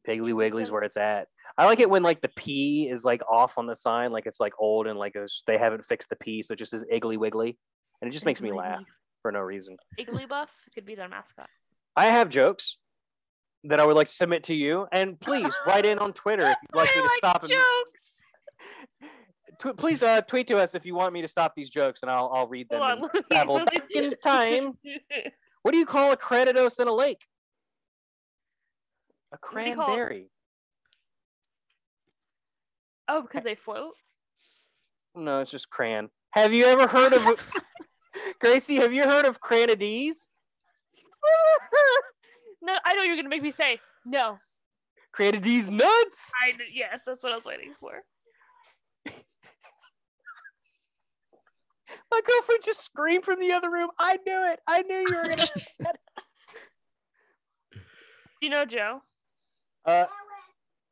Piggly 0.07 0.27
He's 0.27 0.37
Wiggly's 0.37 0.71
where 0.71 0.83
it's 0.83 0.97
at. 0.97 1.29
I 1.57 1.67
like 1.67 1.81
it 1.81 1.89
when 1.89 2.03
like 2.03 2.21
the 2.21 2.31
P 2.37 2.89
is 2.91 3.05
like 3.05 3.23
off 3.31 3.59
on 3.59 3.67
the 3.67 3.77
sign, 3.77 4.11
like 4.11 4.27
it's 4.27 4.41
like 4.41 4.53
old 4.59 4.87
and 4.87 4.99
like 4.99 5.17
they 5.47 5.57
haven't 5.57 5.85
fixed 5.85 6.11
the 6.11 6.17
P, 6.17 6.43
so 6.43 6.53
it 6.53 6.59
just 6.59 6.75
is 6.75 6.85
Iggly 6.93 7.17
Wiggly, 7.17 7.57
and 8.03 8.09
it 8.09 8.13
just 8.13 8.27
makes 8.27 8.43
me 8.43 8.53
laugh 8.53 8.83
for 9.23 9.31
no 9.31 9.41
reason. 9.41 9.77
Igglybuff 9.99 10.49
could 10.75 10.85
be 10.85 10.97
their 10.97 11.09
mascot. 11.09 11.49
I 11.97 12.07
have 12.07 12.29
jokes 12.29 12.81
that 13.65 13.79
I 13.81 13.87
would 13.87 13.97
like 13.97 14.09
to 14.09 14.13
submit 14.13 14.45
to 14.45 14.55
you, 14.55 14.87
and 14.91 15.19
please 15.19 15.55
write 15.67 15.87
in 15.87 15.99
on 15.99 16.13
Twitter 16.13 16.43
if 16.43 16.57
you'd 16.63 16.77
like 16.77 16.91
I 16.91 16.95
me 16.97 17.03
to 17.03 17.07
like 17.07 17.17
stop. 17.19 17.43
And, 17.43 17.51
jokes. 17.51 17.94
Tw- 19.59 19.77
please 19.77 20.03
uh, 20.03 20.21
tweet 20.23 20.47
to 20.49 20.59
us 20.59 20.75
if 20.75 20.85
you 20.87 20.95
want 20.95 21.13
me 21.13 21.23
to 21.23 21.29
stop 21.29 21.55
these 21.55 21.71
jokes, 21.71 22.03
and 22.03 22.11
I'll 22.11 22.31
I'll 22.33 22.49
read 22.49 22.69
them. 22.69 22.81
Hold 22.81 22.91
and 22.93 23.01
on, 23.03 23.11
let 23.15 23.15
me- 23.15 23.23
travel 23.31 23.59
back 23.59 23.91
in 23.91 24.15
time. 24.23 24.79
What 25.63 25.73
do 25.73 25.79
you 25.79 25.87
call 25.87 26.13
a 26.13 26.17
cranidos 26.19 26.79
in 26.79 26.89
a 26.89 26.93
lake? 26.93 27.25
A 29.33 29.39
do 29.39 29.61
you 29.63 29.75
call- 29.75 29.87
cranberry. 29.87 30.27
Oh, 33.09 33.23
because 33.23 33.45
they 33.45 33.55
float. 33.55 33.95
No, 35.15 35.41
it's 35.41 35.51
just 35.51 35.71
cran. 35.71 36.11
Have 36.33 36.53
you 36.53 36.67
ever 36.67 36.87
heard 36.87 37.15
of 37.15 37.55
Gracie? 38.41 38.77
Have 38.77 38.93
you 38.93 39.05
heard 39.05 39.25
of 39.25 39.41
cranadies? 39.41 40.29
no, 42.61 42.75
I 42.85 42.95
know 42.95 43.03
you're 43.03 43.17
gonna 43.17 43.29
make 43.31 43.43
me 43.43 43.51
say 43.51 43.81
no. 44.05 44.39
Cranadies 45.13 45.71
nuts. 45.71 46.31
I 46.43 46.53
yes, 46.73 47.01
that's 47.07 47.23
what 47.23 47.33
I 47.33 47.37
was 47.37 47.47
waiting 47.47 47.73
for. 47.81 48.03
My 52.11 52.21
girlfriend 52.27 52.63
just 52.65 52.85
screamed 52.85 53.25
from 53.25 53.41
the 53.41 53.53
other 53.53 53.71
room. 53.71 53.91
I 53.99 54.19
knew 54.27 54.47
it. 54.53 54.61
I 54.67 54.83
knew 54.83 55.05
you 55.09 55.17
were 55.17 55.23
gonna. 55.29 55.47
say 55.47 55.75
that. 55.81 55.97
Do 57.73 57.81
you 58.43 58.51
know 58.51 58.65
Joe? 58.65 59.01
Uh, 59.85 60.05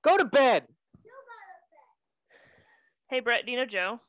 go 0.03 0.17
to 0.19 0.25
bed. 0.25 0.65
Hey 3.11 3.21
Brett, 3.21 3.45
do 3.47 3.53
you 3.53 3.59
know 3.59 3.67
Joe? 3.67 4.01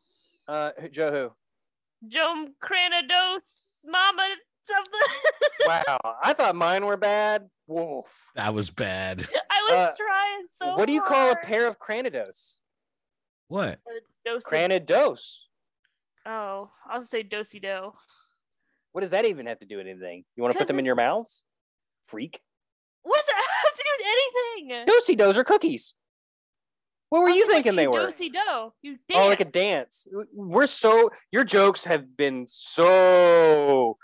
Uh, 0.48 0.72
Joe 0.92 1.12
who? 1.12 2.10
Joe 2.10 2.48
Cranidos 2.64 3.44
Mama 3.86 4.24
something. 4.64 4.92
Wow, 5.68 5.98
I 6.22 6.34
thought 6.34 6.56
mine 6.56 6.86
were 6.86 6.98
bad. 6.98 7.48
Wolf. 7.68 8.14
That 8.36 8.54
was 8.54 8.70
bad. 8.70 9.22
I 9.52 9.68
was 9.70 9.78
Uh, 9.78 9.92
trying 9.96 10.46
so 10.62 10.76
what 10.78 10.88
do 10.88 10.94
you 10.94 11.02
call 11.02 11.32
a 11.32 11.36
pair 11.38 11.68
of 11.68 11.80
cranidos? 11.80 12.58
What? 13.48 13.80
Dose- 14.26 14.44
Cranidos. 14.46 15.44
Oh, 16.26 16.72
I 16.90 16.96
was 16.96 17.10
gonna 17.10 17.24
say 17.24 17.24
dosey 17.24 17.60
do. 17.62 17.92
What 18.92 19.02
does 19.02 19.12
that 19.12 19.26
even 19.26 19.48
have 19.48 19.60
to 19.60 19.66
do 19.66 19.78
with 19.78 19.88
anything? 19.88 20.24
You 20.36 20.44
want 20.44 20.54
to 20.54 20.60
put 20.60 20.68
them 20.68 20.80
in 20.80 20.86
your 20.86 20.96
mouths? 20.96 21.44
Freak. 22.08 22.40
What 23.02 23.18
does 23.18 23.26
that 23.26 23.36
have 23.64 23.74
to 23.76 23.84
do 23.84 23.90
with 23.98 24.68
anything? 24.70 24.86
Dosey 24.86 25.18
dos 25.18 25.38
are 25.38 25.44
cookies. 25.44 25.96
What 27.10 27.22
were 27.22 27.30
you 27.30 27.48
thinking 27.48 27.76
they 27.76 27.88
were? 27.88 28.06
Dosey 28.06 28.30
do. 28.30 28.74
You 28.82 28.98
did. 29.08 29.18
Oh, 29.18 29.28
like 29.28 29.40
a 29.40 29.46
dance. 29.46 30.08
We're 30.34 30.68
so 30.68 31.12
your 31.32 31.44
jokes 31.44 31.84
have 31.84 32.16
been 32.18 32.46
so 32.48 33.98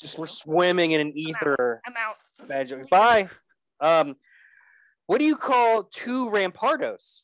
just 0.00 0.18
we're 0.18 0.26
swimming 0.26 0.92
in 0.92 1.00
an 1.00 1.12
ether. 1.16 1.80
I'm 1.86 1.94
out. 1.96 2.48
Bad 2.48 2.68
jokes. 2.68 2.88
Bye. 2.90 3.28
Um, 3.80 4.16
what 5.06 5.18
do 5.18 5.24
you 5.24 5.36
call 5.36 5.84
two 5.84 6.30
rampardos? 6.30 7.23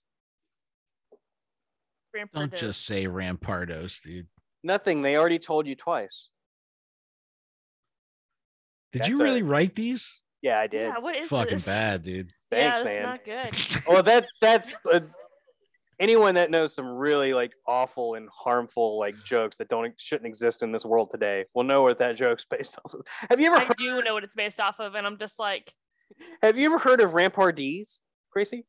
Don't 2.35 2.55
just 2.55 2.85
say 2.85 3.07
Rampardos, 3.07 4.03
dude. 4.03 4.27
Nothing. 4.63 5.03
They 5.03 5.17
already 5.17 5.39
told 5.39 5.67
you 5.67 5.75
twice. 5.75 6.29
Did 8.93 9.01
That's 9.03 9.09
you 9.09 9.21
a- 9.21 9.23
really 9.23 9.43
write 9.43 9.75
these? 9.75 10.21
Yeah, 10.43 10.59
I 10.59 10.67
did. 10.67 10.89
Yeah, 10.89 10.99
what 10.99 11.15
is 11.17 11.29
Fucking 11.29 11.55
this? 11.55 11.67
bad, 11.67 12.03
dude. 12.03 12.33
yeah, 12.51 12.73
Thanks, 12.73 12.79
that's 12.79 12.85
man. 12.85 13.03
not 13.03 13.25
good. 13.25 13.83
Well, 13.89 14.03
that's 14.03 14.31
that's 14.41 14.77
uh, 14.91 15.01
anyone 16.01 16.35
that 16.37 16.51
knows 16.51 16.75
some 16.75 16.87
really 16.89 17.35
like 17.35 17.53
awful 17.67 18.15
and 18.15 18.29
harmful 18.33 18.99
like 18.99 19.15
jokes 19.23 19.59
that 19.59 19.69
don't 19.69 19.93
shouldn't 20.01 20.27
exist 20.27 20.63
in 20.63 20.73
this 20.73 20.85
world 20.85 21.11
today 21.13 21.45
will 21.55 21.65
know 21.65 21.83
what 21.83 21.99
that 21.99 22.17
joke's 22.17 22.45
based 22.51 22.79
off 22.85 22.95
of. 22.95 23.03
Have 23.29 23.39
you 23.39 23.47
ever 23.49 23.57
I 23.61 23.65
heard, 23.67 23.77
do 23.77 24.03
know 24.03 24.15
what 24.15 24.25
it's 24.25 24.35
based 24.35 24.61
off 24.61 24.81
of, 24.81 24.95
and 24.95 25.07
I'm 25.07 25.19
just 25.19 25.39
like, 25.39 25.73
have 26.43 26.57
you 26.59 26.67
ever 26.67 26.79
heard 26.79 27.01
of 27.01 27.13
Rampardese, 27.13 27.99
Gracie? 28.33 28.65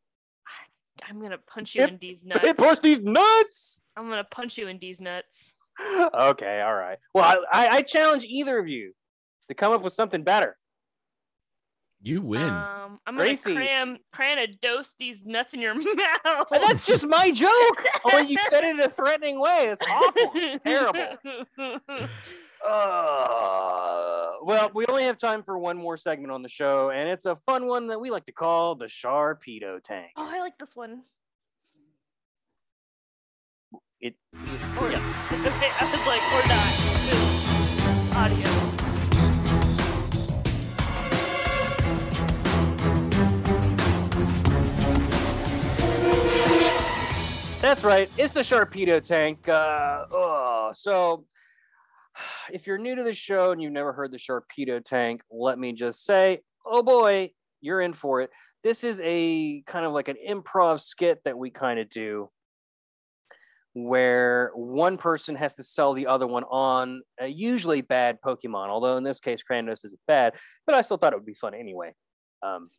I'm 1.07 1.21
gonna 1.21 1.37
punch 1.37 1.75
you 1.75 1.81
Yep. 1.81 1.89
in 1.89 1.97
D's 1.97 2.23
It 2.25 2.27
nuts. 2.27 2.53
pushed 2.57 2.81
these 2.81 2.99
nuts. 3.01 3.83
I'm 3.97 4.09
gonna 4.09 4.23
punch 4.23 4.57
you 4.57 4.67
in 4.67 4.77
these 4.79 4.99
nuts. 4.99 5.55
okay, 6.13 6.61
all 6.61 6.75
right. 6.75 6.97
Well, 7.13 7.23
I, 7.25 7.37
I, 7.51 7.67
I 7.77 7.81
challenge 7.81 8.23
either 8.25 8.57
of 8.59 8.67
you 8.67 8.93
to 9.47 9.53
come 9.55 9.71
up 9.73 9.81
with 9.81 9.93
something 9.93 10.23
better. 10.23 10.57
You 12.03 12.21
win. 12.21 12.49
Um, 12.49 12.99
I'm 13.05 13.15
Gracie. 13.15 13.53
gonna 13.53 13.65
cram, 13.65 13.97
cram 14.11 14.37
a 14.39 14.47
dose 14.47 14.95
these 14.97 15.23
nuts 15.23 15.53
in 15.53 15.61
your 15.61 15.75
mouth. 16.25 16.47
That's 16.49 16.85
just 16.85 17.05
my 17.07 17.29
joke. 17.31 17.83
Oh, 18.05 18.17
you 18.19 18.37
said 18.49 18.63
it 18.63 18.71
in 18.71 18.79
a 18.79 18.89
threatening 18.89 19.39
way. 19.39 19.71
It's 19.71 19.83
awful. 19.87 20.59
terrible. 20.65 21.79
Uh, 22.67 24.31
well, 24.43 24.69
we 24.73 24.85
only 24.87 25.03
have 25.03 25.17
time 25.17 25.43
for 25.43 25.57
one 25.57 25.77
more 25.77 25.97
segment 25.97 26.31
on 26.31 26.41
the 26.41 26.49
show, 26.49 26.91
and 26.91 27.09
it's 27.09 27.25
a 27.25 27.35
fun 27.37 27.67
one 27.67 27.87
that 27.87 27.99
we 27.99 28.11
like 28.11 28.25
to 28.25 28.31
call 28.31 28.75
the 28.75 28.85
Sharpedo 28.85 29.83
Tank. 29.83 30.11
oh, 30.17 30.29
I 30.31 30.39
like 30.39 30.57
this 30.59 30.75
one. 30.75 31.01
It, 33.99 34.15
Or, 34.33 34.87
okay, 34.87 35.01
I 35.79 35.91
was 35.91 36.05
like, 36.07 36.23
or 36.33 36.43
not. 36.47 38.31
Audio. 38.31 38.71
That's 47.61 47.83
right. 47.83 48.09
It's 48.17 48.33
the 48.33 48.39
Sharpedo 48.41 49.01
tank. 49.03 49.47
Uh, 49.47 50.05
oh, 50.11 50.71
so 50.73 51.25
if 52.51 52.67
you're 52.67 52.77
new 52.77 52.95
to 52.95 53.03
the 53.03 53.13
show 53.13 53.51
and 53.51 53.61
you've 53.61 53.71
never 53.71 53.93
heard 53.93 54.11
the 54.11 54.17
Sharpedo 54.17 54.83
tank, 54.83 55.21
let 55.31 55.57
me 55.57 55.73
just 55.73 56.05
say, 56.05 56.41
oh 56.65 56.83
boy, 56.83 57.31
you're 57.61 57.81
in 57.81 57.93
for 57.93 58.21
it. 58.21 58.29
This 58.63 58.83
is 58.83 59.01
a 59.03 59.63
kind 59.65 59.85
of 59.85 59.93
like 59.93 60.07
an 60.07 60.17
improv 60.27 60.81
skit 60.81 61.21
that 61.25 61.37
we 61.37 61.49
kind 61.49 61.79
of 61.79 61.89
do 61.89 62.29
where 63.73 64.51
one 64.53 64.97
person 64.97 65.35
has 65.35 65.55
to 65.55 65.63
sell 65.63 65.93
the 65.93 66.07
other 66.07 66.27
one 66.27 66.43
on 66.43 67.01
a 67.19 67.27
usually 67.27 67.81
bad 67.81 68.17
Pokemon, 68.23 68.67
although 68.67 68.97
in 68.97 69.03
this 69.03 69.19
case, 69.19 69.41
Cranidos 69.49 69.85
isn't 69.85 69.99
bad, 70.07 70.33
but 70.65 70.75
I 70.75 70.81
still 70.81 70.97
thought 70.97 71.13
it 71.13 71.15
would 71.15 71.25
be 71.25 71.33
fun 71.33 71.53
anyway. 71.53 71.93
Um, 72.43 72.69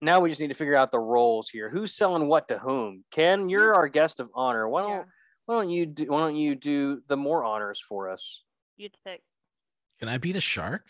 now 0.00 0.20
we 0.20 0.30
just 0.30 0.40
need 0.40 0.48
to 0.48 0.54
figure 0.54 0.74
out 0.74 0.92
the 0.92 0.98
roles 0.98 1.50
here. 1.50 1.68
Who's 1.68 1.94
selling 1.94 2.26
what 2.26 2.48
to 2.48 2.58
whom? 2.58 3.04
Ken, 3.10 3.50
you're 3.50 3.74
our 3.74 3.88
guest 3.88 4.18
of 4.18 4.30
honor. 4.34 4.66
Why 4.66 4.82
don't 4.82 4.90
Yeah, 4.90 5.02
why 5.50 5.56
don't 5.56 5.70
you 5.70 5.84
do 5.84 6.04
why 6.04 6.20
don't 6.20 6.36
you 6.36 6.54
do 6.54 7.02
the 7.08 7.16
more 7.16 7.44
honors 7.44 7.80
for 7.80 8.08
us? 8.08 8.44
you'd 8.76 8.96
pick. 9.04 9.20
Can 9.98 10.08
I 10.08 10.16
be 10.16 10.30
the 10.30 10.40
shark? 10.40 10.86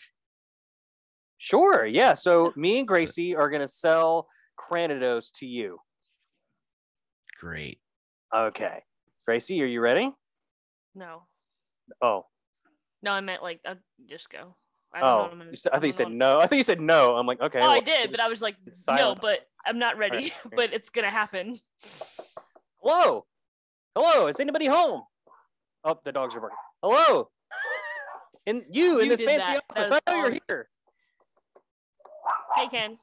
Sure, 1.39 1.83
yeah. 1.83 2.13
So 2.13 2.53
me 2.55 2.77
and 2.77 2.87
Gracie 2.87 3.35
are 3.35 3.49
gonna 3.49 3.67
sell 3.67 4.27
Cranidos 4.59 5.31
to 5.39 5.47
you. 5.47 5.79
Great. 7.39 7.79
Okay. 8.35 8.83
Gracie, 9.25 9.59
are 9.63 9.65
you 9.65 9.81
ready? 9.81 10.11
No, 10.93 11.23
Oh, 11.99 12.27
no, 13.01 13.11
I 13.13 13.21
meant 13.21 13.41
like, 13.41 13.61
uh, 13.65 13.75
just 14.07 14.29
go. 14.29 14.55
I 14.93 14.99
don't 14.99 15.09
oh. 15.09 15.17
what 15.23 15.31
I'm 15.31 15.37
gonna- 15.39 15.51
I 15.73 15.79
think 15.79 15.85
you 15.85 15.91
said 15.91 16.11
no. 16.11 16.39
I 16.39 16.45
think 16.45 16.57
you 16.57 16.63
said 16.63 16.79
no. 16.79 17.15
I'm 17.15 17.25
like, 17.25 17.41
okay. 17.41 17.61
what- 17.61 17.67
Oh, 17.67 17.71
I 17.71 17.79
did, 17.79 18.11
but 18.11 18.19
I 18.19 18.29
was 18.29 18.43
like, 18.43 18.57
no, 18.89 19.15
but 19.19 19.39
I'm 19.65 19.79
not 19.79 19.97
ready. 19.97 20.17
Right, 20.17 20.33
right. 20.45 20.53
but 20.55 20.73
it's 20.73 20.91
gonna 20.91 21.09
happen. 21.09 21.55
Hello. 22.83 23.25
Hello, 23.95 24.27
is 24.27 24.39
anybody 24.39 24.67
home? 24.67 25.01
Oh, 25.83 25.99
the 26.05 26.11
dogs 26.13 26.35
are 26.35 26.39
barking. 26.39 26.57
Hello. 26.81 27.29
And 28.47 28.63
you, 28.69 28.99
in 28.99 29.09
this 29.09 29.21
fancy 29.21 29.39
that. 29.39 29.63
That 29.75 29.81
office. 29.81 29.97
is 29.97 29.99
I 30.07 30.11
know 30.11 30.23
you're 30.23 30.39
here. 30.47 30.69
Hey, 32.55 32.67
Ken. 32.69 32.97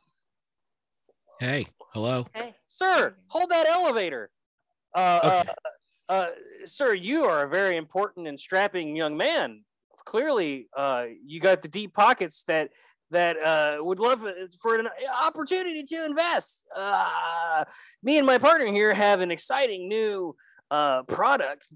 Hey, 1.40 1.66
hello. 1.92 2.26
Hey. 2.34 2.54
Sir, 2.68 3.14
hold 3.28 3.50
that 3.50 3.66
elevator. 3.66 4.30
Uh, 4.94 5.20
Okay. 5.24 5.50
uh, 6.08 6.12
uh, 6.12 6.28
sir, 6.64 6.94
you 6.94 7.24
are 7.24 7.44
a 7.44 7.48
very 7.48 7.76
important 7.76 8.26
and 8.26 8.40
strapping 8.40 8.96
young 8.96 9.16
man. 9.16 9.64
Clearly, 10.06 10.68
uh, 10.74 11.04
you 11.24 11.38
got 11.38 11.60
the 11.60 11.68
deep 11.68 11.92
pockets 11.92 12.44
that 12.48 12.70
that 13.10 13.36
uh, 13.42 13.82
would 13.82 14.00
love 14.00 14.22
for 14.60 14.78
an 14.78 14.88
opportunity 15.22 15.82
to 15.82 16.04
invest. 16.04 16.66
Uh, 16.76 17.64
me 18.02 18.18
and 18.18 18.26
my 18.26 18.36
partner 18.36 18.66
here 18.66 18.92
have 18.92 19.20
an 19.20 19.30
exciting 19.30 19.88
new 19.88 20.34
uh, 20.70 21.02
product 21.04 21.66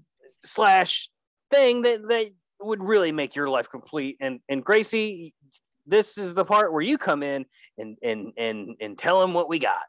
slash 0.45 1.09
thing 1.51 1.83
that 1.83 2.01
that 2.07 2.31
would 2.59 2.83
really 2.83 3.11
make 3.11 3.35
your 3.35 3.49
life 3.49 3.69
complete. 3.69 4.17
And 4.19 4.39
and 4.49 4.63
Gracie, 4.63 5.33
this 5.85 6.17
is 6.17 6.33
the 6.33 6.45
part 6.45 6.71
where 6.73 6.81
you 6.81 6.97
come 6.97 7.23
in 7.23 7.45
and 7.77 7.97
and 8.03 8.33
and 8.37 8.75
and 8.79 8.97
tell 8.97 9.21
them 9.21 9.33
what 9.33 9.49
we 9.49 9.59
got. 9.59 9.83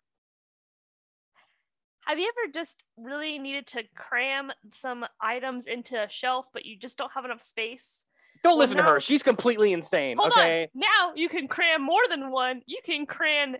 Have 2.07 2.19
you 2.19 2.31
ever 2.39 2.53
just 2.53 2.85
really 2.99 3.39
needed 3.39 3.67
to 3.69 3.85
cram 3.97 4.53
some 4.75 5.07
items 5.23 5.67
into 5.67 6.03
a 6.03 6.09
shelf, 6.09 6.47
but 6.53 6.67
you 6.67 6.79
just 6.79 6.99
don't 6.99 7.13
have 7.13 7.25
enough 7.25 7.41
space? 7.41 8.05
Don't 8.43 8.53
Well, 8.53 8.59
listen 8.59 8.77
to 8.77 8.83
her. 8.83 9.01
She's 9.01 9.23
completely 9.23 9.73
insane. 9.73 10.19
Hold 10.19 10.33
okay. 10.33 10.65
on. 10.65 10.69
Now 10.75 11.13
you 11.15 11.31
can 11.31 11.49
cram 11.49 11.83
more 11.83 12.03
than 12.11 12.31
one. 12.31 12.61
You 12.67 12.79
can 12.85 13.07
cram 13.07 13.57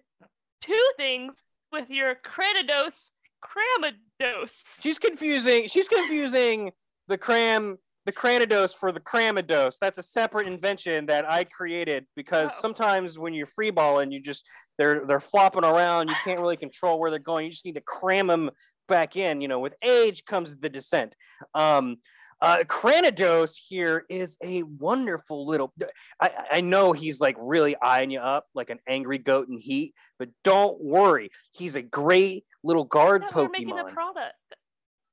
two 0.61 0.91
things 0.99 1.43
with 1.73 1.89
your 1.89 2.17
Cranidos 2.17 3.11
Cramados. 3.45 4.81
She's 4.83 4.99
confusing. 4.99 5.69
She's 5.69 5.89
confusing 5.89 6.73
the 7.09 7.19
cram, 7.19 7.77
the 8.07 8.13
cranidos 8.13 8.75
for 8.75 8.93
the 8.93 9.01
cramidos. 9.01 9.75
That's 9.81 9.99
a 9.99 10.03
separate 10.03 10.47
invention 10.47 11.07
that 11.07 11.31
I 11.31 11.45
created 11.45 12.07
because 12.17 12.51
Oh. 12.55 12.61
sometimes 12.61 13.19
when 13.19 13.35
you're 13.35 13.47
freeballing, 13.47 14.13
you 14.13 14.21
just 14.21 14.45
they're 14.79 15.05
they're 15.07 15.21
flopping 15.21 15.65
around. 15.65 16.09
You 16.09 16.17
can't 16.25 16.41
really 16.41 16.57
control 16.57 16.99
where 16.99 17.11
they're 17.11 17.19
going. 17.21 17.45
You 17.47 17.51
just 17.53 17.65
need 17.65 17.75
to 17.77 17.81
cram 17.83 18.27
them 18.27 18.51
back 18.89 19.17
in. 19.17 19.41
You 19.41 19.49
know, 19.49 19.61
with 19.61 19.75
age 19.83 20.25
comes 20.25 20.57
the 20.57 20.69
descent. 20.69 21.15
Um, 21.55 21.97
uh, 22.41 22.59
Cranidos 22.67 23.57
here 23.69 24.05
is 24.09 24.37
a 24.43 24.63
wonderful 24.63 25.47
little. 25.47 25.73
I, 26.21 26.31
I 26.53 26.61
know 26.61 26.93
he's 26.93 27.21
like 27.21 27.37
really 27.39 27.77
eyeing 27.81 28.11
you 28.11 28.21
up 28.21 28.47
like 28.55 28.71
an 28.71 28.79
angry 28.89 29.19
goat 29.19 29.49
in 29.49 29.59
heat, 29.59 29.95
but 30.19 30.29
don't 30.43 30.81
worry. 30.81 31.31
He's 31.53 31.77
a 31.77 31.83
great 31.83 32.45
little 32.63 32.85
guard 32.85 33.23
Pokemon. 33.25 33.35
we're 33.35 33.49
making 33.51 33.79
a 33.79 33.85
product. 33.85 34.35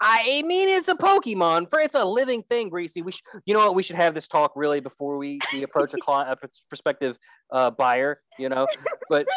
I 0.04 0.42
mean, 0.48 0.68
it's 0.68 0.88
a 0.88 0.96
Pokemon. 0.96 1.70
For 1.70 1.80
it's 1.80 1.94
a 1.94 2.04
living 2.04 2.42
thing, 2.42 2.70
Gracie. 2.70 3.04
We, 3.04 3.12
sh- 3.12 3.22
you 3.46 3.54
know 3.54 3.60
what? 3.60 3.76
We 3.76 3.84
should 3.84 3.98
have 3.98 4.16
this 4.16 4.28
talk 4.28 4.54
really 4.56 4.80
before 4.80 5.18
we, 5.18 5.40
we 5.54 5.62
approach 5.62 5.94
a 5.94 5.98
client, 6.02 6.40
a 6.42 6.48
prospective 6.70 7.18
uh, 7.52 7.70
buyer. 7.70 8.20
You 8.40 8.50
know, 8.50 8.66
but 9.10 9.28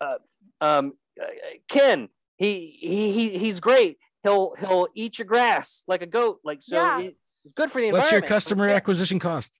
uh, 0.00 0.16
um, 0.60 0.94
uh, 1.20 1.26
Ken, 1.68 2.08
he, 2.36 2.76
he 2.80 3.12
he 3.12 3.38
he's 3.38 3.60
great. 3.60 3.98
He'll 4.24 4.54
he'll 4.58 4.88
eat 4.94 5.18
your 5.20 5.26
grass 5.26 5.84
like 5.86 6.02
a 6.02 6.06
goat. 6.06 6.40
Like 6.44 6.62
so, 6.62 6.76
Yeah. 6.76 7.10
It's 7.48 7.54
good 7.54 7.70
for 7.70 7.80
the 7.80 7.92
What's 7.92 8.12
your 8.12 8.20
customer 8.20 8.68
acquisition 8.68 9.18
cost? 9.18 9.58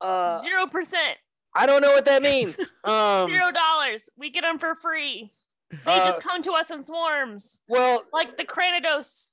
Uh, 0.00 0.40
Zero 0.42 0.66
percent. 0.66 1.18
I 1.54 1.66
don't 1.66 1.82
know 1.82 1.92
what 1.92 2.06
that 2.06 2.22
means. 2.22 2.58
Um, 2.84 3.28
Zero 3.28 3.52
dollars. 3.52 4.02
We 4.16 4.30
get 4.30 4.40
them 4.42 4.58
for 4.58 4.74
free. 4.74 5.32
They 5.70 5.78
uh, 5.86 6.10
just 6.10 6.22
come 6.22 6.42
to 6.42 6.52
us 6.52 6.70
in 6.70 6.84
swarms, 6.84 7.60
well, 7.68 8.02
like 8.12 8.36
the 8.36 8.44
Cranidos. 8.44 9.26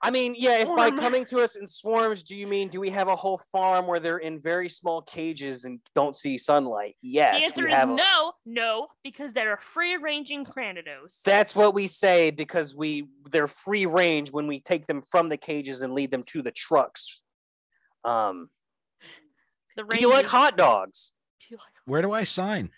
I 0.00 0.12
mean, 0.12 0.36
yeah, 0.38 0.58
if 0.60 0.68
by 0.68 0.90
coming 0.92 1.24
to 1.26 1.40
us 1.42 1.56
in 1.56 1.66
swarms, 1.66 2.22
do 2.22 2.36
you 2.36 2.46
mean 2.46 2.68
do 2.68 2.78
we 2.78 2.88
have 2.90 3.08
a 3.08 3.16
whole 3.16 3.38
farm 3.50 3.88
where 3.88 3.98
they're 3.98 4.18
in 4.18 4.40
very 4.40 4.68
small 4.68 5.02
cages 5.02 5.64
and 5.64 5.80
don't 5.94 6.14
see 6.14 6.38
sunlight? 6.38 6.96
Yes. 7.02 7.32
the 7.32 7.38
we 7.38 7.44
answer 7.46 7.68
is 7.68 7.74
have 7.74 7.90
a- 7.90 7.94
no, 7.94 8.32
no, 8.46 8.86
because 9.02 9.32
they're 9.32 9.56
free 9.56 9.96
ranging 9.96 10.44
Cranidos. 10.44 11.20
That's 11.24 11.54
what 11.56 11.74
we 11.74 11.88
say 11.88 12.30
because 12.30 12.76
we 12.76 13.08
they're 13.30 13.48
free 13.48 13.86
range 13.86 14.30
when 14.30 14.46
we 14.46 14.60
take 14.60 14.86
them 14.86 15.02
from 15.02 15.28
the 15.28 15.36
cages 15.36 15.82
and 15.82 15.92
lead 15.94 16.12
them 16.12 16.22
to 16.24 16.42
the 16.42 16.52
trucks. 16.52 17.20
Um, 18.04 18.50
the 19.76 19.82
do 19.82 20.00
you 20.00 20.06
like 20.08 20.16
ranges- 20.18 20.30
hot 20.30 20.56
dogs? 20.56 21.12
Do 21.40 21.46
you 21.50 21.56
like 21.56 21.72
Where 21.86 22.02
do 22.02 22.12
I 22.12 22.22
sign? 22.22 22.70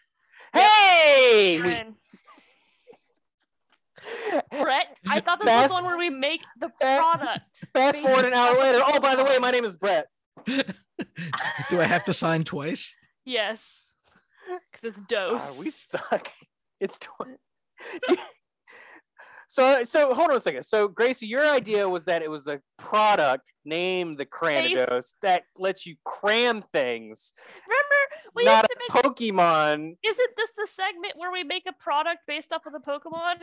Hey, 0.54 1.60
we- 1.62 1.94
Brett, 4.30 4.46
Brett, 4.50 4.86
I 5.08 5.20
thought 5.24 5.40
this 5.40 5.46
Fast- 5.48 5.62
was 5.62 5.68
the 5.70 5.74
one 5.74 5.84
where 5.84 5.98
we 5.98 6.10
make 6.10 6.42
the 6.58 6.68
product. 6.80 7.64
fast 7.74 8.00
forward 8.00 8.24
an 8.26 8.32
hour 8.34 8.58
later. 8.58 8.80
Oh, 8.84 9.00
by 9.00 9.14
the 9.16 9.24
way, 9.24 9.38
my 9.38 9.50
name 9.50 9.64
is 9.64 9.76
Brett. 9.76 10.06
do 10.46 11.80
I 11.80 11.84
have 11.84 12.04
to 12.04 12.12
sign 12.12 12.44
twice? 12.44 12.94
Yes, 13.24 13.92
because 14.72 14.96
it's 14.96 15.00
dose. 15.06 15.40
Ah, 15.42 15.60
we 15.60 15.70
suck. 15.70 16.28
It's 16.80 16.98
tw- 16.98 17.08
so 19.48 19.82
so 19.84 20.14
hold 20.14 20.30
on 20.30 20.36
a 20.36 20.40
second. 20.40 20.62
So 20.64 20.86
Gracie, 20.88 21.26
your 21.26 21.44
idea 21.46 21.88
was 21.88 22.04
that 22.04 22.22
it 22.22 22.30
was 22.30 22.46
a 22.46 22.60
product 22.78 23.44
named 23.64 24.16
the 24.18 24.24
Cranidos 24.26 25.14
that 25.22 25.42
lets 25.58 25.86
you 25.86 25.96
cram 26.04 26.62
things, 26.72 27.32
Remember, 27.66 28.32
we 28.34 28.44
not 28.44 28.64
used 28.64 28.64
a 28.64 28.68
to 28.68 29.02
make. 29.02 29.04
Pokemon. 29.34 29.96
Isn't 30.04 30.30
this 30.36 30.50
the 30.56 30.66
segment 30.66 31.14
where 31.16 31.32
we 31.32 31.42
make 31.44 31.64
a 31.68 31.72
product 31.72 32.20
based 32.26 32.52
off 32.52 32.64
of 32.66 32.72
the 32.72 32.78
Pokemon? 32.78 33.36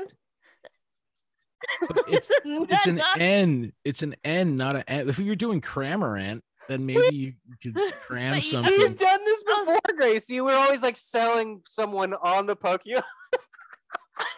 It's, 2.07 2.29
it's 2.45 2.87
an 2.87 3.01
N. 3.19 3.73
It's 3.83 4.03
an 4.03 4.15
N, 4.23 4.57
not 4.57 4.75
an 4.75 4.83
N. 4.87 5.09
If 5.09 5.19
you 5.19 5.25
were 5.27 5.35
doing 5.35 5.61
Cramorant, 5.61 6.41
then 6.69 6.85
maybe 6.85 7.15
you 7.15 7.33
could 7.61 7.75
cram 8.05 8.33
But 8.35 8.43
you- 8.43 8.49
something. 8.51 8.73
We've 8.77 8.97
done 8.99 9.19
this 9.25 9.43
before, 9.43 9.79
Gracie. 9.97 10.41
We're 10.41 10.55
always 10.55 10.81
like 10.81 10.97
selling 10.97 11.61
someone 11.65 12.13
on 12.13 12.45
the 12.45 12.55
Pokemon. 12.55 13.03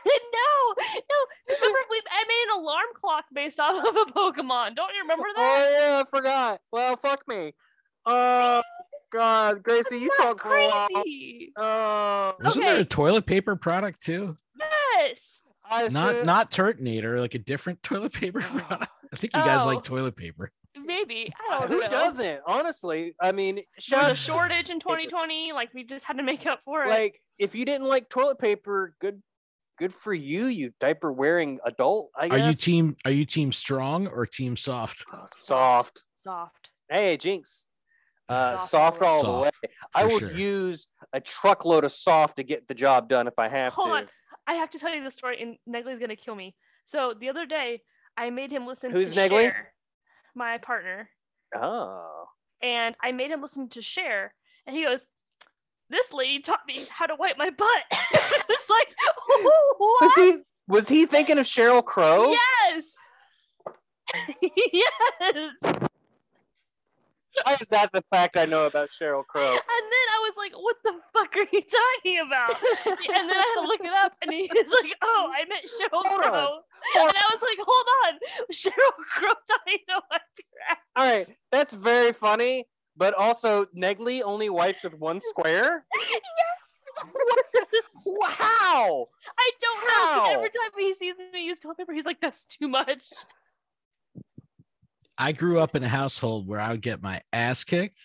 no, 0.06 0.74
no. 0.86 1.56
Remember, 1.56 1.78
we 1.90 2.02
I 2.12 2.24
made 2.28 2.54
an 2.54 2.62
alarm 2.62 2.86
clock 3.00 3.26
based 3.34 3.60
off 3.60 3.78
of 3.78 3.96
a 3.96 4.12
Pokemon. 4.12 4.76
Don't 4.76 4.94
you 4.94 5.02
remember 5.02 5.28
that? 5.36 5.38
Oh 5.38 5.72
yeah, 5.72 6.04
I 6.06 6.18
forgot. 6.18 6.62
Well, 6.72 6.98
fuck 6.98 7.28
me. 7.28 7.54
Oh 8.06 8.62
God, 9.12 9.64
Gracie, 9.64 9.98
you 9.98 10.10
Not 10.20 10.24
talk 10.24 10.42
for 10.42 10.56
a 10.58 10.68
while. 10.68 10.88
crazy. 10.94 11.52
Oh, 11.58 12.36
Wasn't 12.44 12.66
there 12.66 12.78
a 12.78 12.86
toilet 12.86 13.26
paper 13.26 13.56
product 13.56 14.04
too? 14.04 14.38
Yes. 15.00 15.39
I 15.70 15.88
Not 15.90 16.12
said- 16.12 16.26
not 16.26 16.52
Turtonator, 16.52 17.20
like 17.20 17.36
a 17.36 17.40
different 17.40 17.82
toilet 17.84 18.14
paper. 18.14 18.42
I 18.42 18.88
think 19.16 19.34
you 19.36 19.42
guys 19.42 19.62
Oh. 19.62 19.66
like 19.66 19.84
toilet 19.84 20.16
paper. 20.16 20.52
Maybe. 20.78 21.32
I 21.50 21.60
don't 21.60 21.72
Who 21.72 21.80
know. 21.82 21.90
doesn't? 21.90 22.42
Honestly, 22.46 23.16
I 23.22 23.32
mean, 23.32 23.62
There 23.90 24.00
was 24.00 24.08
a 24.10 24.16
shortage 24.16 24.70
in 24.70 24.80
2020. 24.80 25.52
Like 25.54 25.74
we 25.74 25.84
just 25.84 26.06
had 26.06 26.18
to 26.18 26.24
make 26.24 26.46
up 26.46 26.62
for 26.66 26.84
it. 26.86 26.90
like 26.90 27.20
if 27.38 27.56
you 27.56 27.66
didn't 27.66 27.88
like 27.88 28.10
toilet 28.10 28.38
paper, 28.40 28.94
good, 29.02 29.22
good 29.78 29.94
for 29.94 30.14
you. 30.14 30.46
You 30.46 30.72
diaper 30.80 31.12
wearing 31.12 31.60
adult. 31.66 32.12
I 32.16 32.28
Are 32.30 32.38
you 32.38 32.54
team 32.54 32.96
are 33.06 33.12
you 33.12 33.26
team 33.26 33.52
strong 33.52 34.08
or 34.08 34.26
team 34.26 34.56
soft? 34.56 35.04
soft? 35.38 36.04
Soft. 36.18 36.70
Hey, 36.90 37.18
Jinx. 37.18 37.66
Uh, 38.28 38.58
Soft 38.58 38.70
soft 38.70 39.02
all 39.02 39.08
all 39.08 39.22
the 39.24 39.28
the 39.28 39.40
way. 39.42 39.50
way. 39.64 39.70
I 39.96 40.02
for 40.08 40.14
would 40.14 40.20
sure. 40.20 40.32
use 40.34 40.88
a 41.14 41.20
truckload 41.20 41.84
of 41.84 41.92
soft 41.92 42.38
to 42.38 42.44
get 42.44 42.68
the 42.68 42.76
job 42.76 43.10
done 43.10 43.28
if 43.28 43.34
I 43.40 43.48
have 43.48 43.74
Hold 43.74 43.88
to. 43.88 43.94
on. 43.94 44.08
I 44.50 44.54
have 44.56 44.72
to 44.72 44.80
tell 44.80 44.96
you 44.96 45.04
the 45.04 45.12
story, 45.12 45.40
and 45.44 45.58
Negley's 45.68 46.00
gonna 46.00 46.16
kill 46.16 46.34
me. 46.34 46.56
So 46.86 47.14
the 47.14 47.30
other 47.30 47.46
day, 47.46 47.84
I 48.18 48.32
made 48.32 48.52
him 48.52 48.66
listen 48.66 48.90
Who's 48.90 49.14
to 49.14 49.16
Negley? 49.16 49.44
Cher, 49.44 49.74
my 50.34 50.58
partner, 50.58 51.08
Oh. 51.56 52.26
and 52.60 52.96
I 53.00 53.12
made 53.12 53.30
him 53.30 53.44
listen 53.44 53.70
to 53.70 53.82
Cher, 53.84 54.34
and 54.66 54.76
he 54.76 54.84
goes, 54.84 55.06
"This 55.92 56.14
lady 56.14 56.40
taught 56.40 56.66
me 56.68 56.88
how 56.90 57.06
to 57.06 57.14
wipe 57.16 57.38
my 57.38 57.52
butt." 57.52 57.84
it's 58.50 58.70
like, 58.72 58.96
what? 59.44 60.02
Was 60.02 60.16
he 60.16 60.38
was 60.68 60.88
he 60.90 61.06
thinking 61.06 61.38
of 61.38 61.46
Sheryl 61.46 61.86
Crow? 61.86 62.32
Yes. 62.32 62.96
yes. 64.74 65.54
Why 67.44 67.58
is 67.60 67.68
that 67.70 67.92
the 67.94 68.04
fact 68.12 68.38
I 68.38 68.46
know 68.46 68.66
about 68.66 68.90
Sheryl 68.90 69.26
Crow? 69.26 69.58
And 69.80 69.86
then 69.92 70.08
I 70.14 70.20
was 70.22 70.34
like, 70.38 70.54
what 70.54 70.76
the 70.84 70.94
fuck 71.14 71.36
are 71.36 71.48
you 71.52 71.62
talking 71.62 72.20
about? 72.26 72.50
and 72.86 73.30
then 73.30 73.38
I 73.38 73.54
had 73.56 73.62
to 73.62 73.68
look 73.68 73.82
it 73.82 73.94
up, 73.94 74.14
and 74.22 74.32
he 74.32 74.50
was 74.54 74.74
like, 74.82 74.94
oh, 75.02 75.32
I 75.34 75.46
meant 75.48 75.66
Sheryl 75.66 76.06
Hold. 76.06 76.22
Crow. 76.22 76.32
Hold 76.32 77.10
And 77.10 77.18
I 77.18 77.34
was 77.34 77.42
like, 77.42 77.58
hold 77.60 77.88
on. 78.06 78.20
Sheryl 78.52 78.96
Crow 79.10 79.34
you 79.68 79.78
to 79.90 80.02
wipe. 80.12 80.22
All 80.96 81.18
right, 81.18 81.28
that's 81.52 81.74
very 81.74 82.14
funny, 82.14 82.66
but 82.98 83.14
also 83.14 83.68
Negley 83.76 84.22
only 84.22 84.50
wipes 84.50 84.84
with 84.84 84.96
one 84.96 85.22
square. 85.22 85.86
Wow! 88.06 89.08
I 89.38 89.52
don't 89.62 89.82
know. 89.82 90.24
How? 90.24 90.34
Every 90.34 90.50
time 90.50 90.72
he 90.78 90.94
sees 90.94 91.16
me 91.34 91.46
use 91.46 91.60
toilet 91.60 91.78
paper, 91.78 91.94
he's 91.94 92.06
like, 92.06 92.20
that's 92.22 92.46
too 92.46 92.68
much. 92.68 93.06
I 95.20 95.34
grew 95.34 95.60
up 95.60 95.76
in 95.76 95.84
a 95.84 95.88
household 95.90 96.48
where 96.48 96.60
I 96.62 96.72
would 96.72 96.82
get 96.82 97.02
my 97.04 97.22
ass 97.34 97.64
kicked 97.66 98.00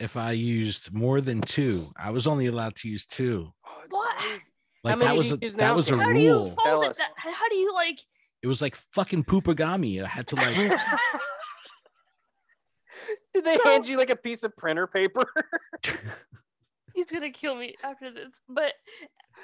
if 0.00 0.16
I 0.16 0.32
used 0.32 0.92
more 0.92 1.20
than 1.20 1.40
two. 1.40 1.92
I 1.96 2.10
was 2.10 2.26
only 2.26 2.46
allowed 2.46 2.74
to 2.76 2.88
use 2.88 3.06
two. 3.06 3.52
Oh, 3.66 3.70
What? 3.90 4.16
crazy. 4.18 4.40
Like 4.84 4.98
that 5.00 5.16
was 5.16 5.32
a, 5.32 5.36
that 5.36 5.74
was 5.74 5.88
a 5.88 5.92
Kim? 5.92 6.00
How 6.00 6.12
do 6.12 6.18
you 6.20 6.54
fold 6.64 6.84
it? 6.84 6.96
That, 6.96 7.10
how 7.16 7.48
do 7.48 7.56
you 7.56 7.72
like? 7.72 8.00
It 8.42 8.46
was 8.48 8.60
like 8.62 8.76
fucking 8.92 9.24
poopagami. 9.24 10.02
I 10.04 10.06
had 10.08 10.26
to 10.28 10.36
like 10.36 10.54
Did 13.34 13.44
they 13.44 13.56
So- 13.56 13.64
hand 13.64 13.86
you 13.88 13.96
like 13.98 14.10
a 14.10 14.16
piece 14.16 14.42
of 14.42 14.56
printer 14.56 14.86
paper? 14.86 15.24
He's 16.94 17.10
gonna 17.10 17.30
kill 17.30 17.54
me 17.56 17.74
after 17.84 18.10
this. 18.12 18.30
But 18.48 18.72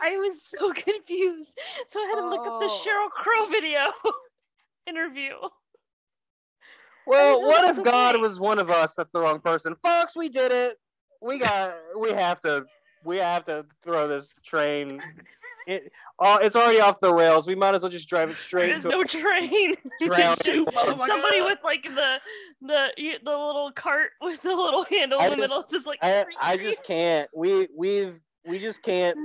I 0.01 0.17
was 0.17 0.43
so 0.45 0.73
confused, 0.75 1.59
so 1.89 2.01
I 2.01 2.07
had 2.07 2.15
to 2.21 2.29
look 2.29 2.41
up 2.47 2.61
the 2.61 2.69
Oh. 2.71 2.83
Sheryl 2.87 3.11
Crow 3.11 3.45
video 3.47 3.91
interview. 4.89 5.33
Well, 7.07 7.43
what 7.43 7.65
if 7.65 7.83
God 7.85 8.21
was 8.21 8.41
one 8.41 8.59
of 8.59 8.71
us? 8.71 8.95
That's 8.95 9.13
the 9.13 9.21
wrong 9.21 9.41
person, 9.41 9.75
folks. 9.83 10.17
We 10.17 10.29
did 10.29 10.53
it. 10.53 10.79
We 11.21 11.39
got. 11.39 11.75
we 11.99 12.11
have 12.11 12.41
to. 12.43 12.65
We 13.05 13.17
have 13.17 13.45
to 13.47 13.67
throw 13.83 14.07
this 14.07 14.33
train. 14.45 15.03
It. 15.67 15.93
Oh, 16.19 16.39
it's 16.43 16.57
already 16.57 16.81
off 16.81 16.99
the 17.01 17.13
rails. 17.15 17.47
We 17.47 17.55
might 17.55 17.75
as 17.75 17.83
well 17.83 17.91
just 17.91 18.09
drive 18.09 18.31
it 18.31 18.37
straight. 18.37 18.67
There's 18.67 18.85
into 18.85 18.97
no 18.97 19.05
train. 19.05 19.75
Drown 20.01 20.33
It's 20.33 20.41
it. 20.49 20.55
just 20.55 20.69
Oh 20.77 20.97
somebody 20.97 21.39
God. 21.39 21.51
with 21.51 21.59
like 21.63 21.85
the 21.85 22.17
the 22.61 22.89
the 23.25 23.31
little 23.31 23.71
cart 23.75 24.11
with 24.21 24.43
the 24.43 24.55
little 24.55 24.85
handle 24.85 25.21
I 25.21 25.27
in 25.27 25.31
the 25.31 25.37
just- 25.37 25.51
middle, 25.51 25.65
just 25.69 25.87
like. 25.87 25.99
I, 26.03 26.25
I 26.41 26.57
just 26.57 26.83
can't. 26.85 27.29
We 27.35 27.69
we've 27.77 28.19
we 28.47 28.59
just 28.59 28.83
can't. 28.83 29.17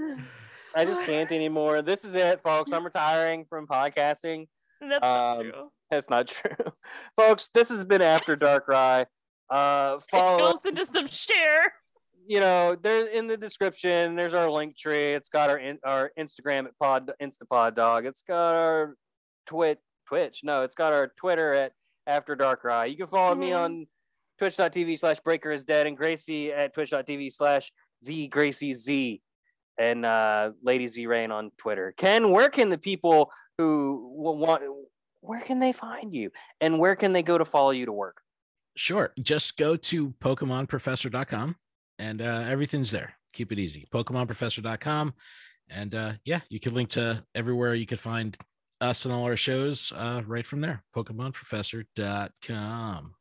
I 0.76 0.86
just 0.86 1.04
can't 1.08 1.32
anymore. 1.32 1.82
This 1.82 2.06
is 2.06 2.14
it, 2.14 2.42
folks. 2.42 2.72
I'm 2.72 2.84
retiring 2.86 3.46
from 3.50 3.66
podcasting. 3.66 4.48
That's 4.82 5.02
not 5.02 5.38
um, 5.40 5.44
true. 5.44 5.72
That's 5.92 6.10
not 6.10 6.28
true, 6.28 6.56
folks. 7.18 7.50
This 7.54 7.70
has 7.70 7.86
been 7.86 8.02
After 8.02 8.36
Darkrai. 8.36 9.06
Uh, 9.50 10.00
follow 10.12 10.60
listen 10.64 10.76
to 10.76 10.86
some 10.86 11.08
Cher. 11.08 11.72
you 12.28 12.40
know, 12.42 12.76
there 12.82 13.08
in 13.08 13.28
the 13.28 13.38
description, 13.38 14.16
there's 14.16 14.34
our 14.34 14.50
link 14.52 14.78
tree. 14.78 15.14
It's 15.14 15.30
got 15.30 15.50
our 15.50 15.58
in, 15.58 15.80
our 15.86 16.12
Instagram 16.20 16.66
at 16.66 16.78
Pod 16.80 17.12
Instapod 17.22 17.76
Dog. 17.76 18.06
It's 18.06 18.24
got 18.28 18.54
our 18.56 18.96
Twit 19.46 19.80
Twitch. 20.08 20.42
No, 20.44 20.64
it's 20.64 20.76
got 20.76 20.92
our 20.94 21.14
Twitter 21.18 21.54
at 21.54 21.72
After 22.06 22.36
Darkrai. 22.36 22.90
You 22.90 22.98
can 22.98 23.08
follow 23.08 23.36
me 23.36 23.52
Mhm. 23.52 23.58
on 23.60 23.88
twitch.tv 24.40 25.00
slash 25.00 25.20
breaker 25.22 25.52
is 25.52 25.64
dead 25.64 25.88
and 25.88 25.96
Gracie 25.98 26.52
at 26.52 26.74
twitch.tv 26.74 27.32
slash 27.34 27.72
the 28.04 28.28
Gracie 28.28 28.74
Z 28.74 29.22
and 29.80 30.06
uh 30.06 30.52
Lady 30.62 30.88
Z 30.88 31.08
Rain 31.08 31.32
on 31.32 31.52
Twitter. 31.58 31.94
Ken, 31.98 32.32
where 32.32 32.50
can 32.50 32.70
the 32.70 32.78
people 32.78 33.32
who 33.58 34.14
will 34.16 34.38
want 34.38 34.62
where 35.28 35.42
can 35.42 35.60
they 35.60 35.74
find 35.74 36.14
you 36.14 36.32
and 36.62 36.80
where 36.80 36.96
can 36.96 37.14
they 37.14 37.24
go 37.24 37.38
to 37.38 37.46
follow 37.46 37.72
you 37.72 37.86
to 37.86 37.94
work? 37.94 38.22
Sure. 38.76 39.12
Just 39.20 39.58
go 39.58 39.76
to 39.76 40.12
PokemonProfessor.com 40.22 41.56
and 42.00 42.22
uh, 42.22 42.44
everything's 42.48 42.92
there. 42.92 43.14
Keep 43.34 43.52
it 43.52 43.60
easy. 43.60 43.88
PokemonProfessor.com. 43.94 45.14
And 45.70 45.96
uh, 45.96 46.14
yeah, 46.24 46.40
you 46.50 46.60
can 46.60 46.74
link 46.74 46.90
to 46.92 47.24
everywhere 47.36 47.76
you 47.76 47.86
can 47.86 47.98
find 47.98 48.38
us 48.80 49.06
and 49.06 49.14
all 49.14 49.24
our 49.24 49.36
shows 49.36 49.92
uh, 49.96 50.22
right 50.26 50.46
from 50.46 50.62
there. 50.62 50.84
PokemonProfessor.com. 50.96 53.14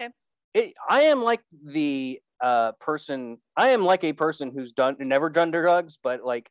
Okay. 0.00 0.12
It, 0.54 0.74
I 0.88 1.02
am 1.02 1.22
like 1.22 1.40
the 1.64 2.20
uh, 2.40 2.72
person. 2.80 3.38
I 3.56 3.70
am 3.70 3.84
like 3.84 4.04
a 4.04 4.12
person 4.12 4.52
who's 4.52 4.72
done 4.72 4.96
never 5.00 5.28
done 5.28 5.50
drugs, 5.50 5.98
but 6.00 6.24
like, 6.24 6.48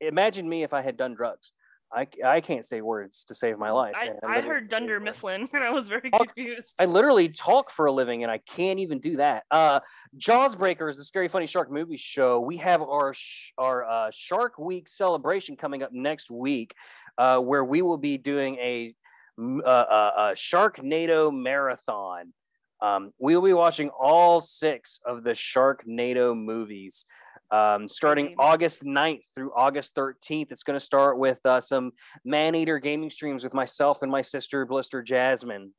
imagine 0.00 0.48
me 0.48 0.62
if 0.62 0.72
I 0.72 0.82
had 0.82 0.96
done 0.96 1.14
drugs. 1.14 1.50
I, 1.94 2.06
I 2.24 2.40
can't 2.40 2.66
say 2.66 2.80
words 2.80 3.24
to 3.28 3.34
save 3.34 3.58
my 3.58 3.70
life. 3.70 3.94
I, 3.96 4.12
I 4.26 4.40
heard 4.40 4.68
Dunder. 4.68 4.98
Mifflin 5.00 5.48
and 5.52 5.62
I 5.62 5.70
was 5.70 5.88
very 5.88 6.10
Fuck. 6.10 6.34
confused. 6.34 6.74
I 6.78 6.86
literally 6.86 7.28
talk 7.28 7.70
for 7.70 7.86
a 7.86 7.92
living 7.92 8.22
and 8.22 8.32
I 8.32 8.38
can't 8.38 8.80
even 8.80 8.98
do 8.98 9.16
that. 9.16 9.44
Uh, 9.50 9.80
Jaws 10.16 10.56
Breakers, 10.56 10.96
the 10.96 11.04
Scary 11.04 11.28
Funny 11.28 11.46
Shark 11.46 11.70
movie 11.70 11.96
show. 11.96 12.40
We 12.40 12.56
have 12.58 12.82
our 12.82 13.14
sh- 13.14 13.52
our 13.58 13.84
uh, 13.84 14.10
Shark 14.12 14.58
Week 14.58 14.88
celebration 14.88 15.56
coming 15.56 15.82
up 15.82 15.92
next 15.92 16.30
week, 16.30 16.74
uh, 17.18 17.38
where 17.38 17.64
we 17.64 17.82
will 17.82 17.98
be 17.98 18.18
doing 18.18 18.56
a, 18.56 18.94
uh, 19.40 19.68
uh, 19.68 20.12
uh, 20.16 20.34
Sharknado 20.34 21.32
marathon. 21.32 22.32
Um, 22.80 23.12
we 23.18 23.34
will 23.34 23.44
be 23.44 23.52
watching 23.52 23.88
all 23.88 24.40
six 24.40 25.00
of 25.06 25.24
the 25.24 25.30
Sharknado 25.30 26.36
movies. 26.36 27.06
Um, 27.50 27.88
starting. 27.88 28.34
August 28.38 28.84
9th 28.84 29.22
through 29.34 29.52
August 29.56 29.94
13th. 29.94 30.50
It's 30.50 30.64
going 30.64 30.78
to 30.78 30.84
start 30.84 31.18
with 31.18 31.38
uh, 31.44 31.60
some 31.60 31.92
Maneater 32.24 32.78
gaming 32.80 33.10
streams 33.10 33.44
with 33.44 33.54
myself 33.54 34.02
and 34.02 34.10
my 34.10 34.22
sister, 34.22 34.66
Blister 34.66 35.02
Jasmine 35.02 35.72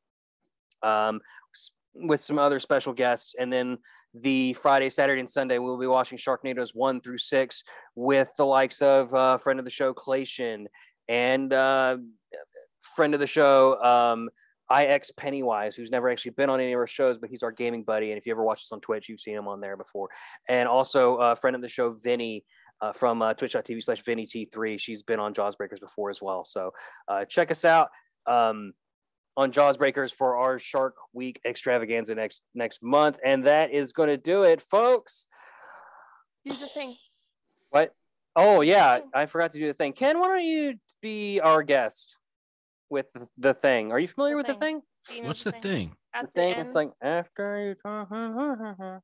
um, 0.82 1.20
with 1.94 2.22
some 2.22 2.38
other 2.38 2.60
special 2.60 2.92
guests. 2.92 3.34
And 3.38 3.52
then 3.52 3.78
the 4.14 4.54
Friday, 4.54 4.88
Saturday, 4.88 5.20
and 5.20 5.30
Sunday, 5.30 5.58
we'll 5.58 5.78
be 5.78 5.86
watching 5.86 6.18
Sharknadoes 6.18 6.74
one 6.74 7.00
through 7.00 7.18
six 7.18 7.64
with 7.94 8.28
the 8.36 8.46
likes 8.46 8.80
of 8.82 9.14
uh, 9.14 9.38
friend 9.38 9.58
of 9.58 9.64
the 9.64 9.70
show, 9.70 9.92
Clation, 9.92 10.68
and 11.08 11.52
uh, 11.52 11.96
friend 12.94 13.14
of 13.14 13.20
the 13.20 13.26
show, 13.26 13.80
um, 13.82 14.28
IX 14.74 15.10
Pennywise, 15.16 15.76
who's 15.76 15.90
never 15.90 16.08
actually 16.08 16.32
been 16.32 16.50
on 16.50 16.60
any 16.60 16.72
of 16.72 16.78
our 16.78 16.86
shows, 16.86 17.18
but 17.18 17.30
he's 17.30 17.42
our 17.42 17.52
gaming 17.52 17.82
buddy. 17.82 18.10
And 18.10 18.18
if 18.18 18.26
you 18.26 18.32
ever 18.32 18.44
watch 18.44 18.60
us 18.60 18.72
on 18.72 18.80
Twitch, 18.80 19.08
you've 19.08 19.20
seen 19.20 19.36
him 19.36 19.48
on 19.48 19.60
there 19.60 19.76
before. 19.76 20.08
And 20.48 20.68
also, 20.68 21.16
a 21.16 21.36
friend 21.36 21.56
of 21.56 21.62
the 21.62 21.68
show, 21.68 21.92
Vinny. 21.92 22.44
Uh, 22.82 22.92
from 22.92 23.22
uh, 23.22 23.32
twitch.tv 23.32 23.82
slash 23.82 24.02
Vinny 24.04 24.26
T3. 24.26 24.78
She's 24.78 25.02
been 25.02 25.18
on 25.18 25.32
Jaws 25.32 25.56
Breakers 25.56 25.80
before 25.80 26.10
as 26.10 26.20
well. 26.20 26.44
So 26.44 26.72
uh, 27.08 27.24
check 27.24 27.50
us 27.50 27.64
out. 27.64 27.88
Um, 28.26 28.74
on 29.36 29.52
Jaws 29.52 29.76
Breakers 29.76 30.12
for 30.12 30.36
our 30.36 30.58
Shark 30.58 30.94
Week 31.12 31.40
extravaganza 31.44 32.14
next 32.14 32.42
next 32.54 32.82
month, 32.82 33.18
and 33.24 33.44
that 33.46 33.70
is 33.70 33.92
going 33.92 34.08
to 34.08 34.16
do 34.16 34.42
it, 34.42 34.62
folks. 34.62 35.26
Do 36.44 36.54
the 36.56 36.68
thing. 36.68 36.96
What? 37.70 37.94
Oh 38.34 38.60
yeah, 38.60 39.00
I 39.14 39.26
forgot 39.26 39.52
to 39.52 39.58
do 39.58 39.66
the 39.66 39.74
thing. 39.74 39.92
Ken, 39.92 40.18
why 40.18 40.28
don't 40.28 40.44
you 40.44 40.74
be 41.02 41.40
our 41.40 41.62
guest 41.62 42.16
with 42.90 43.06
the, 43.12 43.28
the 43.38 43.54
thing? 43.54 43.92
Are 43.92 43.98
you 43.98 44.08
familiar 44.08 44.34
The 44.34 44.36
with 44.38 44.46
the 44.46 44.52
thing. 44.54 44.60
thing? 44.60 45.16
You 45.16 45.22
know 45.22 45.28
What's 45.28 45.42
the 45.44 45.52
thing? 45.52 45.96
At 46.14 46.22
The 46.22 46.26
the 46.28 46.32
thing 46.32 46.54
end, 46.54 46.66
is 46.66 46.74
like 46.74 46.90
after 47.02 47.68
you 47.68 47.74
talk, 47.82 49.02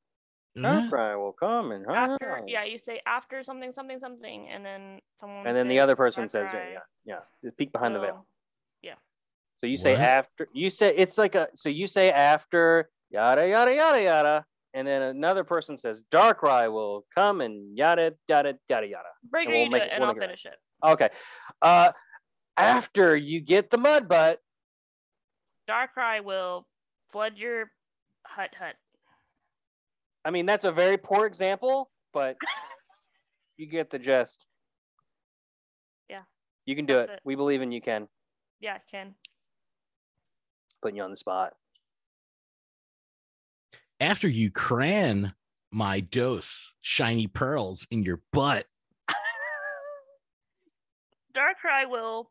after 0.64 0.98
I 0.98 1.16
will 1.16 1.32
come 1.32 1.72
and 1.72 1.86
after 1.88 2.44
yeah, 2.46 2.64
you 2.64 2.78
say 2.78 3.00
after 3.06 3.42
something 3.42 3.72
something 3.72 3.98
something, 3.98 4.48
and 4.48 4.64
then 4.64 5.00
someone. 5.18 5.46
and 5.46 5.56
then 5.56 5.68
the 5.68 5.80
other 5.80 5.96
person 5.96 6.28
says 6.28 6.50
yeah, 6.52 6.58
I 6.58 6.70
yeah, 6.72 6.78
yeah. 7.04 7.18
The 7.42 7.52
peek 7.52 7.72
behind 7.72 7.94
the 7.94 8.00
veil. 8.00 8.26
Yeah. 8.82 8.94
So 9.58 9.66
you 9.66 9.76
say 9.76 9.92
What? 9.92 10.00
after 10.02 10.48
you 10.52 10.70
say 10.70 10.94
it's 10.96 11.18
like 11.18 11.34
a 11.34 11.48
so 11.54 11.68
you 11.68 11.86
say 11.86 12.10
after 12.10 12.90
yada 13.10 13.46
yada 13.48 13.74
yada 13.74 14.02
yada, 14.02 14.44
and 14.74 14.86
then 14.86 15.02
another 15.02 15.44
person 15.44 15.78
says 15.78 16.02
Darkrai 16.10 16.70
will 16.72 17.06
come 17.14 17.40
and 17.40 17.76
yada 17.76 18.14
yada 18.28 18.54
yada 18.68 18.86
yada. 18.86 19.08
Breaker, 19.30 19.50
we'll 19.52 19.64
you 19.64 19.70
make 19.70 19.82
it, 19.82 19.86
it- 19.86 19.92
and 19.92 20.00
we'll 20.00 20.08
I'll 20.08 20.14
make 20.14 20.22
it 20.22 20.26
finish 20.26 20.46
it. 20.46 20.54
Okay. 20.84 21.08
Uh 21.60 21.92
after 22.56 23.16
you 23.16 23.40
get 23.40 23.70
the 23.70 23.78
mud 23.78 24.08
butt, 24.08 24.40
Darkrai 25.68 26.22
will 26.22 26.66
flood 27.10 27.36
your 27.36 27.70
hut 28.26 28.50
hut. 28.58 28.74
I 30.24 30.30
mean 30.30 30.46
that's 30.46 30.64
a 30.64 30.72
very 30.72 30.96
poor 30.96 31.26
example, 31.26 31.90
but 32.12 32.36
you 33.56 33.66
get 33.66 33.90
the 33.90 33.98
gist. 33.98 34.46
Yeah. 36.08 36.22
You 36.66 36.76
can 36.76 36.86
do 36.86 36.98
it. 36.98 37.10
it. 37.10 37.20
We 37.24 37.34
believe 37.34 37.62
in 37.62 37.72
you, 37.72 37.80
Ken. 37.80 38.08
Yeah, 38.60 38.78
Ken. 38.90 39.14
Putting 40.80 40.96
you 40.96 41.02
on 41.02 41.10
the 41.10 41.16
spot. 41.16 41.54
After 44.00 44.28
you 44.28 44.50
cran 44.50 45.34
my 45.70 46.00
dose 46.00 46.74
shiny 46.80 47.26
pearls 47.26 47.86
in 47.90 48.02
your 48.02 48.20
butt. 48.32 48.66
Darkrai 51.34 51.88
will. 51.88 52.30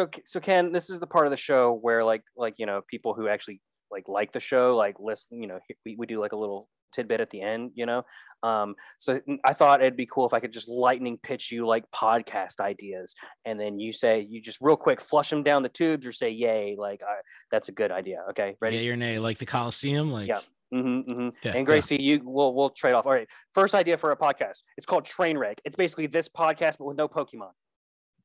So, 0.00 0.08
so 0.24 0.40
Ken, 0.40 0.72
this 0.72 0.88
is 0.88 0.98
the 0.98 1.06
part 1.06 1.26
of 1.26 1.30
the 1.30 1.36
show 1.36 1.78
where 1.82 2.02
like, 2.02 2.22
like, 2.36 2.54
you 2.56 2.64
know, 2.64 2.80
people 2.88 3.12
who 3.12 3.28
actually 3.28 3.60
like, 3.90 4.04
like 4.08 4.32
the 4.32 4.40
show, 4.40 4.76
like 4.76 4.96
listen, 4.98 5.42
you 5.42 5.46
know, 5.46 5.58
we, 5.84 5.96
we 5.98 6.06
do 6.06 6.18
like 6.18 6.32
a 6.32 6.36
little 6.36 6.68
tidbit 6.94 7.20
at 7.20 7.28
the 7.28 7.42
end, 7.42 7.72
you 7.74 7.84
know? 7.84 8.02
Um, 8.42 8.74
so 8.98 9.20
I 9.44 9.52
thought 9.52 9.82
it'd 9.82 9.96
be 9.96 10.06
cool 10.06 10.26
if 10.26 10.32
I 10.32 10.40
could 10.40 10.52
just 10.52 10.68
lightning 10.68 11.18
pitch 11.22 11.52
you 11.52 11.66
like 11.66 11.84
podcast 11.94 12.60
ideas. 12.60 13.14
And 13.44 13.60
then 13.60 13.78
you 13.78 13.92
say, 13.92 14.26
you 14.26 14.40
just 14.40 14.58
real 14.62 14.76
quick, 14.76 15.02
flush 15.02 15.28
them 15.28 15.42
down 15.42 15.62
the 15.62 15.68
tubes 15.68 16.06
or 16.06 16.12
say, 16.12 16.30
yay, 16.30 16.76
like, 16.78 17.02
uh, 17.02 17.20
that's 17.50 17.68
a 17.68 17.72
good 17.72 17.92
idea. 17.92 18.22
Okay. 18.30 18.56
Ready? 18.60 18.78
Yay 18.78 18.88
or 18.88 18.96
nay, 18.96 19.18
like 19.18 19.36
the 19.36 19.46
Coliseum? 19.46 20.10
Like 20.10 20.28
Yeah. 20.28 20.40
Mm-hmm, 20.72 21.10
mm-hmm. 21.10 21.28
Yeah, 21.42 21.56
and 21.56 21.66
Gracie, 21.66 22.00
you 22.00 22.20
we'll 22.22 22.54
we'll 22.54 22.70
trade 22.70 22.92
off. 22.92 23.04
All 23.04 23.10
right. 23.10 23.26
First 23.54 23.74
idea 23.74 23.96
for 23.96 24.12
a 24.12 24.16
podcast. 24.16 24.62
It's 24.76 24.86
called 24.86 25.04
Trainwreck. 25.04 25.58
It's 25.64 25.74
basically 25.74 26.06
this 26.06 26.28
podcast, 26.28 26.78
but 26.78 26.84
with 26.84 26.96
no 26.96 27.08
Pokemon. 27.08 27.50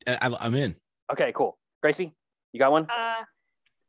I, 0.08 0.30
I'm 0.40 0.54
in. 0.54 0.76
Okay, 1.12 1.32
cool. 1.36 1.58
Gracie, 1.82 2.14
you 2.52 2.60
got 2.60 2.72
one? 2.72 2.88
Uh, 2.90 3.24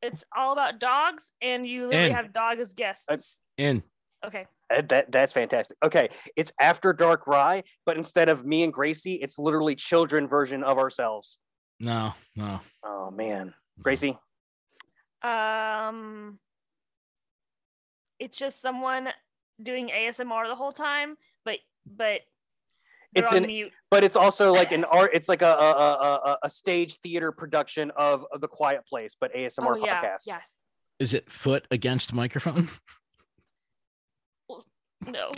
It's 0.02 0.22
all 0.36 0.52
about 0.52 0.78
dogs, 0.78 1.30
and 1.40 1.66
you 1.66 1.86
literally 1.86 2.06
And- 2.08 2.14
have 2.14 2.32
dog 2.32 2.58
as 2.58 2.72
guests. 2.74 3.40
In. 3.56 3.82
okay. 4.24 4.46
Uh, 4.68 4.82
That 4.82 5.10
that's 5.10 5.32
fantastic. 5.32 5.78
Okay, 5.82 6.10
it's 6.36 6.52
after 6.60 6.92
Darkrai, 6.92 7.62
but 7.86 7.96
instead 7.96 8.28
of 8.28 8.44
me 8.44 8.62
and 8.64 8.72
Gracie, 8.72 9.14
it's 9.14 9.38
literally 9.38 9.74
children 9.76 10.26
version 10.26 10.62
of 10.64 10.76
ourselves. 10.78 11.38
No, 11.80 12.14
no. 12.34 12.60
Oh 12.84 13.10
man, 13.10 13.54
Gracie. 13.80 14.18
Um, 15.22 16.38
it's 18.18 18.36
just 18.38 18.60
someone 18.60 19.08
doing 19.62 19.88
ASMR 19.88 20.46
the 20.48 20.54
whole 20.56 20.72
time, 20.72 21.16
but 21.44 21.58
but 21.86 22.20
they're 22.20 22.35
It's 23.16 23.30
on 23.32 23.38
an- 23.38 23.47
mute. 23.47 23.72
But 23.90 24.05
it's 24.05 24.16
also 24.16 24.52
like 24.60 24.72
an 24.72 24.84
art. 24.84 25.10
It's 25.14 25.28
like 25.28 25.43
a 25.43 25.47
a, 25.47 25.70
a, 25.70 26.14
a, 26.32 26.38
a 26.44 26.51
stage 26.51 26.98
theater 27.02 27.32
production 27.32 27.90
of, 27.97 28.24
of 28.32 28.40
the 28.40 28.48
Quiet 28.48 28.86
Place, 28.86 29.16
but 29.18 29.32
ASMR 29.34 29.76
Oh 29.80 29.84
yeah, 29.84 30.02
podcast. 30.02 30.22
yes. 30.26 30.43
Is 30.98 31.12
it 31.14 31.30
foot 31.30 31.66
against 31.70 32.12
microphone? 32.12 32.68
No, 35.06 35.28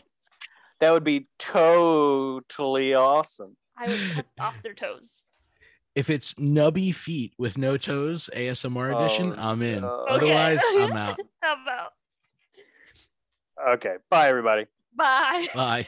That 0.81 0.93
would 0.93 1.05
be 1.05 1.27
totally 1.39 2.95
awesome. 2.95 3.57
I 3.77 3.89
would 3.89 4.01
cut 4.15 4.27
off 4.41 4.55
their 4.63 4.73
toes. 4.73 5.23
If 5.95 6.09
it's 6.11 6.35
nubby 6.35 6.95
feet 6.95 7.35
with 7.39 7.59
no 7.59 7.77
toes, 7.77 8.31
ASMR 8.35 8.99
edition, 8.99 9.35
Oh, 9.37 9.43
I'm 9.51 9.61
in. 9.63 9.81
no. 9.83 10.05
Otherwise, 10.09 10.63
Okay. 10.75 10.85
I'm 10.85 10.93
out. 10.97 11.19
How 11.43 11.57
about 11.63 11.91
Okay, 13.75 13.97
bye 14.09 14.29
everybody. 14.29 14.67
bye? 14.95 15.47
Bye. 15.55 15.87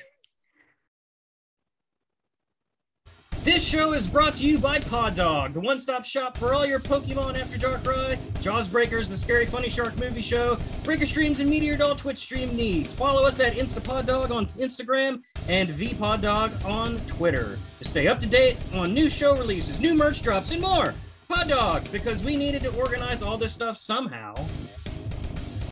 This 3.43 3.67
show 3.67 3.95
is 3.95 4.07
brought 4.07 4.35
to 4.35 4.47
you 4.47 4.59
by 4.59 4.81
Pod 4.81 5.15
Dog, 5.15 5.55
the 5.55 5.61
one-stop 5.61 6.05
shop 6.05 6.37
for 6.37 6.53
all 6.53 6.67
your 6.67 6.79
Pokemon 6.79 7.41
After 7.41 7.57
Darkrai, 7.57 8.19
Jaws 8.43 8.69
Breakers, 8.69 9.09
the 9.09 9.17
Scary 9.17 9.47
Funny 9.47 9.71
Shark 9.71 9.97
movie 9.97 10.21
show, 10.21 10.59
Breaker 10.85 11.07
Streams, 11.07 11.41
and 11.41 11.49
Meteor 11.49 11.79
Doll 11.79 11.97
Twitch 11.97 12.19
stream 12.19 12.55
needs. 12.55 12.93
Follow 12.93 13.27
us 13.27 13.41
at 13.41 13.55
InstaPodDog 13.55 14.31
on 14.31 14.45
Instagram 14.45 15.23
and 15.49 15.71
ThePodDog 15.71 16.67
on 16.67 16.99
Twitter 17.07 17.59
to 17.79 17.85
stay 17.89 18.09
up 18.09 18.21
to 18.21 18.27
date 18.27 18.59
on 18.75 18.93
new 18.93 19.09
show 19.09 19.35
releases, 19.35 19.81
new 19.81 19.95
merch 19.95 20.21
drops, 20.21 20.51
and 20.51 20.61
more. 20.61 20.93
Pod 21.27 21.49
Dog, 21.49 21.91
because 21.91 22.23
we 22.23 22.37
needed 22.37 22.61
to 22.61 22.77
organize 22.77 23.23
all 23.23 23.39
this 23.39 23.55
stuff 23.55 23.79
somehow. 23.79 24.35